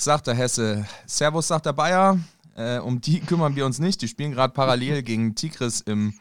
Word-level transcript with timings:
sagt 0.00 0.26
der 0.26 0.34
Hesse. 0.34 0.86
Servus, 1.06 1.48
sagt 1.48 1.66
der 1.66 1.72
Bayer. 1.72 2.18
Äh, 2.56 2.78
um 2.78 3.00
die 3.00 3.20
kümmern 3.26 3.56
wir 3.56 3.66
uns 3.66 3.78
nicht. 3.78 4.02
Die 4.02 4.08
spielen 4.08 4.32
gerade 4.32 4.52
parallel 4.52 5.02
gegen 5.02 5.34
Tigris 5.34 5.80
im 5.80 6.14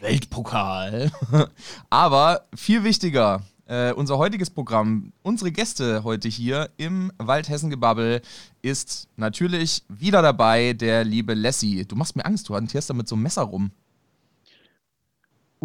Weltpokal. 0.00 1.10
Aber 1.90 2.42
viel 2.54 2.84
wichtiger, 2.84 3.42
äh, 3.66 3.92
unser 3.92 4.18
heutiges 4.18 4.50
Programm, 4.50 5.12
unsere 5.22 5.50
Gäste 5.50 6.04
heute 6.04 6.28
hier 6.28 6.70
im 6.76 7.10
Waldhessen-Gebabbel 7.18 8.20
ist 8.60 9.08
natürlich 9.16 9.82
wieder 9.88 10.20
dabei 10.20 10.74
der 10.74 11.04
liebe 11.04 11.34
Lassie. 11.34 11.86
Du 11.86 11.96
machst 11.96 12.16
mir 12.16 12.26
Angst, 12.26 12.48
du 12.48 12.54
hantierst 12.54 12.90
da 12.90 12.94
mit 12.94 13.08
so 13.08 13.14
einem 13.14 13.22
Messer 13.22 13.42
rum. 13.42 13.70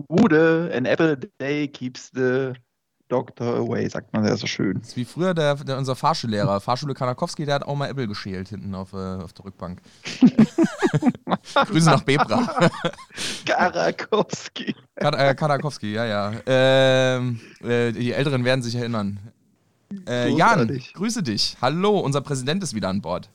Gude, 0.07 0.71
an 0.73 0.85
apple 0.85 1.17
day 1.41 1.67
keeps 1.67 2.09
the 2.13 2.53
doctor 3.09 3.57
away, 3.57 3.89
sagt 3.89 4.13
man 4.13 4.23
ja 4.23 4.37
so 4.37 4.47
schön. 4.47 4.79
Das 4.79 4.89
ist 4.89 4.97
wie 4.97 5.03
früher 5.03 5.33
der, 5.33 5.55
der 5.55 5.77
unser 5.77 5.95
Fahrschullehrer, 5.95 6.61
Fahrschule 6.61 6.93
Kanakowski, 6.93 7.45
der 7.45 7.55
hat 7.55 7.63
auch 7.63 7.75
mal 7.75 7.89
Apple 7.89 8.07
geschält 8.07 8.49
hinten 8.49 8.73
auf, 8.75 8.93
äh, 8.93 8.95
auf 8.95 9.33
der 9.33 9.45
Rückbank. 9.45 9.81
Grüße 11.67 11.89
nach 11.89 12.03
Bebra. 12.03 12.69
Karakowski. 13.45 14.75
Äh, 14.95 15.35
Karakowski, 15.35 15.93
ja, 15.93 16.05
ja. 16.05 16.31
Ähm, 16.45 17.39
äh, 17.61 17.91
die 17.91 18.13
Älteren 18.13 18.45
werden 18.45 18.61
sich 18.61 18.75
erinnern. 18.75 19.19
Äh, 20.07 20.29
Jan, 20.29 20.79
grüße 20.93 21.23
dich. 21.23 21.57
Hallo, 21.61 21.99
unser 21.99 22.21
Präsident 22.21 22.61
ist 22.63 22.75
wieder 22.75 22.89
an 22.89 23.01
Bord. 23.01 23.29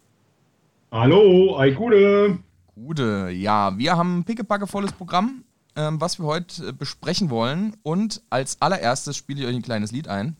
Hallo, 0.92 1.58
ei 1.58 1.72
Gude. 1.72 2.38
Gude, 2.76 3.30
ja, 3.30 3.76
wir 3.76 3.96
haben 3.96 4.18
ein 4.18 4.24
pickepackevolles 4.24 4.92
Programm 4.92 5.44
ähm, 5.76 6.00
was 6.00 6.18
wir 6.18 6.26
heute 6.26 6.68
äh, 6.68 6.72
besprechen 6.72 7.30
wollen. 7.30 7.76
Und 7.82 8.22
als 8.30 8.60
allererstes 8.60 9.16
spiele 9.16 9.42
ich 9.42 9.46
euch 9.46 9.54
ein 9.54 9.62
kleines 9.62 9.92
Lied 9.92 10.08
ein. 10.08 10.36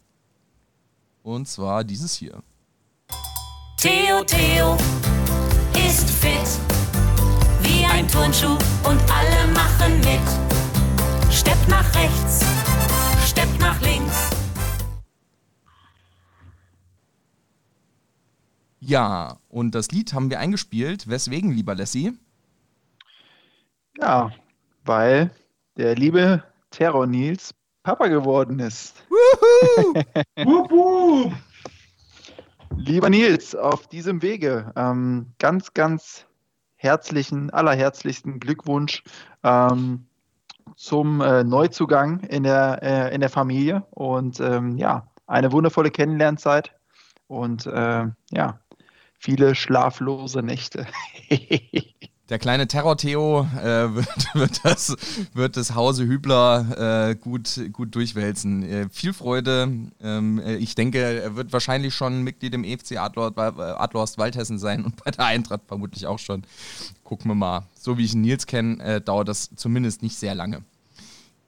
Und 1.23 1.49
zwar 1.49 1.85
dieses 1.85 2.15
hier. 2.15 2.43
Theo 3.79 4.25
Theo 4.25 4.77
ist 5.87 6.09
fit, 6.11 6.61
wie 7.63 7.85
ein 7.85 8.07
Turnschuh 8.09 8.59
und 8.85 9.01
alle 9.11 9.53
machen 9.53 9.99
mit. 10.01 11.33
Stepp 11.33 11.69
nach 11.69 11.95
rechts, 11.95 12.45
Stepp 13.27 13.48
nach 13.59 13.81
links. 13.81 14.31
Ja, 18.81 19.39
und 19.48 19.75
das 19.75 19.91
Lied 19.91 20.13
haben 20.13 20.29
wir 20.29 20.39
eingespielt. 20.41 21.09
Weswegen, 21.09 21.53
lieber 21.53 21.75
Lassie? 21.75 22.13
Ja, 23.98 24.31
weil 24.85 25.31
der 25.77 25.95
liebe 25.95 26.45
Terror 26.71 27.07
Nils 27.07 27.55
Papa 27.83 28.07
geworden 28.09 28.59
ist. 28.61 29.05
Lieber 32.77 33.11
Nils, 33.11 33.55
auf 33.55 33.87
diesem 33.89 34.23
Wege 34.23 34.73
ähm, 34.75 35.33
ganz, 35.39 35.75
ganz 35.75 36.27
herzlichen, 36.77 37.51
allerherzlichsten 37.51 38.41
Glückwunsch 38.41 39.03
ähm, 39.43 40.07
zum 40.77 41.21
äh, 41.21 41.45
Neuzugang 41.45 42.21
in 42.21 42.43
der, 42.43 42.81
äh, 42.83 43.15
in 43.15 43.21
der 43.21 43.31
Familie 43.31 43.87
und 43.91 44.41
ähm, 44.41 44.77
ja, 44.77 45.09
eine 45.27 45.53
wundervolle 45.53 45.91
Kennenlernzeit 45.91 46.75
und 47.27 47.67
äh, 47.67 48.07
ja, 48.31 48.61
viele 49.19 49.55
schlaflose 49.55 50.42
Nächte. 50.42 50.87
Der 52.30 52.39
kleine 52.39 52.67
Terror-Theo 52.67 53.46
äh, 53.62 53.95
wird, 53.95 54.35
wird, 54.35 54.64
das, 54.64 54.96
wird 55.35 55.58
das 55.58 55.74
Hause 55.74 56.07
Hübler 56.07 57.11
äh, 57.11 57.14
gut, 57.17 57.61
gut 57.73 57.95
durchwälzen. 57.95 58.62
Äh, 58.62 58.89
viel 58.89 59.12
Freude. 59.12 59.70
Ähm, 60.01 60.39
äh, 60.39 60.57
ich 60.57 60.74
denke, 60.74 60.98
er 60.98 61.36
wird 61.36 61.52
wahrscheinlich 61.52 61.95
schon 61.95 62.23
Mitglied 62.23 62.55
im 62.55 62.64
EFC 62.64 62.96
Adler, 62.96 63.36
Adlerhorst 63.36 64.17
Waldhessen 64.17 64.58
sein 64.58 64.84
und 64.84 65.05
bei 65.05 65.11
der 65.11 65.27
Eintracht 65.27 65.63
vermutlich 65.67 66.07
auch 66.07 66.18
schon. 66.18 66.45
Gucken 67.02 67.30
wir 67.30 67.34
mal. 67.34 67.67
So 67.79 67.98
wie 67.98 68.05
ich 68.05 68.14
Nils 68.14 68.46
kenne, 68.46 68.83
äh, 68.83 69.01
dauert 69.02 69.29
das 69.29 69.51
zumindest 69.55 70.02
nicht 70.02 70.17
sehr 70.17 70.34
lange. 70.34 70.63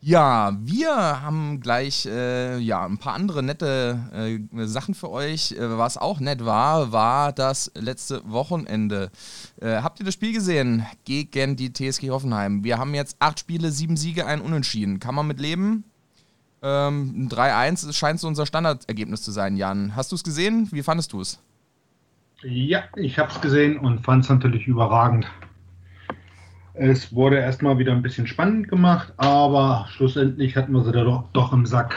Ja, 0.07 0.57
wir 0.61 1.21
haben 1.21 1.59
gleich 1.59 2.07
äh, 2.07 2.59
ja, 2.59 2.87
ein 2.87 2.99
paar 2.99 3.15
andere 3.15 3.43
nette 3.43 4.39
äh, 4.55 4.67
Sachen 4.67 4.95
für 4.95 5.11
euch. 5.11 5.51
Äh, 5.51 5.79
was 5.79 5.99
auch 5.99 6.21
nett 6.21 6.45
war, 6.45 6.93
war 6.93 7.33
das 7.33 7.73
letzte 7.75 8.23
Wochenende. 8.25 9.11
Äh, 9.61 9.79
habt 9.83 9.99
ihr 9.99 10.07
das 10.07 10.15
Spiel 10.15 10.33
gesehen 10.33 10.87
gegen 11.05 11.57
die 11.57 11.73
TSG 11.73 12.11
Hoffenheim? 12.11 12.63
Wir 12.63 12.79
haben 12.79 12.95
jetzt 12.95 13.17
acht 13.19 13.41
Spiele, 13.41 13.73
sieben 13.73 13.97
Siege, 13.97 14.27
ein 14.27 14.43
Unentschieden. 14.43 15.01
Kann 15.01 15.17
man 15.17 15.27
mit 15.27 15.41
leben? 15.41 15.83
Ähm, 16.63 17.29
3-1 17.29 17.93
scheint 17.93 18.21
so 18.21 18.29
unser 18.29 18.47
Standardergebnis 18.47 19.23
zu 19.23 19.33
sein, 19.33 19.57
Jan. 19.57 19.97
Hast 19.97 20.13
du 20.13 20.15
es 20.15 20.23
gesehen? 20.23 20.69
Wie 20.71 20.85
fandest 20.85 21.15
du 21.15 21.21
es? 21.21 21.43
Ja, 22.45 22.85
ich 22.95 23.19
habe 23.19 23.33
es 23.33 23.41
gesehen 23.41 23.77
und 23.77 24.05
fand 24.05 24.23
es 24.23 24.31
natürlich 24.31 24.69
überragend. 24.69 25.27
Es 26.79 27.15
wurde 27.15 27.39
erstmal 27.39 27.79
wieder 27.79 27.93
ein 27.93 28.03
bisschen 28.03 28.27
spannend 28.27 28.69
gemacht, 28.69 29.15
aber 29.17 29.87
schlussendlich 29.91 30.57
hatten 30.57 30.73
wir 30.73 30.85
sie 30.85 30.93
da 30.93 31.05
doch, 31.05 31.25
doch 31.33 31.53
im 31.53 31.65
Sack. 31.65 31.97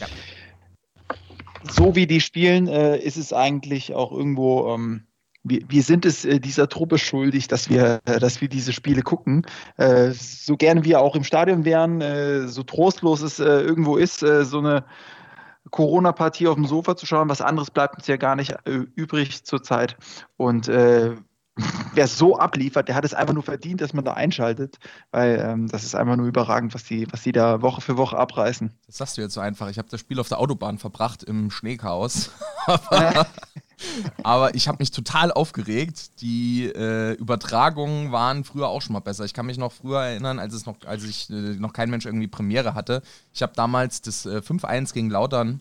Ja. 0.00 0.06
So 1.70 1.94
wie 1.94 2.08
die 2.08 2.20
spielen, 2.20 2.66
äh, 2.66 2.98
ist 2.98 3.16
es 3.16 3.32
eigentlich 3.32 3.94
auch 3.94 4.10
irgendwo. 4.10 4.74
Ähm, 4.74 5.04
wir, 5.44 5.60
wir, 5.68 5.82
sind 5.84 6.04
es 6.06 6.24
äh, 6.24 6.40
dieser 6.40 6.68
Truppe 6.68 6.98
schuldig, 6.98 7.46
dass 7.46 7.70
wir, 7.70 8.00
äh, 8.04 8.18
dass 8.18 8.40
wir 8.40 8.48
diese 8.48 8.72
Spiele 8.72 9.02
gucken. 9.02 9.46
Äh, 9.76 10.10
so 10.10 10.56
gerne 10.56 10.84
wir 10.84 11.00
auch 11.00 11.14
im 11.14 11.22
Stadion 11.22 11.64
wären, 11.64 12.00
äh, 12.00 12.48
so 12.48 12.64
trostlos 12.64 13.22
es 13.22 13.38
äh, 13.38 13.44
irgendwo 13.44 13.96
ist, 13.96 14.18
so 14.18 14.58
eine 14.58 14.84
Corona-Partie 15.70 16.48
auf 16.48 16.56
dem 16.56 16.66
Sofa 16.66 16.96
zu 16.96 17.06
schauen. 17.06 17.28
Was 17.28 17.42
anderes 17.42 17.70
bleibt 17.70 17.96
uns 17.96 18.08
ja 18.08 18.16
gar 18.16 18.34
nicht 18.34 18.54
übrig 18.94 19.44
zurzeit. 19.44 19.96
Und 20.36 20.68
wer 21.94 22.06
so 22.06 22.38
abliefert, 22.38 22.88
der 22.88 22.94
hat 22.94 23.04
es 23.04 23.14
einfach 23.14 23.34
nur 23.34 23.42
verdient, 23.42 23.80
dass 23.80 23.92
man 23.92 24.04
da 24.04 24.14
einschaltet, 24.14 24.78
weil 25.10 25.42
ähm, 25.44 25.68
das 25.68 25.84
ist 25.84 25.94
einfach 25.94 26.16
nur 26.16 26.26
überragend, 26.26 26.74
was 26.74 26.84
die, 26.84 27.06
was 27.10 27.22
die 27.22 27.32
da 27.32 27.62
Woche 27.62 27.80
für 27.80 27.96
Woche 27.96 28.16
abreißen. 28.16 28.72
Das 28.86 28.98
sagst 28.98 29.16
du 29.16 29.22
jetzt 29.22 29.34
so 29.34 29.40
einfach. 29.40 29.68
Ich 29.70 29.78
habe 29.78 29.88
das 29.90 30.00
Spiel 30.00 30.20
auf 30.20 30.28
der 30.28 30.38
Autobahn 30.38 30.78
verbracht 30.78 31.22
im 31.22 31.50
Schneechaos. 31.50 32.30
Aber 34.24 34.54
ich 34.54 34.66
habe 34.66 34.78
mich 34.80 34.90
total 34.90 35.30
aufgeregt. 35.30 36.20
Die 36.20 36.66
äh, 36.66 37.12
Übertragungen 37.12 38.10
waren 38.12 38.44
früher 38.44 38.68
auch 38.68 38.82
schon 38.82 38.92
mal 38.92 39.00
besser. 39.00 39.24
Ich 39.24 39.34
kann 39.34 39.46
mich 39.46 39.58
noch 39.58 39.72
früher 39.72 40.00
erinnern, 40.00 40.38
als 40.38 40.54
es 40.54 40.66
noch, 40.66 40.76
als 40.84 41.04
ich 41.04 41.30
äh, 41.30 41.32
noch 41.32 41.72
kein 41.72 41.90
Mensch 41.90 42.06
irgendwie 42.06 42.26
Premiere 42.26 42.74
hatte. 42.74 43.02
Ich 43.32 43.42
habe 43.42 43.52
damals 43.54 44.02
das 44.02 44.26
äh, 44.26 44.38
5-1 44.38 44.92
gegen 44.94 45.10
Lautern 45.10 45.60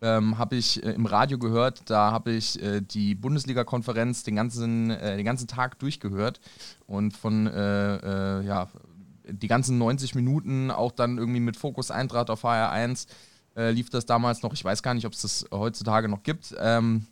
ähm, 0.00 0.38
habe 0.38 0.56
ich 0.56 0.82
äh, 0.82 0.92
im 0.92 1.06
Radio 1.06 1.38
gehört. 1.38 1.82
Da 1.86 2.12
habe 2.12 2.32
ich 2.32 2.62
äh, 2.62 2.80
die 2.80 3.14
Bundesliga-Konferenz 3.14 4.22
den 4.22 4.36
ganzen, 4.36 4.90
äh, 4.90 5.16
den 5.16 5.24
ganzen 5.24 5.48
Tag 5.48 5.78
durchgehört 5.78 6.40
und 6.86 7.16
von 7.16 7.46
äh, 7.46 8.38
äh, 8.38 8.46
ja, 8.46 8.68
die 9.30 9.48
ganzen 9.48 9.78
90 9.78 10.14
Minuten 10.14 10.70
auch 10.70 10.92
dann 10.92 11.18
irgendwie 11.18 11.40
mit 11.40 11.56
Fokus 11.56 11.90
Eintracht 11.90 12.30
auf 12.30 12.44
HR1 12.44 13.06
äh, 13.56 13.70
lief 13.70 13.90
das 13.90 14.06
damals 14.06 14.42
noch. 14.42 14.54
Ich 14.54 14.64
weiß 14.64 14.82
gar 14.82 14.94
nicht, 14.94 15.06
ob 15.06 15.12
es 15.12 15.22
das 15.22 15.46
heutzutage 15.50 16.08
noch 16.08 16.22
gibt. 16.22 16.54
Ähm, 16.58 17.06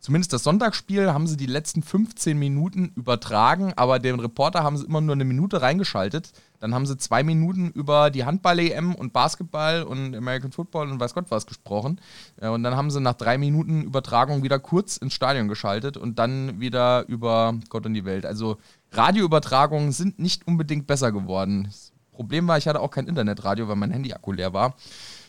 zumindest 0.00 0.32
das 0.32 0.42
Sonntagsspiel 0.42 1.12
haben 1.12 1.26
sie 1.26 1.36
die 1.36 1.46
letzten 1.46 1.82
15 1.82 2.38
Minuten 2.38 2.92
übertragen, 2.96 3.72
aber 3.76 3.98
den 3.98 4.18
Reporter 4.18 4.62
haben 4.64 4.76
sie 4.76 4.86
immer 4.86 5.00
nur 5.00 5.14
eine 5.14 5.24
Minute 5.24 5.62
reingeschaltet. 5.62 6.32
Dann 6.62 6.76
haben 6.76 6.86
sie 6.86 6.96
zwei 6.96 7.24
Minuten 7.24 7.72
über 7.72 8.08
die 8.08 8.24
Handball-EM 8.24 8.94
und 8.94 9.12
Basketball 9.12 9.82
und 9.82 10.14
American 10.14 10.52
Football 10.52 10.92
und 10.92 11.00
weiß 11.00 11.12
Gott 11.12 11.24
was 11.28 11.44
gesprochen. 11.44 12.00
Und 12.40 12.62
dann 12.62 12.76
haben 12.76 12.88
sie 12.88 13.00
nach 13.00 13.14
drei 13.14 13.36
Minuten 13.36 13.82
Übertragung 13.82 14.44
wieder 14.44 14.60
kurz 14.60 14.96
ins 14.96 15.12
Stadion 15.12 15.48
geschaltet 15.48 15.96
und 15.96 16.20
dann 16.20 16.60
wieder 16.60 17.04
über 17.08 17.54
Gott 17.68 17.84
und 17.84 17.94
die 17.94 18.04
Welt. 18.04 18.24
Also 18.24 18.58
Radioübertragungen 18.92 19.90
sind 19.90 20.20
nicht 20.20 20.46
unbedingt 20.46 20.86
besser 20.86 21.10
geworden. 21.10 21.64
Das 21.64 21.90
Problem 22.12 22.46
war, 22.46 22.58
ich 22.58 22.68
hatte 22.68 22.78
auch 22.78 22.92
kein 22.92 23.08
Internetradio, 23.08 23.66
weil 23.66 23.74
mein 23.74 23.90
Handy-Akku 23.90 24.30
leer 24.30 24.52
war. 24.52 24.76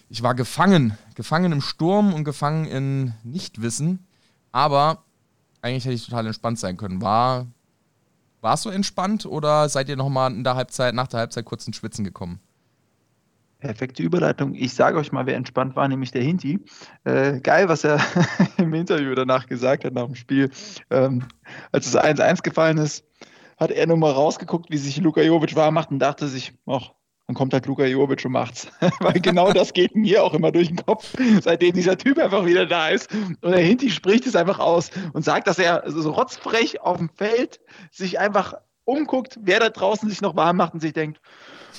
Ich 0.09 0.21
war 0.21 0.35
gefangen, 0.35 0.95
gefangen 1.15 1.51
im 1.51 1.62
Sturm 1.62 2.13
und 2.13 2.25
gefangen 2.25 2.65
in 2.65 3.13
Nichtwissen. 3.24 4.06
Aber 4.51 5.01
eigentlich 5.63 5.85
hätte 5.85 5.95
ich 5.95 6.06
total 6.06 6.27
entspannt 6.27 6.59
sein 6.59 6.77
können. 6.77 7.01
War, 7.01 7.47
war 8.44 8.56
es 8.56 8.62
so 8.62 8.69
entspannt 8.69 9.25
oder 9.25 9.69
seid 9.69 9.90
ihr 9.90 9.95
nochmal 9.95 10.31
in 10.31 10.44
der 10.44 10.56
Halbzeit, 10.56 10.94
nach 10.94 11.07
der 11.07 11.22
Halbzeit 11.22 11.45
kurz 11.45 11.66
ins 11.66 11.78
Schwitzen 11.78 12.04
gekommen? 12.04 12.40
Perfekte 13.60 14.04
Überleitung. 14.04 14.56
Ich 14.56 14.74
sage 14.74 14.98
euch 14.98 15.13
mal, 15.13 15.25
wer 15.25 15.38
entspannt 15.38 15.78
war, 15.78 15.88
nämlich 15.88 16.12
der 16.12 16.22
Hinti. 16.22 16.60
Äh, 17.06 17.40
geil, 17.40 17.69
was 17.69 17.86
er 17.86 18.01
im 18.57 18.74
Interview 18.74 19.16
danach 19.16 19.48
gesagt 19.48 19.86
hat, 19.86 19.94
nach 19.94 20.06
dem 20.06 20.16
Spiel. 20.16 20.51
Ähm, 20.90 21.24
als 21.72 21.88
es 21.88 21.95
1-1 21.95 22.44
gefallen 22.44 22.78
ist, 22.78 23.06
hat 23.57 23.72
er 23.72 23.88
nur 23.88 23.95
mal 23.95 24.12
rausgeguckt, 24.12 24.69
wie 24.69 24.78
sich 24.78 24.98
Luka 24.98 25.22
Jovic 25.22 25.56
warm 25.56 25.75
macht 25.75 25.92
und 25.92 26.00
dachte 26.00 26.28
sich, 26.28 26.54
ach, 26.66 26.92
dann 27.27 27.35
kommt 27.35 27.53
halt 27.53 27.65
Luka 27.65 27.85
Jovic 27.85 28.25
und 28.25 28.33
macht's. 28.33 28.67
Weil 28.99 29.19
genau 29.21 29.53
das 29.53 29.73
geht 29.73 29.95
mir 29.95 30.23
auch 30.23 30.33
immer 30.33 30.51
durch 30.51 30.67
den 30.67 30.77
Kopf, 30.77 31.13
seitdem 31.41 31.73
dieser 31.73 31.97
Typ 31.97 32.17
einfach 32.17 32.45
wieder 32.45 32.65
da 32.65 32.89
ist. 32.89 33.09
Und 33.13 33.51
der 33.51 33.61
Hinti 33.61 33.89
spricht 33.89 34.25
es 34.27 34.35
einfach 34.35 34.59
aus 34.59 34.91
und 35.13 35.23
sagt, 35.23 35.47
dass 35.47 35.57
er 35.57 35.83
so 35.87 36.11
rotzfrech 36.11 36.81
auf 36.81 36.97
dem 36.97 37.09
Feld 37.09 37.61
sich 37.91 38.19
einfach 38.19 38.55
umguckt, 38.85 39.39
wer 39.41 39.59
da 39.59 39.69
draußen 39.69 40.09
sich 40.09 40.21
noch 40.21 40.35
warm 40.35 40.57
macht 40.57 40.73
und 40.73 40.81
sich 40.81 40.93
denkt, 40.93 41.21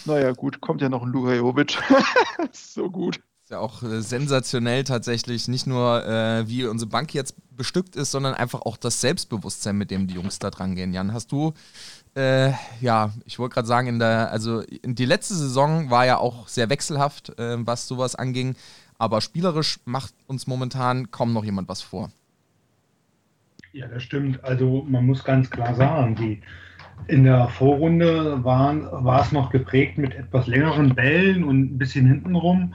naja 0.07 0.33
gut, 0.33 0.61
kommt 0.61 0.81
ja 0.81 0.89
noch 0.89 1.03
ein 1.03 1.11
Luka 1.11 1.35
Jovic. 1.35 1.79
so 2.53 2.91
gut. 2.91 3.21
Ist 3.45 3.51
ja 3.51 3.59
auch 3.59 3.83
äh, 3.83 4.01
sensationell 4.01 4.85
tatsächlich, 4.85 5.49
nicht 5.49 5.67
nur 5.67 6.03
äh, 6.07 6.49
wie 6.49 6.65
unsere 6.65 6.89
Bank 6.89 7.13
jetzt 7.13 7.35
bestückt 7.51 7.95
ist, 7.95 8.11
sondern 8.11 8.33
einfach 8.33 8.63
auch 8.63 8.79
das 8.79 9.03
Selbstbewusstsein, 9.03 9.77
mit 9.77 9.91
dem 9.91 10.07
die 10.07 10.15
Jungs 10.15 10.39
da 10.39 10.51
dran 10.51 10.75
gehen. 10.75 10.95
Jan, 10.95 11.13
hast 11.13 11.31
du, 11.31 11.53
äh, 12.15 12.53
ja, 12.81 13.13
ich 13.25 13.39
wollte 13.39 13.55
gerade 13.55 13.69
sagen, 13.69 13.89
in 13.89 13.99
der, 13.99 14.31
also 14.31 14.61
in 14.61 14.95
die 14.95 15.05
letzte 15.05 15.35
Saison 15.35 15.91
war 15.91 16.07
ja 16.07 16.19
auch 16.19 16.49
sehr 16.49 16.71
wechselhaft, 16.71 17.39
äh, 17.39 17.57
was 17.67 17.89
sowas 17.89 18.15
anging, 18.15 18.57
aber 18.99 19.21
spielerisch 19.21 19.81
macht 19.85 20.15
uns 20.27 20.47
momentan 20.47 21.11
kaum 21.11 21.33
noch 21.33 21.45
jemand 21.45 21.69
was 21.69 21.83
vor. 21.83 22.11
Ja, 23.73 23.89
das 23.89 24.05
stimmt. 24.05 24.43
Also 24.45 24.85
man 24.89 25.05
muss 25.07 25.25
ganz 25.25 25.51
klar 25.51 25.75
sagen, 25.75 26.15
die 26.15 26.41
in 27.09 27.25
der 27.25 27.49
Vorrunde 27.49 28.45
waren, 28.45 28.87
war 28.91 29.23
es 29.23 29.33
noch 29.33 29.51
geprägt 29.51 29.99
mit 29.99 30.15
etwas 30.15 30.47
längeren 30.47 30.95
Bällen 30.95 31.43
und 31.43 31.75
ein 31.75 31.79
bisschen 31.79 32.07
hintenrum. 32.07 32.75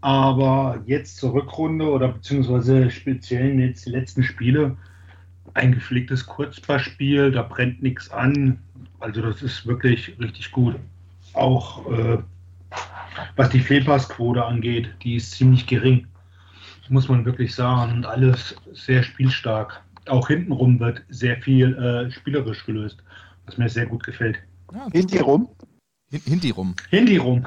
Aber 0.00 0.82
jetzt 0.86 1.16
zur 1.16 1.34
Rückrunde 1.34 1.90
oder 1.90 2.08
beziehungsweise 2.08 2.90
speziell 2.90 3.58
jetzt 3.58 3.86
die 3.86 3.90
letzten 3.90 4.22
Spiele, 4.22 4.76
ein 5.54 5.72
gepflegtes 5.72 6.26
Kurzballspiel, 6.26 7.32
da 7.32 7.42
brennt 7.42 7.82
nichts 7.82 8.10
an. 8.10 8.60
Also 9.00 9.22
das 9.22 9.42
ist 9.42 9.66
wirklich 9.66 10.18
richtig 10.18 10.50
gut. 10.52 10.76
Auch 11.34 11.90
äh, 11.90 12.18
was 13.36 13.50
die 13.50 13.60
Fehlpassquote 13.60 14.44
angeht, 14.44 14.88
die 15.02 15.16
ist 15.16 15.32
ziemlich 15.32 15.66
gering, 15.66 16.06
muss 16.88 17.08
man 17.08 17.24
wirklich 17.24 17.54
sagen. 17.54 17.92
Und 17.92 18.06
alles 18.06 18.56
sehr 18.72 19.02
spielstark. 19.02 19.82
Auch 20.08 20.28
hintenrum 20.28 20.78
wird 20.78 21.02
sehr 21.08 21.36
viel 21.42 21.74
äh, 21.74 22.10
spielerisch 22.10 22.64
gelöst, 22.64 22.98
was 23.46 23.58
mir 23.58 23.68
sehr 23.68 23.86
gut 23.86 24.04
gefällt. 24.04 24.38
Ja, 24.72 24.88
Hinti 24.92 25.18
rum? 25.18 25.48
Hinti 26.10 26.50
rum. 26.50 26.74
Hinti 26.90 27.16
rum. 27.18 27.46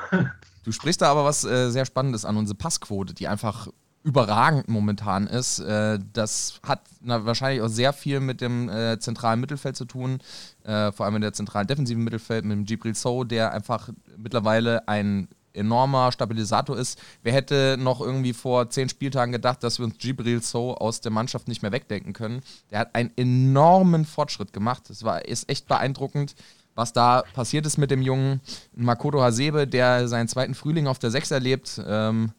Du 0.63 0.71
sprichst 0.71 1.01
da 1.01 1.09
aber 1.09 1.23
was 1.23 1.45
äh, 1.45 1.69
sehr 1.69 1.85
Spannendes 1.85 2.25
an, 2.25 2.37
unsere 2.37 2.57
Passquote, 2.57 3.13
die 3.13 3.27
einfach 3.27 3.69
überragend 4.03 4.69
momentan 4.69 5.27
ist. 5.27 5.59
Äh, 5.59 5.99
das 6.13 6.59
hat 6.63 6.81
wahrscheinlich 7.01 7.61
auch 7.61 7.67
sehr 7.67 7.93
viel 7.93 8.19
mit 8.19 8.41
dem 8.41 8.69
äh, 8.69 8.99
zentralen 8.99 9.39
Mittelfeld 9.39 9.75
zu 9.75 9.85
tun, 9.85 10.19
äh, 10.63 10.91
vor 10.91 11.05
allem 11.05 11.15
in 11.15 11.21
der 11.21 11.33
zentralen 11.33 11.67
defensiven 11.67 12.03
Mittelfeld 12.03 12.45
mit 12.45 12.57
dem 12.57 12.65
Gibril 12.65 12.95
So, 12.95 13.23
der 13.23 13.53
einfach 13.53 13.89
mittlerweile 14.17 14.87
ein 14.87 15.27
enormer 15.53 16.11
Stabilisator 16.11 16.77
ist. 16.77 16.99
Wer 17.23 17.33
hätte 17.33 17.75
noch 17.77 17.99
irgendwie 18.01 18.33
vor 18.33 18.69
zehn 18.69 18.87
Spieltagen 18.87 19.31
gedacht, 19.31 19.63
dass 19.63 19.79
wir 19.79 19.85
uns 19.85 19.97
Gibril 19.97 20.41
So 20.41 20.75
aus 20.75 21.01
der 21.01 21.11
Mannschaft 21.11 21.47
nicht 21.47 21.61
mehr 21.61 21.71
wegdenken 21.71 22.13
können? 22.13 22.41
Der 22.71 22.79
hat 22.79 22.95
einen 22.95 23.11
enormen 23.17 24.05
Fortschritt 24.05 24.53
gemacht. 24.53 24.83
Das 24.89 25.03
war, 25.03 25.25
ist 25.25 25.49
echt 25.49 25.67
beeindruckend 25.67 26.35
was 26.79 26.93
da 26.93 27.23
passiert 27.33 27.65
ist 27.65 27.77
mit 27.77 27.91
dem 27.91 28.01
jungen 28.01 28.39
Makoto 28.73 29.21
Hasebe, 29.21 29.67
der 29.67 30.07
seinen 30.07 30.29
zweiten 30.29 30.55
Frühling 30.55 30.87
auf 30.87 30.97
der 30.97 31.11
Sechs 31.11 31.29
erlebt. 31.29 31.81
Ähm, 31.85 32.31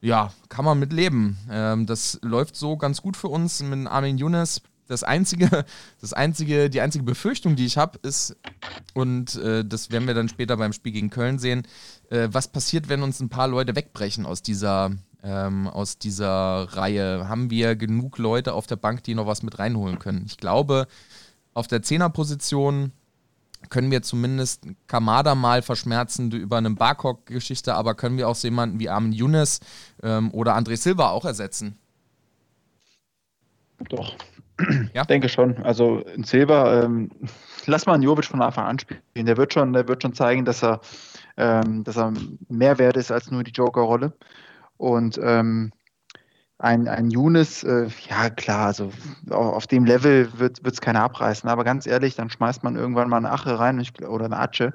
ja, 0.00 0.32
kann 0.48 0.64
man 0.64 0.78
mit 0.78 0.92
leben. 0.92 1.38
Ähm, 1.50 1.86
das 1.86 2.18
läuft 2.22 2.56
so 2.56 2.76
ganz 2.76 3.02
gut 3.02 3.16
für 3.16 3.28
uns 3.28 3.62
mit 3.62 3.86
Armin 3.86 4.18
Younes. 4.18 4.62
Das 4.86 5.02
einzige, 5.02 5.64
das 6.00 6.12
einzige, 6.12 6.70
die 6.70 6.80
einzige 6.80 7.04
Befürchtung, 7.04 7.56
die 7.56 7.66
ich 7.66 7.76
habe, 7.76 7.98
ist, 8.02 8.36
und 8.94 9.36
äh, 9.36 9.64
das 9.64 9.90
werden 9.90 10.06
wir 10.06 10.14
dann 10.14 10.28
später 10.28 10.56
beim 10.56 10.72
Spiel 10.72 10.92
gegen 10.92 11.10
Köln 11.10 11.38
sehen, 11.38 11.66
äh, 12.10 12.28
was 12.32 12.48
passiert, 12.48 12.88
wenn 12.88 13.02
uns 13.02 13.20
ein 13.20 13.28
paar 13.28 13.48
Leute 13.48 13.76
wegbrechen 13.76 14.24
aus 14.24 14.42
dieser, 14.42 14.90
ähm, 15.22 15.66
aus 15.68 15.98
dieser 15.98 16.68
Reihe? 16.70 17.28
Haben 17.28 17.50
wir 17.50 17.76
genug 17.76 18.18
Leute 18.18 18.54
auf 18.54 18.66
der 18.66 18.76
Bank, 18.76 19.04
die 19.04 19.14
noch 19.14 19.26
was 19.26 19.42
mit 19.42 19.58
reinholen 19.58 19.98
können? 19.98 20.24
Ich 20.26 20.38
glaube, 20.38 20.86
auf 21.54 21.66
der 21.66 21.82
Zehnerposition 21.82 22.92
können 23.70 23.90
wir 23.90 24.02
zumindest 24.02 24.66
Kamada 24.86 25.34
mal 25.34 25.62
verschmerzen 25.62 26.30
über 26.30 26.58
eine 26.58 26.70
Barcock-Geschichte, 26.70 27.74
aber 27.74 27.94
können 27.94 28.16
wir 28.16 28.28
auch 28.28 28.34
so 28.34 28.46
jemanden 28.46 28.78
wie 28.80 28.88
Armin 28.88 29.12
Younes 29.12 29.60
ähm, 30.02 30.32
oder 30.32 30.56
André 30.56 30.76
Silva 30.76 31.10
auch 31.10 31.24
ersetzen? 31.24 31.78
Doch. 33.88 34.14
Ja? 34.92 35.02
Ich 35.02 35.06
denke 35.06 35.28
schon. 35.28 35.56
Also 35.62 36.00
in 36.00 36.24
Silva, 36.24 36.82
ähm, 36.82 37.10
lass 37.66 37.86
mal 37.86 37.94
einen 37.94 38.02
Jovic 38.02 38.24
von 38.24 38.42
Anfang 38.42 38.66
an 38.66 38.78
spielen. 38.78 39.00
Der 39.14 39.36
wird 39.36 39.52
schon, 39.52 39.72
der 39.72 39.86
wird 39.86 40.02
schon 40.02 40.14
zeigen, 40.14 40.44
dass 40.44 40.64
er, 40.64 40.80
ähm, 41.36 41.84
dass 41.84 41.96
er 41.96 42.12
mehr 42.48 42.78
wert 42.78 42.96
ist 42.96 43.12
als 43.12 43.30
nur 43.30 43.44
die 43.44 43.52
Joker-Rolle. 43.52 44.12
Und 44.76 45.18
ähm, 45.22 45.72
ein, 46.58 46.88
ein 46.88 47.10
Younes, 47.10 47.62
äh, 47.62 47.88
ja 48.08 48.30
klar, 48.30 48.66
also 48.66 48.92
auf 49.30 49.66
dem 49.68 49.84
Level 49.84 50.28
wird 50.38 50.60
es 50.64 50.80
keiner 50.80 51.02
abreißen, 51.02 51.48
aber 51.48 51.62
ganz 51.62 51.86
ehrlich, 51.86 52.16
dann 52.16 52.30
schmeißt 52.30 52.64
man 52.64 52.74
irgendwann 52.74 53.08
mal 53.08 53.18
eine 53.18 53.30
Ache 53.30 53.58
rein 53.58 53.84
oder 54.08 54.24
eine 54.24 54.38
Atsche. 54.38 54.74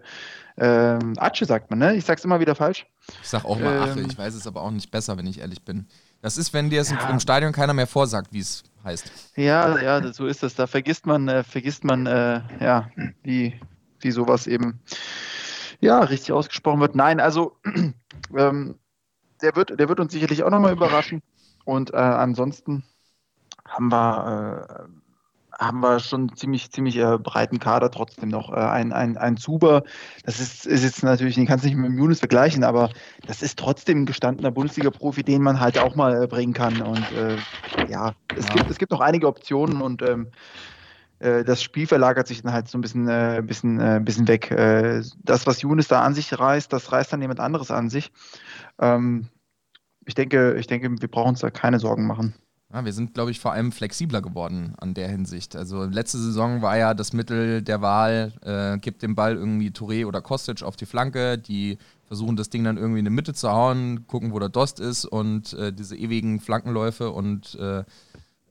Ähm, 0.56 1.14
Atsche 1.18 1.46
sagt 1.46 1.72
man, 1.72 1.80
ne? 1.80 1.96
Ich 1.96 2.06
sag's 2.06 2.24
immer 2.24 2.40
wieder 2.40 2.56
falsch. 2.56 2.86
Ich 3.22 3.28
sag 3.28 3.44
auch 3.44 3.60
mal 3.60 3.80
Ache, 3.80 4.00
ähm, 4.00 4.06
ich 4.08 4.18
weiß 4.18 4.34
es 4.36 4.48
aber 4.48 4.62
auch 4.62 4.72
nicht 4.72 4.92
besser, 4.92 5.18
wenn 5.18 5.26
ich 5.26 5.40
ehrlich 5.40 5.64
bin. 5.66 5.88
Das 6.22 6.38
ist, 6.38 6.54
wenn 6.54 6.70
dir 6.70 6.80
es 6.80 6.92
ja. 6.92 7.10
im 7.10 7.20
Stadion 7.20 7.52
keiner 7.52 7.74
mehr 7.74 7.88
vorsagt, 7.88 8.32
wie 8.32 8.40
es 8.40 8.64
heißt. 8.84 9.12
Ja, 9.36 9.78
ja, 9.80 10.14
so 10.14 10.26
ist 10.26 10.44
es. 10.44 10.56
Da 10.56 10.68
vergisst 10.68 11.06
man, 11.06 11.28
äh, 11.28 11.44
vergisst 11.44 11.84
man, 11.84 12.06
äh, 12.06 12.42
ja, 12.62 12.90
wie, 13.24 13.60
wie 14.00 14.12
sowas 14.12 14.48
eben, 14.48 14.80
ja, 15.82 16.00
richtig 16.00 16.32
ausgesprochen 16.32 16.80
wird. 16.80 16.96
Nein, 16.96 17.20
also, 17.20 17.58
ähm, 18.38 18.76
der 19.42 19.56
wird, 19.58 19.78
der 19.78 19.90
wird 19.90 20.00
uns 20.00 20.14
sicherlich 20.14 20.44
auch 20.44 20.50
nochmal 20.50 20.72
überraschen. 20.72 21.22
Und 21.66 21.94
äh, 21.94 21.98
ansonsten 21.98 22.84
haben 23.66 23.90
wir, 23.90 24.68
äh, 24.80 25.64
haben 25.64 25.80
wir 25.80 26.00
schon 26.00 26.36
ziemlich, 26.36 26.72
ziemlich 26.72 26.98
äh, 26.98 27.18
breiten 27.18 27.60
Kader 27.60 27.92
trotzdem 27.92 28.30
noch. 28.30 28.52
Äh, 28.52 28.56
ein, 28.56 28.92
ein, 28.92 29.18
ein 29.18 29.38
Zuber, 29.38 29.84
das 30.26 30.40
ist, 30.40 30.66
ist 30.66 30.84
jetzt 30.84 31.04
natürlich, 31.04 31.36
den 31.36 31.46
kannst 31.46 31.64
du 31.64 31.70
nicht 31.70 31.78
mit 31.78 31.90
dem 31.90 31.98
Younes 31.98 32.20
vergleichen, 32.20 32.64
aber 32.64 32.90
das 33.28 33.42
ist 33.42 33.58
trotzdem 33.58 34.02
ein 34.02 34.06
gestandener 34.06 34.52
Bundesliga-Profi, 34.52 35.24
den 35.24 35.42
man 35.42 35.60
halt 35.60 35.78
auch 35.78 35.96
mal 35.96 36.24
äh, 36.24 36.28
bringen 36.28 36.54
kann. 36.54 36.82
Und 36.82 37.12
äh, 37.12 37.38
ja, 37.90 38.14
es, 38.36 38.48
ja. 38.48 38.54
Gibt, 38.54 38.70
es 38.70 38.78
gibt 38.78 38.92
noch 38.92 39.02
einige 39.02 39.28
Optionen 39.28 39.82
und 39.82 40.02
ähm, 40.02 40.28
äh, 41.20 41.44
das 41.44 41.64
Spiel 41.64 41.88
verlagert 41.88 42.28
sich 42.28 42.42
dann 42.42 42.52
halt 42.52 42.68
so 42.68 42.78
ein 42.78 42.82
bisschen, 42.82 43.08
äh, 43.08 43.42
bisschen, 43.46 43.80
äh, 43.80 44.02
bisschen 44.04 44.28
weg. 44.28 44.50
das, 45.24 45.48
was 45.48 45.62
Younes 45.62 45.88
da 45.88 46.02
an 46.02 46.14
sich 46.14 46.38
reißt, 46.38 46.74
das 46.74 46.92
reißt 46.92 47.14
dann 47.14 47.22
jemand 47.22 47.40
anderes 47.40 47.72
an 47.72 47.90
sich. 47.90 48.12
Ähm, 48.80 49.30
ich 50.06 50.16
denke, 50.16 50.56
ich 50.56 50.68
denke, 50.68 50.90
wir 51.00 51.08
brauchen 51.08 51.30
uns 51.30 51.40
da 51.40 51.50
keine 51.50 51.80
Sorgen 51.80 52.08
machen. 52.08 52.34
Ja, 52.74 52.84
wir 52.84 52.94
sind, 52.94 53.14
glaube 53.14 53.30
ich, 53.30 53.40
vor 53.40 53.52
allem 53.52 53.72
flexibler 53.72 54.24
geworden 54.24 54.74
an 54.80 54.96
der 54.96 55.08
Hinsicht. 55.08 55.56
Also 55.56 55.84
letzte 55.84 56.18
Saison 56.18 56.64
war 56.64 56.76
ja 56.76 56.96
das 56.96 57.14
Mittel 57.14 57.62
der 57.62 57.82
Wahl, 57.82 58.34
äh, 58.42 58.80
gibt 58.80 59.04
den 59.04 59.14
Ball 59.14 59.36
irgendwie 59.36 59.70
Touré 59.70 60.08
oder 60.08 60.22
Kostic 60.22 60.64
auf 60.64 60.76
die 60.76 60.88
Flanke, 60.88 61.38
die 61.38 61.78
versuchen 62.08 62.36
das 62.36 62.50
Ding 62.50 62.64
dann 62.64 62.78
irgendwie 62.78 63.00
in 63.00 63.06
die 63.06 63.12
Mitte 63.12 63.36
zu 63.36 63.52
hauen, 63.52 64.08
gucken, 64.08 64.34
wo 64.34 64.40
der 64.40 64.50
Dost 64.50 64.80
ist 64.80 65.06
und 65.06 65.54
äh, 65.54 65.72
diese 65.72 65.96
ewigen 65.96 66.40
Flankenläufe 66.40 67.12
und 67.12 67.54
äh, 67.56 67.84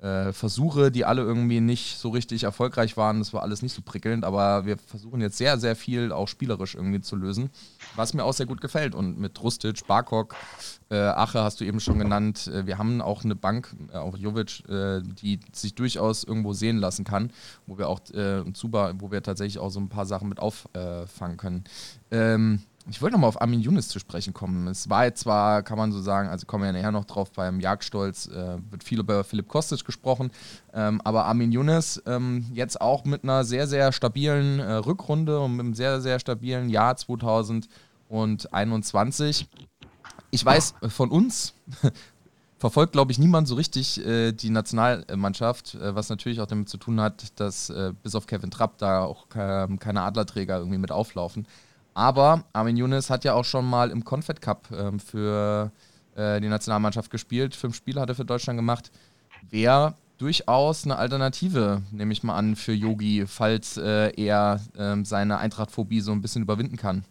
äh, 0.03 0.33
Versuche, 0.33 0.91
die 0.91 1.05
alle 1.05 1.23
irgendwie 1.23 1.61
nicht 1.61 1.97
so 1.97 2.11
richtig 2.11 2.43
erfolgreich 2.43 2.97
waren. 2.97 3.21
Das 3.21 3.33
war 3.33 3.43
alles 3.43 3.63
nicht 3.63 3.73
so 3.73 3.83
prickelnd, 3.83 4.25
aber 4.25 4.67
wir 4.67 4.77
versuchen 4.77 5.21
jetzt 5.21 5.39
sehr, 5.39 5.59
sehr 5.59 5.77
viel 5.77 6.11
auch 6.11 6.27
spielerisch 6.27 6.75
irgendwie 6.75 7.01
zu 7.01 7.15
lösen, 7.15 7.51
was 7.95 8.13
mir 8.13 8.25
auch 8.25 8.33
sehr 8.33 8.47
gut 8.47 8.61
gefällt. 8.61 8.97
Und 8.97 9.21
mit 9.21 9.41
Rustic, 9.41 9.87
Barkok, 9.87 10.35
äh, 10.91 10.97
Ache 10.97 11.43
hast 11.43 11.61
du 11.61 11.65
eben 11.65 11.79
schon 11.79 12.01
genannt, 12.01 12.49
äh, 12.49 12.67
wir 12.67 12.79
haben 12.79 13.01
auch 13.01 13.25
eine 13.25 13.37
Bank, 13.37 13.75
äh, 13.93 13.97
auch 13.97 14.17
Jovic, 14.17 14.69
äh, 14.69 15.03
die 15.03 15.39
sich 15.53 15.75
durchaus 15.77 16.25
irgendwo 16.25 16.53
sehen 16.53 16.79
lassen 16.79 17.05
kann, 17.05 17.31
wo 17.67 17.79
wir 17.79 17.89
auch 17.89 18.01
äh, 18.11 18.43
Zuba, 18.55 18.95
wo 18.99 19.13
wir 19.13 19.23
tatsächlich 19.23 19.61
auch 19.61 19.71
so 19.71 19.79
ein 19.79 19.89
paar 19.89 20.07
Sachen 20.07 20.29
mit 20.29 20.41
auffangen 20.41 21.37
können. 21.37 21.65
Ähm, 22.11 22.63
ich 22.91 23.01
wollte 23.01 23.15
nochmal 23.15 23.29
auf 23.29 23.41
Armin 23.41 23.61
Younes 23.61 23.89
zu 23.89 23.99
sprechen 23.99 24.35
kommen. 24.35 24.67
Es 24.67 24.91
war 24.91 25.05
jetzt 25.05 25.21
zwar, 25.21 25.63
kann 25.63 25.79
man 25.79 25.93
so 25.93 26.01
sagen, 26.01 26.29
also 26.29 26.47
kommen 26.47 26.65
wir 26.65 26.69
ja 26.69 26.73
nachher 26.73 26.93
noch 26.93 27.05
drauf, 27.05 27.31
beim 27.33 27.61
Jagdstolz 27.61 28.27
äh, 28.27 28.59
wird 28.71 28.83
viel 28.83 28.99
über 29.01 29.25
Philipp 29.25 29.49
Kostic 29.49 29.85
gesprochen, 29.85 30.31
ähm, 30.75 31.03
aber 31.05 31.27
Armin 31.27 31.53
Younes 31.53 32.03
ähm, 32.07 32.47
jetzt 32.53 32.81
auch 32.81 33.05
mit 33.05 33.25
einer 33.25 33.45
sehr, 33.45 33.67
sehr 33.67 33.93
stabilen 33.93 34.59
äh, 34.59 34.73
Rückrunde 34.73 35.39
und 35.41 35.53
mit 35.53 35.61
einem 35.61 35.75
sehr, 35.75 36.01
sehr 36.01 36.19
stabilen 36.19 36.71
Jahr 36.71 36.97
2021. 36.97 39.49
Ich 40.31 40.43
weiß 40.45 40.75
von 40.89 41.11
uns, 41.11 41.55
verfolgt, 42.63 42.93
glaube 42.93 43.11
ich, 43.11 43.19
niemand 43.19 43.49
so 43.49 43.57
richtig 43.57 44.07
äh, 44.07 44.31
die 44.31 44.51
Nationalmannschaft, 44.51 45.75
äh, 45.75 45.97
was 45.97 46.09
natürlich 46.09 46.41
auch 46.41 46.47
damit 46.47 46.69
zu 46.69 46.79
tun 46.79 47.01
hat, 47.01 47.41
dass 47.41 47.71
äh, 47.71 47.93
bis 48.05 48.15
auf 48.15 48.27
Kevin 48.27 48.53
Trapp 48.53 48.79
da 48.79 49.03
auch 49.03 49.29
keine 49.29 50.03
Adlerträger 50.03 50.59
irgendwie 50.59 50.79
mit 50.79 50.93
auflaufen. 50.93 51.49
Aber 51.95 52.45
Armin 52.53 52.77
Younes 52.77 53.11
hat 53.11 53.25
ja 53.25 53.35
auch 53.35 53.45
schon 53.45 53.69
mal 53.69 53.91
im 53.91 54.05
Confed 54.05 54.41
Cup 54.41 54.69
ähm, 54.73 54.99
für 54.99 55.71
äh, 56.15 56.41
die 56.41 56.49
Nationalmannschaft 56.49 57.11
gespielt. 57.11 57.55
Fünf 57.55 57.77
Spiele 57.77 58.01
hat 58.01 58.09
er 58.09 58.15
für 58.15 58.25
Deutschland 58.25 58.59
gemacht. 58.59 58.91
Wäre 59.51 59.95
durchaus 60.19 60.85
eine 60.85 60.97
Alternative, 60.97 61.83
nehme 61.91 62.13
ich 62.13 62.23
mal 62.23 62.37
an, 62.37 62.57
für 62.57 62.73
Yogi, 62.73 63.25
falls 63.27 63.77
äh, 63.77 64.13
er 64.17 64.61
äh, 64.77 65.05
seine 65.05 65.39
Eintrachtphobie 65.39 66.01
so 66.01 66.13
ein 66.13 66.23
bisschen 66.23 66.43
überwinden 66.43 66.77
kann. 66.77 67.05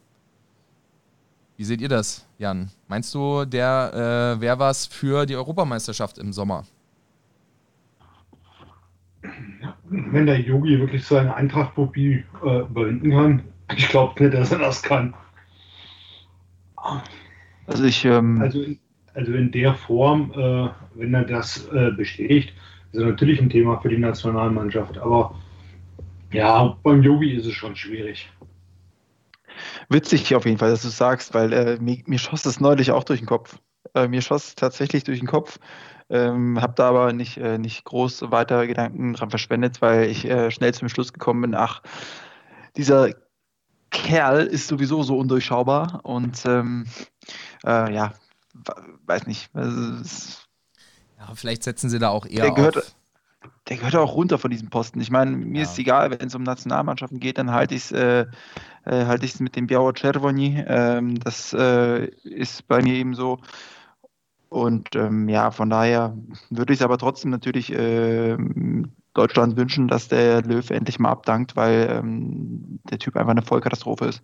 Wie 1.57 1.63
seht 1.63 1.81
ihr 1.81 1.89
das, 1.89 2.25
Jan? 2.39 2.71
Meinst 2.87 3.13
du, 3.13 3.45
der 3.45 4.37
äh, 4.37 4.41
wäre 4.41 4.57
was 4.57 4.87
für 4.87 5.25
die 5.25 5.35
Europameisterschaft 5.35 6.17
im 6.17 6.33
Sommer? 6.33 6.63
Wenn 9.83 10.25
der 10.25 10.39
Yogi 10.39 10.79
wirklich 10.79 11.05
seine 11.05 11.35
Eintrachtphobie 11.35 12.23
äh, 12.43 12.61
überwinden 12.61 13.11
kann, 13.11 13.43
ich 13.75 13.89
glaube 13.89 14.21
nicht, 14.23 14.33
dass 14.33 14.51
er 14.51 14.59
das 14.59 14.81
kann. 14.81 15.13
Also 17.67 17.83
ich, 17.83 18.05
ähm, 18.05 18.41
also 18.41 18.63
also 19.13 19.33
in 19.33 19.51
der 19.51 19.73
Form, 19.73 20.31
äh, 20.35 20.69
wenn 20.95 21.13
er 21.13 21.25
das 21.25 21.67
äh, 21.67 21.91
bestätigt, 21.91 22.53
ist 22.91 22.99
er 22.99 23.07
natürlich 23.07 23.41
ein 23.41 23.49
Thema 23.49 23.79
für 23.79 23.89
die 23.89 23.97
Nationalmannschaft. 23.97 24.97
Aber 24.97 25.35
ja, 26.31 26.77
beim 26.83 27.03
Yogi 27.03 27.33
ist 27.33 27.45
es 27.45 27.53
schon 27.53 27.75
schwierig. 27.75 28.29
Witzig 29.89 30.33
auf 30.33 30.45
jeden 30.45 30.57
Fall, 30.57 30.71
dass 30.71 30.83
du 30.83 30.87
sagst, 30.87 31.33
weil 31.33 31.51
äh, 31.51 31.77
mir, 31.81 31.97
mir, 32.05 32.19
schoss 32.19 32.43
das 32.43 32.59
neulich 32.61 32.91
auch 32.91 33.03
durch 33.03 33.19
den 33.19 33.27
Kopf. 33.27 33.59
Äh, 33.93 34.07
mir 34.07 34.21
schoss 34.21 34.49
es 34.49 34.55
tatsächlich 34.55 35.03
durch 35.03 35.19
den 35.19 35.27
Kopf. 35.27 35.59
Ähm, 36.09 36.61
habe 36.61 36.73
da 36.75 36.89
aber 36.89 37.13
nicht, 37.13 37.37
äh, 37.37 37.57
nicht 37.57 37.83
groß 37.83 38.31
weiter 38.31 38.67
Gedanken 38.67 39.13
dran 39.13 39.29
verschwendet, 39.29 39.81
weil 39.81 40.09
ich 40.09 40.25
äh, 40.25 40.51
schnell 40.51 40.73
zum 40.73 40.89
Schluss 40.89 41.13
gekommen 41.13 41.41
bin, 41.41 41.55
ach, 41.55 41.81
dieser 42.77 43.09
Kerl 43.91 44.45
ist 44.47 44.67
sowieso 44.67 45.03
so 45.03 45.17
undurchschaubar 45.17 45.99
und 46.03 46.45
ähm, 46.45 46.85
äh, 47.65 47.93
ja, 47.93 48.13
weiß 49.05 49.27
nicht. 49.27 49.49
ja, 49.53 50.01
vielleicht 51.35 51.63
setzen 51.63 51.89
sie 51.89 51.99
da 51.99 52.09
auch 52.09 52.25
eher 52.25 52.45
der 52.45 52.51
gehört, 52.51 52.77
auf. 52.77 52.95
Der 53.67 53.77
gehört 53.77 53.95
auch 53.95 54.15
runter 54.15 54.37
von 54.37 54.51
diesem 54.51 54.69
Posten. 54.69 54.99
Ich 55.01 55.11
meine, 55.11 55.31
mir 55.31 55.63
ja. 55.63 55.63
ist 55.63 55.77
egal, 55.77 56.11
wenn 56.11 56.27
es 56.27 56.35
um 56.35 56.43
Nationalmannschaften 56.43 57.19
geht, 57.19 57.37
dann 57.37 57.51
halte 57.51 57.75
ich 57.75 57.85
es 57.85 57.91
äh, 57.91 58.25
äh, 58.85 59.05
halte 59.05 59.43
mit 59.43 59.55
dem 59.55 59.67
Biało 59.67 59.91
Czerwoni. 59.91 60.63
Ähm, 60.67 61.19
das 61.19 61.53
äh, 61.53 62.05
ist 62.23 62.67
bei 62.67 62.81
mir 62.81 62.95
eben 62.95 63.13
so. 63.13 63.39
Und 64.49 64.95
ähm, 64.95 65.29
ja, 65.29 65.51
von 65.51 65.69
daher 65.69 66.17
würde 66.49 66.73
ich 66.73 66.79
es 66.79 66.83
aber 66.83 66.97
trotzdem 66.97 67.31
natürlich 67.31 67.71
äh, 67.71 68.35
Deutschland 69.13 69.57
wünschen, 69.57 69.87
dass 69.87 70.07
der 70.07 70.41
Löw 70.41 70.69
endlich 70.69 70.99
mal 70.99 71.09
abdankt, 71.09 71.55
weil 71.55 71.87
ähm, 71.89 72.79
der 72.89 72.99
Typ 72.99 73.17
einfach 73.17 73.31
eine 73.31 73.41
Vollkatastrophe 73.41 74.05
ist. 74.05 74.21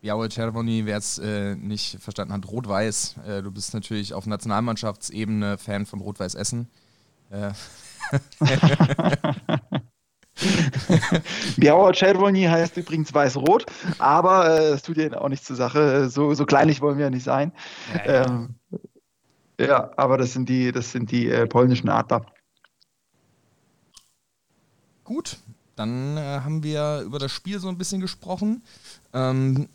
Białe 0.00 0.28
Czerwoni, 0.28 0.84
wer 0.84 0.98
es 0.98 1.18
äh, 1.18 1.56
nicht 1.56 1.98
verstanden 2.00 2.34
hat, 2.34 2.46
Rot-Weiß. 2.46 3.16
Äh, 3.26 3.42
du 3.42 3.50
bist 3.50 3.72
natürlich 3.72 4.12
auf 4.12 4.26
Nationalmannschaftsebene 4.26 5.56
Fan 5.56 5.86
von 5.86 6.00
Rot-Weiß 6.00 6.34
Essen. 6.34 6.68
Äh. 7.30 7.52
Czerwoni 11.94 12.42
heißt 12.42 12.76
übrigens 12.76 13.14
weiß-rot, 13.14 13.64
aber 13.98 14.50
äh, 14.50 14.72
es 14.72 14.82
tut 14.82 14.98
ja 14.98 15.18
auch 15.18 15.28
nichts 15.28 15.46
zur 15.46 15.56
Sache. 15.56 16.10
So, 16.10 16.34
so 16.34 16.44
kleinlich 16.44 16.82
wollen 16.82 16.98
wir 16.98 17.06
ja 17.06 17.10
nicht 17.10 17.24
sein. 17.24 17.52
Ja, 17.94 18.12
ja. 18.12 18.26
Ähm, 18.26 18.56
ja, 19.58 19.90
aber 19.96 20.18
das 20.18 20.32
sind 20.32 20.48
die, 20.48 20.72
das 20.72 20.92
sind 20.92 21.12
die 21.12 21.30
äh, 21.30 21.46
polnischen 21.46 21.88
Adler. 21.88 22.26
Gut, 25.14 25.36
dann 25.76 26.16
äh, 26.16 26.40
haben 26.40 26.64
wir 26.64 27.02
über 27.06 27.20
das 27.20 27.30
Spiel 27.30 27.60
so 27.60 27.68
ein 27.68 27.78
bisschen 27.78 28.00
gesprochen. 28.00 28.64
Ähm, 29.12 29.68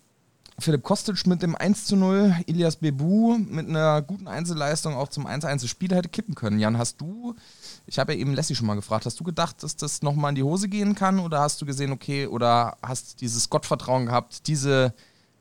Philipp 0.60 0.84
Kostic 0.84 1.26
mit 1.28 1.42
dem 1.42 1.56
1 1.56 1.86
zu 1.86 1.96
0, 1.96 2.36
Ilias 2.46 2.76
Bebu 2.76 3.38
mit 3.38 3.70
einer 3.70 4.02
guten 4.02 4.28
Einzelleistung 4.28 4.96
auch 4.96 5.08
zum 5.08 5.26
1-1 5.26 5.66
Spiel 5.70 5.96
hätte 5.96 6.10
kippen 6.10 6.36
können. 6.36 6.60
Jan, 6.60 6.78
hast 6.78 7.00
du, 7.00 7.36
ich 7.86 8.00
habe 8.00 8.14
ja 8.14 8.20
eben 8.20 8.34
Lassie 8.34 8.54
schon 8.54 8.68
mal 8.68 8.76
gefragt, 8.76 9.06
hast 9.06 9.18
du 9.18 9.24
gedacht, 9.24 9.64
dass 9.64 9.78
das 9.78 10.02
nochmal 10.02 10.32
in 10.32 10.36
die 10.36 10.44
Hose 10.44 10.68
gehen 10.68 10.94
kann 10.94 11.20
oder 11.20 11.40
hast 11.40 11.62
du 11.62 11.66
gesehen, 11.66 11.94
okay, 11.94 12.28
oder 12.28 12.76
hast 12.84 13.22
dieses 13.22 13.50
Gottvertrauen 13.50 14.08
gehabt, 14.08 14.46
diese 14.48 14.94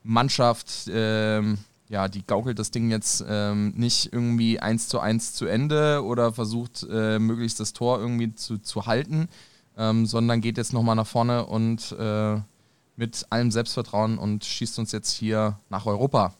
Mannschaft, 0.04 0.88
ähm, 0.92 1.58
ja, 1.88 2.06
die 2.06 2.24
gaukelt 2.24 2.60
das 2.60 2.70
Ding 2.70 2.88
jetzt 2.88 3.24
ähm, 3.28 3.72
nicht 3.74 4.12
irgendwie 4.12 4.60
1 4.60 4.86
zu 4.86 5.00
1 5.00 5.32
zu 5.32 5.46
Ende 5.46 6.04
oder 6.04 6.32
versucht 6.32 6.86
äh, 6.88 7.18
möglichst 7.18 7.58
das 7.58 7.72
Tor 7.72 7.98
irgendwie 7.98 8.32
zu, 8.36 8.58
zu 8.58 8.86
halten, 8.86 9.28
ähm, 9.78 10.04
sondern 10.06 10.40
geht 10.40 10.58
jetzt 10.58 10.72
nochmal 10.72 10.96
nach 10.96 11.06
vorne 11.06 11.46
und 11.46 11.96
äh, 11.98 12.40
mit 12.96 13.26
allem 13.30 13.50
Selbstvertrauen 13.50 14.18
und 14.18 14.44
schießt 14.44 14.78
uns 14.78 14.92
jetzt 14.92 15.12
hier 15.12 15.60
nach 15.70 15.86
Europa. 15.86 16.34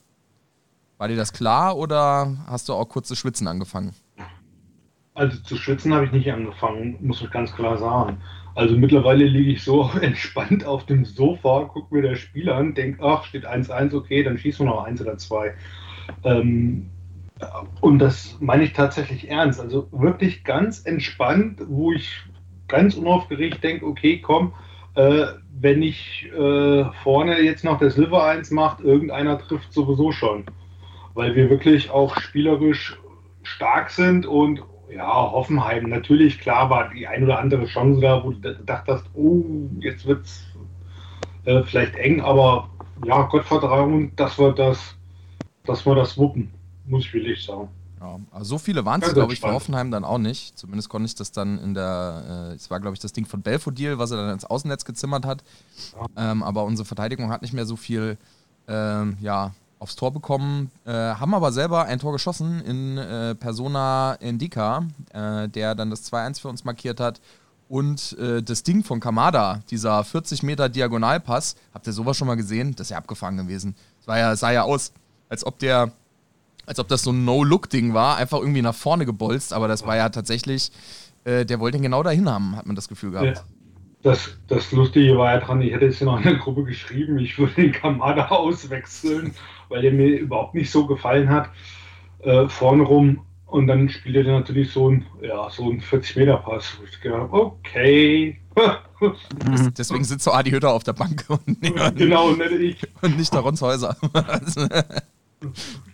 War 0.97 1.07
dir 1.07 1.15
das 1.15 1.31
klar 1.31 1.77
oder 1.77 2.35
hast 2.47 2.67
du 2.67 2.73
auch 2.73 2.89
kurz 2.89 3.07
zu 3.07 3.15
schwitzen 3.15 3.47
angefangen? 3.47 3.95
Also 5.13 5.39
zu 5.39 5.55
schwitzen 5.55 5.93
habe 5.93 6.05
ich 6.05 6.11
nicht 6.11 6.31
angefangen, 6.31 6.97
muss 7.01 7.21
ich 7.21 7.31
ganz 7.31 7.53
klar 7.53 7.77
sagen. 7.77 8.21
Also 8.55 8.75
mittlerweile 8.75 9.25
liege 9.25 9.51
ich 9.51 9.63
so 9.63 9.89
entspannt 10.01 10.65
auf 10.65 10.85
dem 10.85 11.05
Sofa, 11.05 11.69
gucke 11.73 11.95
mir 11.95 12.09
das 12.09 12.19
Spiel 12.19 12.49
an, 12.49 12.73
denke, 12.73 13.01
ach, 13.01 13.23
steht 13.23 13.47
1-1, 13.47 13.95
okay, 13.95 14.23
dann 14.23 14.37
schießen 14.37 14.65
wir 14.65 14.73
noch 14.73 14.83
eins 14.83 15.01
oder 15.01 15.17
zwei. 15.17 15.53
Ähm, 16.25 16.89
und 17.79 17.99
das 17.99 18.37
meine 18.41 18.63
ich 18.63 18.73
tatsächlich 18.73 19.29
ernst. 19.29 19.61
Also 19.61 19.87
wirklich 19.91 20.43
ganz 20.43 20.81
entspannt, 20.81 21.61
wo 21.67 21.93
ich 21.93 22.21
ganz 22.69 22.95
unaufgeregt 22.95 23.63
denke, 23.63 23.85
okay, 23.85 24.19
komm, 24.19 24.53
äh, 24.95 25.25
wenn 25.59 25.81
ich 25.81 26.29
äh, 26.33 26.85
vorne 27.03 27.41
jetzt 27.41 27.63
noch 27.63 27.79
der 27.79 27.91
Silver 27.91 28.23
1 28.25 28.51
macht, 28.51 28.79
irgendeiner 28.81 29.37
trifft 29.37 29.73
sowieso 29.73 30.11
schon. 30.11 30.45
Weil 31.13 31.35
wir 31.35 31.49
wirklich 31.49 31.89
auch 31.89 32.15
spielerisch 32.19 32.97
stark 33.43 33.89
sind 33.89 34.25
und 34.25 34.63
ja, 34.89 35.31
Hoffenheim, 35.31 35.89
natürlich, 35.89 36.39
klar 36.39 36.69
war 36.69 36.89
die 36.89 37.07
ein 37.07 37.23
oder 37.23 37.39
andere 37.39 37.65
Chance 37.65 38.01
da, 38.01 38.23
wo 38.23 38.31
du 38.31 38.55
dachtest, 38.65 39.05
oh, 39.13 39.43
jetzt 39.79 40.05
wird 40.07 40.25
es 40.25 40.47
äh, 41.45 41.61
vielleicht 41.63 41.95
eng, 41.95 42.21
aber 42.21 42.69
ja, 43.05 43.21
Gottvertrauen, 43.23 44.11
dass 44.15 44.39
wir 44.39 44.51
das, 44.51 44.97
dass 45.65 45.85
wir 45.85 45.95
das 45.95 46.17
wuppen, 46.17 46.51
muss 46.85 47.05
ich 47.05 47.13
wirklich 47.13 47.43
sagen. 47.43 47.69
Ja, 47.99 48.19
also 48.31 48.45
so 48.45 48.57
viele 48.57 48.85
waren 48.85 49.01
es, 49.01 49.13
glaube 49.13 49.33
ich, 49.33 49.41
für 49.41 49.51
Hoffenheim 49.51 49.91
dann 49.91 50.03
auch 50.03 50.17
nicht. 50.17 50.57
Zumindest 50.57 50.89
konnte 50.89 51.07
ich 51.07 51.15
das 51.15 51.31
dann 51.31 51.59
in 51.59 51.73
der, 51.73 52.51
äh, 52.51 52.55
es 52.55 52.69
war, 52.69 52.79
glaube 52.79 52.93
ich, 52.93 52.99
das 52.99 53.11
Ding 53.11 53.25
von 53.25 53.41
Belfodil, 53.41 53.97
was 53.97 54.11
er 54.11 54.17
dann 54.17 54.31
ins 54.31 54.45
Außennetz 54.45 54.85
gezimmert 54.85 55.25
hat. 55.25 55.43
Ähm, 56.15 56.43
aber 56.43 56.63
unsere 56.63 56.85
Verteidigung 56.85 57.29
hat 57.29 57.41
nicht 57.41 57.53
mehr 57.53 57.65
so 57.65 57.75
viel 57.75 58.17
ähm, 58.67 59.17
ja, 59.19 59.53
aufs 59.79 59.95
Tor 59.95 60.11
bekommen, 60.11 60.71
äh, 60.85 60.91
haben 60.91 61.33
aber 61.33 61.51
selber 61.51 61.85
ein 61.85 61.99
Tor 61.99 62.13
geschossen 62.13 62.61
in 62.61 62.97
äh, 62.97 63.35
Persona 63.35 64.13
Indica, 64.15 64.85
äh, 65.13 65.49
der 65.49 65.75
dann 65.75 65.89
das 65.89 66.11
2-1 66.11 66.41
für 66.41 66.49
uns 66.49 66.63
markiert 66.63 66.99
hat. 66.99 67.19
Und 67.67 68.17
äh, 68.17 68.41
das 68.41 68.63
Ding 68.63 68.83
von 68.83 68.99
Kamada, 68.99 69.61
dieser 69.69 70.03
40 70.03 70.41
Meter 70.43 70.69
Diagonalpass, 70.69 71.55
habt 71.73 71.85
ihr 71.85 71.93
sowas 71.93 72.17
schon 72.17 72.27
mal 72.27 72.35
gesehen? 72.35 72.75
Das 72.75 72.87
ist 72.87 72.91
ja 72.91 72.97
abgefangen 72.97 73.37
gewesen. 73.37 73.75
Es 74.01 74.07
war 74.07 74.17
ja, 74.17 74.35
sah 74.35 74.51
ja 74.51 74.63
aus, 74.63 74.91
als 75.29 75.45
ob 75.45 75.59
der 75.59 75.91
als 76.69 76.79
ob 76.79 76.87
das 76.87 77.01
so 77.01 77.11
ein 77.11 77.25
No-Look-Ding 77.25 77.95
war, 77.95 78.17
einfach 78.17 78.37
irgendwie 78.39 78.61
nach 78.61 78.75
vorne 78.75 79.07
gebolzt, 79.07 79.53
aber 79.53 79.67
das 79.67 79.87
war 79.87 79.97
ja 79.97 80.09
tatsächlich, 80.09 80.71
äh, 81.23 81.43
der 81.43 81.59
wollte 81.59 81.77
ihn 81.77 81.83
genau 81.83 82.03
dahin 82.03 82.29
haben, 82.29 82.55
hat 82.55 82.67
man 82.67 82.75
das 82.75 82.87
Gefühl 82.87 83.09
gehabt. 83.11 83.37
Ja. 83.37 83.43
Das, 84.03 84.37
das 84.47 84.71
Lustige 84.71 85.17
war 85.17 85.33
ja 85.33 85.39
dran, 85.39 85.61
ich 85.61 85.73
hätte 85.73 85.87
es 85.87 85.99
in 85.99 86.07
der 86.07 86.35
Gruppe 86.35 86.63
geschrieben, 86.63 87.17
ich 87.17 87.37
würde 87.39 87.55
den 87.55 87.71
Kamada 87.71 88.27
auswechseln, 88.29 89.33
weil 89.67 89.81
der 89.81 89.91
mir 89.91 90.19
überhaupt 90.19 90.53
nicht 90.53 90.69
so 90.69 90.85
gefallen 90.85 91.27
hat. 91.29 91.49
Äh, 92.19 92.47
vorne 92.47 92.83
rum 92.83 93.25
und 93.47 93.65
dann 93.65 93.89
spielt 93.89 94.27
er 94.27 94.39
natürlich 94.39 94.71
so 94.71 94.91
ein, 94.91 95.05
ja, 95.21 95.49
so 95.49 95.71
ein 95.71 95.81
40-Meter-Pass. 95.81 96.77
Ich 96.89 97.01
gedacht, 97.01 97.29
okay. 97.31 98.39
Deswegen 99.77 100.03
sitzt 100.03 100.23
so 100.23 100.31
Adi 100.31 100.51
Hütter 100.51 100.71
auf 100.71 100.83
der 100.83 100.93
Bank 100.93 101.25
und, 101.29 101.61
nicht, 101.61 101.95
genau, 101.95 102.31
nicht 102.31 102.51
ich. 102.51 102.87
Und 103.01 103.17
nicht 103.17 103.33
der 103.33 103.39
Ronshäuser. 103.39 103.97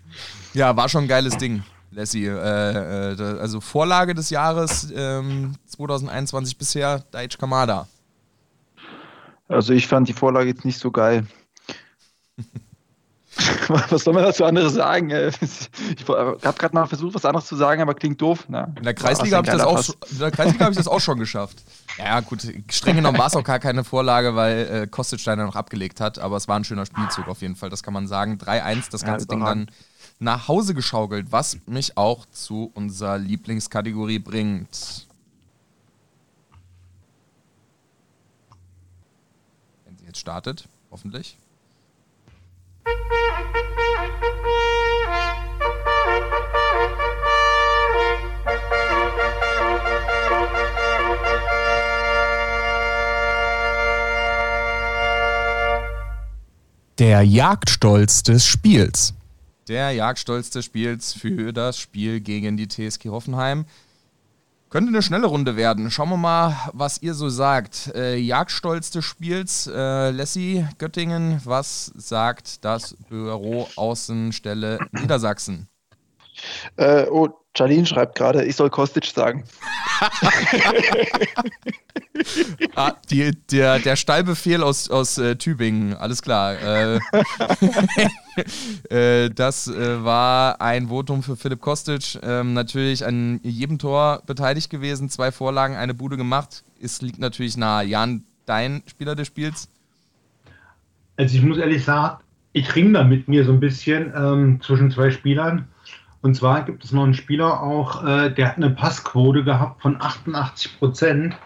Ja, 0.55 0.75
war 0.77 0.87
schon 0.87 1.03
ein 1.03 1.07
geiles 1.09 1.35
Ding, 1.37 1.63
Lassie. 1.91 2.25
Äh, 2.27 2.31
äh, 2.31 3.39
also 3.39 3.59
Vorlage 3.59 4.13
des 4.15 4.29
Jahres 4.29 4.91
ähm, 4.95 5.55
2021 5.67 6.57
bisher, 6.57 7.03
Daichi 7.11 7.37
Kamada. 7.37 7.87
Also 9.49 9.73
ich 9.73 9.85
fand 9.85 10.07
die 10.07 10.13
Vorlage 10.13 10.47
jetzt 10.47 10.63
nicht 10.63 10.79
so 10.79 10.91
geil. 10.91 11.27
was 13.67 14.03
soll 14.05 14.13
man 14.13 14.23
dazu 14.23 14.45
anderes 14.45 14.73
sagen? 14.73 15.09
Ich 15.09 16.07
habe 16.07 16.37
gerade 16.39 16.73
mal 16.73 16.85
versucht, 16.85 17.15
was 17.15 17.25
anderes 17.25 17.47
zu 17.47 17.57
sagen, 17.57 17.81
aber 17.81 17.93
klingt 17.93 18.21
doof. 18.21 18.45
Na, 18.47 18.71
in 18.77 18.83
der 18.83 18.93
Kreisliga 18.93 19.37
habe 19.37 19.47
ich, 19.47 19.53
das 19.53 19.61
auch, 19.61 19.83
hab 20.37 20.71
ich 20.71 20.77
das 20.77 20.87
auch 20.87 21.01
schon 21.01 21.19
geschafft. 21.19 21.63
Ja, 21.97 22.21
gut, 22.21 22.47
streng 22.71 22.95
genommen 22.95 23.17
war 23.17 23.27
es 23.27 23.35
auch 23.35 23.43
gar 23.43 23.59
keine 23.59 23.83
Vorlage, 23.83 24.35
weil 24.35 24.83
äh, 24.83 24.87
Kostetsteiner 24.87 25.45
noch 25.45 25.57
abgelegt 25.57 25.99
hat, 25.99 26.17
aber 26.17 26.37
es 26.37 26.47
war 26.47 26.55
ein 26.55 26.63
schöner 26.63 26.85
Spielzug 26.85 27.27
auf 27.27 27.41
jeden 27.41 27.57
Fall, 27.57 27.69
das 27.69 27.83
kann 27.83 27.93
man 27.93 28.07
sagen. 28.07 28.37
3-1, 28.41 28.89
das 28.89 29.03
ganze 29.03 29.25
ja, 29.25 29.35
Ding 29.35 29.43
dann 29.43 29.67
nach 30.19 30.47
Hause 30.47 30.73
geschaukelt, 30.73 31.31
was 31.31 31.57
mich 31.65 31.97
auch 31.97 32.25
zu 32.27 32.71
unserer 32.73 33.17
Lieblingskategorie 33.17 34.19
bringt. 34.19 35.07
Wenn 39.85 39.97
sie 39.97 40.05
jetzt 40.05 40.19
startet, 40.19 40.67
hoffentlich. 40.91 41.37
Der 56.97 57.23
Jagdstolz 57.23 58.23
des 58.23 58.45
Spiels 58.45 59.13
der 59.67 59.91
Jagdstolz 59.91 60.49
des 60.49 60.65
Spiels 60.65 61.13
für 61.13 61.53
das 61.53 61.77
Spiel 61.77 62.21
gegen 62.21 62.57
die 62.57 62.67
TSG 62.67 63.09
Hoffenheim. 63.09 63.65
Könnte 64.69 64.89
eine 64.89 65.01
schnelle 65.01 65.27
Runde 65.27 65.55
werden. 65.55 65.89
Schauen 65.89 66.09
wir 66.09 66.17
mal, 66.17 66.55
was 66.73 67.01
ihr 67.01 67.13
so 67.13 67.29
sagt. 67.29 67.91
Äh, 67.95 68.17
Jagdstolz 68.17 68.91
des 68.91 69.05
Spiels, 69.05 69.67
äh, 69.67 70.11
Lassie 70.11 70.67
Göttingen, 70.77 71.39
was 71.45 71.93
sagt 71.95 72.65
das 72.65 72.97
Büro 73.09 73.69
Außenstelle 73.75 74.79
Niedersachsen? 74.91 75.69
Äh, 76.75 77.05
oh, 77.09 77.29
Charlene 77.57 77.85
schreibt 77.85 78.15
gerade, 78.15 78.43
ich 78.43 78.55
soll 78.55 78.69
Kostic 78.69 79.05
sagen. 79.05 79.43
ah, 82.75 82.93
die, 83.09 83.31
der, 83.51 83.79
der 83.79 83.95
Stallbefehl 83.95 84.61
aus, 84.61 84.89
aus 84.89 85.17
äh, 85.17 85.37
Tübingen, 85.37 85.93
alles 85.93 86.21
klar. 86.21 86.61
Äh, 86.61 86.99
äh, 88.89 89.29
das 89.29 89.67
äh, 89.67 90.03
war 90.03 90.59
ein 90.59 90.89
Votum 90.89 91.23
für 91.23 91.37
Philipp 91.37 91.61
Kostic. 91.61 92.19
Ähm, 92.21 92.53
natürlich 92.53 93.05
an 93.05 93.39
jedem 93.43 93.79
Tor 93.79 94.21
beteiligt 94.25 94.69
gewesen, 94.69 95.09
zwei 95.09 95.31
Vorlagen, 95.31 95.75
eine 95.75 95.93
Bude 95.93 96.17
gemacht. 96.17 96.63
Es 96.81 97.01
liegt 97.01 97.19
natürlich 97.19 97.55
nahe. 97.55 97.85
Jan, 97.85 98.23
dein 98.45 98.83
Spieler 98.87 99.15
des 99.15 99.27
Spiels? 99.27 99.69
Also 101.17 101.37
ich 101.37 101.43
muss 101.43 101.57
ehrlich 101.57 101.85
sagen, 101.85 102.21
ich 102.51 102.75
ringe 102.75 102.93
da 102.93 103.03
mit 103.05 103.29
mir 103.29 103.45
so 103.45 103.53
ein 103.53 103.61
bisschen 103.61 104.11
ähm, 104.15 104.59
zwischen 104.61 104.91
zwei 104.91 105.11
Spielern. 105.11 105.69
Und 106.25 106.33
zwar 106.33 106.65
gibt 106.65 106.83
es 106.83 106.91
noch 106.91 107.03
einen 107.03 107.13
Spieler 107.13 107.61
auch, 107.61 108.03
äh, 108.03 108.31
der 108.31 108.47
hat 108.47 108.57
eine 108.57 108.71
Passquote 108.71 109.43
gehabt 109.43 109.83
von 109.83 110.01
88 110.01 110.79
Prozent 110.79 111.37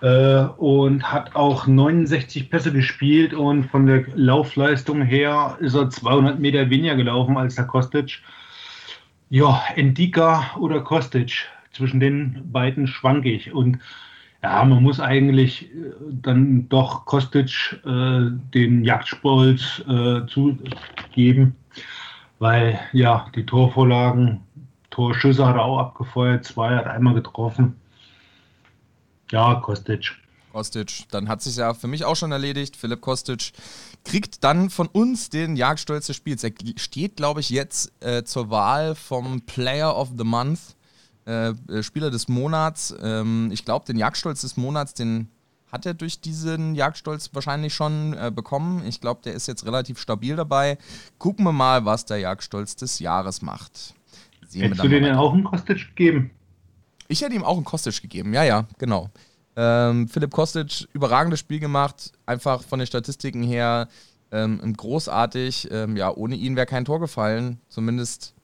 äh, 0.00 0.44
und 0.56 1.12
hat 1.12 1.36
auch 1.36 1.66
69 1.66 2.48
Pässe 2.48 2.72
gespielt 2.72 3.34
und 3.34 3.64
von 3.64 3.84
der 3.84 4.06
Laufleistung 4.14 5.02
her 5.02 5.58
ist 5.60 5.74
er 5.74 5.90
200 5.90 6.38
Meter 6.40 6.70
weniger 6.70 6.96
gelaufen 6.96 7.36
als 7.36 7.56
der 7.56 7.66
Kostic. 7.66 8.22
Ja, 9.28 9.62
Endika 9.76 10.56
oder 10.58 10.80
Kostic, 10.80 11.46
zwischen 11.74 12.00
den 12.00 12.50
beiden 12.50 12.86
schwanke 12.86 13.30
ich 13.30 13.52
und 13.52 13.80
ja, 14.42 14.64
man 14.64 14.82
muss 14.82 14.98
eigentlich 14.98 15.64
äh, 15.74 15.92
dann 16.22 16.70
doch 16.70 17.04
Kostic 17.04 17.78
äh, 17.84 18.30
den 18.54 18.82
Jagdspolz 18.82 19.84
äh, 19.86 20.26
zugeben 20.26 21.54
weil 22.40 22.80
ja, 22.92 23.26
die 23.36 23.46
Torvorlagen, 23.46 24.40
Torschüsse 24.88 25.46
hat 25.46 25.54
er 25.54 25.64
auch 25.64 25.78
abgefeuert, 25.78 26.44
zwei 26.44 26.74
hat 26.74 26.86
einmal 26.86 27.14
getroffen. 27.14 27.76
Ja, 29.30 29.54
Kostic. 29.56 30.16
Kostic, 30.50 31.04
dann 31.10 31.28
hat 31.28 31.42
sich 31.42 31.56
ja 31.56 31.74
für 31.74 31.86
mich 31.86 32.04
auch 32.04 32.16
schon 32.16 32.32
erledigt. 32.32 32.76
Philipp 32.76 33.02
Kostic 33.02 33.52
kriegt 34.04 34.42
dann 34.42 34.70
von 34.70 34.88
uns 34.88 35.28
den 35.28 35.54
Jagdstolz 35.54 36.06
des 36.06 36.16
Spiels. 36.16 36.42
Er 36.42 36.50
steht, 36.76 37.16
glaube 37.16 37.38
ich, 37.38 37.50
jetzt 37.50 37.92
äh, 38.00 38.24
zur 38.24 38.50
Wahl 38.50 38.96
vom 38.96 39.42
Player 39.42 39.96
of 39.96 40.08
the 40.18 40.24
Month, 40.24 40.60
äh, 41.26 41.50
äh 41.50 41.82
Spieler 41.84 42.10
des 42.10 42.26
Monats. 42.26 42.92
Ähm, 43.00 43.50
ich 43.52 43.64
glaube, 43.64 43.84
den 43.84 43.98
Jagdstolz 43.98 44.40
des 44.40 44.56
Monats, 44.56 44.94
den 44.94 45.28
hat 45.72 45.86
er 45.86 45.94
durch 45.94 46.20
diesen 46.20 46.74
Jagdstolz 46.74 47.30
wahrscheinlich 47.32 47.74
schon 47.74 48.14
äh, 48.14 48.30
bekommen. 48.34 48.84
Ich 48.86 49.00
glaube, 49.00 49.20
der 49.24 49.34
ist 49.34 49.46
jetzt 49.48 49.64
relativ 49.66 49.98
stabil 49.98 50.36
dabei. 50.36 50.78
Gucken 51.18 51.44
wir 51.44 51.52
mal, 51.52 51.84
was 51.84 52.04
der 52.04 52.18
Jagdstolz 52.18 52.76
des 52.76 52.98
Jahres 52.98 53.42
macht. 53.42 53.94
Sehen 54.48 54.62
Hättest 54.62 54.82
du 54.82 54.88
den 54.88 55.14
auch 55.14 55.32
einen 55.32 55.44
Kostic 55.44 55.88
gegeben? 55.88 56.30
Ich 57.08 57.22
hätte 57.22 57.34
ihm 57.34 57.44
auch 57.44 57.56
einen 57.56 57.64
Kostic 57.64 58.02
gegeben, 58.02 58.34
ja, 58.34 58.44
ja, 58.44 58.66
genau. 58.78 59.10
Ähm, 59.56 60.08
Philipp 60.08 60.30
Kostic, 60.30 60.88
überragendes 60.92 61.40
Spiel 61.40 61.58
gemacht, 61.58 62.12
einfach 62.26 62.62
von 62.62 62.78
den 62.78 62.86
Statistiken 62.86 63.42
her 63.42 63.88
ähm, 64.32 64.76
großartig. 64.76 65.68
Ähm, 65.70 65.96
ja, 65.96 66.14
ohne 66.14 66.36
ihn 66.36 66.56
wäre 66.56 66.66
kein 66.66 66.84
Tor 66.84 67.00
gefallen, 67.00 67.60
zumindest 67.68 68.34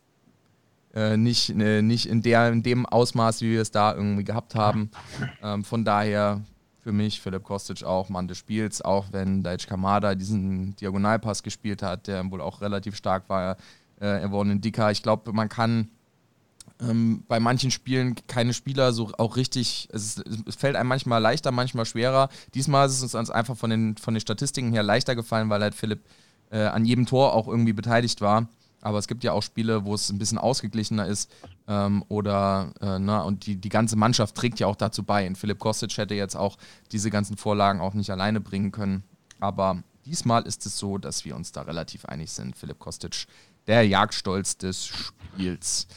äh, 0.95 1.17
nicht, 1.17 1.51
äh, 1.51 1.83
nicht 1.83 2.07
in, 2.07 2.23
der, 2.23 2.49
in 2.51 2.63
dem 2.63 2.87
Ausmaß, 2.87 3.41
wie 3.43 3.53
wir 3.53 3.63
es 3.63 3.71
da 3.71 3.95
irgendwie 3.95 4.25
gehabt 4.25 4.55
haben. 4.55 4.91
Ähm, 5.43 5.65
von 5.65 5.85
daher 5.85 6.43
für 6.87 6.93
mich, 6.93 7.21
Philipp 7.21 7.43
Kostic 7.43 7.83
auch 7.83 8.11
Mann 8.11 8.29
des 8.29 8.39
Spiels, 8.39 8.81
auch 8.81 9.07
wenn 9.11 9.43
Daichi 9.43 9.67
Kamada 9.67 10.15
diesen 10.15 10.77
Diagonalpass 10.77 11.43
gespielt 11.43 11.83
hat, 11.83 12.07
der 12.07 12.31
wohl 12.31 12.41
auch 12.41 12.61
relativ 12.61 12.95
stark 12.95 13.29
war. 13.29 13.57
Äh, 14.01 14.07
er 14.07 14.31
wurde 14.31 14.51
ein 14.51 14.61
Dicker. 14.61 14.93
Ich 14.93 15.03
glaube, 15.03 15.33
man 15.33 15.49
kann 15.49 15.89
ähm, 16.81 17.25
bei 17.27 17.41
manchen 17.41 17.73
Spielen 17.73 18.15
keine 18.29 18.55
Spieler 18.55 18.93
so 18.93 19.11
auch 19.19 19.35
richtig, 19.35 19.89
es, 19.93 20.23
es, 20.47 20.55
fällt 20.55 20.77
einem 20.77 20.89
manchmal 20.89 21.21
leichter, 21.21 21.51
manchmal 21.51 21.87
schwerer. 21.87 22.29
Diesmal 22.55 22.87
ist 22.87 23.03
es 23.03 23.17
uns 23.17 23.31
einfach 23.31 23.57
von 23.57 23.71
den, 23.71 23.97
von 23.97 24.15
den 24.15 24.21
Statistiken 24.21 24.73
her 24.73 24.85
leichter 24.85 25.17
gefallen, 25.17 25.51
weil 25.51 25.63
halt 25.63 25.75
Philipp 25.75 26.05
äh, 26.53 26.67
an 26.67 26.85
jedem 26.85 27.07
Tor 27.07 27.35
auch 27.35 27.49
irgendwie 27.49 27.73
beteiligt 27.73 28.21
war. 28.21 28.47
Aber 28.81 28.99
es 28.99 29.09
gibt 29.09 29.25
ja 29.25 29.33
auch 29.33 29.43
Spiele, 29.43 29.85
wo 29.85 29.93
es 29.93 30.09
ein 30.11 30.19
bisschen 30.19 30.39
ausgeglichener 30.39 31.09
ist. 31.09 31.33
Ähm, 31.69 32.05
oder, 32.09 32.73
äh, 32.81 32.99
na, 32.99 33.23
und 33.23 33.47
die, 33.47 33.57
die 33.57 33.69
ganze 33.69 33.97
Mannschaft 33.97 34.35
trägt 34.35 34.61
ja 34.61 34.67
auch 34.67 34.77
dazu 34.77 35.03
bei. 35.03 35.27
Und 35.27 35.37
Philipp 35.37 35.59
Kostic 35.59 35.97
hätte 35.97 36.15
jetzt 36.15 36.37
auch 36.37 36.57
diese 36.93 37.11
ganzen 37.11 37.37
Vorlagen 37.37 37.81
auch 37.81 37.95
nicht 37.95 38.11
alleine 38.11 38.41
bringen 38.41 38.73
können. 38.73 39.03
Aber 39.41 39.83
diesmal 40.05 40.43
ist 40.43 40.65
es 40.67 40.79
so, 40.79 40.99
dass 40.99 41.25
wir 41.25 41.35
uns 41.35 41.53
da 41.53 41.63
relativ 41.63 42.05
einig 42.05 42.31
sind. 42.31 42.57
Philipp 42.57 42.79
Kostic, 42.79 43.27
der 43.67 43.87
Jagdstolz 43.87 44.59
des 44.59 44.87
Spiels. 44.87 45.89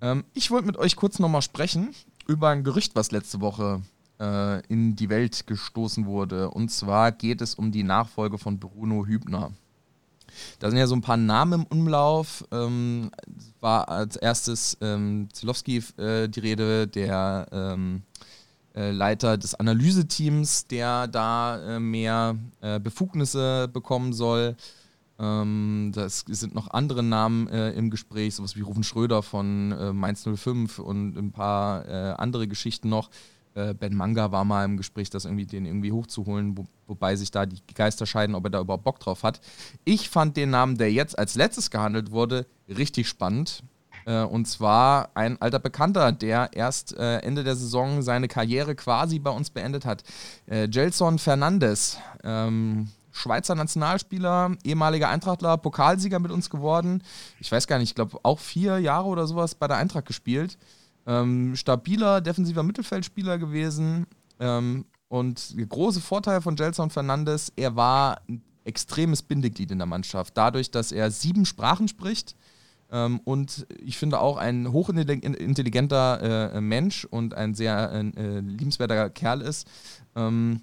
Ähm, 0.00 0.24
ich 0.34 0.50
wollte 0.50 0.66
mit 0.66 0.76
euch 0.76 0.96
kurz 0.96 1.18
nochmal 1.18 1.42
sprechen 1.42 1.94
über 2.26 2.50
ein 2.50 2.62
Gerücht, 2.62 2.94
was 2.94 3.10
letzte 3.10 3.40
Woche 3.40 3.82
äh, 4.20 4.64
in 4.66 4.94
die 4.94 5.08
Welt 5.08 5.46
gestoßen 5.46 6.06
wurde. 6.06 6.50
Und 6.50 6.70
zwar 6.70 7.10
geht 7.10 7.40
es 7.40 7.54
um 7.56 7.72
die 7.72 7.82
Nachfolge 7.82 8.38
von 8.38 8.58
Bruno 8.60 9.06
Hübner. 9.06 9.52
Da 10.58 10.68
sind 10.68 10.78
ja 10.78 10.86
so 10.86 10.94
ein 10.94 11.00
paar 11.00 11.16
Namen 11.16 11.60
im 11.60 11.66
Umlauf. 11.66 12.44
Ähm, 12.50 13.10
war 13.60 13.88
als 13.88 14.16
erstes 14.16 14.76
ähm, 14.80 15.28
Zilowski 15.32 15.82
äh, 15.96 16.28
die 16.28 16.40
Rede, 16.40 16.86
der 16.86 17.46
ähm, 17.52 18.02
äh, 18.74 18.92
Leiter 18.92 19.36
des 19.36 19.54
Analyseteams, 19.54 20.66
der 20.66 21.08
da 21.08 21.76
äh, 21.76 21.80
mehr 21.80 22.36
äh, 22.60 22.78
Befugnisse 22.78 23.68
bekommen 23.68 24.12
soll. 24.12 24.56
Ähm, 25.18 25.90
das 25.94 26.24
sind 26.28 26.54
noch 26.54 26.70
andere 26.70 27.02
Namen 27.02 27.48
äh, 27.48 27.72
im 27.72 27.90
Gespräch, 27.90 28.36
sowas 28.36 28.56
wie 28.56 28.60
Rufen 28.60 28.84
Schröder 28.84 29.22
von 29.22 29.72
äh, 29.72 29.92
Mainz 29.92 30.24
05 30.24 30.78
und 30.78 31.16
ein 31.16 31.32
paar 31.32 32.18
andere 32.18 32.46
Geschichten 32.46 32.88
noch. 32.88 33.10
Äh, 33.54 33.74
ben 33.74 33.94
Manga 33.94 34.30
war 34.30 34.44
mal 34.44 34.64
im 34.64 34.76
Gespräch, 34.76 35.10
das 35.10 35.24
irgendwie 35.24 35.46
den 35.46 35.66
irgendwie 35.66 35.92
hochzuholen, 35.92 36.56
wo, 36.56 36.66
wobei 36.86 37.16
sich 37.16 37.30
da 37.30 37.46
die 37.46 37.60
Geister 37.74 38.06
scheiden, 38.06 38.34
ob 38.34 38.44
er 38.44 38.50
da 38.50 38.60
überhaupt 38.60 38.84
Bock 38.84 39.00
drauf 39.00 39.22
hat. 39.22 39.40
Ich 39.84 40.08
fand 40.08 40.36
den 40.36 40.50
Namen, 40.50 40.78
der 40.78 40.92
jetzt 40.92 41.18
als 41.18 41.34
letztes 41.34 41.70
gehandelt 41.70 42.12
wurde, 42.12 42.46
richtig 42.68 43.08
spannend. 43.08 43.62
Äh, 44.06 44.22
und 44.22 44.46
zwar 44.46 45.10
ein 45.14 45.40
alter 45.40 45.58
Bekannter, 45.58 46.12
der 46.12 46.50
erst 46.52 46.96
äh, 46.96 47.18
Ende 47.18 47.44
der 47.44 47.56
Saison 47.56 48.02
seine 48.02 48.28
Karriere 48.28 48.74
quasi 48.74 49.18
bei 49.18 49.30
uns 49.30 49.50
beendet 49.50 49.84
hat. 49.84 50.04
Äh, 50.46 50.68
Gelson 50.68 51.18
Fernandes, 51.18 51.98
ähm, 52.22 52.88
Schweizer 53.12 53.56
Nationalspieler, 53.56 54.56
ehemaliger 54.62 55.08
Eintrachtler, 55.08 55.56
Pokalsieger 55.56 56.20
mit 56.20 56.30
uns 56.30 56.48
geworden. 56.48 57.02
Ich 57.40 57.50
weiß 57.50 57.66
gar 57.66 57.78
nicht, 57.78 57.90
ich 57.90 57.94
glaube 57.94 58.18
auch 58.22 58.38
vier 58.38 58.78
Jahre 58.78 59.08
oder 59.08 59.26
sowas 59.26 59.54
bei 59.54 59.66
der 59.66 59.76
Eintracht 59.76 60.06
gespielt. 60.06 60.56
Ähm, 61.06 61.56
stabiler 61.56 62.20
defensiver 62.20 62.62
Mittelfeldspieler 62.62 63.38
gewesen. 63.38 64.06
Ähm, 64.38 64.84
und 65.08 65.58
der 65.58 65.66
große 65.66 66.00
Vorteil 66.00 66.40
von 66.40 66.56
Gelson 66.56 66.90
Fernandes, 66.90 67.52
er 67.56 67.74
war 67.74 68.20
ein 68.28 68.42
extremes 68.64 69.22
Bindeglied 69.22 69.70
in 69.70 69.78
der 69.78 69.86
Mannschaft. 69.86 70.36
Dadurch, 70.36 70.70
dass 70.70 70.92
er 70.92 71.10
sieben 71.10 71.44
Sprachen 71.46 71.88
spricht 71.88 72.36
ähm, 72.92 73.20
und 73.24 73.66
ich 73.78 73.98
finde 73.98 74.20
auch 74.20 74.36
ein 74.36 74.72
hochintelligenter 74.72 76.54
äh, 76.54 76.60
Mensch 76.60 77.04
und 77.04 77.34
ein 77.34 77.54
sehr 77.54 77.90
äh, 77.92 78.40
liebenswerter 78.40 79.10
Kerl 79.10 79.40
ist. 79.40 79.66
Ähm, 80.14 80.62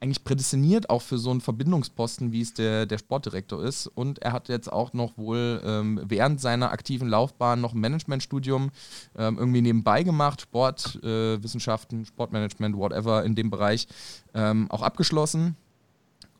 eigentlich 0.00 0.24
prädestiniert 0.24 0.88
auch 0.88 1.02
für 1.02 1.18
so 1.18 1.30
einen 1.30 1.42
Verbindungsposten, 1.42 2.32
wie 2.32 2.40
es 2.40 2.54
der, 2.54 2.86
der 2.86 2.96
Sportdirektor 2.96 3.62
ist. 3.62 3.86
Und 3.86 4.20
er 4.20 4.32
hat 4.32 4.48
jetzt 4.48 4.72
auch 4.72 4.94
noch 4.94 5.18
wohl 5.18 5.60
ähm, 5.62 6.00
während 6.04 6.40
seiner 6.40 6.72
aktiven 6.72 7.06
Laufbahn 7.06 7.60
noch 7.60 7.74
ein 7.74 7.80
Managementstudium 7.80 8.70
ähm, 9.18 9.38
irgendwie 9.38 9.60
nebenbei 9.60 10.02
gemacht, 10.02 10.40
Sportwissenschaften, 10.40 12.02
äh, 12.02 12.06
Sportmanagement, 12.06 12.76
whatever 12.76 13.24
in 13.24 13.34
dem 13.34 13.50
Bereich 13.50 13.88
ähm, 14.32 14.70
auch 14.70 14.80
abgeschlossen. 14.80 15.56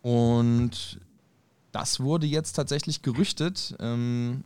Und 0.00 0.98
das 1.70 2.00
wurde 2.00 2.26
jetzt 2.26 2.54
tatsächlich 2.54 3.02
gerüchtet. 3.02 3.76
Ähm, 3.78 4.42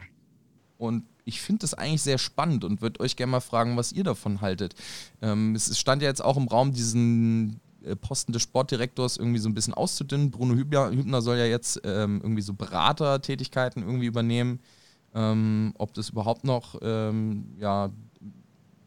und 0.77 1.05
ich 1.25 1.41
finde 1.41 1.61
das 1.61 1.75
eigentlich 1.75 2.03
sehr 2.03 2.19
spannend 2.19 2.65
und 2.65 2.83
würde 2.83 2.99
euch 2.99 3.15
gerne 3.15 3.31
mal 3.31 3.41
fragen, 3.41 3.77
was 3.77 3.93
ihr 3.93 4.03
davon 4.03 4.41
haltet. 4.41 4.75
Ähm, 5.23 5.55
es 5.55 5.79
stand 5.79 6.03
ja 6.03 6.09
jetzt 6.09 6.23
auch 6.23 6.37
im 6.37 6.49
Raum 6.49 6.73
diesen 6.73 7.61
Posten 8.01 8.33
des 8.33 8.43
Sportdirektors 8.43 9.17
irgendwie 9.17 9.39
so 9.39 9.49
ein 9.49 9.55
bisschen 9.55 9.75
auszudünnen. 9.75 10.31
Bruno 10.31 10.55
Hübner, 10.55 11.23
soll 11.23 11.37
ja 11.37 11.47
jetzt 11.47 11.81
ähm, 11.85 12.21
irgendwie 12.23 12.43
so 12.43 12.55
Beratertätigkeiten 12.55 13.83
irgendwie 13.83 14.07
übernehmen. 14.07 14.61
Ähm, 15.15 15.75
ob 15.79 15.95
das 15.95 16.11
überhaupt 16.11 16.45
noch 16.45 16.77
ähm, 16.83 17.55
ja, 17.59 17.91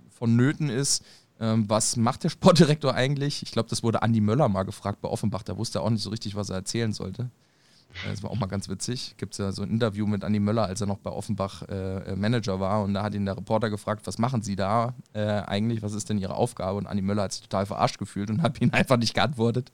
vonnöten 0.10 0.70
ist. 0.70 1.04
Ähm, 1.40 1.70
was 1.70 1.96
macht 1.96 2.24
der 2.24 2.30
Sportdirektor 2.30 2.94
eigentlich? 2.94 3.44
Ich 3.44 3.52
glaube, 3.52 3.70
das 3.70 3.84
wurde 3.84 4.02
Andi 4.02 4.22
Möller 4.22 4.50
mal 4.50 4.64
gefragt 4.64 5.02
bei 5.02 5.10
Offenbach. 5.10 5.44
Der 5.44 5.58
wusste 5.58 5.82
auch 5.82 5.90
nicht 5.90 6.02
so 6.02 6.10
richtig, 6.10 6.36
was 6.36 6.50
er 6.50 6.58
erzählen 6.58 6.94
sollte. 6.94 7.30
Das 8.06 8.24
war 8.24 8.32
auch 8.32 8.38
mal 8.38 8.48
ganz 8.48 8.70
witzig. 8.70 9.16
Gibt 9.18 9.34
es 9.34 9.40
ja 9.40 9.52
so 9.52 9.64
ein 9.64 9.70
Interview 9.70 10.06
mit 10.06 10.24
Andi 10.24 10.40
Möller, 10.40 10.66
als 10.66 10.82
er 10.82 10.88
noch 10.88 11.00
bei 11.00 11.12
Offenbach 11.12 11.64
äh, 11.64 12.16
Manager 12.16 12.60
war. 12.60 12.84
Und 12.84 12.94
da 12.94 13.04
hat 13.04 13.14
ihn 13.14 13.26
der 13.26 13.38
Reporter 13.38 13.70
gefragt, 13.70 14.06
was 14.06 14.18
machen 14.18 14.42
Sie 14.42 14.56
da 14.56 14.94
äh, 15.14 15.22
eigentlich? 15.22 15.82
Was 15.82 15.94
ist 15.94 16.10
denn 16.10 16.18
Ihre 16.18 16.36
Aufgabe? 16.36 16.78
Und 16.78 16.88
Andi 16.88 17.02
Möller 17.02 17.24
hat 17.24 17.34
sich 17.34 17.42
total 17.42 17.66
verarscht 17.66 17.98
gefühlt 17.98 18.30
und 18.30 18.42
hat 18.44 18.62
ihn 18.62 18.72
einfach 18.72 18.98
nicht 18.98 19.14
geantwortet. 19.14 19.72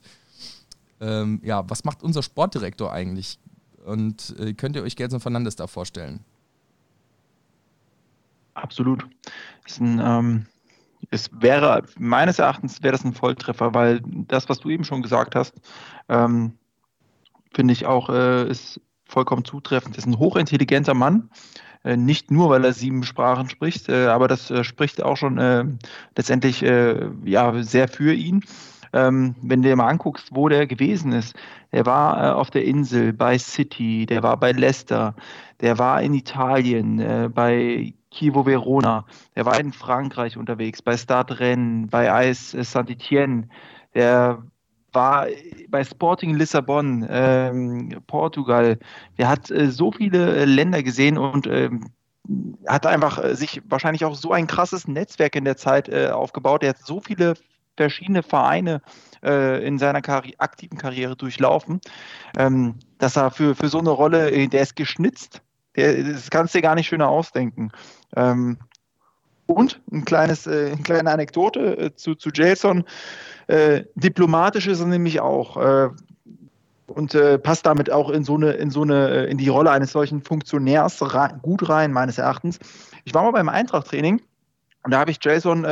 Ähm, 1.00 1.40
ja, 1.44 1.68
was 1.68 1.84
macht 1.84 2.02
unser 2.02 2.22
Sportdirektor 2.22 2.92
eigentlich? 2.92 3.38
Und 3.84 4.34
äh, 4.38 4.54
könnt 4.54 4.76
ihr 4.76 4.82
euch 4.82 4.96
Gelson 4.96 5.20
Fernandes 5.20 5.56
da 5.56 5.66
vorstellen? 5.66 6.20
Absolut. 8.54 9.06
Ist 9.66 9.80
ein, 9.80 10.00
ähm, 10.02 10.46
es 11.10 11.28
wäre, 11.32 11.84
meines 11.98 12.38
Erachtens 12.38 12.82
wäre 12.82 12.92
das 12.92 13.04
ein 13.04 13.12
Volltreffer, 13.12 13.74
weil 13.74 14.00
das, 14.04 14.48
was 14.48 14.60
du 14.60 14.70
eben 14.70 14.84
schon 14.84 15.02
gesagt 15.02 15.34
hast, 15.34 15.54
ähm, 16.08 16.56
finde 17.54 17.72
ich 17.72 17.86
auch, 17.86 18.10
äh, 18.10 18.48
ist 18.48 18.80
vollkommen 19.06 19.44
zutreffend. 19.44 19.96
Ist 19.96 20.06
ein 20.06 20.18
hochintelligenter 20.18 20.94
Mann, 20.94 21.30
äh, 21.84 21.96
nicht 21.96 22.30
nur, 22.30 22.50
weil 22.50 22.64
er 22.64 22.72
sieben 22.72 23.04
Sprachen 23.04 23.48
spricht, 23.48 23.88
äh, 23.88 24.06
aber 24.06 24.28
das 24.28 24.50
äh, 24.50 24.64
spricht 24.64 25.02
auch 25.02 25.16
schon 25.16 25.78
letztendlich 26.16 26.60
ja, 26.60 27.62
sehr 27.62 27.88
für 27.88 28.12
ihn. 28.12 28.44
Ähm, 28.92 29.34
wenn 29.42 29.60
du 29.60 29.68
dir 29.68 29.76
mal 29.76 29.88
anguckst, 29.88 30.28
wo 30.30 30.48
der 30.48 30.68
gewesen 30.68 31.12
ist, 31.12 31.34
der 31.72 31.84
war 31.84 32.36
auf 32.36 32.50
der 32.50 32.64
Insel 32.64 33.12
bei 33.12 33.36
City, 33.38 34.06
der 34.06 34.22
war 34.22 34.36
bei 34.36 34.52
Leicester, 34.52 35.16
der 35.60 35.78
war 35.78 36.00
in 36.00 36.14
Italien 36.14 37.32
bei 37.34 37.92
Chievo 38.12 38.46
Verona, 38.46 39.04
der 39.34 39.46
war 39.46 39.58
in 39.58 39.72
Frankreich 39.72 40.36
unterwegs, 40.36 40.80
bei 40.80 40.96
Stade 40.96 41.40
Rennes, 41.40 41.90
bei 41.90 42.12
AS 42.12 42.52
Saint-Etienne, 42.52 43.48
der 43.94 44.44
war 44.94 45.26
bei 45.68 45.84
Sporting 45.84 46.34
Lissabon, 46.34 47.06
ähm, 47.08 48.00
Portugal. 48.06 48.78
Der 49.18 49.28
hat 49.28 49.50
äh, 49.50 49.70
so 49.70 49.92
viele 49.92 50.36
äh, 50.36 50.44
Länder 50.44 50.82
gesehen 50.82 51.18
und 51.18 51.46
ähm, 51.46 51.90
hat 52.66 52.86
einfach 52.86 53.22
äh, 53.22 53.34
sich 53.34 53.62
wahrscheinlich 53.68 54.04
auch 54.04 54.14
so 54.14 54.32
ein 54.32 54.46
krasses 54.46 54.88
Netzwerk 54.88 55.36
in 55.36 55.44
der 55.44 55.56
Zeit 55.56 55.88
äh, 55.88 56.08
aufgebaut. 56.08 56.62
Er 56.62 56.70
hat 56.70 56.78
so 56.78 57.00
viele 57.00 57.34
verschiedene 57.76 58.22
Vereine 58.22 58.82
äh, 59.22 59.66
in 59.66 59.78
seiner 59.78 60.00
Karri 60.00 60.34
aktiven 60.38 60.78
Karriere 60.78 61.16
durchlaufen, 61.16 61.80
ähm, 62.36 62.76
dass 62.98 63.16
er 63.16 63.30
für, 63.30 63.54
für 63.54 63.68
so 63.68 63.78
eine 63.78 63.90
Rolle, 63.90 64.30
äh, 64.30 64.46
der 64.46 64.62
ist 64.62 64.76
geschnitzt. 64.76 65.42
Der, 65.76 66.04
das 66.04 66.30
kannst 66.30 66.54
du 66.54 66.58
dir 66.58 66.62
gar 66.62 66.76
nicht 66.76 66.86
schöner 66.86 67.08
ausdenken. 67.08 67.72
Ähm, 68.14 68.58
und 69.46 69.80
ein 69.92 70.04
kleines, 70.04 70.46
äh, 70.46 70.72
eine 70.72 70.82
kleine 70.82 71.10
Anekdote 71.10 71.78
äh, 71.78 71.94
zu, 71.94 72.14
zu 72.14 72.30
Jason. 72.32 72.84
Äh, 73.46 73.84
diplomatisch 73.94 74.66
ist 74.66 74.80
er 74.80 74.86
nämlich 74.86 75.20
auch 75.20 75.56
äh, 75.56 75.90
und 76.86 77.14
äh, 77.14 77.38
passt 77.38 77.66
damit 77.66 77.90
auch 77.90 78.10
in 78.10 78.24
so 78.24 78.34
eine, 78.34 78.52
in 78.52 78.70
so 78.70 78.82
eine, 78.82 79.08
äh, 79.08 79.30
in 79.30 79.38
die 79.38 79.48
Rolle 79.48 79.70
eines 79.70 79.92
solchen 79.92 80.22
Funktionärs 80.22 81.14
rein, 81.14 81.40
gut 81.42 81.68
rein, 81.68 81.92
meines 81.92 82.18
Erachtens. 82.18 82.58
Ich 83.04 83.14
war 83.14 83.22
mal 83.22 83.32
beim 83.32 83.48
Eintracht-Training 83.48 84.22
und 84.82 84.90
da 84.90 84.98
habe 84.98 85.10
ich 85.10 85.18
Jason 85.22 85.64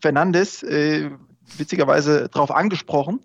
Fernandes 0.00 0.62
witzigerweise 0.62 2.28
darauf 2.28 2.50
angesprochen, 2.50 3.20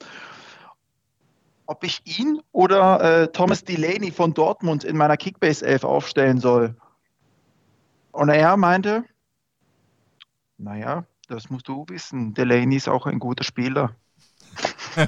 ob 1.65 1.83
ich 1.83 2.01
ihn 2.05 2.41
oder 2.53 3.29
Thomas 3.33 3.65
Delaney 3.65 4.11
von 4.11 4.33
Dortmund 4.33 4.85
in 4.85 4.95
meiner 4.95 5.17
Kickbase 5.17 5.65
11 5.65 5.83
aufstellen 5.83 6.39
soll. 6.39 6.75
Und 8.13 8.29
er 8.29 8.55
meinte, 8.55 9.03
naja, 10.59 11.05
das 11.27 11.49
musst 11.49 11.67
du 11.67 11.85
wissen. 11.87 12.33
Delaney 12.33 12.75
ist 12.75 12.87
auch 12.89 13.05
ein 13.05 13.19
guter 13.19 13.43
Spieler. 13.43 13.95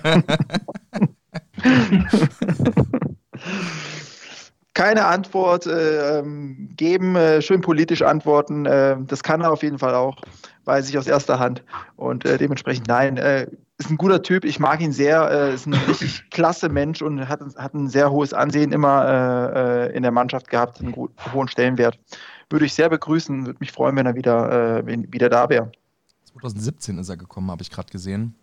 Keine 4.74 5.06
Antwort 5.06 5.66
äh, 5.68 6.20
ähm, 6.20 6.70
geben, 6.78 7.18
äh, 7.18 7.42
schön 7.42 7.60
politisch 7.62 8.02
antworten. 8.02 8.66
Äh, 8.66 8.96
das 9.06 9.22
kann 9.22 9.42
er 9.42 9.52
auf 9.52 9.64
jeden 9.64 9.80
Fall 9.80 9.94
auch, 9.94 10.16
weiß 10.64 10.88
ich 10.90 10.98
aus 10.98 11.08
erster 11.08 11.40
Hand. 11.40 11.66
Und 11.98 12.24
äh, 12.26 12.38
dementsprechend, 12.38 12.88
nein, 12.88 13.18
äh, 13.18 13.48
ist 13.78 13.90
ein 13.90 13.98
guter 13.98 14.22
Typ. 14.24 14.46
Ich 14.46 14.60
mag 14.60 14.80
ihn 14.80 14.94
sehr. 14.94 15.30
Äh, 15.30 15.54
ist 15.54 15.66
ein 15.66 15.74
richtig 15.74 16.30
klasse 16.32 16.70
Mensch 16.70 17.02
und 17.02 17.28
hat, 17.28 17.42
hat 17.58 17.74
ein 17.74 17.90
sehr 17.90 18.12
hohes 18.12 18.34
Ansehen 18.34 18.72
immer 18.72 19.92
in 19.94 20.04
der 20.04 20.12
Mannschaft 20.12 20.48
gehabt, 20.50 20.80
einen 20.80 20.96
hohen 20.96 21.50
Stellenwert 21.50 22.00
würde 22.52 22.66
ich 22.66 22.74
sehr 22.74 22.90
begrüßen. 22.90 23.46
Würde 23.46 23.60
mich 23.60 23.72
freuen, 23.72 23.96
wenn 23.96 24.06
er 24.06 24.16
wieder, 24.16 24.80
äh, 24.80 24.86
wieder 25.12 25.30
da 25.30 25.50
wäre. 25.50 25.72
2017 26.26 26.98
ist 26.98 27.10
er 27.10 27.18
gekommen, 27.18 27.52
habe 27.52 27.62
ich 27.62 27.72
gerade 27.72 27.92
gesehen. 27.92 28.36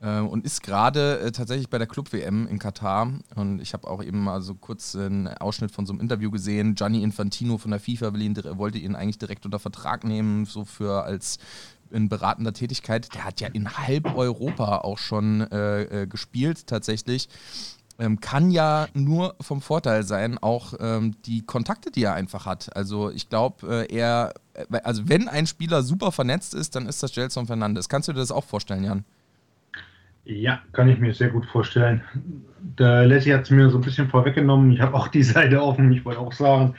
Äh, 0.00 0.20
und 0.20 0.44
ist 0.44 0.62
gerade 0.62 1.20
äh, 1.20 1.32
tatsächlich 1.32 1.70
bei 1.70 1.78
der 1.78 1.86
Club-WM 1.86 2.46
in 2.46 2.58
Katar. 2.58 3.12
Und 3.34 3.60
ich 3.60 3.72
habe 3.72 3.88
auch 3.88 4.02
eben 4.02 4.22
mal 4.22 4.42
so 4.42 4.54
kurz 4.54 4.94
einen 4.94 5.28
Ausschnitt 5.28 5.70
von 5.70 5.86
so 5.86 5.92
einem 5.92 6.00
Interview 6.00 6.30
gesehen. 6.30 6.74
Gianni 6.74 7.02
Infantino 7.02 7.58
von 7.58 7.70
der 7.70 7.80
FIFA 7.80 8.08
ihn, 8.16 8.36
wollte 8.58 8.78
ihn 8.78 8.94
eigentlich 8.94 9.18
direkt 9.18 9.44
unter 9.44 9.58
Vertrag 9.58 10.04
nehmen, 10.04 10.44
so 10.44 10.64
für 10.64 11.04
als 11.04 11.38
in 11.90 12.08
beratender 12.08 12.52
Tätigkeit. 12.52 13.14
Der 13.14 13.24
hat 13.24 13.40
ja 13.40 13.48
in 13.48 13.76
halb 13.76 14.16
Europa 14.16 14.78
auch 14.78 14.98
schon 14.98 15.42
äh, 15.42 16.02
äh 16.02 16.06
gespielt, 16.06 16.66
tatsächlich 16.66 17.28
ähm, 17.98 18.20
kann 18.20 18.50
ja 18.50 18.88
nur 18.94 19.34
vom 19.40 19.60
Vorteil 19.60 20.02
sein, 20.02 20.38
auch 20.38 20.74
ähm, 20.80 21.14
die 21.26 21.42
Kontakte, 21.42 21.90
die 21.90 22.04
er 22.04 22.14
einfach 22.14 22.46
hat. 22.46 22.74
Also 22.76 23.10
ich 23.10 23.28
glaube, 23.28 23.86
äh, 23.88 23.94
er, 23.94 24.34
äh, 24.54 24.80
also 24.82 25.08
wenn 25.08 25.28
ein 25.28 25.46
Spieler 25.46 25.82
super 25.82 26.12
vernetzt 26.12 26.54
ist, 26.54 26.76
dann 26.76 26.86
ist 26.86 27.02
das 27.02 27.12
Gelson 27.12 27.46
Fernandes. 27.46 27.88
Kannst 27.88 28.08
du 28.08 28.12
dir 28.12 28.20
das 28.20 28.32
auch 28.32 28.44
vorstellen, 28.44 28.84
Jan? 28.84 29.04
Ja, 30.24 30.60
kann 30.72 30.88
ich 30.88 30.98
mir 30.98 31.12
sehr 31.12 31.28
gut 31.28 31.44
vorstellen. 31.46 32.02
Der 32.78 33.04
Leslie 33.06 33.34
hat 33.34 33.42
es 33.42 33.50
mir 33.50 33.68
so 33.68 33.76
ein 33.76 33.84
bisschen 33.84 34.08
vorweggenommen. 34.08 34.72
Ich 34.72 34.80
habe 34.80 34.94
auch 34.94 35.08
die 35.08 35.22
Seite 35.22 35.62
offen. 35.62 35.92
Ich 35.92 36.04
wollte 36.04 36.20
auch 36.20 36.32
sagen, 36.32 36.74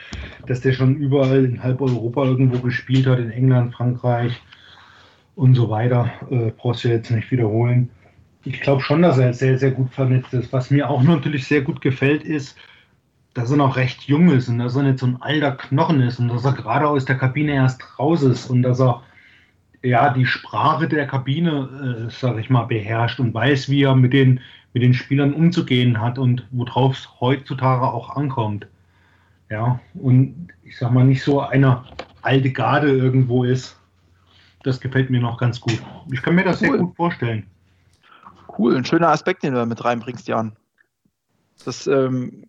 dass 0.47 0.62
der 0.62 0.73
schon 0.73 0.95
überall 0.95 1.45
in 1.45 1.62
halb 1.62 1.80
Europa 1.80 2.25
irgendwo 2.25 2.60
gespielt 2.60 3.06
hat, 3.06 3.19
in 3.19 3.30
England, 3.30 3.75
Frankreich 3.75 4.41
und 5.36 5.54
so 5.54 5.69
weiter. 5.69 6.10
Äh, 6.32 6.51
brauchst 6.58 6.84
du 6.84 6.88
jetzt 6.88 7.12
nicht 7.12 7.30
wiederholen. 7.30 7.91
Ich 8.45 8.62
glaube 8.62 8.81
schon, 8.81 9.01
dass 9.01 9.17
er 9.17 9.34
sehr, 9.34 9.58
sehr 9.58 9.71
gut 9.71 9.91
vernetzt 9.93 10.34
ist. 10.34 10.53
Was 10.53 10.69
mir 10.69 10.89
auch 10.89 11.01
natürlich 11.03 11.47
sehr 11.47 11.62
gut 11.62 11.81
gefällt, 11.81 12.23
ist, 12.23 12.55
dass 13.34 13.51
er 13.51 13.58
noch 13.58 13.75
recht 13.75 14.03
jung 14.03 14.29
ist 14.29 14.47
und 14.47 14.60
dass 14.60 14.75
er 14.75 14.84
nicht 14.84 14.99
so 14.99 15.08
ein 15.08 15.21
alter 15.21 15.51
Knochen 15.51 15.99
ist 16.01 16.19
und 16.19 16.29
dass 16.29 16.45
er 16.45 16.53
gerade 16.53 16.88
aus 16.88 17.05
der 17.05 17.17
Kabine 17.17 17.53
erst 17.53 17.84
raus 17.99 18.23
ist 18.23 18.49
und 18.49 18.62
dass 18.62 18.79
er 18.79 19.01
ja 19.84 20.13
die 20.13 20.25
Sprache 20.25 20.88
der 20.88 21.05
Kabine, 21.08 22.08
äh, 22.08 22.12
sage 22.12 22.39
ich 22.39 22.49
mal, 22.49 22.65
beherrscht 22.65 23.19
und 23.19 23.34
weiß, 23.34 23.69
wie 23.69 23.84
er 23.84 23.95
mit 23.95 24.13
den, 24.13 24.39
mit 24.73 24.84
den 24.84 24.93
Spielern 24.93 25.34
umzugehen 25.34 25.99
hat 25.99 26.17
und 26.17 26.45
worauf 26.51 26.97
es 26.97 27.10
heutzutage 27.19 27.84
auch 27.84 28.15
ankommt. 28.15 28.67
Ja, 29.49 29.79
und 29.95 30.47
ich 30.63 30.77
sag 30.77 30.91
mal, 30.91 31.03
nicht 31.03 31.23
so 31.23 31.41
eine 31.41 31.84
alte 32.21 32.51
Garde 32.51 32.89
irgendwo 32.89 33.43
ist. 33.43 33.79
Das 34.63 34.79
gefällt 34.79 35.10
mir 35.10 35.21
noch 35.21 35.38
ganz 35.38 35.60
gut. 35.60 35.79
Ich 36.12 36.21
kann 36.21 36.36
mir 36.36 36.43
das 36.43 36.62
cool. 36.62 36.69
sehr 36.69 36.77
gut 36.77 36.95
vorstellen. 36.95 37.45
Cool, 38.58 38.76
ein 38.76 38.86
schöner 38.86 39.10
Aspekt, 39.10 39.44
den 39.44 39.54
du 39.54 39.60
da 39.60 39.65
mit 39.65 39.84
reinbringst, 39.84 40.28
Jan. 40.28 40.56
Das 41.63 41.88
ähm, 41.88 42.46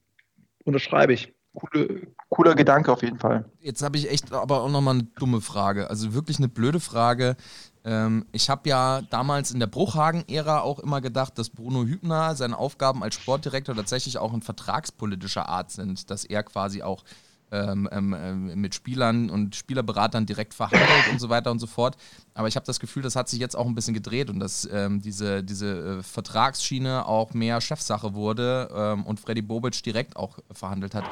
unterschreibe 0.65 1.13
ich. 1.13 1.33
Coole, 1.55 2.09
cooler 2.29 2.55
Gedanke 2.55 2.93
auf 2.93 3.03
jeden 3.03 3.19
Fall. 3.19 3.47
Jetzt 3.61 3.83
habe 3.83 3.97
ich 3.97 4.11
echt 4.11 4.31
aber 4.33 4.63
auch 4.63 4.71
nochmal 4.71 4.95
eine 4.95 5.05
dumme 5.05 5.41
Frage. 5.41 5.89
Also 5.89 6.13
wirklich 6.13 6.39
eine 6.39 6.49
blöde 6.49 6.81
Frage. 6.81 7.37
Ähm, 7.83 8.27
ich 8.33 8.51
habe 8.51 8.69
ja 8.69 9.01
damals 9.09 9.53
in 9.53 9.61
der 9.61 9.69
Bruchhagen-Ära 9.69 10.61
auch 10.61 10.81
immer 10.81 11.01
gedacht, 11.01 11.39
dass 11.39 11.49
Bruno 11.49 11.85
Hübner 11.85 12.35
seine 12.35 12.59
Aufgaben 12.59 13.03
als 13.03 13.15
Sportdirektor 13.15 13.75
tatsächlich 13.75 14.19
auch 14.19 14.35
in 14.35 14.43
vertragspolitischer 14.43 15.49
Art 15.49 15.71
sind. 15.71 16.11
Dass 16.11 16.27
er 16.27 16.43
quasi 16.43 16.83
auch 16.83 17.05
ähm, 17.53 17.89
ähm, 17.93 18.17
ähm, 18.19 18.61
mit 18.61 18.75
Spielern 18.75 19.31
und 19.31 19.55
Spielerberatern 19.55 20.27
direkt 20.27 20.53
verhandelt 20.53 21.11
und 21.13 21.21
so 21.21 21.29
weiter 21.29 21.51
und 21.51 21.61
so 21.61 21.67
fort. 21.67 21.97
Aber 22.35 22.49
ich 22.49 22.57
habe 22.57 22.67
das 22.67 22.81
Gefühl, 22.81 23.03
das 23.03 23.15
hat 23.15 23.29
sich 23.29 23.39
jetzt 23.39 23.57
auch 23.57 23.67
ein 23.67 23.75
bisschen 23.75 23.95
gedreht 23.95 24.31
und 24.31 24.41
dass 24.41 24.69
ähm, 24.73 25.01
diese, 25.01 25.45
diese 25.45 25.99
äh, 25.99 26.03
Vertragsschiene 26.03 27.07
auch 27.07 27.35
mehr 27.35 27.61
Chefsache 27.61 28.15
wurde 28.15 28.69
ähm, 28.75 29.05
und 29.07 29.21
Freddy 29.21 29.43
Bobic 29.43 29.81
direkt 29.83 30.17
auch 30.17 30.39
verhandelt 30.51 30.95
hat. 30.95 31.05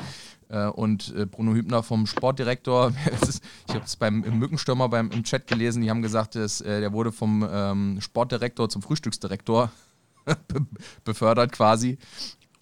Äh, 0.49 0.67
und 0.67 1.15
äh, 1.15 1.27
Bruno 1.27 1.55
Hübner 1.55 1.83
vom 1.83 2.07
Sportdirektor, 2.07 2.93
ich 3.69 3.75
habe 3.75 3.85
es 3.85 3.97
beim 3.97 4.21
Mückenstürmer 4.21 4.89
beim, 4.89 5.11
im 5.11 5.23
Chat 5.23 5.47
gelesen, 5.47 5.83
die 5.83 5.91
haben 5.91 6.03
gesagt, 6.03 6.35
dass, 6.35 6.61
äh, 6.61 6.81
der 6.81 6.93
wurde 6.93 7.13
vom 7.13 7.49
ähm, 7.49 8.01
Sportdirektor 8.01 8.69
zum 8.69 8.83
Frühstücksdirektor 8.83 9.71
befördert 11.05 11.53
quasi. 11.53 11.99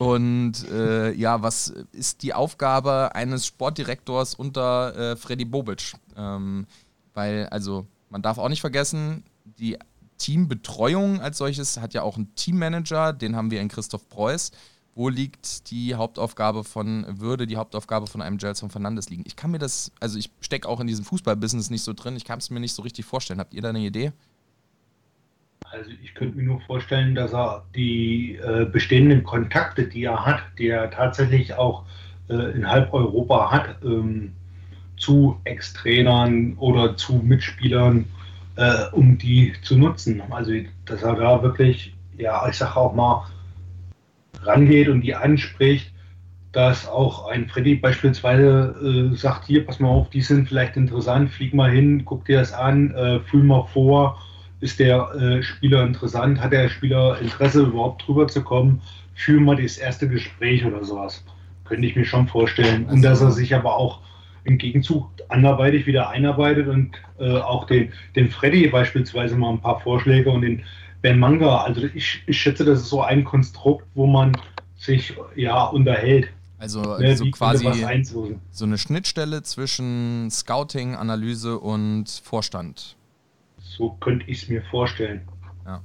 Und 0.03 0.69
äh, 0.69 1.13
ja, 1.13 1.43
was 1.43 1.69
ist 1.93 2.25
die 2.25 2.35
Aufgabe 2.35 3.15
eines 3.15 3.47
Sportdirektors 3.47 4.35
unter 4.35 4.97
äh, 4.97 5.17
Freddy 5.17 5.45
Bobic? 5.45 5.93
Ähm, 6.17 6.67
weil, 7.15 7.47
also, 7.47 7.87
man 8.11 8.21
darf 8.21 8.39
auch 8.39 8.49
nicht 8.49 8.63
vergessen, 8.63 9.23
die 9.45 9.79
Teambetreuung 10.19 11.21
als 11.21 11.39
solches 11.39 11.79
hat 11.79 11.95
ja 11.95 12.03
auch 12.03 12.17
einen 12.17 12.35
Teammanager, 12.35 13.13
den 13.13 13.37
haben 13.37 13.53
wir 13.53 13.61
in 13.61 13.69
Christoph 13.69 14.09
Preuß. 14.09 14.51
Wo 14.97 15.09
liegt 15.09 15.71
die 15.71 15.95
Hauptaufgabe 15.95 16.65
von, 16.65 17.07
würde 17.09 17.47
die 17.47 17.57
Hauptaufgabe 17.57 18.09
von 18.09 18.23
einem 18.23 18.39
Gelson 18.39 18.71
Fernandes 18.71 19.09
liegen? 19.09 19.23
Ich 19.25 19.37
kann 19.37 19.53
mir 19.53 19.61
das, 19.61 19.93
also 20.01 20.19
ich 20.19 20.33
stecke 20.41 20.69
auch 20.69 20.81
in 20.81 20.89
diesem 20.89 21.05
Fußballbusiness 21.05 21.71
nicht 21.71 21.85
so 21.85 21.93
drin, 21.93 22.17
ich 22.17 22.25
kann 22.25 22.41
es 22.41 22.51
mir 22.51 22.59
nicht 22.59 22.75
so 22.75 22.83
richtig 22.83 23.05
vorstellen. 23.05 23.39
Habt 23.39 23.55
ihr 23.55 23.63
da 23.63 23.69
eine 23.69 23.79
Idee? 23.79 24.13
Also 25.73 25.91
ich 26.03 26.15
könnte 26.15 26.37
mir 26.37 26.45
nur 26.45 26.61
vorstellen, 26.61 27.15
dass 27.15 27.33
er 27.33 27.65
die 27.75 28.37
äh, 28.37 28.67
bestehenden 28.67 29.25
Kontakte, 29.25 29.87
die 29.87 30.05
er 30.05 30.27
hat, 30.27 30.43
die 30.59 30.69
er 30.69 30.91
tatsächlich 30.91 31.55
auch 31.55 31.85
äh, 32.29 32.53
in 32.53 32.69
halb 32.69 32.93
Europa 32.93 33.51
hat, 33.51 33.77
ähm, 33.83 34.33
zu 34.99 35.41
Ex-Trainern 35.45 36.55
oder 36.59 36.97
zu 36.97 37.15
Mitspielern, 37.15 38.05
äh, 38.57 38.85
um 38.93 39.17
die 39.17 39.55
zu 39.63 39.79
nutzen. 39.79 40.23
Also 40.31 40.53
dass 40.85 41.03
er 41.03 41.17
da 41.17 41.43
wirklich, 41.43 41.95
ja, 42.19 42.47
ich 42.49 42.57
sage 42.57 42.77
auch 42.77 42.95
mal, 42.95 43.27
rangeht 44.43 44.89
und 44.89 45.01
die 45.01 45.15
anspricht 45.15 45.91
dass 46.53 46.87
auch 46.87 47.29
ein 47.29 47.49
Freddy 47.49 47.77
beispielsweise 47.77 49.11
äh, 49.13 49.17
sagt, 49.17 49.47
hier, 49.47 49.65
pass 49.65 49.81
mal 49.81 49.89
auf, 49.89 50.11
die 50.11 50.21
sind 50.21 50.49
vielleicht 50.49 50.77
interessant, 50.77 51.31
flieg 51.31 51.55
mal 51.55 51.71
hin, 51.71 52.05
guck 52.05 52.27
dir 52.27 52.41
das 52.41 52.53
an, 52.53 52.95
äh, 52.95 53.21
fühl 53.21 53.43
mal 53.43 53.65
vor, 53.65 54.19
ist 54.63 54.79
der 54.79 55.13
äh, 55.15 55.43
Spieler 55.43 55.85
interessant, 55.85 56.41
hat 56.41 56.53
der 56.53 56.69
Spieler 56.69 57.19
Interesse 57.21 57.63
überhaupt 57.63 58.07
drüber 58.07 58.29
zu 58.29 58.43
kommen, 58.43 58.81
fühl 59.15 59.41
mal 59.41 59.61
das 59.61 59.77
erste 59.77 60.09
Gespräch 60.09 60.65
oder 60.65 60.85
sowas. 60.85 61.25
Könnte 61.65 61.87
ich 61.87 61.97
mir 61.97 62.05
schon 62.05 62.29
vorstellen. 62.29 62.85
Also, 62.85 62.95
und 62.95 63.03
dass 63.03 63.21
er 63.21 63.33
sich 63.33 63.55
aber 63.55 63.77
auch 63.77 64.01
im 64.45 64.59
Gegenzug 64.59 65.11
anderweitig 65.29 65.87
wieder 65.87 66.11
einarbeitet 66.11 66.69
und 66.69 66.93
äh, 67.19 67.39
auch 67.39 67.67
den, 67.67 67.93
den 68.15 68.31
Freddy 68.31 68.69
beispielsweise 68.69 69.37
mal 69.37 69.51
ein 69.51 69.61
paar 69.61 69.81
Vorschläge 69.81 70.31
und 70.31 70.43
den 70.43 70.63
Ben 71.01 71.19
Manga. 71.19 71.63
Also 71.63 71.83
ich, 71.95 72.23
ich 72.27 72.41
schätze, 72.41 72.65
das 72.65 72.81
ist 72.81 72.89
so 72.89 73.03
ein 73.03 73.25
Konstrukt, 73.25 73.85
wo 73.95 74.07
man 74.07 74.33
sich 74.77 75.15
ja 75.35 75.65
unterhält. 75.65 76.29
Also 76.59 76.81
ne, 76.99 77.17
so 77.17 77.25
quasi 77.33 77.69
so 78.53 78.65
eine 78.65 78.79
Schnittstelle 78.79 79.43
zwischen 79.43 80.31
Scouting, 80.31 80.95
Analyse 80.95 81.59
und 81.59 82.09
Vorstand. 82.23 82.97
So 83.77 83.91
könnte 84.01 84.27
ich 84.29 84.43
es 84.43 84.49
mir 84.49 84.63
vorstellen. 84.63 85.27
Ja. 85.65 85.81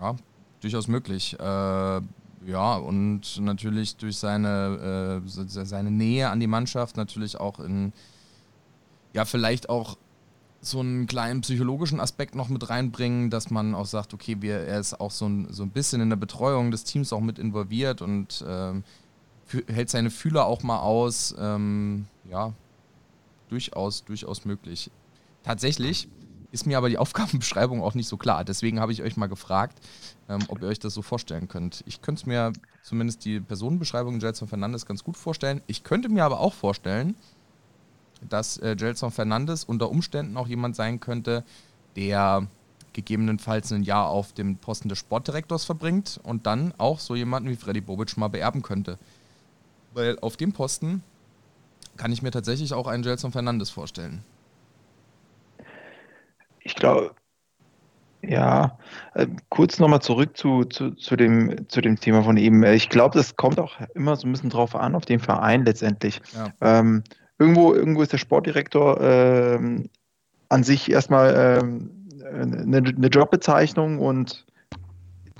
Ja, 0.00 0.16
durchaus 0.60 0.88
möglich. 0.88 1.36
Äh, 1.38 2.00
ja, 2.46 2.76
und 2.76 3.40
natürlich 3.40 3.96
durch 3.96 4.18
seine, 4.18 5.22
äh, 5.24 5.64
seine 5.64 5.90
Nähe 5.90 6.28
an 6.28 6.40
die 6.40 6.46
Mannschaft 6.46 6.96
natürlich 6.96 7.40
auch 7.40 7.58
in, 7.60 7.92
ja, 9.14 9.24
vielleicht 9.24 9.68
auch 9.68 9.96
so 10.60 10.80
einen 10.80 11.06
kleinen 11.06 11.42
psychologischen 11.42 12.00
Aspekt 12.00 12.34
noch 12.34 12.48
mit 12.48 12.68
reinbringen, 12.68 13.30
dass 13.30 13.50
man 13.50 13.74
auch 13.74 13.86
sagt, 13.86 14.14
okay, 14.14 14.36
wir, 14.40 14.60
er 14.60 14.80
ist 14.80 15.00
auch 15.00 15.10
so 15.10 15.26
ein, 15.26 15.46
so 15.50 15.62
ein 15.62 15.70
bisschen 15.70 16.00
in 16.00 16.10
der 16.10 16.16
Betreuung 16.16 16.70
des 16.70 16.84
Teams 16.84 17.12
auch 17.12 17.20
mit 17.20 17.38
involviert 17.38 18.02
und 18.02 18.44
ähm, 18.46 18.84
hält 19.68 19.90
seine 19.90 20.10
Fühler 20.10 20.46
auch 20.46 20.62
mal 20.62 20.80
aus. 20.80 21.34
Ähm, 21.38 22.06
ja, 22.30 22.52
durchaus, 23.48 24.04
durchaus 24.04 24.44
möglich. 24.44 24.90
Tatsächlich 25.44 26.08
ist 26.50 26.66
mir 26.66 26.78
aber 26.78 26.88
die 26.88 26.98
Aufgabenbeschreibung 27.04 27.82
auch 27.82 27.94
nicht 27.94 28.08
so 28.08 28.16
klar. 28.16 28.44
Deswegen 28.44 28.80
habe 28.80 28.92
ich 28.92 29.02
euch 29.02 29.16
mal 29.16 29.28
gefragt, 29.28 29.78
ähm, 30.28 30.40
ob 30.48 30.60
ihr 30.62 30.68
euch 30.68 30.80
das 30.80 30.94
so 30.94 31.02
vorstellen 31.02 31.46
könnt. 31.46 31.84
Ich 31.86 32.02
könnte 32.02 32.20
es 32.22 32.26
mir 32.26 32.52
zumindest 32.82 33.24
die 33.24 33.40
Personenbeschreibung 33.40 34.18
Jelson 34.18 34.48
Fernandes 34.48 34.86
ganz 34.86 35.04
gut 35.04 35.16
vorstellen. 35.16 35.62
Ich 35.66 35.84
könnte 35.84 36.08
mir 36.08 36.24
aber 36.24 36.40
auch 36.40 36.54
vorstellen, 36.54 37.14
dass 38.28 38.56
äh, 38.58 38.74
Jelson 38.78 39.10
Fernandes 39.10 39.64
unter 39.64 39.90
Umständen 39.90 40.36
auch 40.36 40.48
jemand 40.48 40.76
sein 40.76 41.00
könnte, 41.00 41.44
der 41.96 42.48
gegebenenfalls 42.92 43.72
ein 43.72 43.82
Jahr 43.82 44.08
auf 44.08 44.32
dem 44.32 44.56
Posten 44.56 44.88
des 44.88 44.98
Sportdirektors 44.98 45.64
verbringt 45.64 46.20
und 46.22 46.46
dann 46.46 46.72
auch 46.78 47.00
so 47.00 47.16
jemanden 47.16 47.50
wie 47.50 47.56
Freddy 47.56 47.80
Bobic 47.80 48.16
mal 48.16 48.28
beerben 48.28 48.62
könnte. 48.62 48.98
Weil 49.92 50.18
auf 50.20 50.36
dem 50.36 50.52
Posten 50.52 51.02
kann 51.96 52.12
ich 52.12 52.22
mir 52.22 52.30
tatsächlich 52.30 52.72
auch 52.72 52.86
einen 52.86 53.02
Jelson 53.02 53.32
Fernandes 53.32 53.70
vorstellen. 53.70 54.24
Ich 56.64 56.74
glaube, 56.74 57.14
ja, 58.28 58.78
äh, 59.14 59.26
kurz 59.50 59.78
nochmal 59.78 60.00
zurück 60.00 60.36
zu, 60.36 60.64
zu, 60.64 60.92
zu, 60.92 61.16
dem, 61.16 61.68
zu 61.68 61.80
dem 61.80 62.00
Thema 62.00 62.22
von 62.22 62.36
eben. 62.36 62.62
Ich 62.64 62.88
glaube, 62.88 63.16
das 63.16 63.36
kommt 63.36 63.58
auch 63.58 63.74
immer 63.94 64.16
so 64.16 64.26
ein 64.26 64.32
bisschen 64.32 64.50
drauf 64.50 64.74
an, 64.74 64.94
auf 64.94 65.04
den 65.04 65.20
Verein 65.20 65.64
letztendlich. 65.64 66.20
Ja. 66.34 66.80
Ähm, 66.80 67.04
irgendwo, 67.38 67.74
irgendwo 67.74 68.02
ist 68.02 68.12
der 68.12 68.18
Sportdirektor 68.18 69.00
ähm, 69.00 69.90
an 70.48 70.64
sich 70.64 70.90
erstmal 70.90 71.60
ähm, 71.62 72.08
eine, 72.24 72.78
eine 72.78 73.08
Jobbezeichnung 73.08 73.98
und 73.98 74.46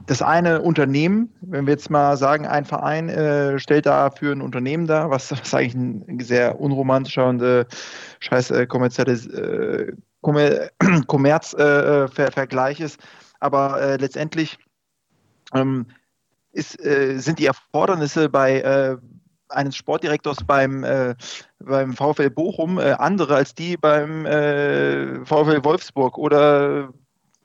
das 0.06 0.20
eine 0.20 0.60
Unternehmen, 0.60 1.32
wenn 1.40 1.66
wir 1.66 1.72
jetzt 1.72 1.88
mal 1.88 2.16
sagen, 2.16 2.46
ein 2.46 2.66
Verein 2.66 3.08
äh, 3.08 3.58
stellt 3.58 3.86
dafür 3.86 4.32
ein 4.32 4.42
Unternehmen 4.42 4.86
dar, 4.86 5.08
was, 5.08 5.30
was 5.30 5.54
eigentlich 5.54 5.74
ein 5.74 6.20
sehr 6.20 6.60
unromantischer 6.60 7.26
und 7.26 7.40
äh, 7.40 7.64
scheiß 8.20 8.50
äh, 8.50 8.66
kommerzielles 8.66 9.26
äh, 9.26 9.92
Kommerzvergleich 11.06 12.80
äh, 12.80 12.82
äh, 12.82 12.86
ist. 12.86 12.98
Aber 13.40 13.80
äh, 13.80 13.96
letztendlich 13.96 14.58
ähm, 15.52 15.86
ist, 16.52 16.78
sind 16.80 17.38
die 17.40 17.46
Erfordernisse 17.46 18.28
bei, 18.28 18.96
eines 19.48 19.76
Sportdirektors 19.76 20.38
beim, 20.46 20.84
äh, 20.84 21.14
beim 21.58 21.94
VfL 21.94 22.30
Bochum 22.30 22.78
äh, 22.78 22.92
andere 22.92 23.36
als 23.36 23.54
die 23.54 23.76
beim 23.76 24.26
äh, 24.26 25.24
VfL 25.24 25.64
Wolfsburg 25.64 26.18
oder 26.18 26.90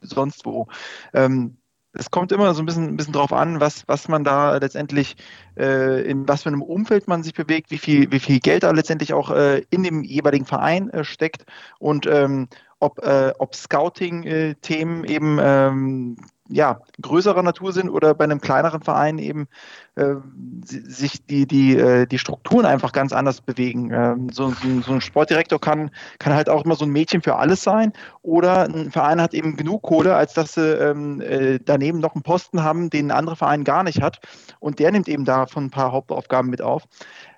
sonst 0.02 0.46
wo. 0.46 0.68
Ähm, 1.14 1.58
es 1.94 2.12
kommt 2.12 2.32
immer 2.32 2.54
so 2.54 2.62
ein 2.62 2.66
bisschen, 2.68 2.88
ein 2.88 2.98
bisschen 2.98 3.14
drauf 3.14 3.34
an, 3.34 3.60
was, 3.60 3.84
was 3.88 4.08
man 4.08 4.24
da 4.24 4.56
letztendlich, 4.58 5.16
in 5.56 6.28
was 6.28 6.44
für 6.44 6.50
einem 6.50 6.62
Umfeld 6.62 7.08
man 7.08 7.24
sich 7.24 7.34
bewegt, 7.34 7.72
wie 7.72 7.80
viel, 7.80 8.12
wie 8.12 8.20
viel 8.20 8.40
Geld 8.40 8.62
da 8.62 8.70
letztendlich 8.70 9.12
auch 9.12 9.32
in 9.72 9.82
dem 9.82 10.04
jeweiligen 10.04 10.46
Verein 10.46 10.92
steckt 11.02 11.46
und 11.80 12.06
ähm, 12.06 12.48
ob, 12.80 13.00
ob 13.40 13.56
Scouting-Themen 13.56 15.04
eben 15.04 15.38
ähm, 15.42 16.18
ja, 16.50 16.82
größerer 17.02 17.44
Natur 17.44 17.72
sind 17.72 17.90
oder 17.90 18.16
bei 18.16 18.24
einem 18.24 18.42
kleineren 18.42 18.82
Verein 18.82 19.20
eben 19.20 19.48
äh, 19.96 20.16
sich 20.64 21.24
die, 21.26 21.46
die, 21.46 21.78
äh, 21.78 22.08
die 22.08 22.18
Strukturen 22.18 22.66
einfach 22.66 22.92
ganz 22.92 23.14
anders 23.14 23.42
bewegen. 23.42 23.92
Ähm, 23.94 24.30
so, 24.32 24.54
so, 24.84 24.94
ein 24.94 25.02
Sportdirektor 25.02 25.62
kann, 25.62 25.92
kann 26.18 26.34
halt 26.34 26.50
auch 26.50 26.66
immer 26.66 26.76
so 26.76 26.86
ein 26.86 26.92
Mädchen 26.92 27.22
für 27.22 27.36
alles 27.36 27.64
sein 27.64 27.94
oder 28.24 28.64
ein 28.64 28.92
Verein 28.92 29.22
hat 29.22 29.36
eben 29.36 29.58
genug 29.58 29.84
Kohle, 29.84 30.16
als 30.16 30.34
dass 30.34 30.54
sie 30.54 30.74
ähm, 30.74 31.22
äh, 31.22 31.60
daneben 31.64 32.00
noch 32.00 32.16
einen 32.16 32.24
Posten 32.24 32.64
haben, 32.64 32.90
den 32.90 33.12
ein 33.12 33.18
anderer 33.18 33.36
Verein 33.36 33.64
gar 33.64 33.84
nicht 33.84 34.02
hat 34.02 34.20
und 34.60 34.80
der 34.80 34.92
nimmt 34.92 35.08
eben 35.08 35.26
davon 35.26 35.66
ein 35.66 35.72
paar 35.72 35.92
Hauptaufgaben 35.92 36.50
mit 36.50 36.64
auf. 36.64 36.84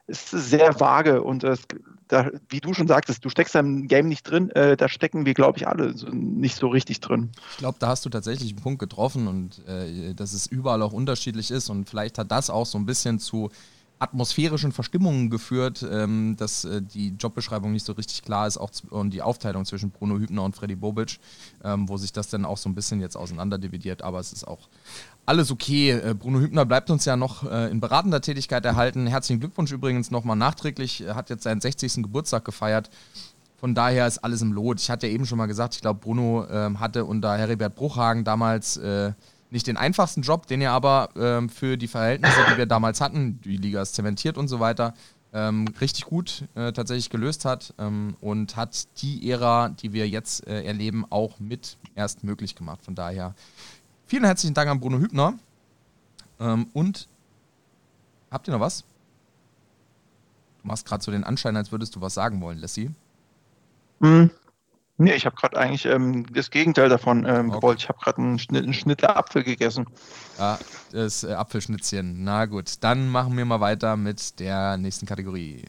Es 0.07 0.33
ist 0.33 0.49
sehr 0.49 0.79
vage 0.79 1.21
und 1.21 1.43
es 1.43 1.61
da, 2.11 2.29
wie 2.49 2.59
du 2.59 2.73
schon 2.73 2.87
sagtest, 2.87 3.23
du 3.23 3.29
steckst 3.29 3.55
da 3.55 3.59
im 3.59 3.87
Game 3.87 4.07
nicht 4.07 4.23
drin, 4.23 4.49
äh, 4.51 4.75
da 4.75 4.89
stecken 4.89 5.25
wir, 5.25 5.33
glaube 5.33 5.57
ich, 5.57 5.67
alle 5.67 5.97
so, 5.97 6.07
nicht 6.09 6.57
so 6.57 6.67
richtig 6.67 6.99
drin. 6.99 7.31
Ich 7.51 7.57
glaube, 7.57 7.77
da 7.79 7.87
hast 7.87 8.05
du 8.05 8.09
tatsächlich 8.09 8.51
einen 8.51 8.61
Punkt 8.61 8.79
getroffen 8.79 9.27
und 9.27 9.65
äh, 9.67 10.13
dass 10.13 10.33
es 10.33 10.47
überall 10.47 10.81
auch 10.81 10.93
unterschiedlich 10.93 11.51
ist 11.51 11.69
und 11.69 11.89
vielleicht 11.89 12.17
hat 12.17 12.31
das 12.31 12.49
auch 12.49 12.65
so 12.65 12.77
ein 12.77 12.85
bisschen 12.85 13.19
zu 13.19 13.49
atmosphärischen 14.01 14.71
Verstimmungen 14.71 15.29
geführt, 15.29 15.85
ähm, 15.89 16.35
dass 16.35 16.65
äh, 16.65 16.81
die 16.81 17.09
Jobbeschreibung 17.09 17.71
nicht 17.71 17.85
so 17.85 17.93
richtig 17.93 18.23
klar 18.23 18.47
ist 18.47 18.57
auch 18.57 18.71
und 18.89 19.11
die 19.11 19.21
Aufteilung 19.21 19.63
zwischen 19.63 19.91
Bruno 19.91 20.17
Hübner 20.17 20.43
und 20.43 20.55
Freddy 20.55 20.75
Bobic, 20.75 21.19
ähm, 21.63 21.87
wo 21.87 21.97
sich 21.97 22.11
das 22.11 22.27
dann 22.27 22.43
auch 22.43 22.57
so 22.57 22.67
ein 22.67 22.73
bisschen 22.73 22.99
jetzt 22.99 23.15
auseinander 23.15 23.59
dividiert, 23.59 24.01
aber 24.01 24.19
es 24.19 24.33
ist 24.33 24.47
auch 24.47 24.69
alles 25.25 25.51
okay. 25.51 25.91
Äh, 25.91 26.13
Bruno 26.13 26.39
Hübner 26.39 26.65
bleibt 26.65 26.89
uns 26.89 27.05
ja 27.05 27.15
noch 27.15 27.49
äh, 27.49 27.69
in 27.69 27.79
beratender 27.79 28.21
Tätigkeit 28.21 28.65
erhalten. 28.65 29.07
Herzlichen 29.07 29.39
Glückwunsch 29.39 29.71
übrigens 29.71 30.11
nochmal 30.11 30.35
nachträglich. 30.35 31.01
Er 31.01 31.15
hat 31.15 31.29
jetzt 31.29 31.43
seinen 31.43 31.61
60. 31.61 32.03
Geburtstag 32.03 32.45
gefeiert. 32.45 32.89
Von 33.57 33.75
daher 33.75 34.07
ist 34.07 34.19
alles 34.19 34.41
im 34.41 34.53
Lot. 34.53 34.79
Ich 34.79 34.89
hatte 34.89 35.07
ja 35.07 35.13
eben 35.13 35.25
schon 35.25 35.37
mal 35.37 35.45
gesagt, 35.45 35.75
ich 35.75 35.81
glaube, 35.81 35.99
Bruno 35.99 36.45
äh, 36.45 36.75
hatte 36.77 37.05
unter 37.05 37.37
Heribert 37.37 37.75
Bruchhagen 37.75 38.23
damals 38.23 38.77
äh, 38.77 39.13
nicht 39.51 39.67
den 39.67 39.77
einfachsten 39.77 40.21
Job, 40.21 40.47
den 40.47 40.61
er 40.61 40.71
aber 40.71 41.09
ähm, 41.15 41.49
für 41.49 41.77
die 41.77 41.87
Verhältnisse, 41.87 42.39
die 42.51 42.57
wir 42.57 42.65
damals 42.65 43.01
hatten, 43.01 43.39
die 43.41 43.57
Liga 43.57 43.81
ist 43.81 43.93
zementiert 43.93 44.37
und 44.37 44.47
so 44.47 44.59
weiter, 44.59 44.93
ähm, 45.33 45.67
richtig 45.79 46.05
gut 46.05 46.45
äh, 46.55 46.71
tatsächlich 46.71 47.09
gelöst 47.09 47.45
hat 47.45 47.73
ähm, 47.77 48.15
und 48.19 48.55
hat 48.55 48.87
die 49.01 49.29
Ära, 49.29 49.69
die 49.69 49.93
wir 49.93 50.07
jetzt 50.07 50.47
äh, 50.47 50.63
erleben, 50.63 51.05
auch 51.09 51.39
mit 51.39 51.77
erst 51.95 52.23
möglich 52.23 52.55
gemacht. 52.55 52.83
Von 52.83 52.95
daher 52.95 53.35
vielen 54.11 54.25
herzlichen 54.25 54.53
Dank 54.53 54.69
an 54.69 54.81
Bruno 54.81 54.99
Hübner. 54.99 55.35
Ähm, 56.37 56.67
und 56.73 57.07
habt 58.29 58.45
ihr 58.45 58.53
noch 58.53 58.59
was? 58.59 58.83
Du 60.61 60.67
machst 60.67 60.85
gerade 60.85 61.01
so 61.01 61.11
den 61.11 61.23
Anschein, 61.23 61.55
als 61.55 61.71
würdest 61.71 61.95
du 61.95 62.01
was 62.01 62.13
sagen 62.13 62.41
wollen, 62.41 62.57
Lassie. 62.57 62.91
Mhm. 63.99 64.29
Nee, 64.97 65.13
ich 65.13 65.25
habe 65.25 65.37
gerade 65.37 65.57
eigentlich 65.57 65.85
ähm, 65.85 66.25
das 66.33 66.51
Gegenteil 66.51 66.89
davon 66.89 67.25
ähm, 67.25 67.47
okay. 67.47 67.55
gewollt. 67.55 67.79
Ich 67.79 67.87
habe 67.87 67.99
gerade 67.99 68.17
einen, 68.17 68.37
Schnitt, 68.37 68.63
einen 68.63 68.73
Schnittler 68.73 69.15
Apfel 69.15 69.43
gegessen. 69.45 69.85
Ja, 70.37 70.59
das 70.91 71.23
äh, 71.23 71.31
Apfelschnitzchen. 71.31 72.25
Na 72.25 72.47
gut, 72.47 72.73
dann 72.81 73.07
machen 73.07 73.37
wir 73.37 73.45
mal 73.45 73.61
weiter 73.61 73.95
mit 73.95 74.41
der 74.41 74.75
nächsten 74.75 75.05
Kategorie. 75.05 75.63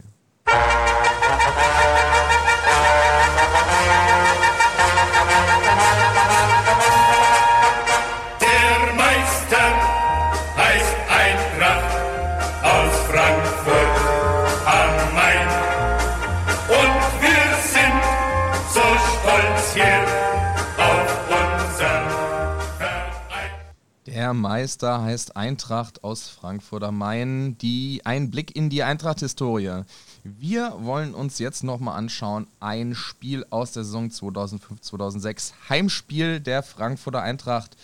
Meister 24.40 25.03
heißt 25.03 25.37
Eintracht 25.37 26.05
aus 26.05 26.29
Frankfurt 26.29 26.85
am 26.85 26.99
Main. 26.99 27.59
Die, 27.59 28.03
ein 28.05 28.31
Blick 28.31 28.55
in 28.57 28.71
die 28.71 28.83
Eintracht-Historie. 28.83 29.83
Wir 30.25 30.75
wollen 30.79 31.14
uns 31.14 31.38
jetzt 31.38 31.64
nochmal 31.64 31.99
anschauen, 31.99 32.47
ein 32.61 32.95
Spiel 32.95 33.45
aus 33.51 33.73
der 33.73 33.85
Saison 33.85 34.09
2005-2006. 34.09 35.53
Heimspiel 35.68 36.40
der 36.40 36.62
Frankfurter 36.62 37.23
Eintracht. 37.23 37.77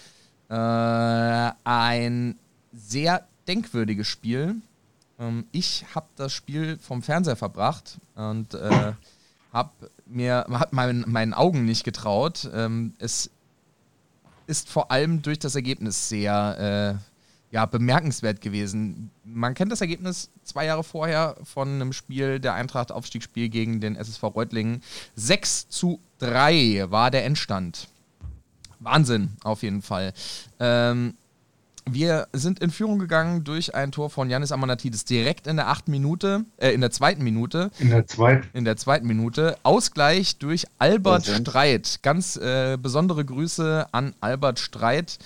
Äh, 0.49 0.55
ein 1.65 2.39
sehr 2.73 3.27
denkwürdiges 3.47 4.07
Spiel. 4.07 4.57
Ähm, 5.19 5.47
ich 5.53 5.85
habe 5.95 6.07
das 6.17 6.33
Spiel 6.33 6.79
vom 6.79 7.03
Fernseher 7.03 7.37
verbracht 7.37 7.99
und 8.15 8.55
äh, 8.55 8.93
habe 9.53 9.91
mir 10.07 10.47
hab 10.49 10.73
mein, 10.73 11.05
meinen 11.07 11.35
Augen 11.35 11.65
nicht 11.65 11.85
getraut. 11.85 12.49
Ähm, 12.53 12.95
es 12.99 13.31
ist 14.49 14.69
vor 14.69 14.91
allem 14.91 15.23
durch 15.23 15.39
das 15.39 15.55
Ergebnis 15.55 16.09
sehr 16.09 16.99
äh, 16.99 17.55
ja, 17.55 17.67
bemerkenswert 17.67 18.41
gewesen. 18.41 19.11
Man 19.25 19.55
kennt 19.55 19.73
das 19.73 19.81
Ergebnis 19.81 20.31
zwei 20.43 20.67
Jahre 20.67 20.85
vorher 20.85 21.37
von 21.45 21.69
einem 21.69 21.93
Spiel 21.93 22.41
der 22.41 22.55
Eintracht 22.55 22.93
Aufstiegsspiel 22.93 23.49
gegen 23.49 23.81
den 23.81 23.97
SSV 23.97 24.23
Reutlingen. 24.25 24.83
6 25.17 25.69
zu 25.69 26.01
3 26.19 26.91
war 26.91 27.11
der 27.11 27.25
Endstand. 27.25 27.89
Wahnsinn, 28.81 29.31
auf 29.43 29.63
jeden 29.63 29.83
Fall. 29.83 30.13
Ähm, 30.61 31.15
wir 31.95 32.29
sind 32.33 32.61
in 32.61 32.71
Führung 32.71 32.99
gegangen 32.99 33.45
durch 33.45 33.75
ein 33.75 33.93
Tor 33.93 34.11
von 34.11 34.31
Janis 34.31 34.53
Amanatidis 34.53 35.05
direkt 35.05 35.47
in 35.47 35.57
der 35.57 35.69
achten 35.69 35.91
Minute, 35.91 36.45
äh, 36.57 36.71
in 36.71 36.81
der 36.81 36.91
zweiten 36.91 37.23
Minute. 37.23 37.71
In 37.79 37.91
der 37.91 38.07
zweiten. 38.07 38.49
In 38.53 38.65
der 38.65 38.77
zweiten 38.77 39.07
Minute. 39.07 39.57
Ausgleich 39.63 40.39
durch 40.39 40.67
Albert 40.79 41.27
Streit. 41.27 42.01
Ganz 42.03 42.37
äh, 42.37 42.77
besondere 42.81 43.25
Grüße 43.25 43.87
an 43.93 44.15
Albert 44.21 44.59
Streit 44.59 45.19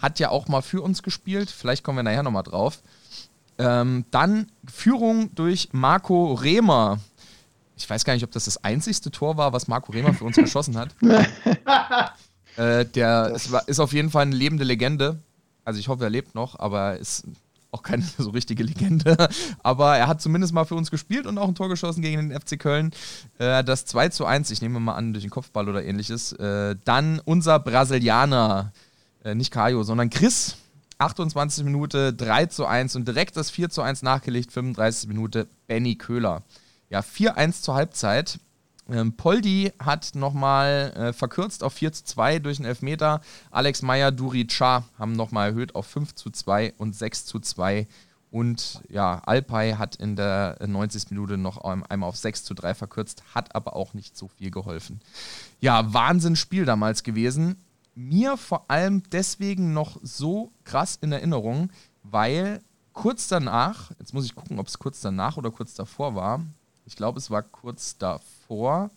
hat 0.00 0.18
ja 0.18 0.30
auch 0.30 0.48
mal 0.48 0.62
für 0.62 0.82
uns 0.82 1.02
gespielt. 1.02 1.50
Vielleicht 1.50 1.84
kommen 1.84 1.98
wir 1.98 2.02
nachher 2.02 2.24
nochmal 2.24 2.42
drauf. 2.42 2.82
Ähm, 3.58 4.04
dann 4.10 4.50
Führung 4.70 5.34
durch 5.34 5.68
Marco 5.72 6.34
Rehmer. 6.34 6.98
Ich 7.76 7.88
weiß 7.88 8.04
gar 8.04 8.14
nicht, 8.14 8.24
ob 8.24 8.32
das 8.32 8.46
das 8.46 8.62
einzigste 8.64 9.10
Tor 9.10 9.36
war, 9.36 9.52
was 9.52 9.68
Marco 9.68 9.92
Rehmer 9.92 10.12
für 10.14 10.24
uns 10.24 10.36
geschossen 10.36 10.76
hat. 10.76 10.94
äh, 12.56 12.84
der 12.84 13.32
ist, 13.34 13.50
ist 13.66 13.80
auf 13.80 13.92
jeden 13.92 14.10
Fall 14.10 14.22
eine 14.22 14.34
lebende 14.34 14.64
Legende. 14.64 15.20
Also 15.64 15.78
ich 15.80 15.88
hoffe, 15.88 16.04
er 16.04 16.10
lebt 16.10 16.34
noch, 16.34 16.58
aber 16.58 16.98
ist 16.98 17.24
auch 17.72 17.82
keine 17.82 18.02
so 18.18 18.30
richtige 18.30 18.62
Legende. 18.62 19.16
Aber 19.62 19.96
er 19.96 20.06
hat 20.06 20.20
zumindest 20.20 20.52
mal 20.52 20.64
für 20.64 20.74
uns 20.74 20.90
gespielt 20.90 21.26
und 21.26 21.38
auch 21.38 21.48
ein 21.48 21.54
Tor 21.54 21.68
geschossen 21.68 22.02
gegen 22.02 22.28
den 22.28 22.40
FC 22.40 22.58
Köln. 22.58 22.92
Äh, 23.38 23.64
das 23.64 23.86
2 23.86 24.10
zu 24.10 24.26
1, 24.26 24.50
ich 24.50 24.62
nehme 24.62 24.78
mal 24.78 24.94
an, 24.94 25.12
durch 25.12 25.24
den 25.24 25.30
Kopfball 25.30 25.68
oder 25.68 25.84
ähnliches. 25.84 26.32
Äh, 26.34 26.76
dann 26.84 27.20
unser 27.24 27.58
Brasilianer, 27.58 28.72
äh, 29.24 29.34
nicht 29.34 29.50
Kajo, 29.50 29.82
sondern 29.82 30.10
Chris. 30.10 30.56
28 30.98 31.64
Minute 31.64 32.12
3 32.12 32.46
zu 32.46 32.64
1 32.64 32.94
und 32.94 33.08
direkt 33.08 33.36
das 33.36 33.50
4 33.50 33.70
zu 33.70 33.82
1 33.82 34.02
nachgelegt, 34.02 34.52
35 34.52 35.08
Minute 35.08 35.48
Benny 35.66 35.96
Köhler. 35.96 36.42
Ja, 36.90 37.00
4-1 37.00 37.62
zur 37.62 37.74
Halbzeit. 37.74 38.38
Ähm, 38.88 39.16
Poldi 39.16 39.72
hat 39.78 40.14
nochmal 40.14 40.92
äh, 40.96 41.12
verkürzt 41.12 41.62
auf 41.62 41.72
4 41.74 41.92
zu 41.92 42.04
2 42.04 42.38
durch 42.40 42.58
einen 42.58 42.66
Elfmeter. 42.66 43.20
Alex 43.50 43.82
Meyer, 43.82 44.10
Duri 44.10 44.46
Cha 44.46 44.84
haben 44.98 45.12
nochmal 45.12 45.50
erhöht 45.50 45.74
auf 45.74 45.86
5 45.86 46.14
zu 46.14 46.30
2 46.30 46.74
und 46.78 46.94
6 46.94 47.26
zu 47.26 47.38
2. 47.38 47.86
Und 48.30 48.82
ja, 48.88 49.20
Alpay 49.26 49.74
hat 49.74 49.96
in 49.96 50.16
der 50.16 50.58
90. 50.66 51.10
Minute 51.10 51.36
noch 51.36 51.58
einmal 51.58 52.08
auf 52.08 52.16
6 52.16 52.44
zu 52.44 52.54
3 52.54 52.74
verkürzt, 52.74 53.22
hat 53.34 53.54
aber 53.54 53.76
auch 53.76 53.92
nicht 53.92 54.16
so 54.16 54.28
viel 54.28 54.50
geholfen. 54.50 55.00
Ja, 55.60 55.92
Wahnsinnsspiel 55.92 56.64
damals 56.64 57.02
gewesen 57.02 57.56
mir 57.94 58.36
vor 58.36 58.70
allem 58.70 59.02
deswegen 59.10 59.72
noch 59.72 59.98
so 60.02 60.52
krass 60.64 60.98
in 61.00 61.12
Erinnerung, 61.12 61.70
weil 62.02 62.62
kurz 62.92 63.28
danach, 63.28 63.90
jetzt 63.98 64.14
muss 64.14 64.24
ich 64.24 64.34
gucken, 64.34 64.58
ob 64.58 64.66
es 64.66 64.78
kurz 64.78 65.00
danach 65.00 65.36
oder 65.36 65.50
kurz 65.50 65.74
davor 65.74 66.14
war. 66.14 66.44
Ich 66.84 66.96
glaube, 66.96 67.18
es 67.18 67.30
war 67.30 67.42
kurz 67.42 67.96
davor. 67.98 68.90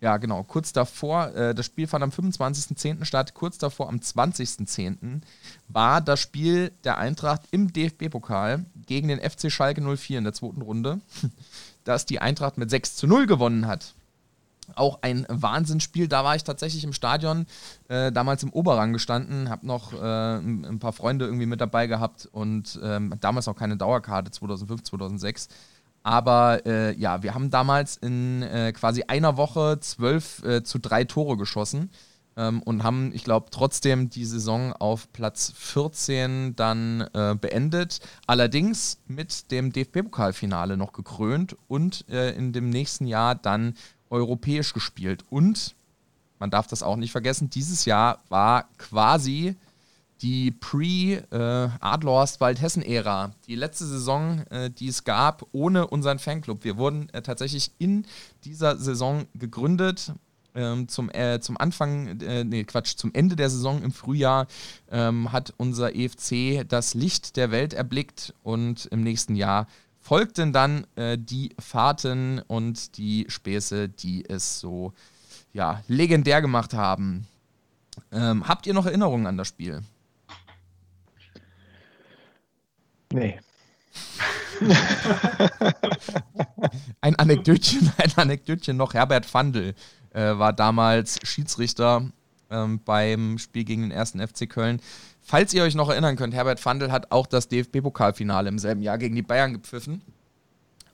Ja, 0.00 0.16
genau, 0.16 0.42
kurz 0.44 0.72
davor, 0.72 1.34
äh, 1.34 1.54
das 1.54 1.66
Spiel 1.66 1.86
fand 1.86 2.02
am 2.02 2.10
25.10. 2.10 3.04
statt, 3.04 3.34
kurz 3.34 3.58
davor 3.58 3.88
am 3.88 3.96
20.10. 3.96 5.20
war 5.68 6.00
das 6.00 6.20
Spiel 6.20 6.72
der 6.84 6.96
Eintracht 6.96 7.42
im 7.50 7.70
DFB-Pokal 7.70 8.64
gegen 8.86 9.08
den 9.08 9.20
FC 9.20 9.52
Schalke 9.52 9.82
04 9.82 10.18
in 10.18 10.24
der 10.24 10.32
zweiten 10.32 10.62
Runde, 10.62 11.00
das 11.84 12.06
die 12.06 12.18
Eintracht 12.18 12.56
mit 12.56 12.70
6 12.70 12.96
zu 12.96 13.06
0 13.06 13.26
gewonnen 13.26 13.66
hat 13.66 13.94
auch 14.76 15.00
ein 15.02 15.26
Wahnsinnsspiel. 15.28 16.08
Da 16.08 16.24
war 16.24 16.36
ich 16.36 16.44
tatsächlich 16.44 16.84
im 16.84 16.92
Stadion, 16.92 17.46
äh, 17.88 18.12
damals 18.12 18.42
im 18.42 18.52
Oberrang 18.52 18.92
gestanden, 18.92 19.48
habe 19.48 19.66
noch 19.66 19.92
äh, 19.92 20.36
ein 20.36 20.78
paar 20.78 20.92
Freunde 20.92 21.24
irgendwie 21.24 21.46
mit 21.46 21.60
dabei 21.60 21.86
gehabt 21.86 22.28
und 22.30 22.78
ähm, 22.82 23.14
damals 23.20 23.48
auch 23.48 23.56
keine 23.56 23.76
Dauerkarte, 23.76 24.30
2005, 24.30 24.82
2006. 24.84 25.48
Aber 26.02 26.64
äh, 26.66 26.94
ja, 26.96 27.22
wir 27.22 27.34
haben 27.34 27.50
damals 27.50 27.96
in 27.96 28.42
äh, 28.42 28.72
quasi 28.72 29.04
einer 29.06 29.36
Woche 29.36 29.78
zwölf 29.80 30.42
äh, 30.44 30.62
zu 30.62 30.78
drei 30.78 31.04
Tore 31.04 31.36
geschossen 31.36 31.90
ähm, 32.36 32.62
und 32.62 32.82
haben, 32.82 33.12
ich 33.12 33.24
glaube, 33.24 33.48
trotzdem 33.50 34.08
die 34.08 34.24
Saison 34.24 34.72
auf 34.72 35.12
Platz 35.12 35.52
14 35.56 36.56
dann 36.56 37.02
äh, 37.12 37.34
beendet. 37.34 38.00
Allerdings 38.26 38.98
mit 39.08 39.50
dem 39.50 39.72
DFB-Pokalfinale 39.72 40.76
noch 40.76 40.92
gekrönt 40.92 41.56
und 41.68 42.02
in 42.08 42.52
dem 42.52 42.70
nächsten 42.70 43.06
Jahr 43.06 43.34
dann 43.34 43.74
europäisch 44.08 44.72
gespielt. 44.72 45.24
Und 45.28 45.74
man 46.38 46.50
darf 46.50 46.66
das 46.66 46.82
auch 46.82 46.96
nicht 46.96 47.12
vergessen, 47.12 47.50
dieses 47.50 47.84
Jahr 47.84 48.22
war 48.28 48.64
quasi 48.78 49.56
die 50.22 50.50
Pre-Adlerhorst-Waldhessen-Ära. 50.50 53.32
Die 53.46 53.54
letzte 53.54 53.86
Saison, 53.86 54.40
äh, 54.50 54.70
die 54.70 54.88
es 54.88 55.04
gab, 55.04 55.46
ohne 55.52 55.86
unseren 55.86 56.18
Fanclub. 56.18 56.64
Wir 56.64 56.76
wurden 56.76 57.08
äh, 57.10 57.22
tatsächlich 57.22 57.70
in 57.78 58.04
dieser 58.44 58.76
Saison 58.76 59.26
gegründet. 59.34 60.12
Ähm, 60.52 60.88
zum, 60.88 61.10
äh, 61.10 61.38
zum 61.40 61.56
Anfang, 61.58 62.20
äh, 62.20 62.42
nee, 62.42 62.64
Quatsch, 62.64 62.96
zum 62.96 63.14
Ende 63.14 63.36
der 63.36 63.50
Saison 63.50 63.84
im 63.84 63.92
Frühjahr 63.92 64.48
ähm, 64.90 65.30
hat 65.30 65.54
unser 65.58 65.94
EFC 65.94 66.68
das 66.68 66.94
Licht 66.94 67.36
der 67.36 67.52
Welt 67.52 67.72
erblickt 67.72 68.34
und 68.42 68.86
im 68.86 69.04
nächsten 69.04 69.36
Jahr 69.36 69.68
folgten 70.00 70.52
dann 70.52 70.88
äh, 70.96 71.16
die 71.16 71.54
Fahrten 71.60 72.42
und 72.48 72.98
die 72.98 73.26
Späße, 73.28 73.88
die 73.88 74.28
es 74.28 74.58
so 74.58 74.92
ja, 75.52 75.84
legendär 75.86 76.42
gemacht 76.42 76.74
haben. 76.74 77.28
Ähm, 78.10 78.48
habt 78.48 78.66
ihr 78.66 78.74
noch 78.74 78.86
Erinnerungen 78.86 79.28
an 79.28 79.36
das 79.36 79.46
Spiel? 79.46 79.84
Nee. 83.12 83.40
ein 87.00 87.16
Anekdötchen, 87.16 87.92
ein 87.98 88.12
Anekdötchen 88.16 88.76
noch. 88.76 88.94
Herbert 88.94 89.26
Fandl 89.26 89.74
äh, 90.10 90.38
war 90.38 90.52
damals 90.52 91.18
Schiedsrichter 91.24 92.10
ähm, 92.50 92.80
beim 92.84 93.38
Spiel 93.38 93.64
gegen 93.64 93.82
den 93.82 93.90
ersten 93.90 94.26
FC 94.26 94.48
Köln. 94.48 94.80
Falls 95.22 95.52
ihr 95.54 95.62
euch 95.62 95.74
noch 95.74 95.88
erinnern 95.88 96.16
könnt, 96.16 96.34
Herbert 96.34 96.60
Fandl 96.60 96.92
hat 96.92 97.10
auch 97.10 97.26
das 97.26 97.48
DFB-Pokalfinale 97.48 98.48
im 98.48 98.58
selben 98.58 98.82
Jahr 98.82 98.98
gegen 98.98 99.14
die 99.14 99.22
Bayern 99.22 99.52
gepfiffen, 99.54 100.02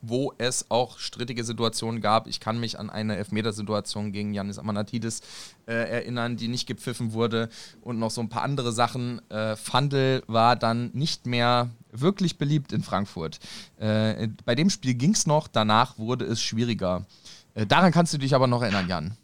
wo 0.08 0.32
es 0.38 0.70
auch 0.70 0.98
strittige 0.98 1.44
Situationen 1.44 2.00
gab. 2.00 2.26
Ich 2.26 2.40
kann 2.40 2.58
mich 2.58 2.78
an 2.78 2.90
eine 2.90 3.16
Elfmetersituation 3.16 4.12
gegen 4.12 4.34
Janis 4.34 4.58
Amanatidis 4.58 5.20
äh, 5.66 5.72
erinnern, 5.72 6.36
die 6.36 6.48
nicht 6.48 6.66
gepfiffen 6.66 7.12
wurde 7.12 7.48
und 7.82 7.98
noch 7.98 8.10
so 8.10 8.20
ein 8.20 8.28
paar 8.28 8.42
andere 8.42 8.72
Sachen. 8.72 9.20
Äh, 9.30 9.56
Fandl 9.56 10.22
war 10.26 10.56
dann 10.56 10.90
nicht 10.92 11.26
mehr 11.26 11.70
wirklich 11.90 12.38
beliebt 12.38 12.72
in 12.72 12.82
Frankfurt. 12.82 13.38
Äh, 13.78 14.28
bei 14.44 14.54
dem 14.54 14.70
Spiel 14.70 14.94
ging 14.94 15.12
es 15.12 15.26
noch, 15.26 15.48
danach 15.48 15.98
wurde 15.98 16.24
es 16.24 16.42
schwieriger. 16.42 17.06
Äh, 17.54 17.66
daran 17.66 17.92
kannst 17.92 18.12
du 18.12 18.18
dich 18.18 18.34
aber 18.34 18.46
noch 18.46 18.62
erinnern, 18.62 18.88
Jan. 18.88 19.16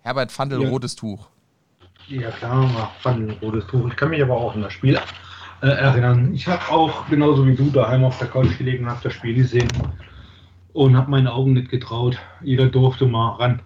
Herbert 0.00 0.32
Fandl, 0.32 0.62
ja. 0.62 0.68
rotes 0.68 0.96
Tuch. 0.96 1.28
Ja 2.08 2.30
klar, 2.32 2.92
fand 3.00 3.30
ein 3.30 3.36
rotes 3.40 3.66
Tuch. 3.66 3.86
Ich 3.88 3.96
kann 3.96 4.10
mich 4.10 4.22
aber 4.22 4.36
auch 4.36 4.54
an 4.54 4.62
das 4.62 4.72
Spiel 4.72 4.98
äh, 5.62 5.66
erinnern. 5.66 6.34
Ich 6.34 6.46
habe 6.48 6.68
auch 6.70 7.06
genauso 7.08 7.46
wie 7.46 7.54
du 7.54 7.70
daheim 7.70 8.04
auf 8.04 8.18
der 8.18 8.28
Couch 8.28 8.56
gelegen, 8.58 8.88
habe 8.88 9.00
das 9.02 9.12
Spiel 9.12 9.34
gesehen 9.34 9.68
und 10.72 10.96
habe 10.96 11.10
meine 11.10 11.32
Augen 11.32 11.52
nicht 11.54 11.70
getraut. 11.70 12.18
Jeder 12.42 12.68
durfte 12.68 13.06
mal 13.06 13.36
ran. 13.36 13.62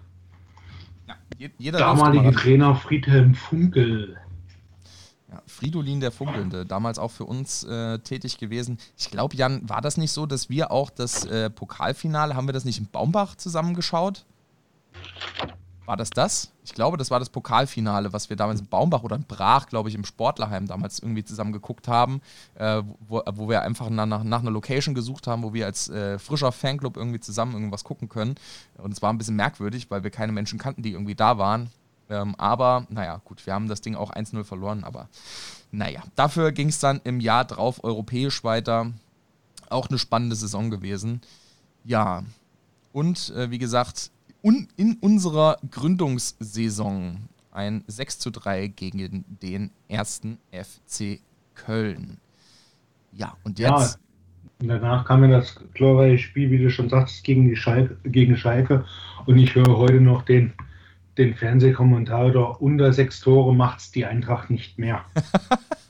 Ja, 1.38 1.48
jeder 1.58 1.78
Damalige 1.78 2.32
Trainer 2.32 2.74
Friedhelm 2.74 3.34
Funkel. 3.34 4.16
Ja, 5.30 5.42
Fridolin 5.46 6.00
der 6.00 6.12
Funkelnde, 6.12 6.64
damals 6.64 6.98
auch 6.98 7.10
für 7.10 7.24
uns 7.24 7.64
äh, 7.64 7.98
tätig 7.98 8.38
gewesen. 8.38 8.78
Ich 8.96 9.10
glaube, 9.10 9.34
Jan, 9.36 9.68
war 9.68 9.80
das 9.80 9.96
nicht 9.96 10.12
so, 10.12 10.26
dass 10.26 10.48
wir 10.48 10.70
auch 10.70 10.90
das 10.90 11.24
äh, 11.24 11.50
Pokalfinale, 11.50 12.36
haben 12.36 12.46
wir 12.46 12.52
das 12.52 12.64
nicht 12.64 12.78
in 12.78 12.86
Baumbach 12.86 13.34
zusammengeschaut? 13.34 14.24
War 15.86 15.96
das 15.98 16.10
das? 16.10 16.50
Ich 16.64 16.72
glaube, 16.72 16.96
das 16.96 17.10
war 17.10 17.18
das 17.18 17.28
Pokalfinale, 17.28 18.12
was 18.12 18.30
wir 18.30 18.36
damals 18.36 18.60
in 18.60 18.66
Baumbach 18.66 19.02
oder 19.02 19.16
in 19.16 19.24
Brach, 19.24 19.66
glaube 19.66 19.90
ich, 19.90 19.94
im 19.94 20.04
Sportlerheim 20.04 20.66
damals 20.66 20.98
irgendwie 20.98 21.24
zusammen 21.24 21.52
geguckt 21.52 21.88
haben, 21.88 22.22
äh, 22.54 22.82
wo, 23.06 23.22
wo, 23.32 23.48
wir 23.50 23.62
einfach 23.62 23.90
nach, 23.90 24.24
nach, 24.24 24.40
einer 24.40 24.50
Location 24.50 24.94
gesucht 24.94 25.26
haben, 25.26 25.42
wo 25.42 25.52
wir 25.52 25.66
als 25.66 25.90
äh, 25.90 26.18
frischer 26.18 26.52
Fanclub 26.52 26.96
irgendwie 26.96 27.20
zusammen 27.20 27.52
irgendwas 27.52 27.84
gucken 27.84 28.08
können. 28.08 28.36
Und 28.78 28.92
es 28.92 29.02
war 29.02 29.12
ein 29.12 29.18
bisschen 29.18 29.36
merkwürdig, 29.36 29.90
weil 29.90 30.04
wir 30.04 30.10
keine 30.10 30.32
Menschen 30.32 30.58
kannten, 30.58 30.82
die 30.82 30.92
irgendwie 30.92 31.14
da 31.14 31.36
waren. 31.36 31.70
Ähm, 32.08 32.34
aber, 32.36 32.86
naja, 32.88 33.20
gut, 33.24 33.44
wir 33.44 33.52
haben 33.52 33.68
das 33.68 33.82
Ding 33.82 33.94
auch 33.94 34.10
1-0 34.10 34.44
verloren, 34.44 34.84
aber 34.84 35.08
naja, 35.70 36.02
dafür 36.14 36.52
ging 36.52 36.68
es 36.68 36.78
dann 36.78 37.00
im 37.04 37.20
Jahr 37.20 37.44
drauf 37.44 37.82
europäisch 37.82 38.44
weiter. 38.44 38.92
Auch 39.68 39.88
eine 39.88 39.98
spannende 39.98 40.36
Saison 40.36 40.70
gewesen. 40.70 41.20
Ja, 41.84 42.22
und 42.92 43.30
äh, 43.30 43.50
wie 43.50 43.58
gesagt, 43.58 44.10
un 44.44 44.68
in 44.76 44.98
unserer 45.00 45.56
Gründungssaison 45.70 47.28
ein 47.50 47.82
6 47.86 48.18
zu 48.18 48.30
3 48.30 48.68
gegen 48.68 49.24
den 49.42 49.70
ersten 49.88 50.38
FC 50.52 51.20
Köln. 51.54 52.18
Ja, 53.12 53.36
und 53.44 53.58
jetzt. 53.58 53.98
Ja, 54.60 54.78
danach 54.78 55.04
kam 55.04 55.22
ja 55.24 55.38
das 55.38 55.56
glorreiche 55.72 56.18
Spiel, 56.18 56.50
wie 56.50 56.58
du 56.58 56.70
schon 56.70 56.90
sagst, 56.90 57.24
gegen, 57.24 57.48
die 57.48 57.56
Schalke, 57.56 57.96
gegen 58.04 58.36
Schalke. 58.36 58.84
Und 59.24 59.38
ich 59.38 59.54
höre 59.54 59.78
heute 59.78 60.00
noch 60.00 60.22
den, 60.22 60.52
den 61.16 61.34
Fernsehkommentator, 61.34 62.60
unter 62.60 62.92
sechs 62.92 63.20
Tore 63.20 63.54
macht 63.54 63.80
es 63.80 63.92
die 63.92 64.04
Eintracht 64.04 64.50
nicht 64.50 64.78
mehr. 64.78 65.04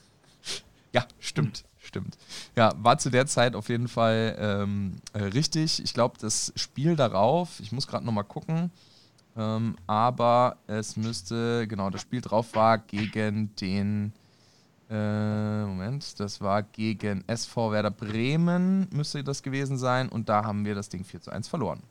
ja, 0.93 1.05
stimmt 1.19 1.65
stimmt. 1.95 2.17
Ja, 2.55 2.73
war 2.77 2.97
zu 2.97 3.09
der 3.09 3.25
Zeit 3.25 3.55
auf 3.55 3.67
jeden 3.69 3.87
Fall 3.87 4.35
ähm, 4.39 4.93
äh, 5.13 5.23
richtig. 5.23 5.83
Ich 5.83 5.93
glaube, 5.93 6.15
das 6.19 6.53
Spiel 6.55 6.95
darauf, 6.95 7.59
ich 7.59 7.71
muss 7.71 7.87
gerade 7.87 8.05
nochmal 8.05 8.23
gucken, 8.23 8.71
ähm, 9.37 9.75
aber 9.87 10.55
es 10.67 10.95
müsste, 10.95 11.67
genau, 11.67 11.89
das 11.89 12.01
Spiel 12.01 12.21
drauf 12.21 12.55
war 12.55 12.77
gegen 12.77 13.53
den, 13.59 14.13
äh, 14.89 15.65
Moment, 15.65 16.17
das 16.21 16.39
war 16.39 16.63
gegen 16.63 17.25
SV 17.27 17.73
Werder 17.73 17.91
Bremen, 17.91 18.87
müsste 18.93 19.21
das 19.21 19.43
gewesen 19.43 19.77
sein, 19.77 20.07
und 20.07 20.29
da 20.29 20.45
haben 20.45 20.63
wir 20.63 20.75
das 20.75 20.87
Ding 20.87 21.03
4 21.03 21.19
zu 21.21 21.31
1 21.31 21.49
verloren. 21.49 21.81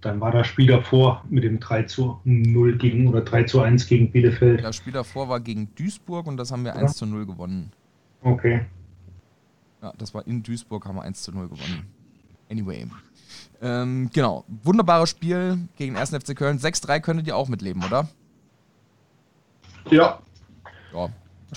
Dann 0.00 0.20
war 0.20 0.30
das 0.30 0.46
Spiel 0.46 0.68
davor 0.68 1.24
mit 1.28 1.42
dem 1.42 1.58
3 1.58 1.82
zu 1.84 2.20
0 2.22 2.78
gegen 2.78 3.08
oder 3.08 3.22
3 3.22 3.44
zu 3.44 3.60
1 3.60 3.88
gegen 3.88 4.12
Bielefeld. 4.12 4.62
Das 4.62 4.76
Spiel 4.76 4.92
davor 4.92 5.28
war 5.28 5.40
gegen 5.40 5.74
Duisburg 5.74 6.28
und 6.28 6.36
das 6.36 6.52
haben 6.52 6.64
wir 6.64 6.74
ja. 6.74 6.80
1 6.80 6.94
zu 6.94 7.06
0 7.06 7.26
gewonnen. 7.26 7.72
Okay. 8.22 8.60
Ja, 9.82 9.92
das 9.98 10.14
war 10.14 10.26
in 10.26 10.42
Duisburg, 10.42 10.86
haben 10.86 10.96
wir 10.96 11.02
1 11.02 11.22
zu 11.22 11.32
0 11.32 11.48
gewonnen. 11.48 11.86
Anyway. 12.50 12.86
Ähm, 13.60 14.10
genau. 14.12 14.44
Wunderbares 14.62 15.10
Spiel 15.10 15.58
gegen 15.76 15.96
1. 15.96 16.10
FC 16.10 16.36
Köln. 16.36 16.58
6-3 16.58 17.00
könntet 17.00 17.26
ihr 17.26 17.36
auch 17.36 17.48
mitleben, 17.48 17.82
oder? 17.84 18.08
Ja. 19.90 20.18
Ja. 20.92 21.08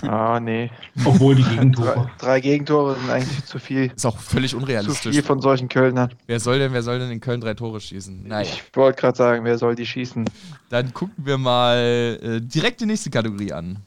Ah, 0.04 0.40
nee. 0.40 0.70
Obwohl 1.04 1.36
die 1.36 1.44
Gegentore. 1.44 1.94
Drei, 1.94 2.12
drei, 2.20 2.40
Gegentore 2.42 2.96
sind 2.96 3.10
eigentlich 3.10 3.44
zu 3.46 3.58
viel. 3.60 3.92
Ist 3.96 4.06
auch 4.06 4.18
völlig 4.18 4.54
unrealistisch. 4.54 5.02
Zu 5.02 5.12
viel 5.12 5.24
von 5.24 5.42
solchen 5.42 5.68
Kölnern. 5.68 6.14
Wer 6.28 6.40
soll 6.40 6.60
denn, 6.60 6.74
wer 6.74 6.84
soll 6.84 7.00
denn 7.00 7.10
in 7.12 7.20
Köln 7.20 7.42
drei 7.42 7.56
Tore 7.56 7.82
schießen? 7.82 8.28
Naja. 8.28 8.48
Ich 8.48 8.64
wollte 8.76 9.02
gerade 9.02 9.18
sagen, 9.18 9.46
wer 9.46 9.58
soll 9.58 9.76
die 9.76 9.86
schießen? 9.86 10.26
Dann 10.70 10.94
gucken 10.94 11.26
wir 11.26 11.38
mal 11.38 12.20
äh, 12.22 12.40
direkt 12.40 12.82
die 12.82 12.86
nächste 12.86 13.10
Kategorie 13.10 13.52
an. 13.52 13.80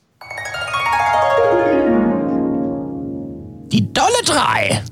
Die 3.72 3.90
Dolle 3.90 4.22
3. 4.26 4.84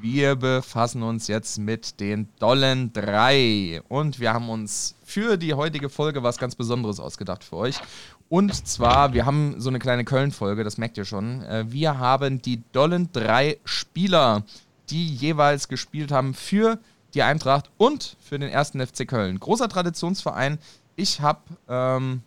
Wir 0.00 0.36
befassen 0.36 1.02
uns 1.02 1.26
jetzt 1.26 1.58
mit 1.58 1.98
den 1.98 2.28
Dollen 2.38 2.92
3 2.92 3.82
und 3.88 4.20
wir 4.20 4.32
haben 4.32 4.48
uns 4.48 4.94
für 5.02 5.36
die 5.36 5.54
heutige 5.54 5.88
Folge 5.88 6.22
was 6.22 6.38
ganz 6.38 6.54
Besonderes 6.54 7.00
ausgedacht 7.00 7.42
für 7.42 7.56
euch. 7.56 7.80
Und 8.28 8.64
zwar, 8.64 9.12
wir 9.12 9.26
haben 9.26 9.56
so 9.60 9.70
eine 9.70 9.80
kleine 9.80 10.04
Köln-Folge, 10.04 10.62
das 10.62 10.78
merkt 10.78 10.98
ihr 10.98 11.04
schon. 11.04 11.42
Äh, 11.42 11.64
wir 11.72 11.98
haben 11.98 12.40
die 12.40 12.62
Dollen 12.70 13.10
3 13.12 13.58
Spieler, 13.64 14.44
die 14.88 15.12
jeweils 15.12 15.66
gespielt 15.66 16.12
haben 16.12 16.32
für 16.32 16.78
die 17.14 17.24
Eintracht 17.24 17.70
und 17.76 18.16
für 18.20 18.38
den 18.38 18.50
ersten 18.50 18.86
FC 18.86 19.08
Köln. 19.08 19.40
Großer 19.40 19.68
Traditionsverein. 19.68 20.60
Ich 20.94 21.22
habe 21.22 21.40
ähm, 21.68 22.22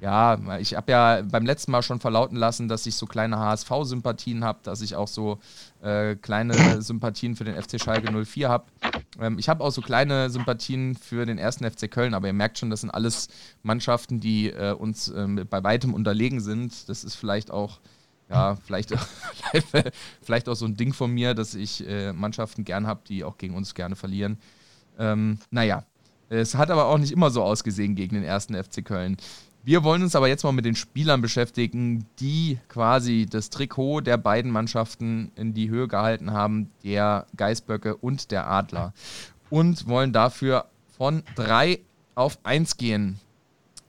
ja, 0.00 0.38
ich 0.58 0.74
habe 0.74 0.90
ja 0.90 1.22
beim 1.22 1.44
letzten 1.44 1.72
Mal 1.72 1.82
schon 1.82 2.00
verlauten 2.00 2.36
lassen, 2.36 2.68
dass 2.68 2.86
ich 2.86 2.94
so 2.94 3.06
kleine 3.06 3.38
HSV-Sympathien 3.38 4.44
habe, 4.44 4.60
dass 4.62 4.80
ich 4.80 4.96
auch 4.96 5.08
so 5.08 5.38
äh, 5.82 6.16
kleine 6.16 6.54
Sympathien 6.82 7.36
für 7.36 7.44
den 7.44 7.60
FC 7.60 7.80
Schalke 7.80 8.10
04 8.24 8.48
habe. 8.48 8.64
Ähm, 9.20 9.38
ich 9.38 9.48
habe 9.48 9.62
auch 9.62 9.70
so 9.70 9.82
kleine 9.82 10.30
Sympathien 10.30 10.94
für 10.96 11.26
den 11.26 11.38
ersten 11.38 11.70
FC 11.70 11.90
Köln, 11.90 12.14
aber 12.14 12.28
ihr 12.28 12.32
merkt 12.32 12.58
schon, 12.58 12.70
das 12.70 12.80
sind 12.80 12.90
alles 12.90 13.28
Mannschaften, 13.62 14.20
die 14.20 14.50
äh, 14.50 14.72
uns 14.72 15.08
äh, 15.08 15.26
bei 15.48 15.62
weitem 15.62 15.94
unterlegen 15.94 16.40
sind. 16.40 16.88
Das 16.88 17.04
ist 17.04 17.14
vielleicht 17.14 17.50
auch, 17.50 17.80
ja, 18.30 18.56
vielleicht, 18.56 18.94
vielleicht 20.22 20.48
auch 20.48 20.56
so 20.56 20.66
ein 20.66 20.76
Ding 20.76 20.92
von 20.92 21.10
mir, 21.12 21.34
dass 21.34 21.54
ich 21.54 21.86
äh, 21.86 22.12
Mannschaften 22.12 22.64
gern 22.64 22.86
habe, 22.86 23.00
die 23.06 23.24
auch 23.24 23.38
gegen 23.38 23.54
uns 23.54 23.74
gerne 23.74 23.96
verlieren. 23.96 24.38
Ähm, 24.98 25.38
naja, 25.50 25.84
es 26.30 26.54
hat 26.54 26.70
aber 26.70 26.86
auch 26.86 26.98
nicht 26.98 27.12
immer 27.12 27.30
so 27.30 27.42
ausgesehen 27.42 27.96
gegen 27.96 28.14
den 28.14 28.24
ersten 28.24 28.54
FC 28.54 28.84
Köln. 28.84 29.16
Wir 29.62 29.84
wollen 29.84 30.02
uns 30.02 30.16
aber 30.16 30.28
jetzt 30.28 30.42
mal 30.42 30.52
mit 30.52 30.64
den 30.64 30.74
Spielern 30.74 31.20
beschäftigen, 31.20 32.06
die 32.18 32.58
quasi 32.68 33.26
das 33.28 33.50
Trikot 33.50 34.00
der 34.00 34.16
beiden 34.16 34.50
Mannschaften 34.50 35.32
in 35.36 35.52
die 35.52 35.68
Höhe 35.68 35.86
gehalten 35.86 36.32
haben, 36.32 36.70
der 36.82 37.26
Geißböcke 37.36 37.96
und 37.96 38.30
der 38.30 38.48
Adler. 38.48 38.94
Und 39.50 39.86
wollen 39.86 40.14
dafür 40.14 40.66
von 40.96 41.22
drei 41.34 41.80
auf 42.14 42.38
eins 42.42 42.78
gehen. 42.78 43.20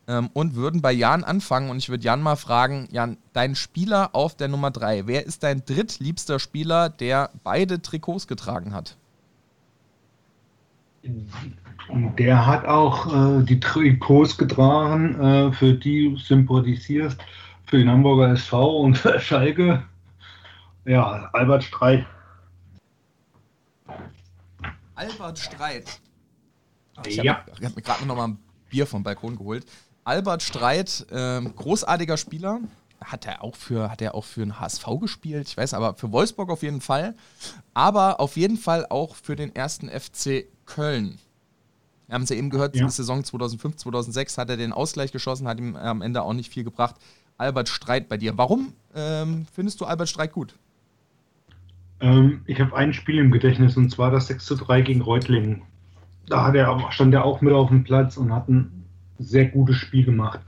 Ähm, 0.07 0.29
und 0.33 0.55
würden 0.55 0.81
bei 0.81 0.91
Jan 0.91 1.23
anfangen 1.23 1.69
und 1.69 1.77
ich 1.77 1.87
würde 1.87 2.03
Jan 2.03 2.21
mal 2.21 2.35
fragen, 2.35 2.89
Jan, 2.91 3.17
dein 3.31 3.55
Spieler 3.55 4.09
auf 4.13 4.35
der 4.35 4.49
Nummer 4.49 4.71
drei, 4.71 5.07
wer 5.07 5.25
ist 5.25 5.43
dein 5.43 5.63
drittliebster 5.63 6.39
Spieler, 6.39 6.89
der 6.89 7.29
beide 7.43 7.81
Trikots 7.81 8.27
getragen 8.27 8.73
hat? 8.73 8.97
Der 12.17 12.45
hat 12.45 12.65
auch 12.65 13.39
äh, 13.39 13.43
die 13.43 13.59
Trikots 13.59 14.37
getragen, 14.37 15.19
äh, 15.19 15.51
für 15.51 15.73
die 15.73 16.15
sympathisierst, 16.17 17.19
für 17.65 17.77
den 17.79 17.89
Hamburger 17.89 18.33
SV 18.33 18.81
und 18.81 18.97
für 18.97 19.19
Schalke. 19.19 19.83
Ja, 20.85 21.29
Albert 21.33 21.63
Streit. 21.63 22.05
Albert 24.95 25.39
Streit. 25.39 25.99
Ach, 26.95 27.05
ich 27.05 27.17
ja. 27.17 27.37
habe 27.37 27.65
hab 27.65 27.75
mir 27.75 27.81
gerade 27.81 28.05
noch 28.05 28.15
mal 28.15 28.27
ein 28.29 28.39
Bier 28.69 28.85
vom 28.85 29.03
Balkon 29.03 29.35
geholt. 29.35 29.65
Albert 30.03 30.43
Streit, 30.43 31.05
äh, 31.11 31.41
großartiger 31.41 32.17
Spieler. 32.17 32.59
Hat 33.03 33.25
er, 33.25 33.43
auch 33.43 33.55
für, 33.55 33.89
hat 33.89 33.99
er 34.01 34.13
auch 34.13 34.25
für 34.25 34.41
den 34.41 34.59
HSV 34.59 34.85
gespielt? 34.99 35.47
Ich 35.47 35.57
weiß 35.57 35.73
aber, 35.73 35.95
für 35.95 36.11
Wolfsburg 36.11 36.51
auf 36.51 36.61
jeden 36.61 36.81
Fall. 36.81 37.15
Aber 37.73 38.19
auf 38.19 38.37
jeden 38.37 38.57
Fall 38.57 38.85
auch 38.89 39.15
für 39.15 39.35
den 39.35 39.55
ersten 39.55 39.89
FC 39.89 40.45
Köln. 40.75 41.17
Wir 42.07 42.15
haben 42.15 42.23
es 42.23 42.29
ja 42.29 42.35
eben 42.35 42.49
gehört, 42.49 42.75
ja. 42.75 42.89
Saison 42.89 43.23
2005, 43.23 43.77
2006 43.77 44.37
hat 44.37 44.49
er 44.49 44.57
den 44.57 44.73
Ausgleich 44.73 45.11
geschossen, 45.11 45.47
hat 45.47 45.59
ihm 45.59 45.75
am 45.75 46.01
Ende 46.01 46.21
auch 46.23 46.33
nicht 46.33 46.51
viel 46.51 46.63
gebracht. 46.63 46.95
Albert 47.37 47.69
Streit 47.69 48.09
bei 48.09 48.17
dir. 48.17 48.37
Warum 48.37 48.73
ähm, 48.95 49.45
findest 49.53 49.81
du 49.81 49.85
Albert 49.85 50.09
Streit 50.09 50.31
gut? 50.33 50.55
Ähm, 51.99 52.41
ich 52.45 52.59
habe 52.59 52.75
ein 52.75 52.93
Spiel 52.93 53.17
im 53.17 53.31
Gedächtnis 53.31 53.77
und 53.77 53.89
zwar 53.89 54.11
das 54.11 54.27
6 54.27 54.45
zu 54.45 54.55
3 54.55 54.81
gegen 54.81 55.01
Reutlingen. 55.01 55.63
Da 56.27 56.45
hat 56.45 56.55
er, 56.55 56.91
stand 56.91 57.13
er 57.13 57.25
auch 57.25 57.41
mit 57.41 57.53
auf 57.53 57.69
dem 57.69 57.83
Platz 57.83 58.17
und 58.17 58.33
hat 58.33 58.47
ein 58.49 58.85
sehr 59.19 59.45
gutes 59.45 59.77
Spiel 59.77 60.05
gemacht. 60.05 60.39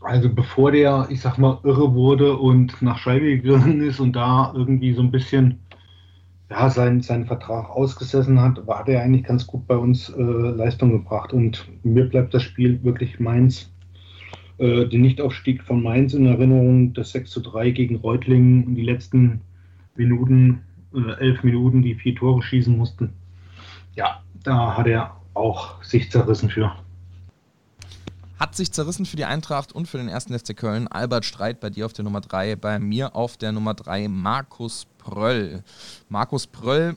Also 0.00 0.28
bevor 0.28 0.72
der, 0.72 1.06
ich 1.08 1.20
sag 1.20 1.38
mal, 1.38 1.58
irre 1.64 1.94
wurde 1.94 2.36
und 2.36 2.82
nach 2.82 2.98
Scheibe 2.98 3.38
gegangen 3.38 3.80
ist 3.82 4.00
und 4.00 4.12
da 4.12 4.52
irgendwie 4.54 4.92
so 4.92 5.00
ein 5.00 5.10
bisschen 5.10 5.60
ja, 6.50 6.68
seinen, 6.68 7.00
seinen 7.00 7.26
Vertrag 7.26 7.70
ausgesessen 7.70 8.40
hat, 8.40 8.66
war 8.66 8.84
der 8.84 9.02
eigentlich 9.02 9.24
ganz 9.24 9.46
gut 9.46 9.66
bei 9.66 9.76
uns 9.76 10.10
äh, 10.10 10.22
Leistung 10.22 10.92
gebracht. 10.92 11.32
Und 11.32 11.66
mir 11.82 12.08
bleibt 12.08 12.34
das 12.34 12.42
Spiel 12.42 12.82
wirklich 12.84 13.18
Mainz, 13.18 13.72
äh, 14.58 14.86
den 14.86 15.02
Nichtaufstieg 15.02 15.62
von 15.62 15.82
Mainz 15.82 16.14
in 16.14 16.26
Erinnerung, 16.26 16.92
das 16.92 17.12
6 17.12 17.30
zu 17.30 17.40
3 17.40 17.70
gegen 17.70 17.96
Reutlingen 17.96 18.64
und 18.64 18.74
die 18.74 18.82
letzten 18.82 19.40
Minuten, 19.96 20.62
äh, 20.94 21.20
elf 21.20 21.42
Minuten, 21.42 21.82
die 21.82 21.94
vier 21.94 22.14
Tore 22.14 22.42
schießen 22.42 22.76
mussten. 22.76 23.12
Ja, 23.94 24.22
da 24.42 24.76
hat 24.76 24.86
er 24.86 25.16
auch 25.34 25.82
sich 25.82 26.10
zerrissen 26.10 26.50
für. 26.50 26.72
Hat 28.38 28.56
sich 28.56 28.72
zerrissen 28.72 29.06
für 29.06 29.16
die 29.16 29.24
Eintracht 29.24 29.72
und 29.72 29.86
für 29.86 29.98
den 29.98 30.08
ersten 30.08 30.36
FC 30.38 30.56
Köln. 30.56 30.88
Albert 30.88 31.24
Streit 31.24 31.60
bei 31.60 31.70
dir 31.70 31.86
auf 31.86 31.92
der 31.92 32.04
Nummer 32.04 32.20
3, 32.20 32.56
bei 32.56 32.78
mir 32.78 33.14
auf 33.14 33.36
der 33.36 33.52
Nummer 33.52 33.74
3 33.74 34.08
Markus 34.08 34.86
Pröll. 34.98 35.62
Markus 36.08 36.46
Pröll 36.46 36.96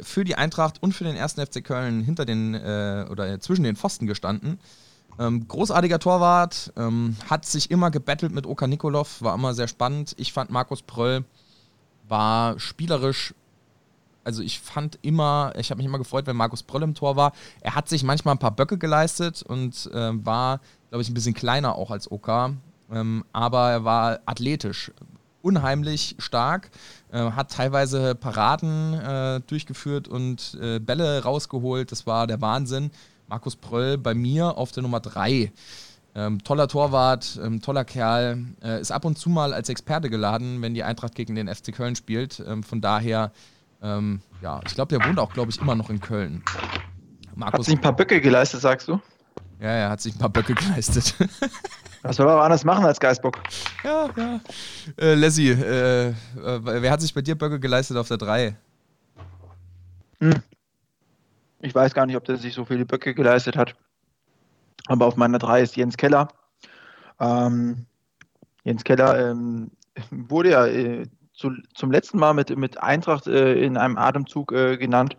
für 0.00 0.24
die 0.24 0.34
Eintracht 0.34 0.82
und 0.82 0.92
für 0.92 1.04
den 1.04 1.16
ersten 1.16 1.44
FC 1.44 1.64
Köln 1.64 2.02
hinter 2.02 2.24
den 2.24 2.54
äh, 2.54 3.06
oder 3.10 3.40
zwischen 3.40 3.64
den 3.64 3.76
Pfosten 3.76 4.06
gestanden. 4.06 4.58
Ähm, 5.18 5.46
großartiger 5.46 6.00
Torwart, 6.00 6.72
ähm, 6.76 7.16
hat 7.30 7.46
sich 7.46 7.70
immer 7.70 7.90
gebettelt 7.90 8.32
mit 8.32 8.46
Oka 8.46 8.66
Nikolov, 8.66 9.22
war 9.22 9.34
immer 9.34 9.54
sehr 9.54 9.68
spannend. 9.68 10.14
Ich 10.18 10.32
fand 10.32 10.50
Markus 10.50 10.82
Pröll 10.82 11.24
war 12.08 12.58
spielerisch, 12.58 13.34
also 14.24 14.42
ich 14.42 14.58
fand 14.60 14.98
immer, 15.02 15.52
ich 15.56 15.70
habe 15.70 15.78
mich 15.78 15.86
immer 15.86 15.98
gefreut, 15.98 16.26
wenn 16.26 16.36
Markus 16.36 16.62
Pröll 16.62 16.82
im 16.82 16.94
Tor 16.94 17.16
war. 17.16 17.32
Er 17.60 17.74
hat 17.74 17.88
sich 17.88 18.02
manchmal 18.02 18.34
ein 18.34 18.38
paar 18.38 18.50
Böcke 18.50 18.78
geleistet 18.78 19.42
und 19.42 19.90
äh, 19.92 20.24
war, 20.24 20.60
glaube 20.88 21.02
ich, 21.02 21.10
ein 21.10 21.14
bisschen 21.14 21.34
kleiner 21.34 21.76
auch 21.76 21.90
als 21.90 22.10
Oka, 22.10 22.54
ähm, 22.90 23.24
aber 23.32 23.70
er 23.70 23.84
war 23.84 24.20
athletisch, 24.26 24.92
unheimlich 25.42 26.16
stark, 26.18 26.70
äh, 27.12 27.18
hat 27.18 27.52
teilweise 27.52 28.14
Paraden 28.14 28.94
äh, 28.94 29.40
durchgeführt 29.46 30.08
und 30.08 30.58
äh, 30.60 30.78
Bälle 30.78 31.22
rausgeholt. 31.22 31.92
Das 31.92 32.06
war 32.06 32.26
der 32.26 32.40
Wahnsinn. 32.40 32.90
Markus 33.28 33.56
Pröll 33.56 33.98
bei 33.98 34.14
mir 34.14 34.56
auf 34.56 34.72
der 34.72 34.82
Nummer 34.82 35.00
3. 35.00 35.52
Ähm, 36.16 36.44
toller 36.44 36.68
Torwart, 36.68 37.40
ähm, 37.42 37.60
toller 37.60 37.84
Kerl, 37.84 38.44
äh, 38.62 38.80
ist 38.80 38.92
ab 38.92 39.04
und 39.04 39.18
zu 39.18 39.28
mal 39.28 39.52
als 39.52 39.68
Experte 39.68 40.08
geladen, 40.08 40.62
wenn 40.62 40.72
die 40.72 40.84
Eintracht 40.84 41.16
gegen 41.16 41.34
den 41.34 41.48
FC 41.48 41.74
Köln 41.74 41.96
spielt. 41.96 42.42
Ähm, 42.46 42.62
von 42.62 42.80
daher, 42.80 43.32
ähm, 43.84 44.22
ja, 44.40 44.60
ich 44.66 44.74
glaube, 44.74 44.96
der 44.96 45.06
wohnt 45.06 45.18
auch, 45.18 45.32
glaube 45.32 45.50
ich, 45.50 45.60
immer 45.60 45.74
noch 45.74 45.90
in 45.90 46.00
Köln. 46.00 46.42
Markus, 47.34 47.58
hat 47.58 47.64
sich 47.66 47.74
ein 47.74 47.80
paar 47.80 47.94
Böcke 47.94 48.20
geleistet, 48.20 48.62
sagst 48.62 48.88
du? 48.88 49.00
Ja, 49.60 49.68
er 49.68 49.90
hat 49.90 50.00
sich 50.00 50.14
ein 50.14 50.18
paar 50.18 50.30
Böcke 50.30 50.54
geleistet. 50.54 51.14
Was 52.02 52.16
soll 52.16 52.26
er 52.26 52.32
aber 52.32 52.44
anders 52.44 52.64
machen 52.64 52.84
als 52.84 52.98
Geistbock? 52.98 53.38
Ja, 53.82 54.08
ja. 54.16 54.40
Äh, 54.96 55.14
Leslie, 55.14 55.52
äh, 55.52 56.08
äh, 56.08 56.14
wer 56.62 56.90
hat 56.90 57.02
sich 57.02 57.12
bei 57.12 57.20
dir 57.20 57.34
Böcke 57.34 57.60
geleistet 57.60 57.96
auf 57.98 58.08
der 58.08 58.16
3? 58.16 58.56
Hm. 60.20 60.42
Ich 61.60 61.74
weiß 61.74 61.92
gar 61.92 62.06
nicht, 62.06 62.16
ob 62.16 62.24
der 62.24 62.36
sich 62.36 62.54
so 62.54 62.64
viele 62.64 62.86
Böcke 62.86 63.14
geleistet 63.14 63.56
hat. 63.56 63.74
Aber 64.86 65.06
auf 65.06 65.16
meiner 65.16 65.38
3 65.38 65.62
ist 65.62 65.76
Jens 65.76 65.96
Keller. 65.96 66.28
Ähm, 67.20 67.86
Jens 68.64 68.84
Keller 68.84 69.30
ähm, 69.30 69.70
wurde 70.10 70.50
ja 70.50 70.66
äh, 70.66 71.06
zu, 71.34 71.50
zum 71.74 71.90
letzten 71.90 72.18
Mal 72.18 72.32
mit, 72.32 72.56
mit 72.56 72.82
Eintracht 72.82 73.26
äh, 73.26 73.54
in 73.54 73.76
einem 73.76 73.98
Atemzug 73.98 74.52
äh, 74.52 74.76
genannt, 74.76 75.16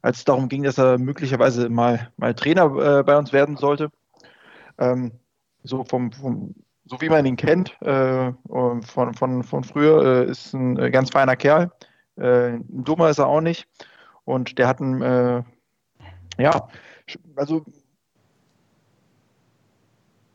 als 0.00 0.18
es 0.18 0.24
darum 0.24 0.48
ging, 0.48 0.62
dass 0.62 0.78
er 0.78 0.98
möglicherweise 0.98 1.68
mal, 1.68 2.10
mal 2.16 2.34
Trainer 2.34 3.00
äh, 3.00 3.02
bei 3.02 3.16
uns 3.16 3.32
werden 3.32 3.56
sollte. 3.56 3.90
Ähm, 4.78 5.12
so, 5.64 5.84
vom, 5.84 6.12
vom, 6.12 6.54
so 6.86 7.00
wie 7.00 7.08
man 7.08 7.26
ihn 7.26 7.36
kennt, 7.36 7.80
äh, 7.82 8.32
von, 8.48 9.14
von, 9.14 9.42
von 9.42 9.64
früher, 9.64 10.26
äh, 10.26 10.30
ist 10.30 10.54
ein 10.54 10.78
äh, 10.78 10.90
ganz 10.90 11.10
feiner 11.10 11.36
Kerl. 11.36 11.70
ein 12.16 12.64
dummer 12.68 13.10
ist 13.10 13.18
er 13.18 13.26
auch 13.26 13.40
nicht. 13.40 13.66
Und 14.24 14.58
der 14.58 14.68
hat 14.68 14.80
ein, 14.80 15.44
ja, 16.38 16.68
also 17.34 17.64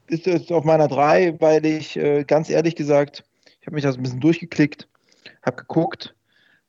ist 0.07 0.25
jetzt 0.25 0.51
auf 0.51 0.65
meiner 0.65 0.87
3, 0.87 1.39
weil 1.39 1.65
ich 1.65 1.97
ganz 2.27 2.49
ehrlich 2.49 2.75
gesagt, 2.75 3.23
ich 3.61 3.67
habe 3.67 3.75
mich 3.75 3.83
das 3.83 3.95
ein 3.95 4.03
bisschen 4.03 4.19
durchgeklickt, 4.19 4.89
habe 5.47 5.57
geguckt, 5.57 6.15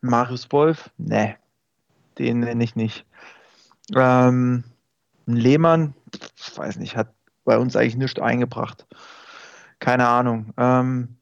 Marius 0.01 0.51
Wolf, 0.51 0.91
ne, 0.97 1.37
den 2.18 2.41
nenne 2.41 2.64
ich 2.64 2.76
nicht. 2.76 3.05
Ähm, 3.95 4.64
Lehmann, 5.26 5.95
weiß 6.57 6.76
nicht, 6.79 6.97
hat 6.97 7.12
bei 7.45 7.59
uns 7.59 7.76
eigentlich 7.76 7.97
nichts 7.97 8.20
eingebracht. 8.20 8.87
Keine 9.79 10.07
Ahnung. 10.09 10.53
Ähm, 10.57 11.16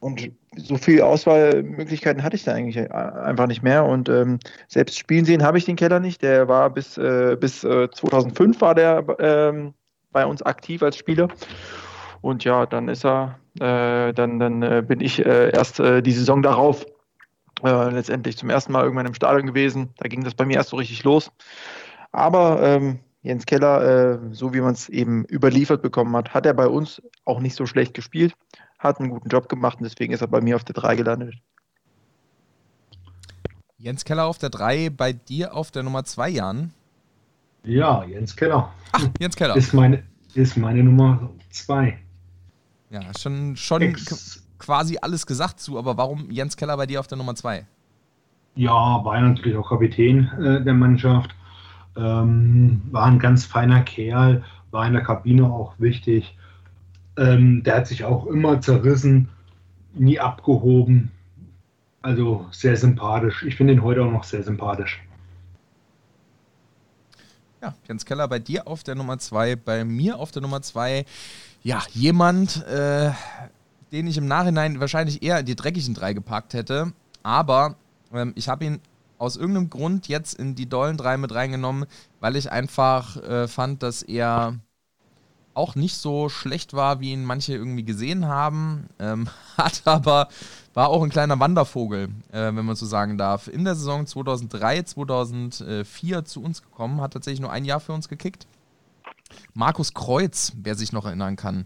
und 0.00 0.32
so 0.56 0.76
viele 0.76 1.06
Auswahlmöglichkeiten 1.06 2.22
hatte 2.22 2.36
ich 2.36 2.44
da 2.44 2.52
eigentlich 2.52 2.90
einfach 2.90 3.46
nicht 3.46 3.62
mehr. 3.62 3.84
Und 3.84 4.08
ähm, 4.08 4.40
selbst 4.68 4.98
spielen 4.98 5.24
sehen 5.24 5.42
habe 5.42 5.58
ich 5.58 5.64
den 5.64 5.76
Keller 5.76 6.00
nicht. 6.00 6.22
Der 6.22 6.48
war 6.48 6.70
bis, 6.70 6.98
äh, 6.98 7.36
bis 7.38 7.62
äh, 7.64 7.88
2005 7.90 8.60
war 8.60 8.74
der 8.74 9.04
ähm, 9.20 9.74
bei 10.10 10.26
uns 10.26 10.42
aktiv 10.42 10.82
als 10.82 10.96
Spieler. 10.96 11.28
Und 12.20 12.44
ja, 12.44 12.66
dann 12.66 12.88
ist 12.88 13.04
er, 13.04 13.38
äh, 13.60 14.12
dann, 14.12 14.38
dann 14.38 14.62
äh, 14.62 14.82
bin 14.86 15.00
ich 15.00 15.24
äh, 15.24 15.50
erst 15.50 15.80
äh, 15.80 16.02
die 16.02 16.12
Saison 16.12 16.42
darauf 16.42 16.86
letztendlich 17.64 18.36
zum 18.36 18.50
ersten 18.50 18.72
Mal 18.72 18.82
irgendwann 18.82 19.06
im 19.06 19.14
Stadion 19.14 19.46
gewesen. 19.46 19.90
Da 19.98 20.08
ging 20.08 20.24
das 20.24 20.34
bei 20.34 20.44
mir 20.44 20.56
erst 20.56 20.70
so 20.70 20.76
richtig 20.78 21.04
los. 21.04 21.30
Aber 22.10 22.60
ähm, 22.60 22.98
Jens 23.22 23.46
Keller, 23.46 24.14
äh, 24.14 24.18
so 24.32 24.52
wie 24.52 24.60
man 24.60 24.72
es 24.72 24.88
eben 24.88 25.24
überliefert 25.26 25.80
bekommen 25.80 26.14
hat, 26.16 26.34
hat 26.34 26.44
er 26.44 26.54
bei 26.54 26.66
uns 26.66 27.00
auch 27.24 27.38
nicht 27.38 27.54
so 27.54 27.66
schlecht 27.66 27.94
gespielt, 27.94 28.34
hat 28.80 28.98
einen 28.98 29.10
guten 29.10 29.28
Job 29.28 29.48
gemacht 29.48 29.78
und 29.78 29.84
deswegen 29.84 30.12
ist 30.12 30.22
er 30.22 30.26
bei 30.26 30.40
mir 30.40 30.56
auf 30.56 30.64
der 30.64 30.74
3 30.74 30.96
gelandet. 30.96 31.36
Jens 33.78 34.04
Keller 34.04 34.26
auf 34.26 34.38
der 34.38 34.50
3, 34.50 34.90
bei 34.90 35.12
dir 35.12 35.54
auf 35.54 35.70
der 35.70 35.84
Nummer 35.84 36.04
2, 36.04 36.28
Jan? 36.30 36.72
Ja, 37.64 38.04
Jens 38.04 38.34
Keller. 38.34 38.72
Ach, 38.90 39.06
Jens 39.20 39.36
Keller. 39.36 39.56
Ist 39.56 39.72
meine, 39.72 40.02
ist 40.34 40.56
meine 40.56 40.82
Nummer 40.82 41.30
2. 41.50 41.96
Ja, 42.92 43.00
schon, 43.18 43.56
schon 43.56 43.96
quasi 44.58 44.98
alles 45.00 45.26
gesagt 45.26 45.58
zu, 45.58 45.78
aber 45.78 45.96
warum 45.96 46.30
Jens 46.30 46.56
Keller 46.56 46.76
bei 46.76 46.86
dir 46.86 47.00
auf 47.00 47.06
der 47.08 47.18
Nummer 47.18 47.34
2? 47.34 47.66
Ja, 48.54 49.02
war 49.04 49.20
natürlich 49.20 49.56
auch 49.56 49.70
Kapitän 49.70 50.30
äh, 50.38 50.62
der 50.62 50.74
Mannschaft 50.74 51.34
ähm, 51.96 52.82
war 52.90 53.06
ein 53.06 53.18
ganz 53.18 53.44
feiner 53.44 53.82
Kerl, 53.82 54.44
war 54.70 54.86
in 54.86 54.92
der 54.92 55.02
Kabine 55.02 55.44
auch 55.46 55.74
wichtig. 55.78 56.36
Ähm, 57.16 57.62
der 57.62 57.76
hat 57.76 57.86
sich 57.86 58.04
auch 58.04 58.26
immer 58.26 58.60
zerrissen, 58.60 59.28
nie 59.94 60.18
abgehoben. 60.18 61.10
Also 62.00 62.46
sehr 62.50 62.76
sympathisch. 62.76 63.44
Ich 63.44 63.56
finde 63.56 63.74
ihn 63.74 63.82
heute 63.82 64.02
auch 64.02 64.10
noch 64.10 64.24
sehr 64.24 64.42
sympathisch. 64.42 65.00
Ja, 67.60 67.74
Jens 67.86 68.04
Keller 68.04 68.26
bei 68.26 68.40
dir 68.40 68.66
auf 68.66 68.82
der 68.82 68.96
Nummer 68.96 69.18
2, 69.18 69.56
bei 69.56 69.84
mir 69.84 70.18
auf 70.18 70.32
der 70.32 70.42
Nummer 70.42 70.62
2. 70.62 71.04
Ja, 71.62 71.82
jemand, 71.92 72.66
äh, 72.66 73.12
den 73.92 74.06
ich 74.08 74.16
im 74.16 74.26
Nachhinein 74.26 74.80
wahrscheinlich 74.80 75.22
eher 75.22 75.40
in 75.40 75.46
die 75.46 75.54
dreckigen 75.54 75.94
drei 75.94 76.12
gepackt 76.12 76.54
hätte. 76.54 76.92
Aber 77.22 77.76
ähm, 78.12 78.32
ich 78.34 78.48
habe 78.48 78.64
ihn 78.64 78.80
aus 79.18 79.36
irgendeinem 79.36 79.70
Grund 79.70 80.08
jetzt 80.08 80.34
in 80.34 80.56
die 80.56 80.68
dollen 80.68 80.96
drei 80.96 81.16
mit 81.16 81.32
reingenommen, 81.32 81.86
weil 82.18 82.34
ich 82.34 82.50
einfach 82.50 83.16
äh, 83.18 83.46
fand, 83.46 83.84
dass 83.84 84.02
er 84.02 84.58
auch 85.54 85.76
nicht 85.76 85.96
so 85.96 86.28
schlecht 86.28 86.72
war, 86.72 86.98
wie 86.98 87.12
ihn 87.12 87.24
manche 87.24 87.54
irgendwie 87.54 87.84
gesehen 87.84 88.26
haben. 88.26 88.88
Ähm, 88.98 89.28
hat 89.56 89.82
aber, 89.84 90.28
war 90.74 90.88
auch 90.88 91.04
ein 91.04 91.10
kleiner 91.10 91.38
Wandervogel, 91.38 92.08
äh, 92.32 92.54
wenn 92.54 92.64
man 92.64 92.74
so 92.74 92.86
sagen 92.86 93.18
darf. 93.18 93.46
In 93.46 93.64
der 93.64 93.76
Saison 93.76 94.06
2003, 94.06 94.82
2004 94.82 96.24
zu 96.24 96.42
uns 96.42 96.62
gekommen, 96.62 97.00
hat 97.00 97.12
tatsächlich 97.12 97.40
nur 97.40 97.52
ein 97.52 97.64
Jahr 97.64 97.78
für 97.80 97.92
uns 97.92 98.08
gekickt. 98.08 98.48
Markus 99.54 99.94
Kreuz, 99.94 100.52
wer 100.62 100.74
sich 100.74 100.92
noch 100.92 101.04
erinnern 101.04 101.36
kann. 101.36 101.64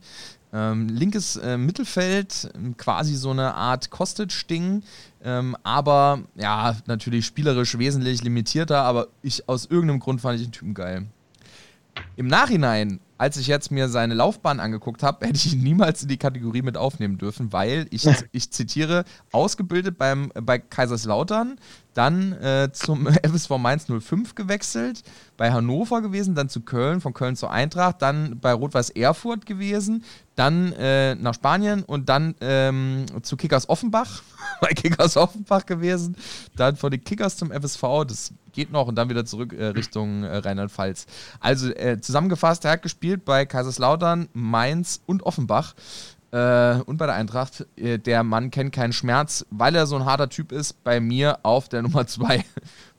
Ähm, 0.53 0.89
linkes 0.89 1.37
äh, 1.37 1.59
Mittelfeld, 1.59 2.51
quasi 2.77 3.15
so 3.15 3.31
eine 3.31 3.55
Art 3.55 3.91
Kostic-Ding, 3.91 4.83
ähm, 5.23 5.57
aber 5.65 6.21
ja, 6.35 6.77
natürlich 6.87 7.27
spielerisch 7.27 7.77
wesentlich 7.79 8.23
limitierter, 8.23 8.83
aber 8.83 9.09
ich 9.23 9.49
aus 9.49 9.67
irgendeinem 9.67 10.01
Grund 10.01 10.21
fand 10.21 10.39
ich 10.39 10.47
den 10.47 10.53
Typen 10.53 10.75
geil. 10.75 11.07
Im 12.17 12.29
Nachhinein, 12.29 13.01
als 13.19 13.37
ich 13.37 13.47
jetzt 13.47 13.71
mir 13.71 13.89
seine 13.89 14.15
Laufbahn 14.15 14.61
angeguckt 14.61 15.03
habe, 15.03 15.27
hätte 15.27 15.37
ich 15.37 15.53
ihn 15.53 15.63
niemals 15.63 16.03
in 16.03 16.09
die 16.09 16.17
Kategorie 16.17 16.63
mit 16.63 16.77
aufnehmen 16.77 17.19
dürfen, 17.19 17.53
weil 17.53 17.87
ich, 17.91 18.07
ich 18.33 18.51
zitiere, 18.51 19.05
ausgebildet 19.33 19.99
beim, 19.99 20.33
bei 20.35 20.59
Kaiserslautern, 20.59 21.59
dann 21.95 22.33
äh, 22.33 22.71
zum 22.73 23.07
FSV 23.23 23.51
Mainz 23.59 23.87
05 23.87 24.35
gewechselt, 24.35 25.03
bei 25.37 25.53
Hannover 25.53 26.03
gewesen, 26.03 26.35
dann 26.35 26.49
zu 26.49 26.61
Köln, 26.63 27.01
von 27.01 27.15
Köln 27.15 27.37
zur 27.37 27.51
Eintracht, 27.51 28.03
dann 28.03 28.39
bei 28.39 28.53
Rot-Weiß 28.53 28.91
Erfurt 28.91 29.47
gewesen, 29.47 30.05
dann 30.35 30.73
äh, 30.73 31.15
nach 31.15 31.35
Spanien 31.35 31.83
und 31.83 32.09
dann 32.09 32.35
ähm, 32.41 33.07
zu 33.23 33.37
Kickers 33.37 33.69
Offenbach, 33.69 34.23
bei 34.61 34.69
Kickers 34.69 35.17
Offenbach 35.17 35.65
gewesen, 35.65 36.17
dann 36.57 36.77
von 36.77 36.91
den 36.91 37.03
Kickers 37.03 37.37
zum 37.37 37.51
FSV, 37.51 37.83
das 38.07 38.33
geht 38.57 38.73
noch 38.73 38.89
und 38.89 38.97
dann 38.97 39.09
wieder 39.09 39.25
zurück 39.25 39.53
äh, 39.53 39.67
Richtung 39.67 40.25
äh, 40.25 40.39
Rheinland-Pfalz. 40.39 41.07
Also 41.39 41.71
äh, 41.71 42.01
zusammengefasst, 42.01 42.65
er 42.65 42.73
hat 42.73 42.83
gespielt 42.83 43.25
bei 43.25 43.47
Kaiserslautern, 43.47 44.29
Mainz 44.33 45.01
und 45.07 45.23
Offenbach 45.23 45.75
äh, 46.33 46.81
und 46.87 46.97
bei 46.97 47.07
der 47.07 47.15
Eintracht. 47.15 47.67
Äh, 47.77 47.99
der 47.99 48.25
Mann 48.25 48.51
kennt 48.51 48.73
keinen 48.73 48.93
Schmerz, 48.93 49.47
weil 49.51 49.77
er 49.77 49.87
so 49.87 49.97
ein 49.97 50.05
harter 50.05 50.29
Typ 50.29 50.51
ist. 50.51 50.83
Bei 50.83 50.99
mir 50.99 51.39
auf 51.45 51.69
der 51.69 51.83
Nummer 51.87 52.07
2, 52.07 52.45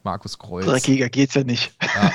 Markus 0.04 0.40
Kreuz. 0.40 0.66
Dreckiger 0.66 1.10
geht's 1.10 1.34
ja 1.34 1.44
nicht. 1.44 1.74
Ja. 1.82 2.12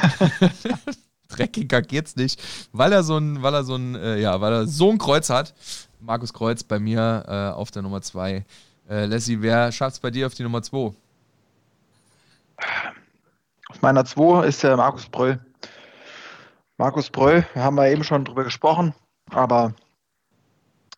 Dreckiger 1.29 1.83
geht's 1.83 2.15
nicht, 2.17 2.43
weil 2.73 2.93
er 2.93 3.03
so 3.03 3.17
ein, 3.17 3.43
weil 3.43 3.55
er 3.55 3.65
so 3.65 3.75
ein, 3.75 3.95
äh, 3.95 4.19
ja, 4.21 4.41
weil 4.41 4.53
er 4.53 4.67
so 4.67 4.91
ein 4.91 4.99
Kreuz 4.99 5.31
hat. 5.31 5.55
Markus 6.01 6.33
Kreuz 6.33 6.63
bei 6.63 6.79
mir 6.79 7.25
äh, 7.27 7.57
auf 7.57 7.71
der 7.71 7.83
Nummer 7.83 8.03
2. 8.03 8.45
Äh, 8.89 9.07
Leslie, 9.07 9.41
wer 9.41 9.73
schafft 9.73 9.95
es 9.95 10.01
bei 10.01 10.11
dir 10.11 10.27
auf 10.27 10.35
die 10.35 10.43
Nummer 10.43 10.63
2? 10.63 10.93
Auf 13.73 13.81
meiner 13.81 14.05
2 14.05 14.45
ist 14.45 14.63
der 14.63 14.77
Markus 14.77 15.07
Bröll. 15.07 15.41
Markus 16.77 17.09
Bröll, 17.09 17.47
haben 17.55 17.77
wir 17.77 17.89
eben 17.89 18.05
schon 18.05 18.27
drüber 18.27 18.45
gesprochen, 18.45 18.95
aber 19.31 19.73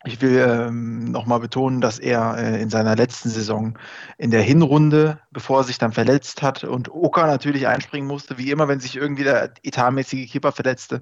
ich 0.04 0.20
will 0.20 0.44
ähm, 0.44 1.04
nochmal 1.04 1.38
betonen, 1.38 1.80
dass 1.80 2.00
er 2.00 2.36
äh, 2.36 2.60
in 2.60 2.70
seiner 2.70 2.96
letzten 2.96 3.28
Saison 3.28 3.78
in 4.18 4.32
der 4.32 4.42
Hinrunde, 4.42 5.20
bevor 5.30 5.60
er 5.60 5.64
sich 5.64 5.78
dann 5.78 5.92
verletzt 5.92 6.42
hat 6.42 6.64
und 6.64 6.92
Oka 6.92 7.28
natürlich 7.28 7.68
einspringen 7.68 8.08
musste, 8.08 8.38
wie 8.38 8.50
immer, 8.50 8.66
wenn 8.66 8.80
sich 8.80 8.96
irgendwie 8.96 9.22
der 9.22 9.52
etatmäßige 9.62 10.28
Keeper 10.28 10.50
verletzte, 10.50 11.00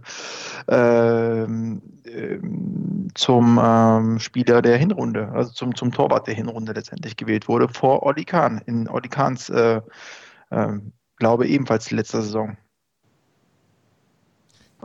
ähm, 0.69 1.81
ähm, 2.05 3.09
zum 3.15 3.59
ähm, 3.65 4.19
Spieler 4.19 4.61
der 4.61 4.77
Hinrunde, 4.77 5.31
also 5.33 5.53
zum, 5.53 5.75
zum 5.75 5.91
Torwart 5.91 6.27
der 6.27 6.35
Hinrunde 6.35 6.75
letztendlich 6.75 7.17
gewählt 7.17 7.49
wurde, 7.49 7.71
vor 7.71 8.03
Oli 8.03 8.27
Kahn, 8.27 8.61
in 8.67 8.89
Oli 8.89 9.09
Kahns, 9.09 9.49
äh, 9.49 9.81
äh, 10.51 10.79
glaube 11.23 11.47
ebenfalls 11.47 11.85
die 11.85 11.95
letzte 11.95 12.21
Saison. 12.21 12.57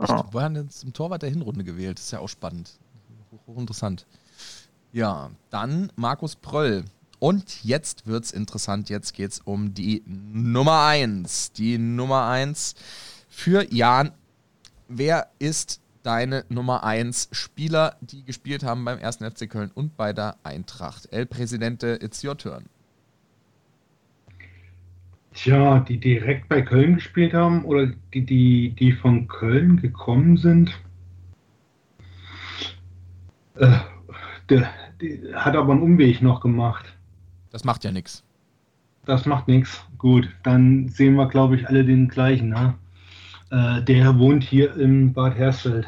Ich 0.00 0.08
ah. 0.08 0.24
wurde 0.30 0.54
denn 0.54 0.70
zum 0.70 0.92
Torwart 0.92 1.22
der 1.22 1.30
Hinrunde 1.30 1.64
gewählt, 1.64 1.98
das 1.98 2.04
ist 2.04 2.10
ja 2.12 2.20
auch 2.20 2.28
spannend 2.28 2.78
hochinteressant. 3.48 4.06
Ja, 4.92 5.30
dann 5.50 5.90
Markus 5.96 6.36
Pröll. 6.36 6.84
Und 7.18 7.64
jetzt 7.64 8.06
wird 8.06 8.24
es 8.24 8.30
interessant. 8.30 8.88
Jetzt 8.90 9.14
geht 9.14 9.32
es 9.32 9.40
um 9.40 9.74
die 9.74 10.04
Nummer 10.06 10.86
1. 10.86 11.52
Die 11.52 11.76
Nummer 11.76 12.28
1 12.28 12.76
für 13.28 13.72
Jan. 13.72 14.12
Wer 14.86 15.28
ist 15.40 15.80
deine 16.04 16.44
Nummer 16.48 16.84
1 16.84 17.30
Spieler, 17.32 17.96
die 18.00 18.24
gespielt 18.24 18.62
haben 18.62 18.84
beim 18.84 19.00
1. 19.00 19.16
FC 19.16 19.50
Köln 19.50 19.72
und 19.74 19.96
bei 19.96 20.12
der 20.12 20.36
Eintracht? 20.44 21.12
El 21.12 21.26
Presidente, 21.26 21.98
it's 22.00 22.22
your 22.22 22.38
turn. 22.38 22.66
Tja, 25.38 25.78
die 25.78 25.98
direkt 25.98 26.48
bei 26.48 26.62
Köln 26.62 26.96
gespielt 26.96 27.32
haben 27.32 27.64
oder 27.64 27.86
die, 28.12 28.26
die, 28.26 28.70
die 28.70 28.90
von 28.90 29.28
Köln 29.28 29.80
gekommen 29.80 30.36
sind? 30.36 30.76
Äh, 33.54 33.78
der, 34.48 34.68
der 35.00 35.44
hat 35.44 35.54
aber 35.54 35.74
einen 35.74 35.82
Umweg 35.82 36.22
noch 36.22 36.40
gemacht. 36.40 36.92
Das 37.52 37.62
macht 37.62 37.84
ja 37.84 37.92
nichts. 37.92 38.24
Das 39.04 39.26
macht 39.26 39.46
nichts. 39.46 39.80
Gut, 39.96 40.28
dann 40.42 40.88
sehen 40.88 41.14
wir, 41.14 41.28
glaube 41.28 41.54
ich, 41.54 41.68
alle 41.68 41.84
den 41.84 42.08
gleichen. 42.08 42.48
Ne? 42.48 42.74
Äh, 43.52 43.82
der 43.82 44.18
wohnt 44.18 44.42
hier 44.42 44.74
in 44.74 45.12
Bad 45.12 45.36
Hersfeld. 45.36 45.86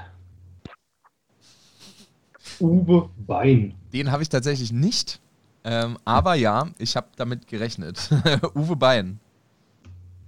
Uwe 2.60 3.10
Bein. 3.26 3.74
Den 3.92 4.12
habe 4.12 4.22
ich 4.22 4.28
tatsächlich 4.28 4.70
nicht. 4.70 5.20
Ähm, 5.64 5.98
aber 6.04 6.36
ja, 6.36 6.68
ich 6.78 6.94
habe 6.94 7.08
damit 7.16 7.48
gerechnet. 7.48 8.10
Uwe 8.54 8.76
Bein. 8.76 9.18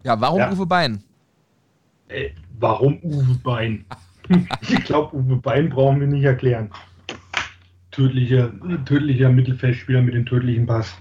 Ja, 0.04 0.20
warum 0.20 0.38
ja. 0.38 0.52
Uwe 0.52 0.66
Bein? 0.66 1.02
Äh, 2.08 2.30
warum 2.58 2.98
Uwe 3.02 3.34
Bein? 3.42 3.84
ich 4.62 4.84
glaube, 4.84 5.16
Uwe 5.16 5.36
Bein 5.36 5.68
brauchen 5.70 6.00
wir 6.00 6.06
nicht 6.06 6.24
erklären. 6.24 6.70
Tödlicher, 7.90 8.50
tödlicher 8.86 9.28
Mittelfeldspieler 9.28 10.02
mit 10.02 10.14
dem 10.14 10.26
tödlichen 10.26 10.66
Pass. 10.66 10.94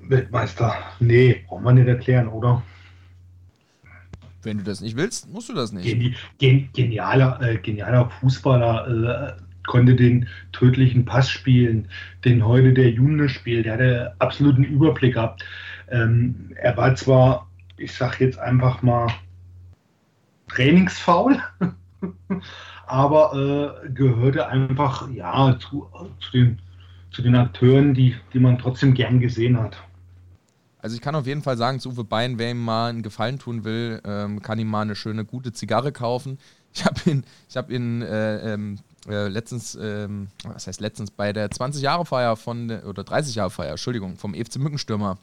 Weltmeister. 0.00 0.74
Nee, 1.00 1.44
brauchen 1.46 1.64
wir 1.64 1.72
nicht 1.72 1.88
erklären, 1.88 2.28
oder? 2.28 2.62
Wenn 4.42 4.58
du 4.58 4.64
das 4.64 4.80
nicht 4.80 4.96
willst, 4.96 5.30
musst 5.30 5.48
du 5.50 5.54
das 5.54 5.72
nicht. 5.72 5.84
Geni 5.84 6.14
gen 6.38 6.70
genialer, 6.72 7.38
äh, 7.42 7.58
genialer 7.58 8.08
Fußballer. 8.20 9.36
Äh, 9.36 9.42
konnte 9.68 9.94
den 9.94 10.26
tödlichen 10.52 11.04
Pass 11.04 11.30
spielen, 11.30 11.88
den 12.24 12.44
heute 12.44 12.72
der 12.72 12.90
June 12.90 13.28
spielt. 13.28 13.66
Der 13.66 13.74
hatte 13.74 14.14
absoluten 14.18 14.64
Überblick 14.64 15.14
gehabt. 15.14 15.44
Ähm, 15.90 16.52
er 16.56 16.76
war 16.76 16.94
zwar, 16.94 17.48
ich 17.76 17.94
sag 17.94 18.20
jetzt 18.20 18.38
einfach 18.38 18.82
mal, 18.82 19.08
trainingsfaul, 20.48 21.40
aber 22.86 23.82
äh, 23.84 23.90
gehörte 23.90 24.46
einfach 24.46 25.08
ja 25.10 25.58
zu, 25.58 25.88
zu, 26.20 26.32
den, 26.32 26.58
zu 27.10 27.22
den 27.22 27.36
Akteuren, 27.36 27.94
die, 27.94 28.16
die 28.32 28.40
man 28.40 28.58
trotzdem 28.58 28.94
gern 28.94 29.20
gesehen 29.20 29.58
hat. 29.58 29.76
Also 30.80 30.94
ich 30.94 31.02
kann 31.02 31.14
auf 31.14 31.26
jeden 31.26 31.42
Fall 31.42 31.56
sagen, 31.56 31.80
zu 31.80 31.90
Uwe 31.90 32.04
Bein, 32.04 32.38
wer 32.38 32.50
ihm 32.50 32.64
mal 32.64 32.88
einen 32.88 33.02
Gefallen 33.02 33.38
tun 33.38 33.64
will, 33.64 34.00
ähm, 34.04 34.40
kann 34.42 34.58
ihm 34.58 34.68
mal 34.68 34.82
eine 34.82 34.94
schöne, 34.94 35.24
gute 35.24 35.52
Zigarre 35.52 35.92
kaufen. 35.92 36.38
Ich 36.74 36.84
habe 36.84 37.10
ihn, 37.10 37.24
ich 37.48 37.56
hab 37.56 37.70
ihn 37.70 38.02
äh, 38.02 38.52
ähm, 38.52 38.78
äh, 39.08 39.26
letztens, 39.28 39.76
ähm, 39.80 40.28
was 40.44 40.66
heißt 40.66 40.82
letztens, 40.82 41.10
bei 41.10 41.32
der 41.32 41.50
20-Jahre-Feier 41.50 42.36
von, 42.36 42.70
oder 42.70 43.02
30-Jahre-Feier, 43.02 43.70
Entschuldigung, 43.70 44.16
vom 44.16 44.34
EFC 44.34 44.58
Mückenstürmer 44.58 45.16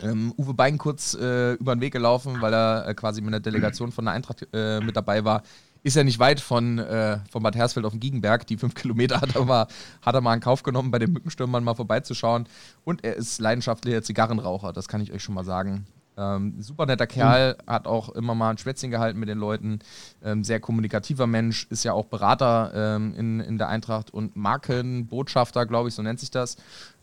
ähm, 0.00 0.32
Uwe 0.36 0.54
Bein 0.54 0.78
kurz 0.78 1.14
äh, 1.14 1.54
über 1.54 1.74
den 1.74 1.80
Weg 1.80 1.92
gelaufen, 1.92 2.40
weil 2.40 2.52
er 2.52 2.88
äh, 2.88 2.94
quasi 2.94 3.20
mit 3.20 3.32
der 3.32 3.40
Delegation 3.40 3.92
von 3.92 4.04
der 4.04 4.14
Eintracht 4.14 4.46
äh, 4.52 4.80
mit 4.80 4.96
dabei 4.96 5.24
war. 5.24 5.42
Ist 5.84 5.96
ja 5.96 6.04
nicht 6.04 6.20
weit 6.20 6.40
von, 6.40 6.78
äh, 6.78 7.18
von 7.30 7.42
Bad 7.42 7.56
Hersfeld 7.56 7.84
auf 7.84 7.92
den 7.92 8.00
Giegenberg. 8.00 8.46
Die 8.46 8.56
fünf 8.56 8.74
Kilometer 8.76 9.20
hat 9.20 9.34
er, 9.34 9.44
mal, 9.44 9.66
hat 10.00 10.14
er 10.14 10.20
mal 10.20 10.34
in 10.34 10.40
Kauf 10.40 10.62
genommen, 10.62 10.90
bei 10.90 10.98
den 10.98 11.12
Mückenstürmern 11.12 11.64
mal 11.64 11.74
vorbeizuschauen. 11.74 12.46
Und 12.84 13.04
er 13.04 13.16
ist 13.16 13.40
leidenschaftlicher 13.40 14.02
Zigarrenraucher, 14.02 14.72
das 14.72 14.88
kann 14.88 15.00
ich 15.00 15.12
euch 15.12 15.22
schon 15.22 15.34
mal 15.34 15.44
sagen. 15.44 15.86
Ähm, 16.16 16.60
super 16.60 16.86
netter 16.86 17.06
Kerl, 17.06 17.56
hat 17.66 17.86
auch 17.86 18.10
immer 18.10 18.34
mal 18.34 18.50
ein 18.50 18.58
Schwätzchen 18.58 18.90
gehalten 18.90 19.18
mit 19.18 19.28
den 19.28 19.38
Leuten. 19.38 19.78
Ähm, 20.22 20.44
sehr 20.44 20.60
kommunikativer 20.60 21.26
Mensch, 21.26 21.66
ist 21.70 21.84
ja 21.84 21.94
auch 21.94 22.06
Berater 22.06 22.72
ähm, 22.74 23.14
in, 23.14 23.40
in 23.40 23.58
der 23.58 23.68
Eintracht 23.68 24.12
und 24.12 24.36
Markenbotschafter, 24.36 25.66
glaube 25.66 25.88
ich, 25.88 25.94
so 25.94 26.02
nennt 26.02 26.20
sich 26.20 26.30
das. 26.30 26.56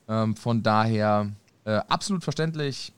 Ähm, 0.07 0.35
von 0.35 0.61
daher 0.61 1.31
äh, 1.65 1.81
absolut 1.87 2.23
verständlich. 2.23 2.93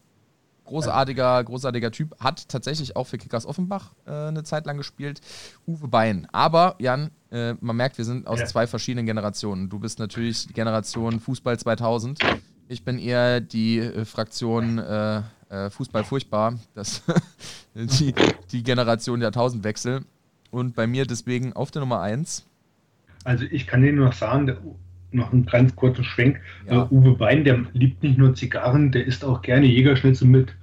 Großartiger, 0.66 1.43
großartiger 1.43 1.91
Typ. 1.91 2.16
Hat 2.20 2.47
tatsächlich 2.47 2.95
auch 2.95 3.05
für 3.05 3.18
Kickers 3.18 3.45
Offenbach 3.45 3.91
äh, 4.05 4.12
eine 4.12 4.43
Zeit 4.43 4.66
lang 4.66 4.78
gespielt. 4.78 5.20
Uwe 5.68 5.88
Bein. 5.88 6.28
Aber, 6.32 6.76
Jan, 6.80 7.12
äh, 7.32 7.55
man 7.59 7.76
merkt, 7.76 7.97
wir 7.97 8.05
sind 8.05 8.28
aus 8.28 8.39
ja. 8.39 8.45
zwei 8.45 8.68
verschiedenen 8.68 9.05
Generationen. 9.05 9.70
Du 9.70 9.80
bist 9.80 9.99
natürlich 9.99 10.47
die 10.47 10.53
Generation 10.53 11.20
Fußball 11.20 11.59
2000. 11.59 12.20
Ich 12.70 12.86
bin 12.86 12.99
eher 12.99 13.41
die 13.41 13.80
äh, 13.80 14.05
Fraktion 14.05 14.78
äh, 14.78 15.24
Fußball 15.70 16.05
furchtbar. 16.05 16.57
Das 16.74 17.01
die, 17.76 18.14
die 18.51 18.64
Generation 18.64 19.22
Jahrtausendwechsel. 19.22 20.05
Und 20.51 20.76
bei 20.76 20.88
mir 20.88 21.05
deswegen 21.05 21.53
auf 21.53 21.72
der 21.72 21.82
Nummer 21.82 21.99
1. 22.01 22.45
Also 23.24 23.45
ich 23.45 23.68
kann 23.68 23.82
dir 23.82 23.93
nur 23.93 24.05
noch 24.05 24.14
sagen, 24.14 24.45
der 24.45 24.57
noch 25.14 25.32
einen 25.32 25.45
ganz 25.45 25.76
kurzen 25.76 26.03
Schwenk. 26.03 26.39
Ja. 26.70 26.84
Uh, 26.84 26.88
Uwe 26.91 27.12
Bein, 27.12 27.43
der 27.43 27.66
liebt 27.74 28.03
nicht 28.03 28.18
nur 28.18 28.34
Zigarren, 28.34 28.91
der 28.91 29.05
isst 29.05 29.26
auch 29.26 29.41
gerne 29.41 29.66
Jägerschnitzel 29.66 30.28
mit 30.28 30.53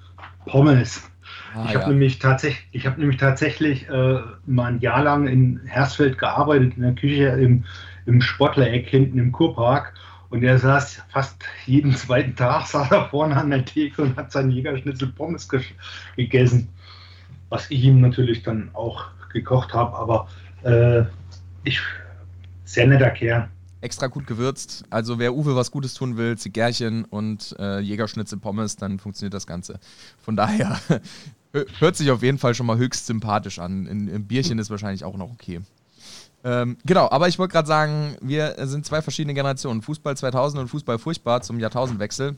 Pommes. 0.47 1.11
Ah, 1.55 1.67
ich 1.69 1.75
habe 1.75 1.85
ja. 1.85 1.89
nämlich, 1.91 2.19
tatsächlich, 2.19 2.87
hab 2.87 2.99
nämlich 2.99 3.19
tatsächlich 3.19 3.89
äh, 3.89 4.21
mal 4.47 4.73
ein 4.73 4.81
Jahr 4.81 5.03
lang 5.03 5.27
in 5.27 5.61
Hersfeld 5.67 6.19
gearbeitet, 6.19 6.75
in 6.77 6.83
der 6.83 6.95
Küche 6.95 7.27
im, 7.29 7.65
im 8.07 8.21
Sportlereck 8.21 8.89
hinten 8.89 9.19
im 9.19 9.33
Kurpark. 9.33 9.95
Und 10.31 10.43
er 10.43 10.59
saß 10.59 11.03
fast 11.09 11.43
jeden 11.67 11.95
zweiten 11.95 12.37
Tag, 12.37 12.67
saß 12.67 12.91
er 12.91 13.09
vorne 13.09 13.37
an 13.37 13.51
der 13.51 13.65
Theke 13.65 14.03
und 14.03 14.17
hat 14.17 14.33
seinen 14.33 14.51
Jägerschnitzel 14.51 15.09
Pommes 15.09 15.49
gegessen. 16.17 16.69
Was 17.49 17.71
ich 17.71 17.83
ihm 17.83 18.01
natürlich 18.01 18.43
dann 18.43 18.71
auch 18.75 19.07
gekocht 19.33 19.73
habe, 19.73 19.97
aber 19.97 20.29
äh, 20.65 21.05
ich, 21.65 21.81
sehr 22.65 22.87
netter 22.87 23.11
Kerl 23.11 23.49
extra 23.81 24.07
gut 24.09 24.27
gewürzt. 24.27 24.85
Also 24.91 25.19
wer 25.19 25.35
Uwe 25.35 25.55
was 25.57 25.71
Gutes 25.71 25.95
tun 25.95 26.17
will, 26.17 26.37
Zigärchen 26.37 27.05
und 27.05 27.55
äh, 27.59 27.81
Jägerschnitzel 27.81 28.39
Pommes, 28.39 28.77
dann 28.77 28.99
funktioniert 28.99 29.35
das 29.35 29.47
Ganze. 29.47 29.79
Von 30.21 30.37
daher 30.37 30.79
hört 31.79 31.97
sich 31.97 32.11
auf 32.11 32.23
jeden 32.23 32.39
Fall 32.39 32.55
schon 32.55 32.67
mal 32.67 32.79
höchst 32.79 33.07
sympathisch 33.07 33.59
an. 33.59 33.87
In, 33.87 34.09
Im 34.09 34.27
Bierchen 34.27 34.59
ist 34.59 34.71
wahrscheinlich 34.71 35.05
auch 35.05 35.17
noch 35.17 35.31
okay. 35.31 35.61
Ähm, 36.45 36.77
genau, 36.85 37.11
aber 37.11 37.29
ich 37.29 37.39
wollte 37.39 37.53
gerade 37.53 37.69
sagen, 37.69 38.17
wir 38.21 38.55
sind 38.67 38.87
zwei 38.87 39.03
verschiedene 39.03 39.35
Generationen. 39.35 39.83
Fußball 39.83 40.17
2000 40.17 40.63
und 40.63 40.69
Fußball 40.69 40.99
furchtbar 40.99 41.43
zum 41.43 41.59
Jahrtausendwechsel. 41.59 42.37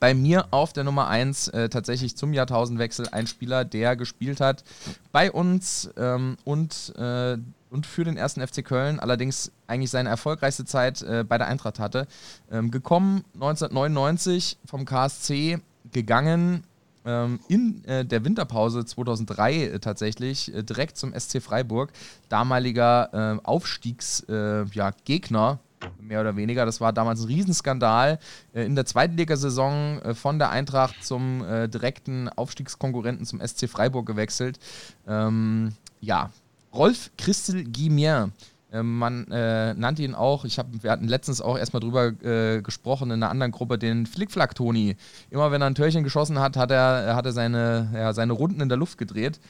Bei 0.00 0.14
mir 0.14 0.46
auf 0.52 0.72
der 0.72 0.84
Nummer 0.84 1.08
1 1.08 1.48
äh, 1.48 1.68
tatsächlich 1.68 2.16
zum 2.16 2.32
Jahrtausendwechsel 2.32 3.08
ein 3.10 3.26
Spieler, 3.26 3.64
der 3.64 3.96
gespielt 3.96 4.40
hat 4.40 4.62
bei 5.10 5.32
uns 5.32 5.90
ähm, 5.96 6.36
und 6.44 6.94
äh, 6.96 7.36
und 7.70 7.86
für 7.86 8.04
den 8.04 8.16
ersten 8.16 8.46
FC 8.46 8.64
Köln, 8.64 9.00
allerdings 9.00 9.52
eigentlich 9.66 9.90
seine 9.90 10.08
erfolgreichste 10.08 10.64
Zeit 10.64 11.02
äh, 11.02 11.24
bei 11.26 11.38
der 11.38 11.46
Eintracht 11.46 11.78
hatte. 11.78 12.06
Ähm, 12.50 12.70
gekommen 12.70 13.24
1999 13.34 14.58
vom 14.64 14.84
KSC, 14.84 15.58
gegangen 15.92 16.64
ähm, 17.08 17.40
in 17.48 17.84
äh, 17.84 18.04
der 18.04 18.24
Winterpause 18.24 18.84
2003 18.84 19.54
äh, 19.54 19.78
tatsächlich 19.80 20.54
äh, 20.54 20.62
direkt 20.62 20.98
zum 20.98 21.18
SC 21.18 21.42
Freiburg, 21.42 21.90
damaliger 22.28 23.08
äh, 23.12 23.38
Aufstiegsgegner. 23.44 25.58
Ja, 25.80 25.90
mehr 26.00 26.20
oder 26.20 26.36
weniger. 26.36 26.66
Das 26.66 26.80
war 26.80 26.92
damals 26.92 27.20
ein 27.20 27.26
Riesenskandal. 27.26 28.18
Äh, 28.52 28.66
in 28.66 28.74
der 28.74 28.84
Zweitligasaison 28.84 30.14
von 30.14 30.38
der 30.38 30.50
Eintracht 30.50 31.04
zum 31.04 31.44
direkten 31.72 32.28
Aufstiegskonkurrenten 32.28 33.24
zum 33.24 33.40
SC 33.40 33.68
Freiburg 33.68 34.06
gewechselt. 34.06 34.58
Ähm, 35.06 35.72
ja, 36.00 36.30
Rolf 36.78 37.10
Christel 37.18 37.64
Guimien. 37.64 38.32
Äh, 38.70 38.82
man 38.82 39.26
äh, 39.30 39.74
nannte 39.74 40.02
ihn 40.02 40.14
auch, 40.14 40.44
ich 40.44 40.58
hab, 40.58 40.66
wir 40.82 40.90
hatten 40.90 41.08
letztens 41.08 41.40
auch 41.40 41.58
erstmal 41.58 41.80
drüber 41.80 42.08
äh, 42.22 42.62
gesprochen 42.62 43.10
in 43.10 43.22
einer 43.22 43.30
anderen 43.30 43.52
Gruppe, 43.52 43.78
den 43.78 44.06
Flickflack-Toni. 44.06 44.96
Immer 45.30 45.50
wenn 45.50 45.60
er 45.60 45.66
ein 45.66 45.74
Törchen 45.74 46.04
geschossen 46.04 46.38
hat, 46.38 46.56
hat 46.56 46.70
er, 46.70 47.16
hat 47.16 47.26
er 47.26 47.32
seine, 47.32 47.90
ja, 47.92 48.12
seine 48.12 48.32
Runden 48.32 48.60
in 48.60 48.68
der 48.68 48.78
Luft 48.78 48.98
gedreht. 48.98 49.40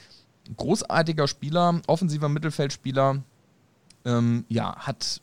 Großartiger 0.57 1.27
Spieler, 1.27 1.81
offensiver 1.85 2.29
Mittelfeldspieler. 2.29 3.21
Ähm, 4.05 4.45
ja, 4.47 4.75
hat 4.77 5.21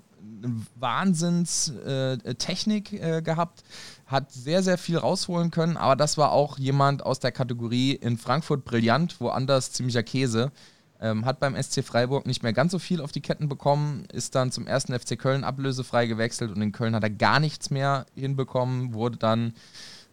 Wahnsinnstechnik 0.78 2.92
äh, 2.92 3.18
äh, 3.18 3.22
gehabt, 3.22 3.64
hat 4.07 4.30
sehr, 4.30 4.62
sehr 4.62 4.78
viel 4.78 4.98
rausholen 4.98 5.50
können, 5.50 5.76
aber 5.76 5.96
das 5.96 6.16
war 6.18 6.30
auch 6.32 6.59
jemand 6.59 7.04
aus 7.04 7.18
der 7.18 7.32
Kategorie 7.32 7.90
in 7.92 8.18
Frankfurt 8.18 8.64
brillant, 8.64 9.20
woanders 9.20 9.72
ziemlicher 9.72 10.04
Käse. 10.04 10.52
Ähm, 11.07 11.24
hat 11.24 11.38
beim 11.38 11.61
SC 11.61 11.84
Freiburg 11.84 12.26
nicht 12.26 12.42
mehr 12.42 12.52
ganz 12.52 12.72
so 12.72 12.78
viel 12.78 13.00
auf 13.00 13.12
die 13.12 13.20
Ketten 13.20 13.48
bekommen, 13.48 14.04
ist 14.12 14.34
dann 14.34 14.50
zum 14.50 14.66
ersten 14.66 14.98
FC 14.98 15.18
Köln 15.18 15.44
ablösefrei 15.44 16.07
gewechselt 16.07 16.50
und 16.50 16.61
in 16.61 16.72
Köln 16.72 16.94
hat 16.94 17.04
er 17.04 17.11
gar 17.11 17.38
nichts 17.38 17.70
mehr 17.70 18.07
hinbekommen, 18.16 18.92
wurde 18.92 19.16
dann 19.16 19.52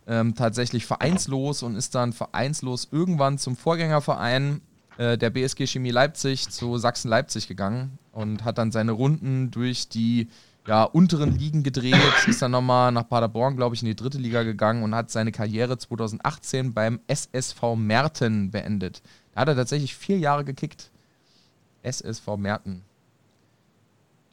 ähm, 0.06 0.36
tatsächlich 0.36 0.86
vereinslos 0.86 1.64
und 1.64 1.76
ist 1.76 1.96
dann 1.96 2.14
vereinslos 2.14 2.90
irgendwann 2.92 3.40
zum 3.40 3.56
Vorgängerverein 3.56 4.62
äh, 4.98 5.18
der 5.18 5.32
BSG 5.32 5.66
Chemie 5.66 5.92
Leipzig 5.92 6.50
zu 6.50 6.78
Sachsen-Leipzig 6.78 7.48
gegangen 7.48 7.98
und 8.12 8.44
hat 8.44 8.60
dann 8.60 8.72
seine 8.72 8.92
Runden 8.92 9.50
durch 9.50 9.90
die 9.90 10.28
ja, 10.68 10.84
unteren 10.84 11.38
Ligen 11.38 11.64
gedreht, 11.64 11.96
ist 12.28 12.42
dann 12.42 12.52
nochmal 12.52 12.92
nach 12.92 13.08
Paderborn, 13.08 13.56
glaube 13.56 13.76
ich, 13.76 13.82
in 13.82 13.88
die 13.88 13.96
dritte 13.96 14.18
Liga 14.18 14.44
gegangen 14.44 14.84
und 14.84 14.96
hat 14.96 15.12
seine 15.12 15.32
Karriere 15.32 15.78
2018 15.78 16.74
beim 16.74 17.00
SSV 17.08 17.76
Merten 17.76 18.52
beendet. 18.52 19.02
Da 19.34 19.42
hat 19.42 19.48
er 19.48 19.56
tatsächlich 19.56 19.96
vier 19.96 20.18
Jahre 20.18 20.44
gekickt. 20.44 20.92
SSV 21.84 22.38
Merten. 22.38 22.84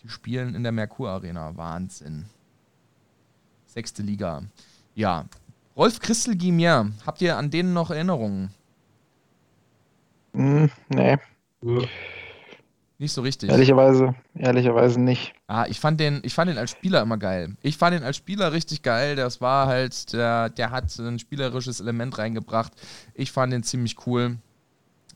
Die 0.02 0.08
spielen 0.08 0.54
in 0.54 0.62
der 0.62 0.72
Merkur 0.72 1.10
Arena. 1.10 1.56
Wahnsinn. 1.56 2.26
Sechste 3.66 4.02
Liga. 4.02 4.42
Ja. 4.94 5.26
Rolf 5.76 6.00
Christel 6.00 6.36
Gimier, 6.36 6.90
habt 7.06 7.22
ihr 7.22 7.36
an 7.36 7.50
denen 7.50 7.72
noch 7.72 7.90
Erinnerungen? 7.90 8.50
Mm, 10.32 10.66
nee. 10.88 11.16
Nicht 12.98 13.12
so 13.12 13.22
richtig. 13.22 13.48
Ehrlicherweise, 13.50 14.14
ehrlicherweise 14.34 15.00
nicht. 15.00 15.32
Ah, 15.46 15.64
ich 15.68 15.80
fand 15.80 16.00
den, 16.00 16.20
ich 16.22 16.34
fand 16.34 16.50
den 16.50 16.58
als 16.58 16.70
Spieler 16.72 17.00
immer 17.00 17.16
geil. 17.16 17.56
Ich 17.62 17.78
fand 17.78 17.94
den 17.94 18.02
als 18.02 18.16
Spieler 18.16 18.52
richtig 18.52 18.82
geil. 18.82 19.16
Das 19.16 19.40
war 19.40 19.68
halt, 19.68 20.12
der, 20.12 20.50
der 20.50 20.70
hat 20.70 20.98
ein 20.98 21.18
spielerisches 21.18 21.80
Element 21.80 22.18
reingebracht. 22.18 22.72
Ich 23.14 23.32
fand 23.32 23.52
den 23.52 23.62
ziemlich 23.62 24.06
cool. 24.06 24.36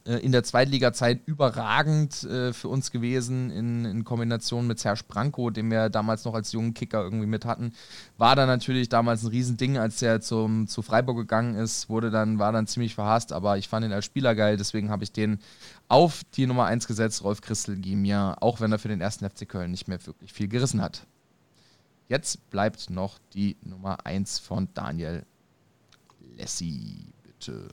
Äh, 0.07 0.17
in 0.17 0.33
der 0.33 0.45
Zweitliga-Zeit 0.45 1.23
überragend 1.27 2.25
äh, 2.25 2.53
für 2.53 2.69
uns 2.69 2.91
gewesen 2.91 3.51
in, 3.51 3.85
in 3.87 4.05
Kombination 4.05 4.67
mit 4.67 4.79
Serge 4.79 5.03
Branko, 5.09 5.51
den 5.51 5.71
wir 5.71 5.89
damals 5.89 6.25
noch 6.25 6.35
als 6.35 6.53
jungen 6.53 6.75
Kicker 6.75 7.03
irgendwie 7.03 7.27
mit 7.27 7.47
hatten. 7.47 7.73
War 8.19 8.37
dann 8.37 8.49
natürlich 8.49 8.91
damals 8.91 9.23
ein 9.23 9.29
Riesending, 9.29 9.79
als 9.79 10.03
er 10.03 10.21
zum, 10.21 10.69
zu 10.69 10.83
Freiburg 10.83 11.17
gegangen 11.17 11.55
ist, 11.55 11.89
wurde 11.89 12.11
dann, 12.11 12.39
war 12.39 12.53
dann 12.53 12.67
ziemlich 12.67 12.95
verhasst, 12.95 13.33
aber 13.33 13.57
ich 13.57 13.69
fand 13.69 13.87
ihn 13.87 13.93
als 13.93 14.05
Spieler 14.05 14.35
geil, 14.35 14.57
deswegen 14.59 14.91
habe 14.91 15.05
ich 15.05 15.13
den 15.13 15.39
auf 15.89 16.23
die 16.35 16.47
Nummer 16.47 16.67
1 16.67 16.87
gesetzt, 16.87 17.25
Rolf 17.25 17.41
Christel 17.41 17.77
Gimia, 17.77 18.37
auch 18.41 18.61
wenn 18.61 18.73
er 18.73 18.79
für 18.79 18.89
den 18.89 19.01
ersten 19.01 19.29
FC 19.29 19.49
Köln 19.49 19.71
nicht 19.71 19.89
mehr 19.89 20.05
wirklich 20.07 20.33
viel 20.33 20.49
gerissen 20.49 20.83
hat. 20.83 21.07
Jetzt 22.09 22.51
bleibt 22.51 22.91
noch 22.91 23.19
die 23.33 23.57
Nummer 23.63 24.05
1 24.05 24.39
von 24.39 24.69
Daniel 24.75 25.25
Lessi, 26.37 27.07
bitte. 27.23 27.69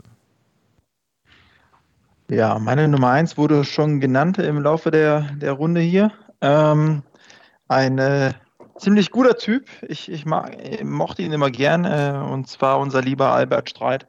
Ja, 2.32 2.60
meine 2.60 2.88
Nummer 2.88 3.10
eins 3.10 3.38
wurde 3.38 3.66
schon 3.66 4.00
genannt 4.00 4.38
im 4.38 4.62
Laufe 4.62 4.90
der, 4.90 5.24
der 5.34 5.52
Runde 5.52 5.82
hier. 5.82 6.14
Ähm, 6.40 7.04
ein 7.68 7.98
äh, 7.98 8.32
ziemlich 8.78 9.12
guter 9.12 9.36
Typ. 9.36 9.68
Ich, 9.82 10.10
ich 10.10 10.26
mag, 10.26 10.56
mochte 10.82 11.24
ihn 11.24 11.34
immer 11.34 11.52
gern, 11.52 11.84
äh, 11.84 12.18
und 12.26 12.48
zwar 12.48 12.80
unser 12.80 13.02
lieber 13.02 13.34
Albert 13.34 13.70
Streit. 13.70 14.08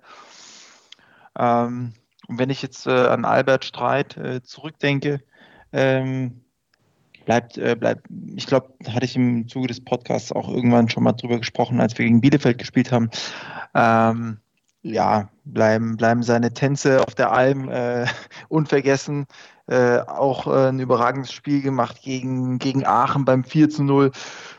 Ähm, 1.36 1.94
und 2.28 2.38
wenn 2.38 2.48
ich 2.48 2.62
jetzt 2.62 2.86
äh, 2.86 2.92
an 2.92 3.24
Albert 3.24 3.64
Streit 3.64 4.16
äh, 4.16 4.40
zurückdenke, 4.40 5.20
ähm, 5.72 6.42
bleibt, 7.24 7.58
äh, 7.58 7.74
bleibt, 7.74 8.06
ich 8.36 8.46
glaube, 8.46 8.72
hatte 8.86 9.04
ich 9.04 9.16
im 9.16 9.48
Zuge 9.48 9.66
des 9.66 9.84
Podcasts 9.84 10.30
auch 10.30 10.48
irgendwann 10.48 10.88
schon 10.88 11.02
mal 11.02 11.14
drüber 11.14 11.38
gesprochen, 11.38 11.80
als 11.80 11.98
wir 11.98 12.04
gegen 12.04 12.20
Bielefeld 12.20 12.58
gespielt 12.58 12.92
haben. 12.92 13.10
Ja, 14.82 15.28
bleiben, 15.44 15.96
bleiben 15.96 16.24
seine 16.24 16.52
Tänze 16.52 17.02
auf 17.02 17.14
der 17.14 17.32
Alm 17.32 17.68
äh, 17.68 18.06
unvergessen. 18.48 19.26
Äh, 19.68 20.00
auch 20.00 20.48
äh, 20.48 20.68
ein 20.68 20.80
überragendes 20.80 21.32
Spiel 21.32 21.62
gemacht 21.62 22.02
gegen, 22.02 22.58
gegen 22.58 22.84
Aachen 22.84 23.24
beim 23.24 23.44
4 23.44 23.70
zu 23.70 23.84
0 23.84 24.10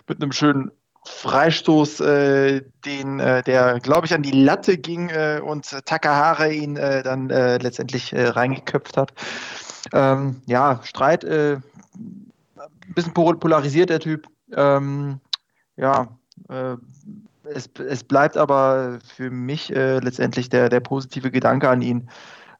mit 0.07 0.21
einem 0.21 0.31
schönen 0.31 0.71
Freistoß, 1.05 1.99
äh, 1.99 2.61
den, 2.85 3.19
äh, 3.19 3.43
der, 3.43 3.79
glaube 3.81 4.07
ich, 4.07 4.13
an 4.13 4.23
die 4.23 4.31
Latte 4.31 4.77
ging 4.77 5.09
äh, 5.09 5.41
und 5.43 5.65
Takahara 5.85 6.47
ihn 6.47 6.75
dann 6.75 7.27
letztendlich 7.27 8.13
reingeköpft 8.15 8.95
hat. 8.95 9.13
Ähm, 9.91 10.41
ja, 10.45 10.79
Streit, 10.83 11.25
ein 11.25 11.61
bisschen 12.95 13.13
polarisiert 13.13 13.89
der 13.89 13.99
Typ. 13.99 14.27
Ähm, 14.55 15.19
ja, 15.75 16.07
es, 17.45 17.69
es 17.79 18.03
bleibt 18.03 18.37
aber 18.37 18.99
für 19.15 19.29
mich 19.29 19.75
äh, 19.75 19.99
letztendlich 19.99 20.49
der, 20.49 20.69
der 20.69 20.79
positive 20.79 21.31
Gedanke 21.31 21.69
an 21.69 21.81
ihn, 21.81 22.09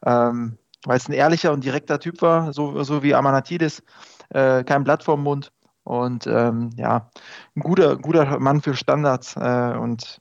ähm, 0.04 0.58
weil 0.84 0.96
es 0.96 1.08
ein 1.08 1.12
ehrlicher 1.12 1.52
und 1.52 1.64
direkter 1.64 1.98
Typ 1.98 2.22
war, 2.22 2.52
so, 2.52 2.82
so 2.82 3.02
wie 3.02 3.14
Amanatidis, 3.14 3.82
äh, 4.30 4.64
kein 4.64 4.84
Blatt 4.84 5.02
vorm 5.02 5.22
Mund. 5.22 5.52
Und 5.84 6.26
ähm, 6.26 6.70
ja, 6.76 7.10
ein 7.54 7.60
guter, 7.60 7.96
guter 7.96 8.38
Mann 8.38 8.62
für 8.62 8.74
Standards 8.74 9.36
äh, 9.36 9.76
und 9.78 10.20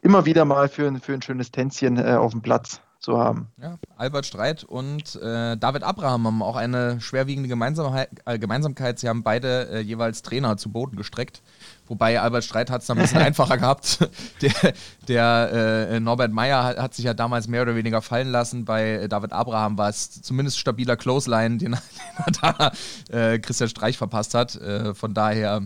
immer 0.00 0.24
wieder 0.24 0.44
mal 0.44 0.68
für, 0.68 0.92
für 0.98 1.12
ein 1.12 1.22
schönes 1.22 1.50
Tänzchen 1.50 1.98
äh, 1.98 2.14
auf 2.14 2.32
dem 2.32 2.40
Platz 2.40 2.80
zu 3.02 3.18
haben. 3.18 3.48
Ja, 3.60 3.78
Albert 3.96 4.26
Streit 4.26 4.64
und 4.64 5.16
äh, 5.16 5.56
David 5.56 5.82
Abraham 5.82 6.26
haben 6.26 6.42
auch 6.42 6.56
eine 6.56 7.00
schwerwiegende 7.00 7.48
Gemeinsamkeit. 7.48 8.08
Äh, 8.24 8.38
Gemeinsamkeit. 8.38 8.98
Sie 8.98 9.08
haben 9.08 9.22
beide 9.22 9.68
äh, 9.70 9.80
jeweils 9.80 10.22
Trainer 10.22 10.56
zu 10.56 10.70
Boden 10.70 10.96
gestreckt. 10.96 11.42
Wobei 11.88 12.20
Albert 12.20 12.44
Streit 12.44 12.70
hat 12.70 12.82
es 12.82 12.90
ein 12.90 12.98
bisschen 12.98 13.18
einfacher 13.22 13.58
gehabt. 13.58 14.08
Der, 14.40 14.72
der 15.08 15.88
äh, 15.90 16.00
Norbert 16.00 16.32
Meyer 16.32 16.64
hat, 16.64 16.78
hat, 16.78 16.94
sich 16.94 17.04
ja 17.04 17.14
damals 17.14 17.48
mehr 17.48 17.62
oder 17.62 17.74
weniger 17.74 18.02
fallen 18.02 18.28
lassen. 18.28 18.64
Bei 18.64 19.06
David 19.08 19.32
Abraham 19.32 19.76
war 19.76 19.88
es 19.88 20.22
zumindest 20.22 20.58
stabiler 20.58 20.96
Clothesline, 20.96 21.58
den, 21.58 21.72
den 22.26 22.36
da 22.40 22.72
äh, 23.10 23.38
Christian 23.40 23.68
Streich 23.68 23.98
verpasst 23.98 24.34
hat. 24.34 24.54
Äh, 24.56 24.94
von 24.94 25.12
daher, 25.12 25.62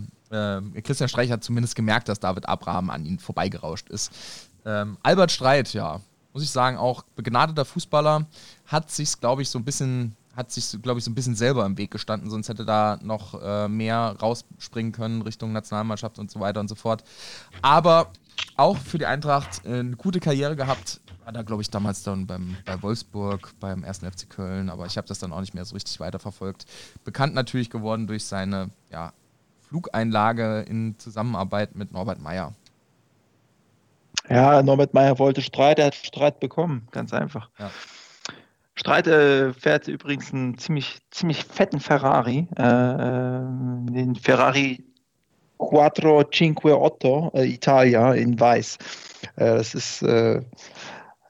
Christian 0.83 1.07
Streich 1.07 1.31
hat 1.31 1.41
zumindest 1.41 1.73
gemerkt, 1.77 2.09
dass 2.09 2.19
David 2.19 2.49
Abraham 2.49 2.89
an 2.89 3.05
ihn 3.05 3.17
vorbeigerauscht 3.17 3.87
ist. 3.87 4.11
Ähm, 4.65 4.97
Albert 5.01 5.31
Streit, 5.31 5.71
ja, 5.71 6.01
muss 6.37 6.43
ich 6.43 6.51
sagen, 6.51 6.77
auch 6.77 7.01
begnadeter 7.15 7.65
Fußballer, 7.65 8.27
hat 8.67 8.91
sich, 8.91 9.19
glaube 9.19 9.41
ich, 9.41 9.49
so 9.49 9.57
ein 9.57 9.65
bisschen, 9.65 10.15
hat 10.35 10.51
sich, 10.51 10.79
glaube 10.83 10.99
ich, 10.99 11.03
so 11.03 11.09
ein 11.09 11.15
bisschen 11.15 11.33
selber 11.33 11.65
im 11.65 11.79
Weg 11.79 11.89
gestanden, 11.89 12.29
sonst 12.29 12.47
hätte 12.47 12.63
da 12.63 12.99
noch 13.01 13.41
äh, 13.41 13.67
mehr 13.67 14.15
rausspringen 14.21 14.91
können 14.91 15.23
Richtung 15.23 15.51
Nationalmannschaft 15.51 16.19
und 16.19 16.29
so 16.29 16.39
weiter 16.39 16.59
und 16.59 16.67
so 16.67 16.75
fort. 16.75 17.03
Aber 17.63 18.11
auch 18.55 18.77
für 18.77 18.99
die 18.99 19.07
Eintracht 19.07 19.65
äh, 19.65 19.79
eine 19.79 19.95
gute 19.95 20.19
Karriere 20.19 20.55
gehabt. 20.55 21.01
War 21.25 21.33
da, 21.33 21.41
glaube 21.41 21.63
ich, 21.63 21.71
damals 21.71 22.03
dann 22.03 22.27
beim, 22.27 22.55
bei 22.65 22.79
Wolfsburg, 22.83 23.55
beim 23.59 23.83
ersten 23.83 24.05
FC 24.05 24.29
Köln, 24.29 24.69
aber 24.69 24.85
ich 24.85 24.95
habe 24.95 25.07
das 25.07 25.17
dann 25.17 25.33
auch 25.33 25.41
nicht 25.41 25.55
mehr 25.55 25.65
so 25.65 25.73
richtig 25.73 25.99
weiterverfolgt. 25.99 26.67
Bekannt 27.03 27.33
natürlich 27.33 27.71
geworden 27.71 28.05
durch 28.05 28.25
seine 28.25 28.69
ja, 28.91 29.11
Flugeinlage 29.67 30.61
in 30.69 30.99
Zusammenarbeit 30.99 31.75
mit 31.75 31.91
Norbert 31.93 32.21
Meyer. 32.21 32.53
Ja, 34.29 34.61
Norbert 34.61 34.93
Meyer 34.93 35.19
wollte 35.19 35.41
Streit, 35.41 35.79
er 35.79 35.87
hat 35.87 35.95
Streit 35.95 36.39
bekommen, 36.39 36.87
ganz 36.91 37.13
einfach. 37.13 37.49
Ja. 37.59 37.71
Streit 38.75 39.07
äh, 39.07 39.53
fährt 39.53 39.87
übrigens 39.87 40.31
einen 40.31 40.57
ziemlich, 40.57 40.99
ziemlich 41.09 41.43
fetten 41.45 41.79
Ferrari, 41.79 42.47
äh, 42.57 42.63
äh 42.63 43.41
den 43.89 44.15
Ferrari 44.15 44.83
458 45.59 47.33
äh, 47.33 47.45
Italia 47.45 48.13
in 48.13 48.39
weiß. 48.39 48.77
Äh, 49.35 49.55
das 49.57 49.73
ist 49.73 50.03
äh, 50.03 50.41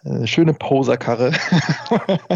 eine 0.03 0.27
schöne 0.27 0.53
Poserkarre. 0.53 1.31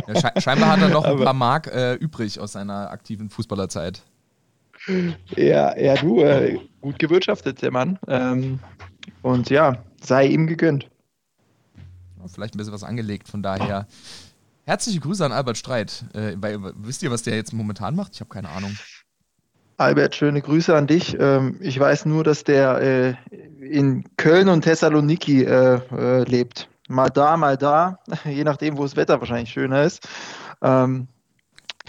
Ja, 0.08 0.16
sche 0.16 0.42
scheinbar 0.42 0.72
hat 0.72 0.82
er 0.82 0.90
noch 0.90 1.04
ein 1.04 1.18
paar 1.18 1.34
Mark 1.34 1.70
übrig 2.00 2.40
aus 2.40 2.54
seiner 2.54 2.90
aktiven 2.90 3.30
Fußballerzeit. 3.30 4.02
Ja, 5.36 5.78
ja, 5.78 5.96
du, 5.96 6.60
gut 6.80 7.00
gewirtschaftet, 7.00 7.62
der 7.62 7.72
Mann. 7.72 8.00
Ähm, 8.08 8.60
und 9.22 9.50
ja, 9.50 9.78
sei 10.04 10.28
ihm 10.28 10.48
gegönnt. 10.48 10.90
Vielleicht 12.28 12.56
ein 12.56 12.58
bisschen 12.58 12.74
was 12.74 12.84
angelegt, 12.84 13.28
von 13.28 13.42
daher. 13.42 13.88
Herzliche 14.66 15.00
Grüße 15.00 15.26
an 15.26 15.32
Albert 15.32 15.58
Streit. 15.58 16.06
Äh, 16.14 16.36
weil, 16.38 16.60
wisst 16.76 17.02
ihr, 17.04 17.12
was 17.12 17.24
der 17.24 17.36
jetzt 17.36 17.52
momentan 17.52 17.96
macht? 17.96 18.14
Ich 18.14 18.20
habe 18.20 18.30
keine 18.30 18.50
Ahnung. 18.50 18.78
Albert, 19.78 20.16
schöne 20.16 20.42
Grüße 20.42 20.76
an 20.76 20.86
dich. 20.86 21.18
Ähm, 21.20 21.58
ich 21.60 21.80
weiß 21.80 22.06
nur, 22.06 22.24
dass 22.24 22.44
der 22.44 23.18
äh, 23.32 23.36
in 23.66 24.06
Köln 24.18 24.48
und 24.48 24.62
Thessaloniki 24.62 25.44
äh, 25.44 25.82
äh 25.92 26.24
lebt. 26.24 26.70
Mal 26.88 27.10
da, 27.10 27.36
mal 27.38 27.58
da, 27.58 28.00
je 28.26 28.44
nachdem, 28.44 28.78
wo 28.78 28.84
das 28.84 28.96
Wetter 28.96 29.20
wahrscheinlich 29.20 29.52
schöner 29.52 29.84
ist. 29.84 30.08
Ähm, 30.62 31.08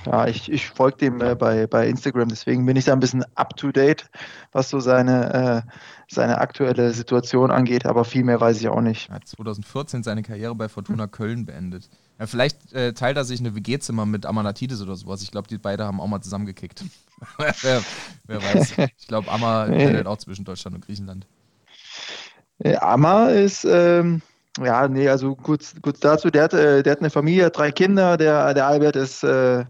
ja, 0.06 0.26
ich, 0.26 0.50
ich 0.50 0.68
folge 0.68 0.98
dem 0.98 1.20
äh, 1.20 1.34
bei, 1.34 1.66
bei 1.66 1.88
Instagram, 1.88 2.28
deswegen 2.28 2.66
bin 2.66 2.76
ich 2.76 2.86
da 2.86 2.92
ein 2.92 3.00
bisschen 3.00 3.24
up 3.34 3.56
to 3.56 3.72
date, 3.72 4.10
was 4.52 4.70
so 4.70 4.80
seine, 4.80 5.64
äh, 5.66 5.70
seine 6.08 6.38
aktuelle 6.38 6.92
Situation 6.92 7.50
angeht, 7.50 7.86
aber 7.86 8.04
viel 8.04 8.24
mehr 8.24 8.40
weiß 8.40 8.60
ich 8.60 8.68
auch 8.68 8.80
nicht. 8.80 9.08
Er 9.08 9.16
hat 9.16 9.28
2014 9.28 10.02
seine 10.02 10.22
Karriere 10.22 10.54
bei 10.54 10.68
Fortuna 10.68 11.06
Köln 11.06 11.46
beendet. 11.46 11.88
Ja, 12.18 12.26
vielleicht 12.26 12.72
äh, 12.72 12.92
teilt 12.92 13.16
er 13.16 13.24
sich 13.24 13.40
eine 13.40 13.54
WG-Zimmer 13.54 14.06
mit 14.06 14.26
Amanatidis 14.26 14.82
oder 14.82 14.96
sowas. 14.96 15.22
Ich 15.22 15.30
glaube, 15.30 15.48
die 15.48 15.58
beiden 15.58 15.86
haben 15.86 16.00
auch 16.00 16.08
mal 16.08 16.20
zusammengekickt. 16.20 16.84
wer, 17.38 17.82
wer, 18.26 18.42
weiß. 18.42 18.74
Ich 18.98 19.06
glaube, 19.06 19.30
Amma 19.30 19.66
nee. 19.68 20.04
auch 20.04 20.18
zwischen 20.18 20.44
Deutschland 20.44 20.74
und 20.76 20.86
Griechenland. 20.86 21.26
Amma 22.80 23.28
ist. 23.28 23.64
Ähm 23.64 24.22
ja, 24.58 24.86
nee, 24.88 25.08
also 25.08 25.34
kurz, 25.34 25.74
kurz 25.80 26.00
dazu, 26.00 26.30
der 26.30 26.44
hat, 26.44 26.54
äh, 26.54 26.82
der 26.82 26.92
hat 26.92 27.00
eine 27.00 27.10
Familie, 27.10 27.50
drei 27.50 27.72
Kinder, 27.72 28.16
der, 28.16 28.52
der 28.54 28.66
Albert 28.66 28.96
ist, 28.96 29.22
äh, 29.24 29.64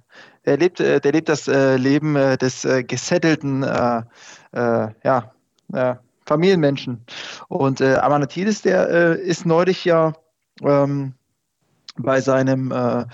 der 0.44 0.56
lebt, 0.56 0.80
äh, 0.80 1.00
der 1.00 1.12
lebt 1.12 1.28
das 1.28 1.46
äh, 1.46 1.76
Leben 1.76 2.16
äh, 2.16 2.36
des 2.36 2.64
äh, 2.64 2.82
gesettelten, 2.82 3.62
äh, 3.62 4.02
äh, 4.52 4.88
ja, 5.04 5.32
äh, 5.72 5.94
Familienmenschen. 6.26 7.04
Und 7.48 7.80
äh, 7.80 7.96
Amanatidis, 7.96 8.62
der 8.62 8.88
äh, 8.88 9.20
ist 9.20 9.46
neulich 9.46 9.84
ja 9.84 10.12
ähm, 10.62 11.14
bei 11.96 12.20
seinem, 12.20 12.70
äh, 12.70 13.04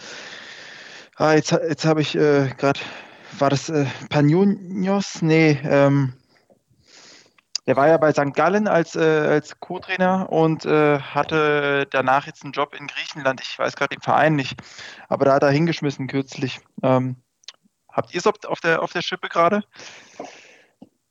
ah, 1.16 1.32
jetzt, 1.32 1.52
jetzt 1.52 1.84
habe 1.84 2.00
ich 2.00 2.14
äh, 2.14 2.48
gerade, 2.56 2.80
war 3.38 3.50
das 3.50 3.68
äh, 3.68 3.86
Panionios? 4.08 5.20
Nee, 5.22 5.58
ähm, 5.64 6.14
der 7.68 7.76
war 7.76 7.86
ja 7.86 7.98
bei 7.98 8.12
St. 8.12 8.32
Gallen 8.32 8.66
als, 8.66 8.96
äh, 8.96 9.00
als 9.00 9.60
Co-Trainer 9.60 10.32
und 10.32 10.64
äh, 10.64 11.00
hatte 11.00 11.86
danach 11.90 12.26
jetzt 12.26 12.42
einen 12.42 12.52
Job 12.52 12.74
in 12.74 12.86
Griechenland. 12.86 13.42
Ich 13.42 13.58
weiß 13.58 13.76
gerade 13.76 13.94
den 13.94 14.00
Verein 14.00 14.36
nicht, 14.36 14.58
aber 15.06 15.26
da 15.26 15.34
hat 15.34 15.42
er 15.42 15.50
hingeschmissen 15.50 16.06
kürzlich. 16.06 16.60
Ähm, 16.82 17.16
habt 17.92 18.14
ihr 18.14 18.20
es 18.20 18.26
auf 18.26 18.60
der, 18.60 18.82
auf 18.82 18.94
der 18.94 19.02
Schippe 19.02 19.28
gerade? 19.28 19.64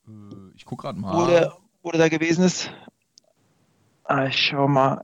Äh, 0.07 0.55
ich 0.55 0.65
gucke 0.65 0.81
gerade 0.81 0.99
mal. 0.99 1.13
Wo 1.13 1.27
der, 1.27 1.55
wo 1.83 1.91
der 1.91 1.99
da 1.99 2.09
gewesen 2.09 2.43
ist? 2.43 2.71
Ah, 4.05 4.25
ich 4.25 4.47
schau 4.47 4.67
mal. 4.67 5.01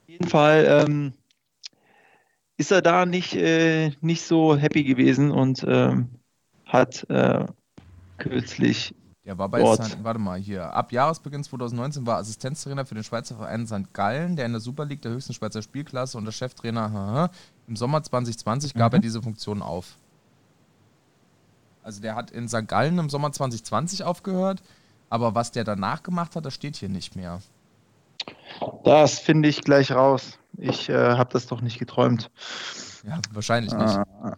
Auf 0.00 0.08
jeden 0.08 0.28
Fall, 0.28 0.66
ähm, 0.68 1.12
ist 2.56 2.72
er 2.72 2.82
da 2.82 3.06
nicht, 3.06 3.36
äh, 3.36 3.92
nicht 4.00 4.22
so 4.22 4.56
happy 4.56 4.82
gewesen 4.82 5.30
und 5.30 5.64
ähm, 5.68 6.18
hat 6.64 7.08
äh, 7.08 7.46
kürzlich. 8.18 8.94
Der 9.24 9.36
war 9.38 9.48
bei 9.48 9.60
St. 9.74 10.04
warte 10.04 10.20
mal 10.20 10.38
hier. 10.38 10.72
Ab 10.72 10.92
Jahresbeginn 10.92 11.42
2019 11.42 12.06
war 12.06 12.18
Assistenztrainer 12.18 12.86
für 12.86 12.94
den 12.94 13.02
Schweizer 13.02 13.34
Verein 13.34 13.66
St. 13.66 13.92
Gallen, 13.92 14.36
der 14.36 14.46
in 14.46 14.52
der 14.52 14.60
Super 14.60 14.84
League 14.84 15.02
der 15.02 15.10
höchsten 15.10 15.34
Schweizer 15.34 15.62
Spielklasse 15.62 16.16
und 16.16 16.26
der 16.26 16.32
Cheftrainer 16.32 16.92
haha, 16.92 17.30
im 17.66 17.74
Sommer 17.74 18.04
2020 18.04 18.74
gab 18.74 18.92
mhm. 18.92 18.98
er 18.98 19.00
diese 19.00 19.20
Funktion 19.20 19.62
auf. 19.62 19.96
Also 21.82 22.00
der 22.00 22.14
hat 22.14 22.30
in 22.30 22.48
St. 22.48 22.68
Gallen 22.68 22.98
im 22.98 23.10
Sommer 23.10 23.32
2020 23.32 24.04
aufgehört, 24.04 24.62
aber 25.10 25.34
was 25.34 25.50
der 25.50 25.64
danach 25.64 26.04
gemacht 26.04 26.36
hat, 26.36 26.44
das 26.44 26.54
steht 26.54 26.76
hier 26.76 26.88
nicht 26.88 27.16
mehr. 27.16 27.40
Das 28.84 29.18
finde 29.18 29.48
ich 29.48 29.62
gleich 29.62 29.90
raus. 29.90 30.38
Ich 30.56 30.88
äh, 30.88 30.94
habe 30.94 31.32
das 31.32 31.48
doch 31.48 31.60
nicht 31.60 31.78
geträumt. 31.78 32.30
Ja, 33.04 33.20
wahrscheinlich 33.32 33.72
nicht. 33.72 33.98
Ah. 33.98 34.36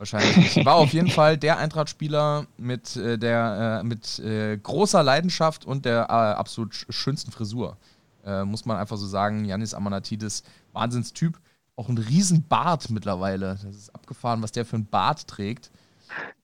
Wahrscheinlich 0.00 0.36
nicht. 0.56 0.64
War 0.64 0.76
auf 0.76 0.94
jeden 0.94 1.10
Fall 1.10 1.36
der 1.36 1.58
Eintracht-Spieler 1.58 2.46
mit, 2.56 2.96
äh, 2.96 3.18
der, 3.18 3.80
äh, 3.82 3.86
mit 3.86 4.18
äh, 4.20 4.56
großer 4.56 5.02
Leidenschaft 5.02 5.66
und 5.66 5.84
der 5.84 6.06
äh, 6.08 6.38
absolut 6.38 6.74
schönsten 6.88 7.30
Frisur. 7.30 7.76
Äh, 8.24 8.44
muss 8.44 8.64
man 8.64 8.78
einfach 8.78 8.96
so 8.96 9.06
sagen. 9.06 9.44
Janis 9.44 9.74
Amanatidis, 9.74 10.42
Wahnsinnstyp. 10.72 11.38
Auch 11.76 11.90
ein 11.90 11.98
Riesenbart 11.98 12.88
mittlerweile. 12.88 13.58
Das 13.62 13.76
ist 13.76 13.94
abgefahren, 13.94 14.42
was 14.42 14.52
der 14.52 14.64
für 14.64 14.76
ein 14.76 14.86
Bart 14.86 15.28
trägt. 15.28 15.70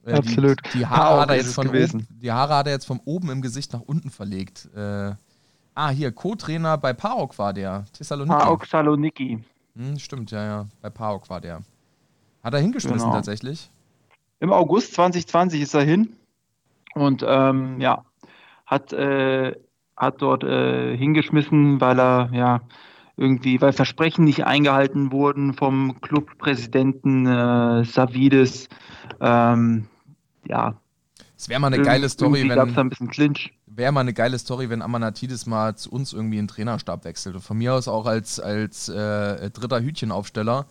Äh, 0.05 0.13
absolut. 0.13 0.61
Die, 0.75 0.81
die, 0.81 0.87
Haare 0.87 1.23
hat 1.23 1.31
er 1.31 1.37
jetzt 1.37 1.55
von 1.55 1.69
oben, 1.69 2.07
die 2.11 2.31
Haare 2.31 2.57
hat 2.57 2.67
er 2.67 2.75
jetzt 2.75 2.87
von 2.87 3.01
oben 3.07 3.31
im 3.31 3.41
Gesicht 3.41 3.73
nach 3.73 3.81
unten 3.81 4.11
verlegt. 4.11 4.69
Ah, 4.75 5.91
hier, 5.91 6.13
Co-Trainer 6.13 6.77
bei 6.77 6.93
PAOK 6.93 7.39
war 7.39 7.55
der. 7.55 7.87
Thessaloniki. 7.95 8.39
PAOK 8.39 8.67
Saloniki. 8.67 9.45
Hm, 9.77 9.99
stimmt, 9.99 10.31
ja, 10.31 10.45
ja. 10.45 10.67
Bei 10.83 10.91
PAOK 10.91 11.29
war 11.31 11.41
der. 11.41 11.63
Hat 12.47 12.55
er 12.55 12.61
hingeschmissen 12.61 13.01
genau. 13.01 13.13
tatsächlich? 13.13 13.71
Im 14.39 14.53
August 14.53 14.95
2020 14.95 15.63
ist 15.63 15.75
er 15.75 15.83
hin 15.83 16.11
und 16.95 17.25
ähm, 17.27 17.81
ja, 17.81 18.05
hat, 18.67 18.93
äh, 18.93 19.57
hat 19.97 20.23
dort 20.23 20.45
äh, 20.45 20.97
hingeschmissen, 20.97 21.81
weil 21.81 21.99
er 21.99 22.31
ja 22.33 22.61
irgendwie, 23.17 23.61
weil 23.61 23.73
Versprechen 23.73 24.25
nicht 24.25 24.47
eingehalten 24.47 25.11
wurden 25.11 25.55
vom 25.55 26.01
Clubpräsidenten 26.01 27.27
äh, 27.27 27.85
Savides. 27.85 28.69
Ähm, 29.21 29.89
ja. 30.47 30.77
Es 31.37 31.49
wäre 31.49 31.59
mal 31.59 31.73
eine 31.73 31.83
geile 31.83 32.09
Story, 32.09 32.49
wenn. 32.49 32.55
gab 32.55 32.69
es 32.69 32.79
ein 32.79 32.91
bisschen 32.91 33.09
Clinch 33.09 33.51
wäre 33.77 33.93
mal 33.93 34.01
eine 34.01 34.13
geile 34.13 34.39
Story, 34.39 34.71
wenn 34.71 34.83
Amanatidis 34.83 35.47
mal 35.47 35.77
zu 35.77 35.91
uns 35.91 36.13
irgendwie 36.13 36.39
einen 36.39 36.49
Trainerstab 36.49 37.05
wechselt. 37.05 37.35
Und 37.35 37.43
von 37.43 37.59
mir 37.59 37.75
aus 37.75 37.89
auch 37.89 38.07
als, 38.07 38.41
als 38.41 38.89
äh, 38.89 39.51
dritter 39.51 39.81
Hütchenaufsteller. 39.81 40.67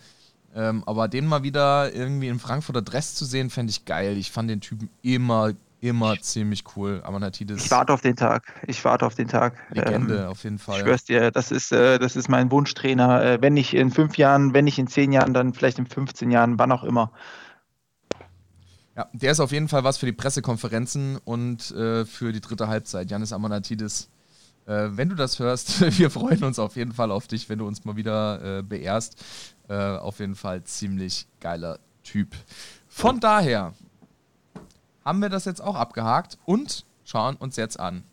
Ähm, 0.56 0.84
aber 0.86 1.10
den 1.10 1.26
mal 1.26 1.43
wieder 1.43 1.93
irgendwie 1.93 2.30
in 2.30 2.39
Frankfurter 2.39 2.82
Dress 2.82 3.14
zu 3.14 3.26
sehen, 3.26 3.49
fände 3.49 3.72
ich 3.72 3.84
geil. 3.84 4.18
Ich 4.18 4.32
fand 4.32 4.49
den 4.49 4.62
Typen 4.62 4.89
immer, 5.01 5.51
immer 5.82 6.18
ziemlich 6.22 6.64
cool. 6.76 7.01
Amanatidis. 7.03 7.66
Ich 7.66 7.72
warte 7.72 7.91
auf 7.91 7.99
den 7.99 8.16
Tag. 8.16 8.53
Ich 8.66 8.84
warte 8.86 9.06
auf 9.06 9.16
den 9.16 9.28
Tag. 9.28 9.58
Legende, 9.72 10.20
ähm, 10.20 10.28
auf 10.28 10.45
jeden 10.45 10.58
Fall. 10.58 10.78
Ich 10.78 10.84
schwör's 10.84 11.03
dir, 11.03 11.30
das 11.32 11.51
ist, 11.51 11.74
äh, 11.74 11.99
das 11.99 12.16
ist 12.16 12.30
mein 12.30 12.51
Wunschtrainer. 12.51 13.22
Äh, 13.22 13.41
wenn 13.41 13.53
nicht 13.53 13.74
in 13.74 13.91
fünf 13.91 14.18
Jahren, 14.18 14.53
wenn 14.53 14.64
nicht 14.64 14.80
in 14.80 14.88
zehn 14.88 15.12
Jahren, 15.12 15.34
dann 15.34 15.53
vielleicht 15.53 15.78
in 15.78 15.88
15 15.88 16.32
Jahren, 16.32 16.58
wann 16.58 16.72
auch 16.72 16.86
immer. 16.86 17.12
Ja, 18.95 19.10
der 19.12 19.34
ist 19.34 19.41
auf 19.41 19.51
jeden 19.51 19.68
Fall 19.68 19.84
was 19.84 19.97
für 19.97 20.06
die 20.06 20.14
Pressekonferenzen 20.14 21.18
und 21.26 21.70
äh, 21.72 22.06
für 22.06 22.32
die 22.32 22.39
dritte 22.39 22.70
Halbzeit. 22.70 23.12
Janis 23.12 23.34
Amanatidis, 23.34 24.10
äh, 24.68 24.88
wenn 24.91 25.10
du 25.10 25.16
das 25.16 25.38
hörst, 25.39 25.82
wir 25.99 26.10
freuen 26.10 26.45
uns 26.45 26.60
auf 26.60 26.78
jeden 26.78 26.93
Fall 26.93 27.12
auf 27.12 27.28
dich, 27.28 27.49
wenn 27.49 27.60
du 27.60 27.68
uns 27.68 27.84
mal 27.84 27.97
wieder 27.97 28.60
äh, 28.60 28.64
beehrst. 28.64 29.22
Äh, 29.68 29.97
auf 29.97 30.20
jeden 30.20 30.36
Fall 30.36 30.63
ziemlich 30.63 31.28
geiler 31.39 31.80
Typ. 32.03 32.36
Von 32.88 33.20
daher 33.20 33.74
haben 35.03 35.20
wir 35.22 35.30
das 35.30 35.45
jetzt 35.45 35.61
auch 35.61 35.76
abgehakt 35.76 36.38
und 36.45 36.86
schauen 37.03 37.36
uns 37.36 37.55
jetzt 37.55 37.80
an. 37.80 38.03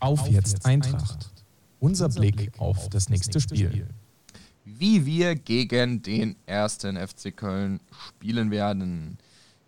Auf 0.00 0.28
jetzt 0.28 0.64
Eintracht. 0.64 1.30
Unser 1.80 2.08
Blick 2.08 2.52
auf 2.58 2.88
das 2.88 3.08
nächste 3.08 3.40
Spiel 3.40 3.88
wie 4.78 5.06
wir 5.06 5.34
gegen 5.34 6.02
den 6.02 6.36
ersten 6.46 6.96
FC 6.96 7.34
Köln 7.34 7.80
spielen 7.90 8.50
werden. 8.50 9.18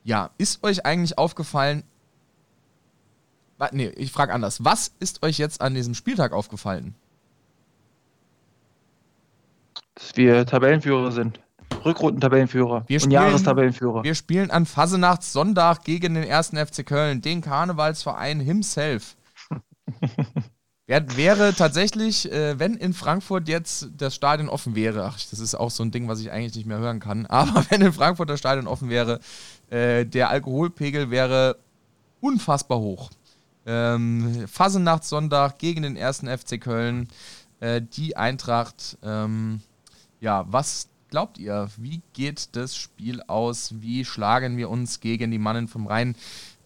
Ja, 0.05 0.31
ist 0.39 0.63
euch 0.63 0.85
eigentlich 0.85 1.19
aufgefallen, 1.19 1.85
nee, 3.73 3.89
ich 3.89 4.13
frage 4.13 4.33
anders. 4.33 4.65
Was 4.65 4.93
ist 5.01 5.23
euch 5.23 5.39
jetzt 5.39 5.61
an 5.61 5.75
diesem 5.75 5.95
Spieltag 5.95 6.33
aufgefallen? 6.33 6.95
Dass 10.01 10.17
wir 10.17 10.47
Tabellenführer 10.47 11.13
sind. 11.13 11.41
Rückrundentabellenführer 11.85 12.85
wir 12.87 13.03
und 13.03 13.11
Jahrestabellenführer. 13.11 14.03
Wir 14.03 14.15
spielen 14.15 14.51
an 14.51 14.67
Fasenachtssonntag 14.67 15.85
gegen 15.85 16.15
den 16.15 16.25
ersten 16.25 16.57
FC 16.57 16.85
Köln, 16.85 17.23
den 17.23 17.41
Karnevalsverein 17.41 18.41
himself. 18.41 19.17
wäre 21.17 21.55
tatsächlich, 21.55 22.31
äh, 22.33 22.59
wenn 22.59 22.75
in 22.75 22.93
Frankfurt 22.93 23.49
jetzt 23.49 23.91
das 23.97 24.15
Stadion 24.15 24.49
offen 24.49 24.75
wäre, 24.75 25.05
ach, 25.05 25.19
das 25.31 25.39
ist 25.39 25.55
auch 25.55 25.71
so 25.71 25.85
ein 25.85 25.93
Ding, 25.93 26.09
was 26.09 26.21
ich 26.21 26.33
eigentlich 26.33 26.57
nicht 26.57 26.67
mehr 26.67 26.79
hören 26.79 26.99
kann, 26.99 27.27
aber 27.29 27.65
wenn 27.71 27.81
in 27.81 27.93
Frankfurt 27.93 28.29
das 28.29 28.41
Stadion 28.41 28.67
offen 28.67 28.91
wäre, 28.91 29.21
äh, 29.71 30.05
der 30.05 30.31
Alkoholpegel 30.31 31.11
wäre 31.11 31.57
unfassbar 32.21 32.81
hoch. 32.81 33.11
Ähm, 33.67 34.49
Fasenachtssonntag 34.49 35.59
gegen 35.59 35.83
den 35.83 35.97
ersten 35.97 36.27
FC 36.27 36.61
Köln, 36.61 37.09
äh, 37.61 37.81
die 37.81 38.17
Eintracht. 38.17 38.99
Ähm, 39.03 39.61
ja, 40.21 40.45
was 40.49 40.89
glaubt 41.11 41.39
ihr? 41.39 41.69
Wie 41.77 42.03
geht 42.13 42.51
das 42.57 42.77
Spiel 42.77 43.23
aus? 43.27 43.75
Wie 43.81 44.05
schlagen 44.05 44.57
wir 44.57 44.71
uns 44.71 45.01
gegen 45.01 45.31
die 45.31 45.39
Mannen 45.39 45.69
vom 45.69 45.87
Rhein? 45.87 46.15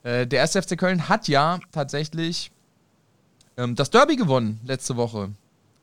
Äh, 0.02 0.26
der 0.26 0.40
erste 0.40 0.62
FC 0.62 0.78
Köln 0.78 1.09
hat 1.09 1.28
ja 1.28 1.59
tatsächlich 1.72 2.50
ähm, 3.57 3.74
das 3.74 3.90
Derby 3.90 4.16
gewonnen 4.16 4.61
letzte 4.64 4.96
Woche 4.96 5.30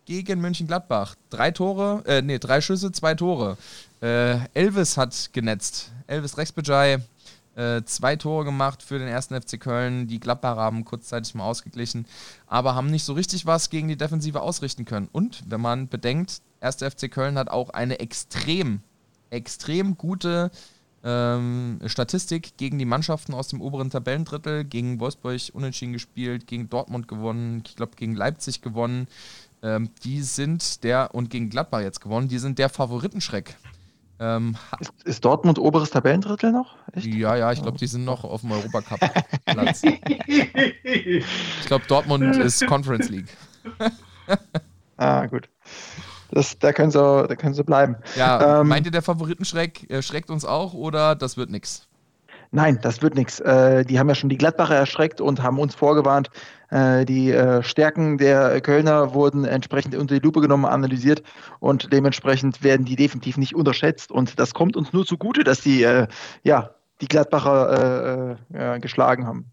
gegen 0.05 0.41
Mönchengladbach. 0.41 1.15
Drei 1.29 1.51
Tore, 1.51 2.03
äh, 2.05 2.21
nee, 2.21 2.39
drei 2.39 2.61
Schüsse, 2.61 2.91
zwei 2.91 3.15
Tore. 3.15 3.57
Äh, 4.01 4.39
Elvis 4.53 4.97
hat 4.97 5.29
genetzt. 5.31 5.91
Elvis 6.07 6.37
Rexbejai, 6.37 6.99
äh, 7.55 7.81
zwei 7.83 8.15
Tore 8.15 8.45
gemacht 8.45 8.83
für 8.83 8.99
den 8.99 9.07
ersten 9.07 9.39
FC 9.39 9.59
Köln. 9.59 10.07
Die 10.07 10.19
Gladbacher 10.19 10.59
haben 10.59 10.85
kurzzeitig 10.85 11.33
mal 11.35 11.45
ausgeglichen, 11.45 12.05
aber 12.47 12.75
haben 12.75 12.87
nicht 12.87 13.05
so 13.05 13.13
richtig 13.13 13.45
was 13.45 13.69
gegen 13.69 13.87
die 13.87 13.97
Defensive 13.97 14.41
ausrichten 14.41 14.85
können. 14.85 15.07
Und 15.11 15.43
wenn 15.47 15.61
man 15.61 15.87
bedenkt, 15.87 16.41
erster 16.61 16.89
FC 16.89 17.11
Köln 17.11 17.37
hat 17.37 17.49
auch 17.49 17.71
eine 17.71 17.99
extrem, 17.99 18.81
extrem 19.29 19.97
gute 19.97 20.51
ähm, 21.03 21.79
Statistik 21.87 22.57
gegen 22.57 22.77
die 22.77 22.85
Mannschaften 22.85 23.33
aus 23.33 23.47
dem 23.47 23.61
oberen 23.61 23.89
Tabellendrittel, 23.89 24.63
gegen 24.63 24.99
Wolfsburg 24.99 25.41
unentschieden 25.53 25.93
gespielt, 25.93 26.47
gegen 26.47 26.69
Dortmund 26.69 27.07
gewonnen, 27.07 27.63
ich 27.65 27.75
glaube 27.75 27.93
gegen 27.95 28.15
Leipzig 28.15 28.61
gewonnen. 28.61 29.07
Ähm, 29.63 29.89
die 30.03 30.21
sind 30.21 30.83
der, 30.83 31.13
und 31.13 31.29
gegen 31.29 31.49
Gladbach 31.49 31.81
jetzt 31.81 32.01
gewonnen, 32.01 32.27
die 32.27 32.39
sind 32.39 32.59
der 32.59 32.69
Favoritenschreck. 32.69 33.57
Ähm, 34.19 34.55
ist, 34.79 34.93
ist, 35.03 35.25
Dortmund 35.25 35.57
oberes 35.57 35.89
Tabellendrittel 35.89 36.51
noch? 36.51 36.75
Echt? 36.93 37.07
Ja, 37.07 37.35
ja, 37.35 37.51
ich 37.51 37.61
glaube, 37.61 37.79
die 37.79 37.87
sind 37.87 38.05
noch 38.05 38.23
auf 38.23 38.41
dem 38.41 38.51
Europacup-Platz. 38.51 39.81
ich 40.83 41.25
glaube, 41.65 41.85
Dortmund 41.87 42.35
ist 42.37 42.65
Conference 42.67 43.09
League. 43.09 43.35
ah, 44.97 45.25
gut. 45.25 45.49
Das, 46.31 46.57
da, 46.59 46.73
können 46.73 46.91
sie, 46.91 46.99
da 46.99 47.35
können 47.35 47.53
sie 47.53 47.63
bleiben. 47.63 47.97
Ja, 48.15 48.61
ähm, 48.61 48.67
meint 48.67 48.85
ihr, 48.85 48.91
der 48.91 49.01
Favoritenschreck 49.01 49.89
äh, 49.89 50.01
schreckt 50.01 50.29
uns 50.29 50.45
auch 50.45 50.73
oder 50.73 51.15
das 51.15 51.37
wird 51.37 51.49
nichts? 51.49 51.87
Nein, 52.53 52.79
das 52.81 53.01
wird 53.01 53.15
nichts. 53.15 53.39
Äh, 53.39 53.85
die 53.85 53.97
haben 53.97 54.09
ja 54.09 54.15
schon 54.15 54.29
die 54.29 54.37
Gladbacher 54.37 54.75
erschreckt 54.75 55.21
und 55.21 55.41
haben 55.41 55.57
uns 55.57 55.73
vorgewarnt. 55.73 56.29
Äh, 56.69 57.05
die 57.05 57.31
äh, 57.31 57.63
Stärken 57.63 58.17
der 58.17 58.59
Kölner 58.59 59.13
wurden 59.13 59.45
entsprechend 59.45 59.95
unter 59.95 60.15
die 60.15 60.21
Lupe 60.21 60.41
genommen, 60.41 60.65
analysiert 60.65 61.23
und 61.59 61.93
dementsprechend 61.93 62.61
werden 62.61 62.85
die 62.85 62.97
definitiv 62.97 63.37
nicht 63.37 63.55
unterschätzt. 63.55 64.11
Und 64.11 64.37
das 64.37 64.53
kommt 64.53 64.75
uns 64.75 64.91
nur 64.91 65.05
zugute, 65.05 65.45
dass 65.45 65.61
die, 65.61 65.83
äh, 65.83 66.07
ja, 66.43 66.71
die 66.99 67.07
Gladbacher 67.07 68.37
äh, 68.53 68.79
geschlagen 68.79 69.25
haben. 69.25 69.51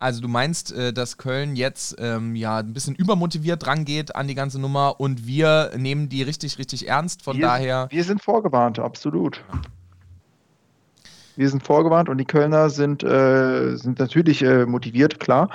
Also 0.00 0.22
du 0.22 0.28
meinst, 0.28 0.72
äh, 0.72 0.94
dass 0.94 1.18
Köln 1.18 1.56
jetzt 1.56 1.96
ähm, 1.98 2.34
ja 2.34 2.56
ein 2.56 2.72
bisschen 2.72 2.94
übermotiviert 2.94 3.64
drangeht 3.64 4.16
an 4.16 4.28
die 4.28 4.34
ganze 4.34 4.58
Nummer 4.58 4.98
und 4.98 5.26
wir 5.26 5.72
nehmen 5.76 6.08
die 6.08 6.22
richtig, 6.22 6.58
richtig 6.58 6.88
ernst. 6.88 7.22
Von 7.22 7.36
wir, 7.36 7.46
daher. 7.46 7.86
Wir 7.90 8.02
sind 8.02 8.22
vorgewarnt, 8.22 8.78
absolut. 8.78 9.44
Wir 11.36 11.50
sind 11.50 11.62
vorgewarnt 11.62 12.08
und 12.08 12.16
die 12.16 12.24
Kölner 12.24 12.70
sind, 12.70 13.04
äh, 13.04 13.76
sind 13.76 13.98
natürlich 13.98 14.42
äh, 14.42 14.64
motiviert, 14.64 15.20
klar. 15.20 15.50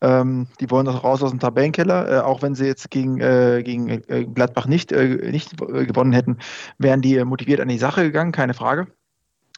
Ähm, 0.00 0.46
die 0.60 0.70
wollen 0.70 0.86
das 0.86 1.04
raus 1.04 1.22
aus 1.22 1.30
dem 1.30 1.38
Tabellenkeller. 1.38 2.10
Äh, 2.10 2.20
auch 2.20 2.40
wenn 2.40 2.54
sie 2.54 2.64
jetzt 2.64 2.90
gegen, 2.90 3.20
äh, 3.20 3.62
gegen 3.62 3.90
äh, 3.90 4.24
Gladbach 4.24 4.66
nicht, 4.66 4.92
nicht 4.92 5.58
gewonnen 5.58 6.12
hätten, 6.12 6.38
wären 6.78 7.02
die 7.02 7.22
motiviert 7.22 7.60
an 7.60 7.68
die 7.68 7.78
Sache 7.78 8.02
gegangen, 8.02 8.32
keine 8.32 8.54
Frage. 8.54 8.86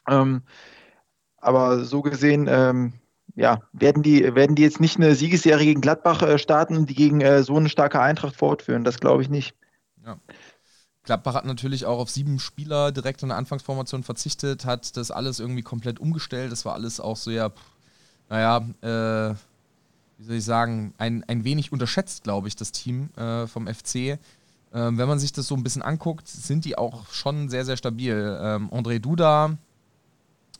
Ähm, 0.09 0.41
aber 1.37 1.85
so 1.85 2.01
gesehen 2.01 2.47
ähm, 2.49 2.93
ja, 3.37 3.61
werden 3.71 4.01
die, 4.01 4.35
werden 4.35 4.55
die 4.55 4.63
jetzt 4.63 4.79
nicht 4.79 4.97
eine 4.97 5.13
Siegesserie 5.13 5.65
gegen 5.65 5.79
Gladbach 5.79 6.23
äh, 6.23 6.39
starten, 6.39 6.87
die 6.87 6.95
gegen 6.95 7.21
äh, 7.21 7.43
so 7.43 7.55
eine 7.55 7.69
starke 7.69 8.01
Eintracht 8.01 8.35
fortführen? 8.35 8.83
Das 8.83 8.99
glaube 8.99 9.21
ich 9.21 9.29
nicht. 9.29 9.53
Ja. 10.03 10.17
Gladbach 11.03 11.35
hat 11.35 11.45
natürlich 11.45 11.85
auch 11.85 11.99
auf 11.99 12.09
sieben 12.09 12.39
Spieler 12.39 12.91
direkt 12.91 13.21
in 13.21 13.29
der 13.29 13.37
Anfangsformation 13.37 14.03
verzichtet, 14.03 14.65
hat 14.65 14.97
das 14.97 15.11
alles 15.11 15.39
irgendwie 15.39 15.61
komplett 15.61 15.99
umgestellt. 15.99 16.51
Das 16.51 16.65
war 16.65 16.73
alles 16.73 16.99
auch 16.99 17.15
so, 17.15 17.29
ja, 17.29 17.51
naja, 18.27 18.57
äh, 18.81 19.35
wie 20.17 20.23
soll 20.23 20.35
ich 20.35 20.43
sagen, 20.43 20.95
ein, 20.97 21.23
ein 21.27 21.43
wenig 21.43 21.71
unterschätzt, 21.71 22.23
glaube 22.23 22.47
ich, 22.47 22.55
das 22.55 22.71
Team 22.71 23.11
äh, 23.17 23.45
vom 23.45 23.67
FC. 23.67 24.17
Ähm, 24.73 24.97
wenn 24.97 25.07
man 25.07 25.19
sich 25.19 25.31
das 25.31 25.47
so 25.47 25.55
ein 25.55 25.63
bisschen 25.63 25.83
anguckt, 25.83 26.27
sind 26.27 26.65
die 26.65 26.75
auch 26.75 27.07
schon 27.11 27.49
sehr, 27.49 27.65
sehr 27.65 27.77
stabil. 27.77 28.37
Ähm, 28.41 28.71
André 28.71 28.97
Duda, 28.97 29.57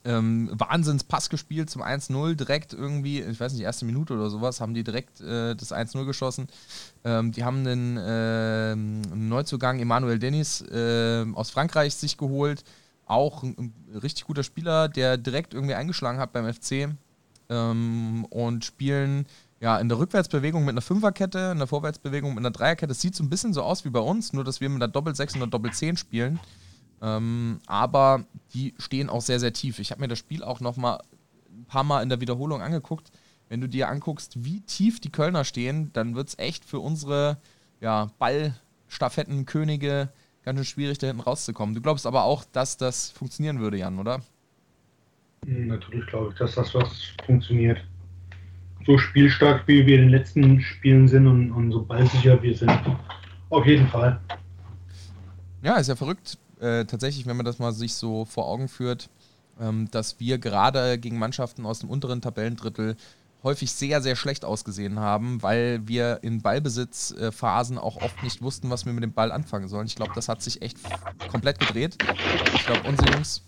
ähm, 0.04 0.50
Wahnsinns-Pass 0.52 1.28
gespielt 1.28 1.70
zum 1.70 1.82
1-0, 1.82 2.34
direkt 2.34 2.72
irgendwie, 2.72 3.20
ich 3.20 3.38
weiß 3.38 3.52
nicht, 3.52 3.62
erste 3.62 3.84
Minute 3.84 4.14
oder 4.14 4.30
sowas, 4.30 4.60
haben 4.60 4.74
die 4.74 4.84
direkt 4.84 5.20
äh, 5.20 5.54
das 5.54 5.72
1-0 5.72 6.04
geschossen. 6.04 6.48
Ähm, 7.04 7.32
die 7.32 7.44
haben 7.44 7.66
einen 7.66 7.96
äh, 7.96 8.76
Neuzugang, 8.76 9.80
Emmanuel 9.80 10.18
Dennis, 10.18 10.62
äh, 10.62 11.24
aus 11.34 11.50
Frankreich 11.50 11.94
sich 11.94 12.16
geholt. 12.16 12.64
Auch 13.06 13.42
ein, 13.42 13.56
ein, 13.58 13.98
richtig 13.98 14.24
guter 14.24 14.42
Spieler, 14.42 14.88
der 14.88 15.16
direkt 15.16 15.54
irgendwie 15.54 15.74
eingeschlagen 15.74 16.18
hat 16.18 16.32
beim 16.32 16.52
FC. 16.52 16.94
Ähm, 17.50 18.26
und 18.30 18.64
spielen 18.64 19.26
ja, 19.60 19.78
in 19.78 19.88
der 19.88 19.98
Rückwärtsbewegung 19.98 20.64
mit 20.64 20.74
einer 20.74 20.82
Fünferkette, 20.82 21.50
in 21.52 21.58
der 21.58 21.66
Vorwärtsbewegung 21.66 22.30
mit 22.30 22.38
einer 22.38 22.50
Dreierkette. 22.50 22.92
Es 22.92 23.00
sieht 23.00 23.16
so 23.16 23.24
ein 23.24 23.30
bisschen 23.30 23.52
so 23.52 23.62
aus 23.62 23.84
wie 23.84 23.90
bei 23.90 24.00
uns, 24.00 24.32
nur 24.32 24.44
dass 24.44 24.60
wir 24.60 24.68
mit 24.68 24.82
einer 24.82 24.92
Doppel-6 24.92 25.34
und 25.34 25.42
einer 25.42 25.50
Doppel-10 25.50 25.96
spielen. 25.96 26.38
Ähm, 27.02 27.60
aber 27.66 28.24
die 28.54 28.74
stehen 28.78 29.08
auch 29.08 29.22
sehr, 29.22 29.40
sehr 29.40 29.52
tief. 29.52 29.78
Ich 29.78 29.90
habe 29.90 30.00
mir 30.00 30.08
das 30.08 30.18
Spiel 30.18 30.42
auch 30.42 30.60
noch 30.60 30.76
mal 30.76 31.00
ein 31.50 31.64
paar 31.66 31.84
Mal 31.84 32.02
in 32.02 32.08
der 32.08 32.20
Wiederholung 32.20 32.62
angeguckt. 32.62 33.10
Wenn 33.48 33.60
du 33.60 33.68
dir 33.68 33.88
anguckst, 33.88 34.44
wie 34.44 34.60
tief 34.60 35.00
die 35.00 35.12
Kölner 35.12 35.44
stehen, 35.44 35.92
dann 35.92 36.14
wird 36.14 36.28
es 36.28 36.38
echt 36.38 36.64
für 36.64 36.80
unsere 36.80 37.38
ja, 37.80 38.10
Ballstaffettenkönige 38.18 40.10
ganz 40.44 40.58
schön 40.58 40.64
schwierig, 40.64 40.98
da 40.98 41.06
hinten 41.06 41.22
rauszukommen. 41.22 41.74
Du 41.74 41.80
glaubst 41.80 42.06
aber 42.06 42.24
auch, 42.24 42.44
dass 42.44 42.76
das 42.78 43.10
funktionieren 43.10 43.60
würde, 43.60 43.76
Jan, 43.76 43.98
oder? 43.98 44.22
Hm, 45.46 45.68
natürlich 45.68 46.06
glaube 46.06 46.30
ich, 46.32 46.38
dass 46.38 46.54
das 46.54 46.74
was 46.74 47.12
funktioniert. 47.26 47.78
So 48.86 48.96
spielstark, 48.96 49.68
wie 49.68 49.84
wir 49.86 49.96
in 49.96 50.02
den 50.02 50.10
letzten 50.10 50.60
Spielen 50.60 51.06
sind 51.06 51.26
und, 51.26 51.52
und 51.52 51.70
so 51.72 51.84
ballsicher 51.84 52.42
wir 52.42 52.56
sind. 52.56 52.72
Auf 53.50 53.66
jeden 53.66 53.86
Fall. 53.88 54.18
Ja, 55.62 55.76
ist 55.76 55.88
ja 55.88 55.96
verrückt 55.96 56.38
äh, 56.60 56.84
tatsächlich, 56.84 57.26
wenn 57.26 57.36
man 57.36 57.46
das 57.46 57.58
mal 57.58 57.72
sich 57.72 57.94
so 57.94 58.24
vor 58.24 58.46
Augen 58.46 58.68
führt, 58.68 59.08
ähm, 59.60 59.90
dass 59.90 60.20
wir 60.20 60.38
gerade 60.38 60.98
gegen 60.98 61.18
Mannschaften 61.18 61.66
aus 61.66 61.80
dem 61.80 61.90
unteren 61.90 62.20
Tabellendrittel 62.20 62.96
häufig 63.42 63.72
sehr, 63.72 64.02
sehr 64.02 64.16
schlecht 64.16 64.44
ausgesehen 64.44 64.98
haben, 64.98 65.42
weil 65.42 65.86
wir 65.86 66.20
in 66.22 66.42
Ballbesitzphasen 66.42 67.78
auch 67.78 67.96
oft 68.02 68.22
nicht 68.22 68.42
wussten, 68.42 68.68
was 68.70 68.84
wir 68.84 68.92
mit 68.92 69.04
dem 69.04 69.12
Ball 69.12 69.30
anfangen 69.30 69.68
sollen. 69.68 69.86
Ich 69.86 69.94
glaube, 69.94 70.12
das 70.14 70.28
hat 70.28 70.42
sich 70.42 70.62
echt 70.62 70.78
komplett 71.30 71.60
gedreht. 71.60 71.96
Ich 72.54 72.66
glaube, 72.66 72.88
unsere 72.88 73.12
Jungs, 73.12 73.42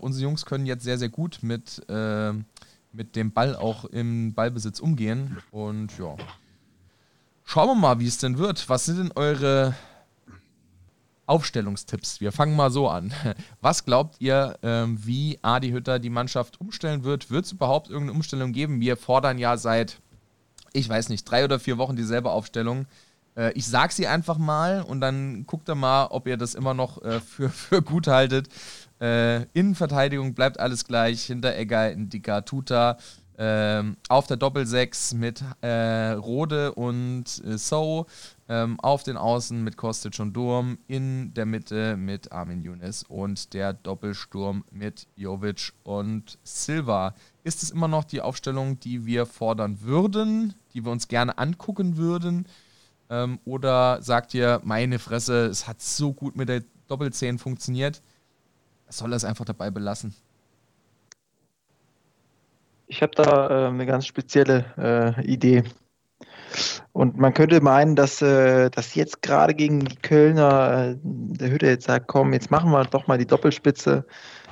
unsere 0.00 0.22
Jungs 0.22 0.44
können 0.44 0.66
jetzt 0.66 0.84
sehr, 0.84 0.98
sehr 0.98 1.08
gut 1.08 1.38
mit, 1.42 1.82
äh, 1.88 2.32
mit 2.92 3.16
dem 3.16 3.32
Ball 3.32 3.56
auch 3.56 3.86
im 3.86 4.34
Ballbesitz 4.34 4.80
umgehen. 4.80 5.38
Und 5.50 5.96
ja. 5.98 6.16
Schauen 7.44 7.68
wir 7.68 7.74
mal, 7.74 8.00
wie 8.00 8.06
es 8.06 8.18
denn 8.18 8.38
wird. 8.38 8.68
Was 8.68 8.84
sind 8.84 8.98
denn 8.98 9.12
eure 9.14 9.74
Aufstellungstipps. 11.26 12.20
Wir 12.20 12.32
fangen 12.32 12.56
mal 12.56 12.70
so 12.70 12.88
an. 12.88 13.12
Was 13.60 13.84
glaubt 13.84 14.16
ihr, 14.18 14.58
ähm, 14.62 14.98
wie 15.04 15.38
Adi 15.42 15.70
Hütter 15.70 15.98
die 15.98 16.10
Mannschaft 16.10 16.60
umstellen 16.60 17.04
wird? 17.04 17.30
Wird 17.30 17.46
es 17.46 17.52
überhaupt 17.52 17.88
irgendeine 17.88 18.16
Umstellung 18.16 18.52
geben? 18.52 18.80
Wir 18.80 18.96
fordern 18.96 19.38
ja 19.38 19.56
seit, 19.56 20.00
ich 20.72 20.88
weiß 20.88 21.08
nicht, 21.08 21.24
drei 21.24 21.44
oder 21.44 21.58
vier 21.58 21.78
Wochen 21.78 21.96
dieselbe 21.96 22.30
Aufstellung. 22.30 22.86
Äh, 23.36 23.52
ich 23.52 23.66
sag 23.66 23.92
sie 23.92 24.06
einfach 24.06 24.38
mal 24.38 24.82
und 24.82 25.00
dann 25.00 25.46
guckt 25.46 25.68
ihr 25.68 25.74
mal, 25.74 26.06
ob 26.06 26.26
ihr 26.26 26.36
das 26.36 26.54
immer 26.54 26.74
noch 26.74 27.02
äh, 27.02 27.20
für, 27.20 27.48
für 27.50 27.82
gut 27.82 28.06
haltet. 28.06 28.48
Äh, 29.00 29.44
Innenverteidigung 29.52 30.34
bleibt 30.34 30.60
alles 30.60 30.84
gleich. 30.84 31.24
Hinteregger, 31.24 31.92
Indika, 31.92 32.42
Tuta. 32.42 32.98
Ähm, 33.36 33.96
auf 34.08 34.28
der 34.28 34.36
Doppel-6 34.36 35.16
mit 35.16 35.42
äh, 35.60 36.12
Rode 36.12 36.72
und 36.74 37.24
äh, 37.44 37.58
So. 37.58 38.06
Ähm, 38.46 38.78
auf 38.80 39.02
den 39.02 39.16
Außen 39.16 39.64
mit 39.64 39.78
Kostic 39.78 40.20
und 40.20 40.34
Durm. 40.34 40.76
In 40.86 41.32
der 41.32 41.46
Mitte 41.46 41.96
mit 41.96 42.30
Armin 42.30 42.60
Younes 42.62 43.02
und 43.04 43.54
der 43.54 43.72
Doppelsturm 43.72 44.64
mit 44.70 45.06
Jovic 45.16 45.72
und 45.82 46.38
Silva. 46.42 47.14
Ist 47.42 47.62
es 47.62 47.70
immer 47.70 47.88
noch 47.88 48.04
die 48.04 48.20
Aufstellung, 48.20 48.78
die 48.80 49.06
wir 49.06 49.24
fordern 49.24 49.80
würden, 49.80 50.52
die 50.74 50.84
wir 50.84 50.92
uns 50.92 51.08
gerne 51.08 51.38
angucken 51.38 51.96
würden? 51.96 52.46
Ähm, 53.08 53.38
oder 53.46 54.02
sagt 54.02 54.34
ihr, 54.34 54.60
meine 54.62 54.98
Fresse, 54.98 55.46
es 55.46 55.66
hat 55.66 55.80
so 55.80 56.12
gut 56.12 56.36
mit 56.36 56.50
der 56.50 56.64
Doppelzehn 56.86 57.38
funktioniert? 57.38 58.02
Soll 58.90 59.12
er 59.12 59.16
es 59.16 59.24
einfach 59.24 59.46
dabei 59.46 59.70
belassen? 59.70 60.14
Ich 62.86 63.00
habe 63.00 63.14
da 63.14 63.48
äh, 63.48 63.68
eine 63.68 63.86
ganz 63.86 64.06
spezielle 64.06 64.66
äh, 64.76 65.26
Idee. 65.26 65.64
Und 66.92 67.18
man 67.18 67.34
könnte 67.34 67.60
meinen, 67.60 67.96
dass, 67.96 68.22
äh, 68.22 68.70
dass 68.70 68.94
jetzt 68.94 69.22
gerade 69.22 69.54
gegen 69.54 69.80
die 69.80 69.96
Kölner 69.96 70.92
äh, 70.92 70.96
der 71.02 71.50
Hütte 71.50 71.66
jetzt 71.66 71.86
sagt, 71.86 72.06
komm, 72.06 72.32
jetzt 72.32 72.50
machen 72.50 72.70
wir 72.70 72.84
doch 72.84 73.06
mal 73.06 73.18
die 73.18 73.26
Doppelspitze, 73.26 74.04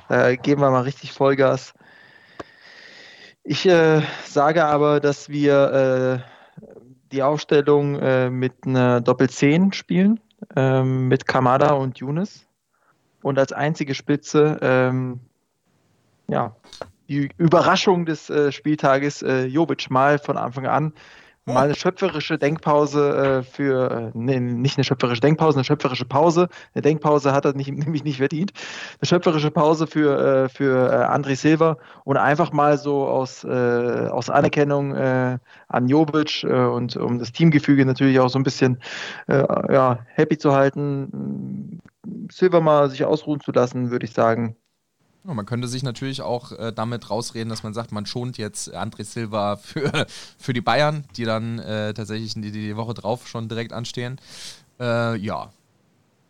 äh, 0.09 0.37
geben 0.37 0.61
wir 0.61 0.71
mal 0.71 0.81
richtig 0.81 1.13
Vollgas. 1.13 1.73
Ich 3.45 3.69
sage 4.25 4.63
aber, 4.63 5.01
dass 5.01 5.27
wir 5.27 6.23
die 7.11 7.23
Aufstellung 7.23 8.39
mit 8.39 8.53
einer 8.65 9.01
Doppel-10 9.01 9.73
spielen, 9.73 10.21
ähm, 10.55 11.09
mit 11.09 11.27
Kamada 11.27 11.71
und 11.73 11.97
Younes. 11.97 12.47
Und 13.21 13.37
als 13.37 13.51
einzige 13.51 13.95
Spitze 13.95 14.59
ähm, 14.61 15.19
ja, 16.29 16.55
die 17.09 17.31
Überraschung 17.37 18.05
des 18.05 18.31
Spieltages, 18.51 19.19
Jovic 19.19 19.89
mal 19.89 20.19
von 20.19 20.37
Anfang 20.37 20.65
an. 20.65 20.93
Mal 21.45 21.65
eine 21.65 21.75
schöpferische 21.75 22.37
Denkpause 22.37 23.41
äh, 23.41 23.43
für, 23.43 23.91
äh, 23.91 24.11
nee, 24.13 24.39
nicht 24.39 24.77
eine 24.77 24.85
schöpferische 24.85 25.19
Denkpause, 25.19 25.57
eine 25.57 25.65
schöpferische 25.65 26.05
Pause. 26.05 26.47
Eine 26.73 26.83
Denkpause 26.83 27.33
hat 27.33 27.43
er 27.43 27.53
nicht, 27.53 27.69
nämlich 27.71 28.05
nicht 28.05 28.17
verdient. 28.17 28.53
Eine 29.01 29.07
schöpferische 29.07 29.51
Pause 29.51 29.85
für, 29.85 30.45
äh, 30.45 30.49
für 30.49 30.89
äh, 30.89 31.05
André 31.05 31.35
Silva 31.35 31.77
und 32.05 32.15
einfach 32.15 32.53
mal 32.53 32.77
so 32.77 33.05
aus, 33.07 33.43
äh, 33.43 33.47
aus 33.47 34.29
Anerkennung 34.29 34.95
äh, 34.95 35.37
an 35.67 35.87
Jovic 35.89 36.45
äh, 36.45 36.47
und 36.47 36.95
um 36.95 37.19
das 37.19 37.33
Teamgefüge 37.33 37.85
natürlich 37.85 38.19
auch 38.19 38.29
so 38.29 38.39
ein 38.39 38.43
bisschen 38.43 38.79
ja, 39.27 39.99
happy 40.15 40.37
zu 40.37 40.53
halten, 40.53 41.79
Silva 42.31 42.59
mal 42.59 42.89
sich 42.89 43.03
ausruhen 43.05 43.39
zu 43.39 43.51
lassen, 43.51 43.91
würde 43.91 44.05
ich 44.05 44.13
sagen. 44.13 44.55
Ja, 45.25 45.33
man 45.33 45.45
könnte 45.45 45.69
sich 45.69 45.83
natürlich 45.83 46.21
auch 46.21 46.51
äh, 46.51 46.73
damit 46.73 47.09
rausreden, 47.09 47.49
dass 47.49 47.63
man 47.63 47.73
sagt, 47.73 47.93
man 47.93 48.05
schont 48.05 48.37
jetzt 48.37 48.73
André 48.75 49.05
Silva 49.05 49.55
für, 49.61 50.05
für 50.37 50.53
die 50.53 50.61
Bayern, 50.61 51.05
die 51.15 51.23
dann 51.23 51.59
äh, 51.59 51.93
tatsächlich 51.93 52.33
die, 52.33 52.51
die 52.51 52.75
Woche 52.75 52.93
drauf 52.93 53.27
schon 53.27 53.47
direkt 53.47 53.71
anstehen. 53.71 54.19
Äh, 54.79 55.17
ja, 55.17 55.51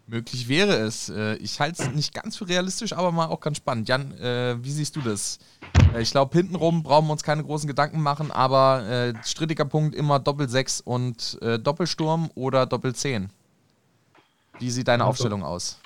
möglich 0.07 0.47
wäre 0.47 0.73
es. 0.73 1.09
Äh, 1.09 1.35
ich 1.35 1.59
halte 1.59 1.81
es 1.81 1.91
nicht 1.91 2.13
ganz 2.13 2.37
für 2.37 2.47
realistisch, 2.47 2.93
aber 2.93 3.11
mal 3.11 3.27
auch 3.27 3.39
ganz 3.39 3.57
spannend. 3.57 3.89
Jan, 3.89 4.11
äh, 4.19 4.63
wie 4.63 4.71
siehst 4.71 4.95
du 4.95 5.01
das? 5.01 5.39
Äh, 5.93 6.01
ich 6.01 6.11
glaube, 6.11 6.37
hintenrum 6.37 6.83
brauchen 6.83 7.07
wir 7.07 7.13
uns 7.13 7.23
keine 7.23 7.43
großen 7.43 7.67
Gedanken 7.67 8.01
machen, 8.01 8.31
aber 8.31 9.13
strittiger 9.23 9.65
Punkt 9.65 9.95
immer 9.95 10.19
Doppel-6 10.19 10.83
und 10.83 11.39
Doppelsturm 11.41 12.29
oder 12.35 12.65
Doppel-10. 12.65 13.29
Wie 14.59 14.69
sieht 14.69 14.87
deine 14.87 15.03
also, 15.03 15.11
Aufstellung 15.11 15.43
aus? 15.43 15.79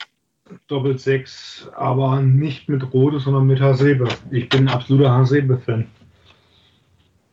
Doppel 0.68 0.98
6, 0.98 1.70
aber 1.76 2.22
nicht 2.22 2.70
mit 2.70 2.94
Rode, 2.94 3.20
sondern 3.20 3.48
mit 3.48 3.60
Hasebe. 3.62 4.08
Ich 4.32 4.50
bin 4.50 4.68
ein 4.68 4.74
absoluter 4.74 5.12
Hasebe-Fan. 5.12 5.86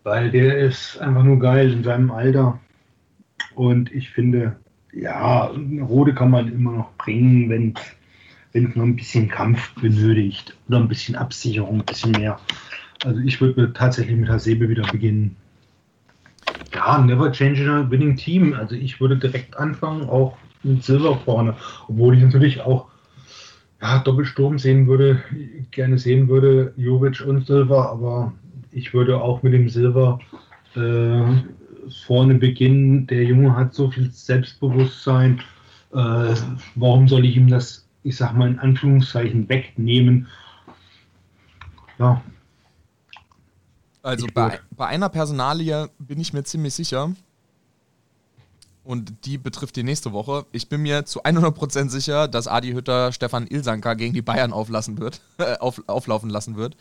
Weil 0.03 0.31
der 0.31 0.59
ist 0.59 0.99
einfach 0.99 1.23
nur 1.23 1.39
geil 1.39 1.73
in 1.73 1.83
seinem 1.83 2.11
Alter. 2.11 2.61
Und 3.55 3.93
ich 3.93 4.11
finde, 4.11 4.57
ja, 4.93 5.51
Rode 5.81 6.15
kann 6.15 6.31
man 6.31 6.53
immer 6.53 6.73
noch 6.73 6.93
bringen, 6.97 7.49
wenn 7.51 7.75
es 8.53 8.77
noch 8.77 8.85
ein 8.85 8.97
bisschen 8.97 9.29
Kampf 9.29 9.75
benötigt 9.81 10.57
oder 10.69 10.79
ein 10.79 10.89
bisschen 10.89 11.17
Absicherung, 11.17 11.81
ein 11.81 11.87
bisschen 11.87 12.13
mehr. 12.13 12.39
Also 13.05 13.21
ich 13.21 13.41
würde 13.41 13.73
tatsächlich 13.73 14.17
mit 14.17 14.29
Hasebe 14.29 14.69
wieder 14.69 14.85
beginnen. 14.91 15.37
Ja, 16.75 16.99
never 16.99 17.33
change 17.33 17.69
a 17.71 17.89
winning 17.91 18.17
team. 18.17 18.55
Also 18.55 18.75
ich 18.75 19.01
würde 19.01 19.17
direkt 19.17 19.57
anfangen, 19.57 20.09
auch 20.09 20.37
mit 20.63 20.83
Silver 20.83 21.17
vorne. 21.19 21.55
Obwohl 21.89 22.17
ich 22.17 22.23
natürlich 22.23 22.61
auch 22.61 22.89
ja, 23.85 23.99
Doppelsturm 23.99 24.59
sehen 24.59 24.87
würde, 24.87 25.23
gerne 25.71 25.99
sehen 25.99 26.27
würde, 26.27 26.73
Jovic 26.79 27.21
und 27.21 27.47
Silva, 27.47 27.91
aber 27.91 28.33
ich 28.73 28.95
würde 28.95 29.21
auch 29.21 29.43
mit 29.43 29.53
dem 29.53 29.69
Silva 29.69 30.19
äh, 30.75 31.23
vorne 32.07 32.37
beginnen. 32.37 33.07
Der 33.09 33.25
Junge 33.25 33.55
hat 33.55 33.75
so 33.75 33.91
viel 33.91 34.11
Selbstbewusstsein. 34.11 35.43
Äh, 35.93 36.35
warum 36.77 37.09
soll 37.09 37.27
ich 37.27 37.37
ihm 37.37 37.49
das, 37.49 37.87
ich 38.05 38.17
sag 38.17 38.33
mal 38.35 38.49
in 38.49 38.59
Anführungszeichen, 38.59 39.51
wegnehmen? 39.51 40.29
Ja. 41.99 42.23
Also 44.03 44.27
bei, 44.33 44.61
bei 44.71 44.87
einer 44.87 45.11
Personalie 45.11 45.91
bin 45.99 46.21
ich 46.21 46.33
mir 46.33 46.43
ziemlich 46.45 46.73
sicher. 46.73 47.13
Und 48.85 49.25
die 49.25 49.39
betrifft 49.39 49.77
die 49.77 49.83
nächste 49.83 50.13
Woche. 50.13 50.47
Ich 50.53 50.69
bin 50.69 50.83
mir 50.83 51.07
zu 51.07 51.23
100% 51.25 51.89
sicher, 51.89 52.29
dass 52.29 52.47
Adi 52.47 52.73
Hütter 52.73 53.13
Stefan 53.13 53.47
Ilsanka 53.47 53.95
gegen 53.95 54.15
die 54.15 54.23
Bayern 54.23 54.53
auflassen 54.53 54.99
wird, 54.99 55.21
äh, 55.39 55.57
auf, 55.57 55.83
auflaufen 55.87 56.31
lassen 56.31 56.57
wird. 56.57 56.77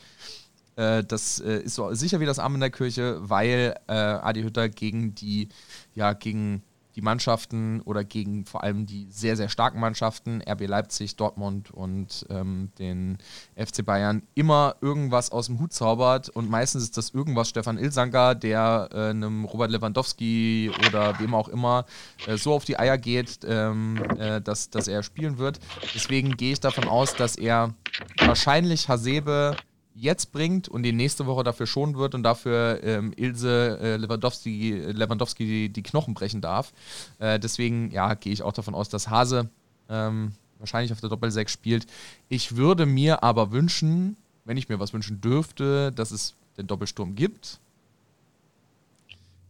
Äh, 0.76 1.04
das 1.04 1.40
äh, 1.40 1.60
ist 1.60 1.76
so 1.76 1.94
sicher 1.94 2.20
wie 2.20 2.26
das 2.26 2.40
Arm 2.40 2.56
in 2.56 2.60
der 2.60 2.72
Kirche, 2.72 3.18
weil 3.22 3.76
Adi 3.88 4.44
Hütter 4.44 4.70
gegen 4.70 5.16
die, 5.16 5.50
ja, 5.96 6.14
gegen 6.14 6.64
die 6.96 7.02
Mannschaften 7.02 7.82
oder 7.82 8.04
gegen 8.04 8.46
vor 8.46 8.64
allem 8.64 8.86
die 8.86 9.08
sehr, 9.10 9.36
sehr 9.36 9.50
starken 9.50 9.80
Mannschaften, 9.80 10.42
RB 10.48 10.68
Leipzig, 10.68 11.16
Dortmund 11.16 11.72
und 11.72 12.26
ähm, 12.30 12.72
den 12.80 13.18
FC 13.56 13.86
Bayern, 13.86 14.24
immer 14.36 14.76
irgendwas 14.82 15.32
aus 15.32 15.48
dem 15.48 15.60
Hut 15.60 15.74
zaubert 15.74 16.30
und 16.30 16.50
meistens 16.50 16.84
ist 16.84 16.98
das 16.98 17.12
irgendwas 17.12 17.50
Stefan 17.50 17.78
Ilsanker, 17.78 18.36
der 18.36 18.90
äh, 18.92 19.10
einem 19.10 19.46
Robert 19.46 19.72
Lewandowski 19.72 20.72
oder 20.88 21.20
wem 21.20 21.34
auch 21.34 21.50
immer 21.50 21.86
äh, 22.28 22.38
so 22.38 22.54
auf 22.54 22.66
die 22.66 22.78
Eier 22.78 22.98
geht, 22.98 23.40
ähm, 23.46 24.02
äh, 24.18 24.42
dass, 24.42 24.70
dass 24.70 24.88
er 24.88 25.04
spielen 25.04 25.38
wird. 25.38 25.60
Deswegen 25.96 26.38
gehe 26.38 26.54
ich 26.54 26.60
davon 26.60 26.88
aus, 26.88 27.16
dass 27.16 27.36
er 27.36 27.74
wahrscheinlich 28.20 28.90
Hasebe 28.90 29.56
jetzt 29.96 30.32
bringt 30.32 30.68
und 30.68 30.84
die 30.84 30.92
nächste 30.92 31.26
Woche 31.26 31.44
dafür 31.44 31.68
schonen 31.68 31.96
wird 31.96 32.16
und 32.16 32.24
dafür 32.24 32.80
ähm, 32.84 33.14
Ilse 33.16 33.80
äh, 33.82 33.98
Lewandowski, 33.98 34.72
Lewandowski 34.72 35.46
die, 35.46 35.70
die, 35.70 35.84
Knochen 35.84 36.14
brechen 36.14 36.42
darf. 36.42 36.74
Äh, 37.20 37.40
deswegen 37.40 37.92
ja, 37.92 38.14
gehe 38.16 38.34
ich 38.34 38.44
auch 38.44 38.54
davon 38.54 38.76
aus, 38.76 38.90
dass 38.90 39.10
Hase 39.10 39.50
ähm, 39.90 40.34
wahrscheinlich 40.60 40.92
auf 40.92 41.02
der 41.02 41.10
Doppel-6 41.10 41.50
spielt. 41.50 41.88
Ich 42.30 42.56
würde 42.56 42.86
mir 42.86 43.24
aber 43.24 43.52
wünschen, 43.52 44.18
wenn 44.46 44.58
ich 44.58 44.70
mir 44.70 44.80
was 44.80 44.94
wünschen 44.94 45.22
dürfte, 45.22 45.92
dass 45.92 46.12
es 46.12 46.36
den 46.58 46.68
Doppelsturm 46.68 47.16
gibt, 47.16 47.60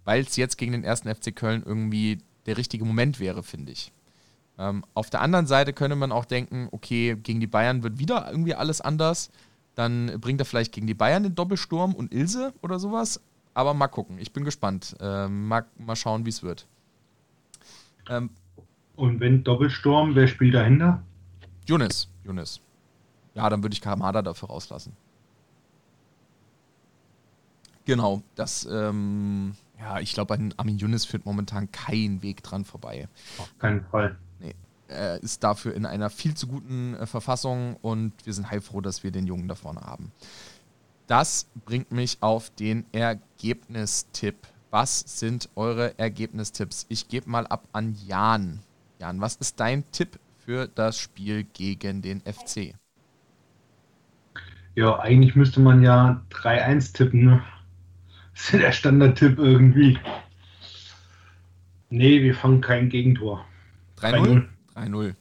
weil 0.06 0.22
es 0.22 0.36
jetzt 0.36 0.58
gegen 0.58 0.74
den 0.74 0.84
ersten 0.84 1.14
FC 1.14 1.36
Köln 1.36 1.64
irgendwie 1.66 2.20
der 2.46 2.58
richtige 2.58 2.86
Moment 2.86 3.20
wäre, 3.20 3.44
finde 3.44 3.72
ich. 3.72 3.92
Ähm, 4.58 4.84
auf 4.94 5.10
der 5.10 5.22
anderen 5.22 5.48
Seite 5.48 5.74
könnte 5.74 5.96
man 5.96 6.12
auch 6.12 6.26
denken, 6.26 6.68
okay, 6.72 7.16
gegen 7.22 7.40
die 7.40 7.48
Bayern 7.48 7.84
wird 7.84 8.00
wieder 8.00 8.30
irgendwie 8.30 8.54
alles 8.54 8.82
anders. 8.82 9.30
Dann 9.76 10.20
bringt 10.20 10.40
er 10.40 10.46
vielleicht 10.46 10.72
gegen 10.72 10.88
die 10.88 10.94
Bayern 10.94 11.24
den 11.24 11.36
Doppelsturm 11.36 11.94
und 11.96 12.14
Ilse 12.14 12.54
oder 12.62 12.80
sowas. 12.80 13.22
Aber 13.54 13.74
mal 13.74 13.88
gucken. 13.88 14.18
Ich 14.20 14.34
bin 14.34 14.44
gespannt. 14.44 14.96
Ähm, 15.00 15.48
mal, 15.48 15.66
mal 15.78 15.96
schauen, 15.96 16.26
wie 16.26 16.30
es 16.30 16.44
wird. 16.44 16.68
Ähm, 18.10 18.30
und 18.96 19.20
wenn 19.20 19.44
Doppelsturm, 19.44 20.16
wer 20.16 20.28
spielt 20.28 20.54
dahinter? 20.54 21.02
Junis. 21.66 22.10
Junis. 22.24 22.62
Ja, 23.34 23.50
dann 23.50 23.64
würde 23.64 23.74
ich 23.74 23.82
Kamada 23.82 24.22
dafür 24.22 24.50
rauslassen. 24.50 24.96
Genau, 27.86 28.22
das, 28.36 28.66
ähm, 28.72 29.56
ja, 29.78 30.00
ich 30.00 30.14
glaube, 30.14 30.36
an 30.36 30.54
Armin 30.56 30.78
Junis 30.78 31.04
führt 31.06 31.26
momentan 31.26 31.72
kein 31.72 32.22
Weg 32.22 32.42
dran 32.42 32.64
vorbei. 32.64 33.10
Auf 33.38 33.58
keinen 33.60 33.84
Fall 33.86 34.18
äh, 34.90 35.20
ist 35.20 35.44
dafür 35.44 35.74
in 35.74 35.86
einer 35.86 36.10
viel 36.10 36.34
zu 36.36 36.48
guten 36.48 36.96
äh, 36.96 37.06
Verfassung 37.06 37.78
und 37.82 38.14
wir 38.26 38.34
sind 38.34 38.50
heilfroh, 38.50 38.82
dass 38.82 39.04
wir 39.04 39.12
den 39.12 39.28
Jungen 39.28 39.48
da 39.48 39.56
vorne 39.56 39.82
haben. 39.82 40.12
Das 41.08 41.48
bringt 41.66 41.92
mich 41.92 42.18
auf 42.22 42.50
den 42.50 42.86
Ergebnistipp. 42.92 44.36
Was 44.72 45.20
sind 45.20 45.50
eure 45.56 45.98
Ergebnistipps? 46.00 46.86
Ich 46.90 47.08
gebe 47.08 47.30
mal 47.30 47.46
ab 47.48 47.68
an 47.74 47.96
Jan. 48.08 48.60
Jan, 49.00 49.22
was 49.22 49.36
ist 49.36 49.60
dein 49.60 49.84
Tipp 49.92 50.20
für 50.46 50.68
das 50.68 50.98
Spiel 50.98 51.44
gegen 51.44 52.02
den 52.02 52.22
FC? 52.22 52.74
Ja, 54.76 55.00
eigentlich 55.00 55.36
müsste 55.36 55.60
man 55.60 55.84
ja 55.84 56.22
3-1 56.32 56.94
tippen. 56.94 57.26
Ne? 57.26 57.44
Das 58.34 58.46
ist 58.46 58.54
ja 58.54 58.60
der 58.60 58.72
Standardtipp 58.72 59.38
irgendwie. 59.38 60.00
Nee, 61.90 62.24
wir 62.24 62.34
fangen 62.34 62.62
kein 62.62 62.90
Gegentor. 62.90 63.46
3-0? 64.00 64.48
3-0. 64.76 65.16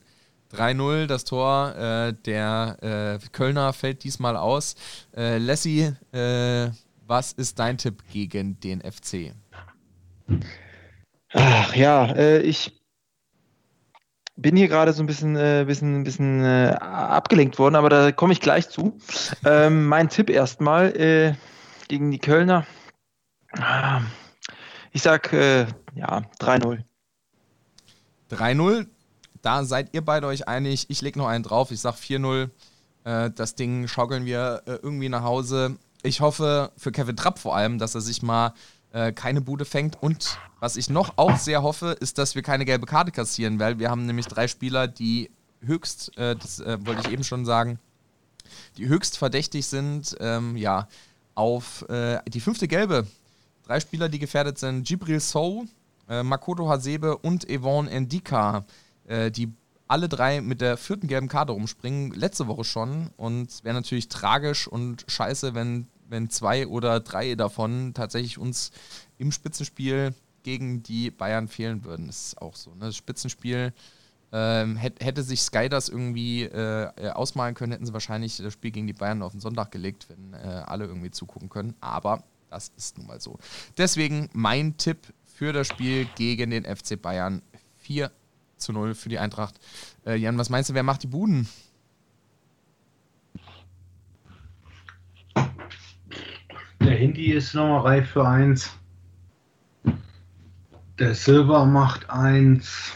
3-0 0.52 1.06
das 1.06 1.24
Tor. 1.24 1.74
Äh, 1.76 2.14
der 2.24 3.18
äh, 3.22 3.28
Kölner 3.32 3.72
fällt 3.72 4.04
diesmal 4.04 4.36
aus. 4.36 4.74
Äh, 5.16 5.38
Lassie, 5.38 5.92
äh, 6.12 6.70
was 7.06 7.32
ist 7.32 7.58
dein 7.58 7.78
Tipp 7.78 8.02
gegen 8.12 8.60
den 8.60 8.80
FC? 8.80 9.32
Ach 11.32 11.74
ja, 11.74 12.06
äh, 12.12 12.40
ich 12.40 12.78
bin 14.36 14.56
hier 14.56 14.68
gerade 14.68 14.92
so 14.92 15.02
ein 15.02 15.06
bisschen, 15.06 15.36
äh, 15.36 15.64
bisschen, 15.66 16.04
bisschen 16.04 16.42
abgelenkt 16.44 17.58
worden, 17.58 17.76
aber 17.76 17.88
da 17.88 18.12
komme 18.12 18.32
ich 18.32 18.40
gleich 18.40 18.68
zu. 18.68 18.98
Ähm, 19.44 19.86
mein 19.86 20.08
Tipp 20.08 20.30
erstmal 20.30 21.36
gegen 21.88 22.10
die 22.10 22.18
Kölner. 22.18 22.66
Ah, 23.58 24.00
ich 24.92 25.02
sag 25.02 25.32
ja 25.32 26.22
3-0. 26.40 26.82
3-0 28.30 28.86
da 29.42 29.64
seid 29.64 29.92
ihr 29.92 30.04
beide 30.04 30.26
euch 30.28 30.48
einig. 30.48 30.86
Ich 30.88 31.02
lege 31.02 31.18
noch 31.18 31.26
einen 31.26 31.44
drauf. 31.44 31.70
Ich 31.70 31.80
sage 31.80 31.96
4-0. 31.96 32.48
Äh, 33.04 33.30
das 33.30 33.54
Ding 33.54 33.88
schaukeln 33.88 34.24
wir 34.24 34.62
äh, 34.66 34.74
irgendwie 34.82 35.08
nach 35.08 35.24
Hause. 35.24 35.76
Ich 36.02 36.20
hoffe 36.20 36.72
für 36.76 36.92
Kevin 36.92 37.16
Trapp 37.16 37.38
vor 37.38 37.54
allem, 37.56 37.78
dass 37.78 37.94
er 37.94 38.00
sich 38.00 38.22
mal 38.22 38.54
äh, 38.92 39.12
keine 39.12 39.40
Bude 39.40 39.64
fängt. 39.64 40.00
Und 40.02 40.38
was 40.60 40.76
ich 40.76 40.88
noch 40.90 41.14
auch 41.16 41.36
sehr 41.36 41.62
hoffe, 41.62 41.96
ist, 42.00 42.18
dass 42.18 42.34
wir 42.34 42.42
keine 42.42 42.64
gelbe 42.64 42.86
Karte 42.86 43.10
kassieren, 43.10 43.58
weil 43.58 43.78
wir 43.78 43.90
haben 43.90 44.06
nämlich 44.06 44.26
drei 44.26 44.48
Spieler, 44.48 44.86
die 44.86 45.30
höchst, 45.60 46.16
äh, 46.16 46.36
das 46.36 46.60
äh, 46.60 46.78
wollte 46.86 47.02
ich 47.06 47.12
eben 47.12 47.24
schon 47.24 47.44
sagen, 47.44 47.78
die 48.76 48.88
höchst 48.88 49.18
verdächtig 49.18 49.66
sind, 49.66 50.16
ähm, 50.20 50.56
ja, 50.56 50.88
auf 51.34 51.88
äh, 51.88 52.20
die 52.28 52.40
fünfte 52.40 52.68
Gelbe. 52.68 53.06
Drei 53.64 53.80
Spieler, 53.80 54.08
die 54.08 54.18
gefährdet 54.18 54.58
sind: 54.58 54.86
Gibril 54.86 55.20
Sow, 55.20 55.64
Makoto 56.08 56.68
Hasebe 56.68 57.16
und 57.16 57.46
Yvonne 57.48 57.88
Endika 57.88 58.66
äh, 59.06 59.30
die 59.30 59.52
alle 59.88 60.08
drei 60.08 60.40
mit 60.40 60.62
der 60.62 60.78
vierten 60.78 61.06
gelben 61.06 61.28
Karte 61.28 61.52
rumspringen, 61.52 62.12
letzte 62.12 62.46
Woche 62.46 62.64
schon. 62.64 63.10
Und 63.16 63.50
es 63.50 63.62
wäre 63.62 63.74
natürlich 63.74 64.08
tragisch 64.08 64.66
und 64.66 65.04
scheiße, 65.06 65.54
wenn, 65.54 65.86
wenn 66.08 66.30
zwei 66.30 66.66
oder 66.66 67.00
drei 67.00 67.34
davon 67.34 67.92
tatsächlich 67.92 68.38
uns 68.38 68.70
im 69.18 69.32
Spitzenspiel 69.32 70.14
gegen 70.42 70.82
die 70.82 71.10
Bayern 71.10 71.46
fehlen 71.46 71.84
würden. 71.84 72.06
Das 72.06 72.28
ist 72.28 72.40
auch 72.40 72.56
so. 72.56 72.70
Ne? 72.70 72.86
Das 72.86 72.96
Spitzenspiel 72.96 73.74
ähm, 74.32 74.76
hätte 74.76 75.22
sich 75.22 75.42
Sky 75.42 75.68
das 75.68 75.90
irgendwie 75.90 76.44
äh, 76.44 76.88
äh, 76.96 77.10
ausmalen 77.10 77.54
können, 77.54 77.72
hätten 77.72 77.84
sie 77.84 77.92
wahrscheinlich 77.92 78.38
das 78.38 78.54
Spiel 78.54 78.70
gegen 78.70 78.86
die 78.86 78.94
Bayern 78.94 79.22
auf 79.22 79.32
den 79.32 79.40
Sonntag 79.40 79.70
gelegt, 79.72 80.08
wenn 80.08 80.32
äh, 80.32 80.46
alle 80.46 80.86
irgendwie 80.86 81.10
zugucken 81.10 81.50
können. 81.50 81.74
Aber 81.80 82.24
das 82.48 82.72
ist 82.76 82.96
nun 82.96 83.08
mal 83.08 83.20
so. 83.20 83.38
Deswegen 83.76 84.30
mein 84.32 84.78
Tipp 84.78 85.12
für 85.24 85.52
das 85.52 85.68
Spiel 85.68 86.06
gegen 86.16 86.50
den 86.50 86.64
FC 86.64 87.00
Bayern 87.00 87.42
4 87.76 88.10
zu 88.62 88.72
0 88.72 88.94
für 88.94 89.08
die 89.08 89.18
Eintracht. 89.18 89.54
Äh, 90.06 90.16
Jan, 90.16 90.38
was 90.38 90.50
meinst 90.50 90.70
du, 90.70 90.74
wer 90.74 90.82
macht 90.82 91.02
die 91.02 91.08
Buden? 91.08 91.48
Der 96.80 96.96
Hindi 96.96 97.32
ist 97.32 97.54
nochmal 97.54 97.80
reif 97.80 98.10
für 98.10 98.26
1. 98.26 98.70
Der 100.98 101.14
Silver 101.14 101.64
macht 101.64 102.10
1. 102.10 102.92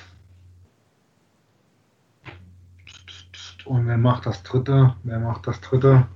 Und 3.64 3.86
wer 3.86 3.98
macht 3.98 4.26
das 4.26 4.42
dritte? 4.42 4.94
Wer 5.02 5.18
macht 5.18 5.46
das 5.46 5.60
dritte? 5.60 6.06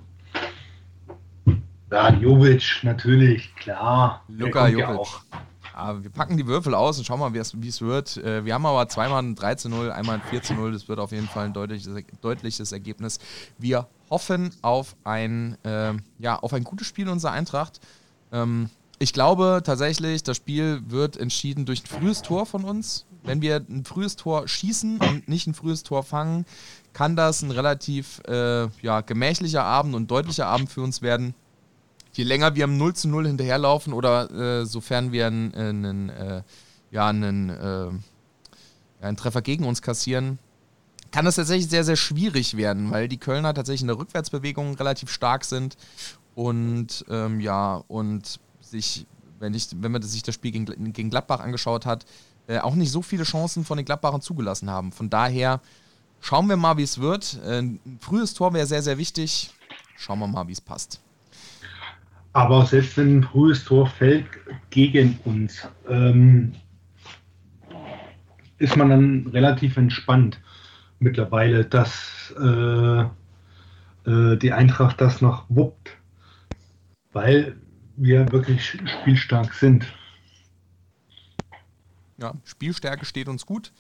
Ja, 1.91 2.13
Jovic, 2.13 2.81
natürlich, 2.83 3.55
klar. 3.57 4.23
Luka 4.29 4.69
Jovic. 4.69 5.09
Ja, 5.33 5.41
wir 6.01 6.11
packen 6.11 6.37
die 6.37 6.47
Würfel 6.47 6.75
aus 6.75 6.99
und 6.99 7.05
schauen 7.05 7.21
mal, 7.21 7.33
wie 7.35 7.39
es 7.39 7.81
wird. 7.81 8.17
Äh, 8.19 8.45
wir 8.45 8.55
haben 8.55 8.67
aber 8.67 8.89
zweimal 8.89 9.23
ein 9.23 9.35
3 9.35 9.55
zu 9.57 9.69
0, 9.69 9.91
einmal 9.91 10.17
ein 10.17 10.23
4 10.31 10.43
zu 10.43 10.55
0. 10.55 10.73
Das 10.73 10.89
wird 10.89 10.99
auf 10.99 11.13
jeden 11.13 11.29
Fall 11.29 11.47
ein 11.47 11.53
deutliches, 11.53 11.89
deutliches 12.21 12.73
Ergebnis. 12.73 13.19
Wir 13.59 13.87
hoffen 14.09 14.51
auf 14.63 14.97
ein, 15.05 15.57
äh, 15.65 15.93
ja, 16.19 16.39
auf 16.39 16.53
ein 16.53 16.65
gutes 16.65 16.87
Spiel 16.87 17.09
unserer 17.09 17.33
Eintracht. 17.33 17.81
Ähm, 18.33 18.71
ich 18.99 19.13
glaube 19.13 19.63
tatsächlich, 19.65 20.23
das 20.23 20.37
Spiel 20.37 20.83
wird 20.87 21.17
entschieden 21.17 21.65
durch 21.65 21.83
ein 21.83 21.87
frühes 21.87 22.23
Tor 22.23 22.45
von 22.47 22.65
uns. 22.65 23.07
Wenn 23.23 23.41
wir 23.41 23.65
ein 23.69 23.85
frühes 23.85 24.17
Tor 24.17 24.47
schießen 24.49 24.99
und 24.99 25.29
nicht 25.29 25.47
ein 25.47 25.55
frühes 25.55 25.83
Tor 25.83 26.03
fangen, 26.03 26.45
kann 26.93 27.17
das 27.17 27.43
ein 27.43 27.51
relativ 27.51 28.21
äh, 28.29 28.69
ja, 28.83 29.01
gemächlicher 29.01 29.65
Abend 29.65 29.95
und 29.95 30.11
deutlicher 30.11 30.47
Abend 30.47 30.71
für 30.71 30.83
uns 30.83 31.03
werden 31.03 31.35
je 32.13 32.25
länger 32.25 32.55
wir 32.55 32.65
am 32.65 32.77
0 32.77 32.95
zu 32.95 33.09
0 33.09 33.27
hinterherlaufen 33.27 33.93
oder 33.93 34.31
äh, 34.31 34.67
sofern 34.67 35.13
wir 35.13 35.27
einen, 35.27 35.55
einen, 35.55 36.09
äh, 36.11 36.43
ja, 36.91 37.09
einen, 37.09 37.51
äh, 37.51 37.91
einen 39.01 39.17
Treffer 39.17 39.43
gegen 39.43 39.65
uns 39.65 39.83
kassieren, 39.83 40.39
kann 41.11 41.25
das 41.25 41.37
tatsächlich 41.37 41.69
sehr, 41.69 41.85
sehr 41.85 41.97
schwierig 41.97 42.57
werden, 42.57 42.91
weil 42.91 43.09
die 43.09 43.19
Kölner 43.19 43.55
tatsächlich 43.55 43.83
in 43.83 43.89
der 43.89 43.99
Rückwärtsbewegung 43.99 44.75
relativ 44.75 45.11
stark 45.11 45.45
sind 45.45 45.77
und 46.35 47.05
ähm, 47.09 47.41
ja, 47.41 47.83
und 47.89 48.39
sich, 48.61 49.07
wenn, 49.39 49.55
ich, 49.55 49.69
wenn 49.75 49.93
man 49.93 50.03
sich 50.03 50.23
das 50.23 50.35
Spiel 50.35 50.53
gegen, 50.53 50.93
gegen 50.93 51.11
Gladbach 51.11 51.41
angeschaut 51.41 51.87
hat, 51.87 52.05
äh, 52.47 52.59
auch 52.59 52.75
nicht 52.75 52.91
so 52.91 53.03
viele 53.03 53.25
Chancen 53.25 53.65
von 53.65 53.77
den 53.77 53.85
Gladbachern 53.85 54.21
zugelassen 54.21 54.71
haben. 54.71 54.93
Von 54.93 55.11
daher 55.11 55.61
schauen 56.21 56.49
wir 56.49 56.57
mal, 56.57 56.77
wie 56.77 56.83
es 56.83 56.99
wird. 56.99 57.39
Äh, 57.45 57.63
ein 57.63 57.99
frühes 58.01 58.35
Tor 58.35 58.55
wäre 58.55 58.67
sehr, 58.67 58.83
sehr 58.83 58.99
wichtig. 58.99 59.53
Schauen 59.97 60.19
wir 60.21 60.27
mal, 60.27 60.47
wie 60.49 60.53
es 60.53 60.61
passt. 60.61 61.01
Aber 62.33 62.65
selbst 62.65 62.97
wenn 62.97 63.19
ein 63.19 63.25
frühes 63.25 63.65
Tor 63.65 63.87
fällt 63.87 64.27
gegen 64.71 65.19
uns, 65.25 65.69
ähm, 65.89 66.53
ist 68.59 68.77
man 68.77 68.91
dann 68.91 69.27
relativ 69.29 69.77
entspannt 69.77 70.41
mittlerweile, 71.01 71.65
dass 71.65 72.33
äh, 72.39 73.01
äh, 74.11 74.37
die 74.37 74.53
Eintracht 74.53 75.01
das 75.01 75.21
noch 75.21 75.47
wuppt, 75.49 75.91
weil 77.13 77.57
wir 77.97 78.31
wirklich 78.31 78.79
spielstark 78.85 79.53
sind. 79.55 79.87
Ja, 82.19 82.35
Spielstärke 82.45 83.07
steht 83.07 83.29
uns 83.29 83.47
gut. 83.47 83.73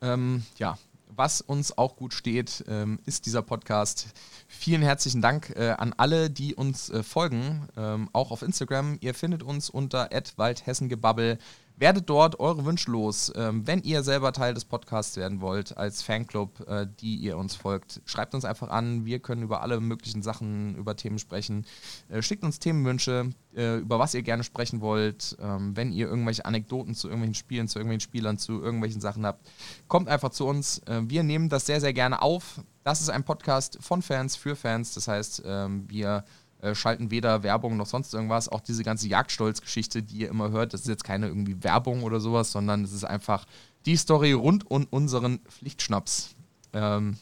Ähm, 0.00 0.42
ja, 0.58 0.78
was 1.16 1.40
uns 1.40 1.76
auch 1.76 1.96
gut 1.96 2.14
steht, 2.14 2.64
ähm, 2.68 2.98
ist 3.06 3.26
dieser 3.26 3.42
Podcast. 3.42 4.08
Vielen 4.48 4.82
herzlichen 4.82 5.22
Dank 5.22 5.50
äh, 5.56 5.70
an 5.70 5.94
alle, 5.96 6.30
die 6.30 6.54
uns 6.54 6.90
äh, 6.90 7.02
folgen, 7.02 7.68
ähm, 7.76 8.08
auch 8.12 8.30
auf 8.30 8.42
Instagram. 8.42 8.98
Ihr 9.00 9.14
findet 9.14 9.42
uns 9.42 9.70
unter 9.70 10.12
waldhessengebabbel. 10.38 11.38
Werdet 11.82 12.08
dort 12.08 12.38
eure 12.38 12.64
Wünsche 12.64 12.92
los. 12.92 13.32
Ähm, 13.34 13.66
wenn 13.66 13.82
ihr 13.82 14.04
selber 14.04 14.32
Teil 14.32 14.54
des 14.54 14.64
Podcasts 14.64 15.16
werden 15.16 15.40
wollt, 15.40 15.76
als 15.76 16.00
Fanclub, 16.00 16.60
äh, 16.68 16.86
die 17.00 17.16
ihr 17.16 17.36
uns 17.36 17.56
folgt, 17.56 18.02
schreibt 18.04 18.36
uns 18.36 18.44
einfach 18.44 18.68
an. 18.68 19.04
Wir 19.04 19.18
können 19.18 19.42
über 19.42 19.62
alle 19.62 19.80
möglichen 19.80 20.22
Sachen, 20.22 20.76
über 20.76 20.94
Themen 20.94 21.18
sprechen. 21.18 21.66
Äh, 22.08 22.22
schickt 22.22 22.44
uns 22.44 22.60
Themenwünsche, 22.60 23.30
äh, 23.56 23.78
über 23.78 23.98
was 23.98 24.14
ihr 24.14 24.22
gerne 24.22 24.44
sprechen 24.44 24.80
wollt. 24.80 25.36
Ähm, 25.40 25.76
wenn 25.76 25.90
ihr 25.90 26.06
irgendwelche 26.06 26.44
Anekdoten 26.44 26.94
zu 26.94 27.08
irgendwelchen 27.08 27.34
Spielen, 27.34 27.66
zu 27.66 27.80
irgendwelchen 27.80 28.08
Spielern, 28.08 28.38
zu 28.38 28.62
irgendwelchen 28.62 29.00
Sachen 29.00 29.26
habt, 29.26 29.50
kommt 29.88 30.08
einfach 30.08 30.30
zu 30.30 30.46
uns. 30.46 30.78
Äh, 30.86 31.00
wir 31.06 31.24
nehmen 31.24 31.48
das 31.48 31.66
sehr, 31.66 31.80
sehr 31.80 31.92
gerne 31.92 32.22
auf. 32.22 32.60
Das 32.84 33.00
ist 33.00 33.10
ein 33.10 33.24
Podcast 33.24 33.78
von 33.80 34.02
Fans 34.02 34.36
für 34.36 34.54
Fans. 34.54 34.94
Das 34.94 35.08
heißt, 35.08 35.42
ähm, 35.44 35.84
wir 35.88 36.24
äh, 36.62 36.74
schalten 36.74 37.10
weder 37.10 37.42
Werbung 37.42 37.76
noch 37.76 37.86
sonst 37.86 38.14
irgendwas. 38.14 38.48
Auch 38.48 38.60
diese 38.60 38.84
ganze 38.84 39.08
Jagdstolz-Geschichte, 39.08 40.02
die 40.02 40.18
ihr 40.18 40.28
immer 40.28 40.50
hört, 40.50 40.72
das 40.72 40.82
ist 40.82 40.88
jetzt 40.88 41.04
keine 41.04 41.26
irgendwie 41.26 41.62
Werbung 41.62 42.04
oder 42.04 42.20
sowas, 42.20 42.52
sondern 42.52 42.84
es 42.84 42.92
ist 42.92 43.04
einfach 43.04 43.46
die 43.84 43.96
Story 43.96 44.32
rund 44.32 44.70
um 44.70 44.86
unseren 44.90 45.40
Pflichtschnaps. 45.40 46.34
Ähm, 46.72 47.18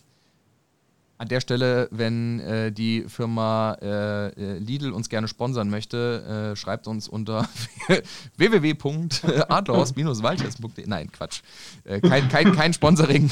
an 1.21 1.29
der 1.29 1.41
Stelle, 1.43 1.89
wenn 1.91 2.41
äh, 2.41 2.73
die 2.73 3.05
Firma 3.07 3.77
äh, 3.83 4.29
äh 4.29 4.59
Lidl 4.59 4.93
uns 4.93 5.11
gerne 5.11 5.29
sponsern 5.29 5.69
möchte, 5.69 6.55
äh, 6.55 6.57
schreibt 6.57 6.89
uns 6.89 7.09
unter 7.09 7.47
www.adlers-waldhessen.de. 8.39 10.87
Nein, 10.87 11.13
Quatsch. 11.13 11.43
Äh, 11.85 12.01
kein, 12.01 12.31
kein, 12.31 12.55
kein 12.55 12.73
Sponsoring. 12.73 13.31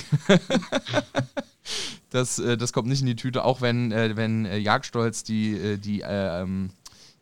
das, 2.11 2.39
äh, 2.39 2.59
das 2.59 2.75
kommt 2.75 2.89
nicht 2.89 3.01
in 3.01 3.07
die 3.07 3.17
Tüte, 3.17 3.43
auch 3.43 3.63
wenn, 3.63 3.91
wenn 3.91 4.45
Jagdstolz 4.45 5.25
die, 5.25 5.79
die 5.79 6.03
ähm, 6.07 6.69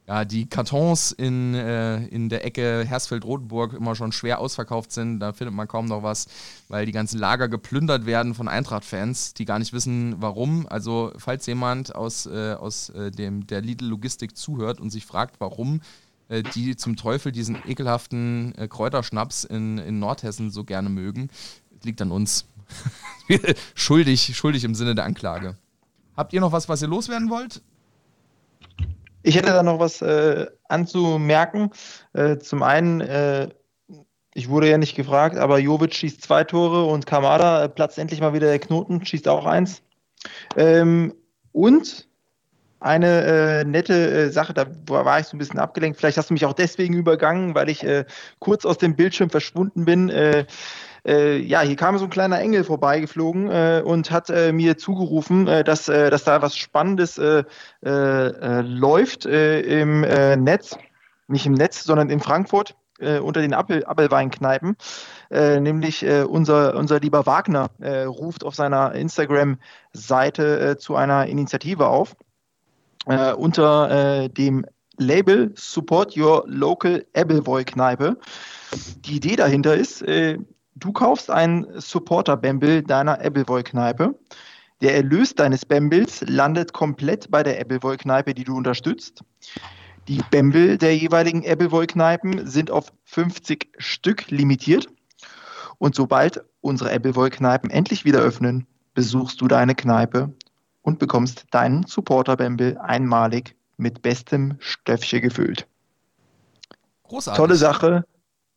ja, 0.09 0.24
die 0.24 0.49
Kartons 0.49 1.11
in, 1.11 1.55
äh, 1.55 2.05
in 2.07 2.28
der 2.28 2.45
Ecke 2.45 2.85
Hersfeld-Rotenburg 2.87 3.73
immer 3.73 3.97
schon 3.97 4.12
schwer 4.12 4.39
ausverkauft 4.39 4.93
sind. 4.93 5.19
Da 5.19 5.33
findet 5.33 5.55
man 5.55 5.66
kaum 5.66 5.87
noch 5.87 6.05
was, 6.05 6.27
weil 6.69 6.87
die 6.87 6.93
ganzen 6.93 7.19
Lager 7.19 7.49
geplündert 7.49 8.07
werden 8.07 8.35
von 8.35 8.47
Eintracht-Fans, 8.47 9.35
die 9.35 9.45
gar 9.45 9.59
nicht 9.59 9.73
wissen, 9.73 10.15
warum. 10.19 10.66
Also, 10.69 11.12
falls 11.19 11.47
jemand 11.47 11.95
aus, 11.95 12.27
äh, 12.27 12.55
aus 12.55 12.91
äh, 12.91 13.11
dem, 13.11 13.49
der 13.49 13.62
Lidl-Logistik 13.62 14.37
zuhört 14.37 14.81
und 14.81 14.91
sich 14.91 15.05
fragt, 15.05 15.41
warum 15.41 15.81
äh, 16.28 16.45
die 16.45 16.77
zum 16.77 16.95
Teufel 16.97 17.33
diesen 17.33 17.59
ekelhaften 17.66 18.55
äh, 18.57 18.69
Kräuterschnaps 18.69 19.43
in, 19.43 19.78
in 19.78 19.99
Nordhessen 19.99 20.53
so 20.53 20.62
gerne 20.62 20.89
mögen, 20.89 21.31
liegt 21.83 22.01
an 22.01 22.12
uns. 22.12 22.47
schuldig, 23.74 24.37
schuldig 24.37 24.62
im 24.62 24.77
Sinne 24.77 24.95
der 24.95 25.05
Anklage. 25.05 25.57
Habt 26.16 26.33
ihr 26.33 26.41
noch 26.41 26.53
was, 26.53 26.69
was 26.69 26.81
ihr 26.81 26.89
loswerden 26.89 27.28
wollt? 27.28 27.61
Ich 29.27 29.36
hätte 29.36 29.48
da 29.48 29.65
noch 29.65 29.81
was 29.81 30.03
äh, 30.03 30.47
anzumerken. 30.69 31.70
Äh, 32.12 32.39
zum 32.39 32.62
einen, 32.62 33.01
äh, 33.01 33.48
ich 34.35 34.48
wurde 34.48 34.70
ja 34.70 34.78
nicht 34.78 34.94
gefragt, 34.94 35.36
aber 35.36 35.59
Jovic 35.59 35.94
schießt 35.94 36.23
zwei 36.23 36.44
Tore 36.44 36.85
und 36.85 37.07
Kamada 37.07 37.65
äh, 37.65 37.69
platzt 37.69 37.98
endlich 37.98 38.20
mal 38.20 38.35
wieder 38.35 38.47
der 38.47 38.61
Knoten, 38.61 39.05
schießt 39.05 39.27
auch 39.27 39.44
eins. 39.44 39.82
Ähm, 40.57 41.12
und 41.51 42.07
eine 42.78 43.24
äh, 43.24 43.65
nette 43.65 43.94
äh, 43.94 44.31
Sache, 44.31 44.55
da 44.55 44.66
war 44.86 45.19
ich 45.19 45.27
so 45.27 45.36
ein 45.36 45.40
bisschen 45.40 45.59
abgelenkt. 45.59 45.98
Vielleicht 45.98 46.19
hast 46.19 46.31
du 46.31 46.35
mich 46.35 46.47
auch 46.47 46.53
deswegen 46.53 46.94
übergangen, 46.94 47.57
weil 47.57 47.69
ich 47.69 47.82
äh, 47.82 48.05
kurz 48.39 48.65
aus 48.65 48.78
dem 48.78 48.94
Bildschirm 48.94 49.31
verschwunden 49.31 49.85
bin. 49.85 50.09
Äh, 51.07 51.16
äh, 51.16 51.39
ja, 51.39 51.61
hier 51.61 51.77
kam 51.77 51.99
so 51.99 52.05
ein 52.05 52.11
kleiner 52.11 52.41
Engel 52.41 52.65
vorbeigeflogen 52.65 53.49
äh, 53.51 53.83
und 53.85 54.11
hat 54.11 54.31
äh, 54.31 54.53
mir 54.53 54.77
zugerufen, 54.77 55.47
äh, 55.47 55.62
dass, 55.65 55.89
äh, 55.89 56.11
dass 56.11 56.24
da 56.24 56.43
was 56.43 56.57
Spannendes 56.57 57.19
äh, 57.19 57.45
läuft 57.83 59.27
im 59.27 60.01
Netz. 60.01 60.77
Nicht 61.28 61.47
im 61.47 61.55
Netz, 61.55 61.85
sondern 61.85 62.11
in 62.11 62.20
Frankfurt 62.20 62.77
unter 62.99 63.41
den 63.43 63.53
Appel, 63.53 63.85
Appelweinkneipen. 63.85 64.77
nämlich 65.31 66.05
unser, 66.05 66.74
unser 66.77 66.99
lieber 67.01 67.27
Wagner 67.27 67.69
ruft 68.07 68.43
auf 68.45 68.55
seiner 68.55 68.95
Instagram-Seite 68.95 70.78
zu 70.78 70.97
einer 70.97 71.27
Initiative 71.27 71.87
auf. 71.87 72.16
unter 73.37 74.28
dem 74.28 74.65
Label 74.99 75.53
Support 75.55 76.16
Your 76.16 76.45
Local 76.47 77.05
Appleboy 77.15 77.65
Kneipe. 77.65 78.16
Die 79.05 79.16
Idee 79.16 79.37
dahinter 79.37 79.77
ist, 79.77 80.03
Du 80.77 80.93
kaufst 80.93 81.31
einen 81.31 81.66
Supporter-Bamble 81.81 82.82
deiner 82.82 83.19
Appleboy-Kneipe. 83.20 84.15
Der 84.82 84.94
Erlös 84.94 85.35
deines 85.35 85.65
Bambles 85.65 86.23
landet 86.28 86.74
komplett 86.74 87.31
bei 87.31 87.43
der 87.43 87.59
Appleboy-Kneipe, 87.59 88.35
die 88.35 88.44
du 88.44 88.55
unterstützt. 88.55 89.23
Die 90.07 90.20
Bamble 90.31 90.77
der 90.77 90.94
jeweiligen 90.94 91.47
Appleboy-Kneipen 91.47 92.47
sind 92.47 92.70
auf 92.70 92.93
50 93.05 93.70
Stück 93.78 94.31
limitiert. 94.31 94.86
Und 95.78 95.94
sobald 95.94 96.44
unsere 96.61 96.93
Appleboy-Kneipen 96.93 97.70
endlich 97.70 98.05
wieder 98.05 98.20
öffnen, 98.20 98.66
besuchst 98.93 99.40
du 99.40 99.48
deine 99.48 99.74
Kneipe 99.74 100.35
und 100.82 100.98
bekommst 100.98 101.47
deinen 101.53 101.86
Supporter-Bamble 101.86 102.78
einmalig 102.82 103.57
mit 103.78 104.03
bestem 104.03 104.57
Stöffchen 104.59 105.23
gefüllt. 105.23 105.66
Großartig. 107.05 107.36
Tolle 107.39 107.57
Sache, 107.57 108.05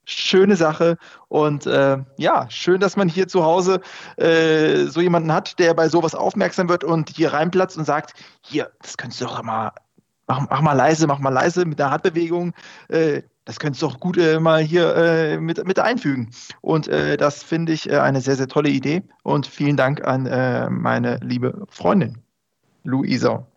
schöne 0.10 0.56
Sache. 0.56 0.98
Und 1.27 1.65
äh, 1.65 1.98
ja, 2.18 2.49
schön, 2.49 2.80
dass 2.80 2.98
man 2.98 3.07
hier 3.07 3.27
zu 3.27 3.44
Hause 3.44 3.81
äh, 4.18 4.86
so 4.86 5.02
jemanden 5.02 5.31
hat, 5.31 5.60
der 5.60 5.73
bei 5.73 5.90
sowas 5.90 6.15
aufmerksam 6.15 6.69
wird 6.69 6.84
und 6.84 7.10
hier 7.10 7.34
reinplatzt 7.34 7.77
und 7.77 7.86
sagt, 7.86 8.14
hier, 8.41 8.72
das 8.81 8.98
könntest 8.98 9.22
du 9.22 9.26
doch 9.26 9.44
mal, 9.44 9.72
mach, 10.27 10.48
mach 10.49 10.61
mal 10.61 10.73
leise, 10.73 11.07
mach 11.07 11.19
mal 11.19 11.30
leise 11.30 11.65
mit 11.65 11.80
der 11.80 11.91
Handbewegung. 11.91 12.53
Äh, 12.88 13.22
das 13.45 13.60
könntest 13.60 13.81
du 13.81 13.88
doch 13.88 13.99
gut 13.99 14.18
äh, 14.18 14.40
mal 14.40 14.61
hier 14.61 14.95
äh, 14.95 15.40
mit, 15.40 15.65
mit 15.65 15.80
einfügen. 15.80 16.30
Und 16.61 16.88
äh, 16.88 17.18
das 17.18 17.41
finde 17.41 17.73
ich 17.73 17.91
eine 17.91 18.22
sehr, 18.22 18.36
sehr 18.36 18.48
tolle 18.48 18.69
Idee. 18.69 19.02
Und 19.23 19.48
vielen 19.48 19.76
Dank 19.76 20.06
an 20.06 20.23
meine 20.72 21.19
liebe 21.23 21.65
Freundin, 21.69 22.19
Luisa. 22.84 23.48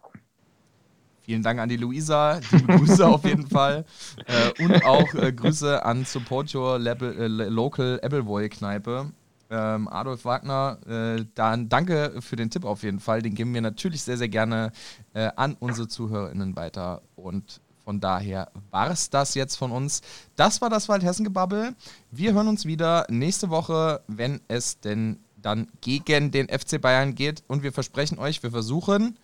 Vielen 1.24 1.42
Dank 1.42 1.60
an 1.60 1.68
die 1.68 1.76
Luisa, 1.76 2.40
die 2.40 2.66
Grüße 2.66 3.06
auf 3.06 3.24
jeden 3.24 3.46
Fall. 3.46 3.84
Äh, 4.26 4.64
und 4.64 4.84
auch 4.84 5.14
äh, 5.14 5.32
Grüße 5.32 5.84
an 5.84 6.04
Support 6.04 6.52
Your 6.54 6.78
Level, 6.78 7.16
äh, 7.16 7.48
Local 7.48 8.00
Appleboy 8.02 8.48
Kneipe. 8.48 9.12
Ähm, 9.48 9.86
Adolf 9.86 10.24
Wagner, 10.24 10.78
äh, 10.86 11.24
dann 11.34 11.68
danke 11.68 12.20
für 12.20 12.36
den 12.36 12.50
Tipp 12.50 12.64
auf 12.64 12.82
jeden 12.82 13.00
Fall. 13.00 13.22
Den 13.22 13.34
geben 13.34 13.54
wir 13.54 13.60
natürlich 13.60 14.02
sehr, 14.02 14.16
sehr 14.16 14.30
gerne 14.30 14.72
äh, 15.12 15.30
an 15.36 15.56
unsere 15.60 15.88
ZuhörerInnen 15.88 16.56
weiter. 16.56 17.02
Und 17.14 17.60
von 17.84 18.00
daher 18.00 18.50
war 18.70 18.90
es 18.90 19.10
das 19.10 19.34
jetzt 19.34 19.56
von 19.56 19.70
uns. 19.70 20.00
Das 20.36 20.60
war 20.60 20.70
das 20.70 20.88
Waldhessen-Gebabbel. 20.88 21.74
Wir 22.10 22.32
hören 22.32 22.48
uns 22.48 22.64
wieder 22.64 23.06
nächste 23.10 23.50
Woche, 23.50 24.00
wenn 24.08 24.40
es 24.48 24.80
denn 24.80 25.18
dann 25.36 25.68
gegen 25.80 26.30
den 26.30 26.48
FC 26.48 26.80
Bayern 26.80 27.14
geht. 27.14 27.44
Und 27.46 27.62
wir 27.62 27.72
versprechen 27.72 28.18
euch, 28.18 28.42
wir 28.42 28.50
versuchen 28.50 29.18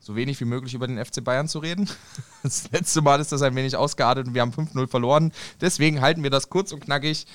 so 0.00 0.16
wenig 0.16 0.40
wie 0.40 0.44
möglich 0.44 0.74
über 0.74 0.86
den 0.86 1.04
FC 1.04 1.22
Bayern 1.22 1.48
zu 1.48 1.58
reden. 1.58 1.88
Das 2.42 2.70
letzte 2.70 3.02
Mal 3.02 3.20
ist 3.20 3.32
das 3.32 3.42
ein 3.42 3.54
wenig 3.56 3.76
ausgeartet 3.76 4.28
und 4.28 4.34
wir 4.34 4.42
haben 4.42 4.52
5-0 4.52 4.86
verloren. 4.88 5.32
Deswegen 5.60 6.00
halten 6.00 6.22
wir 6.22 6.30
das 6.30 6.48
kurz 6.48 6.72
und 6.72 6.80
knackig. 6.80 7.26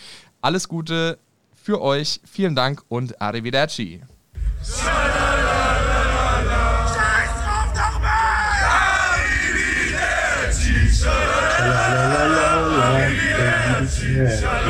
Alles 0.42 0.68
Gute 0.68 1.20
für 1.54 1.82
euch. 1.82 2.22
Vielen 2.26 2.56
Dank 2.56 2.84
und 2.88 3.22
Arrivederci. 3.22 4.02
Yeah. 14.14 14.63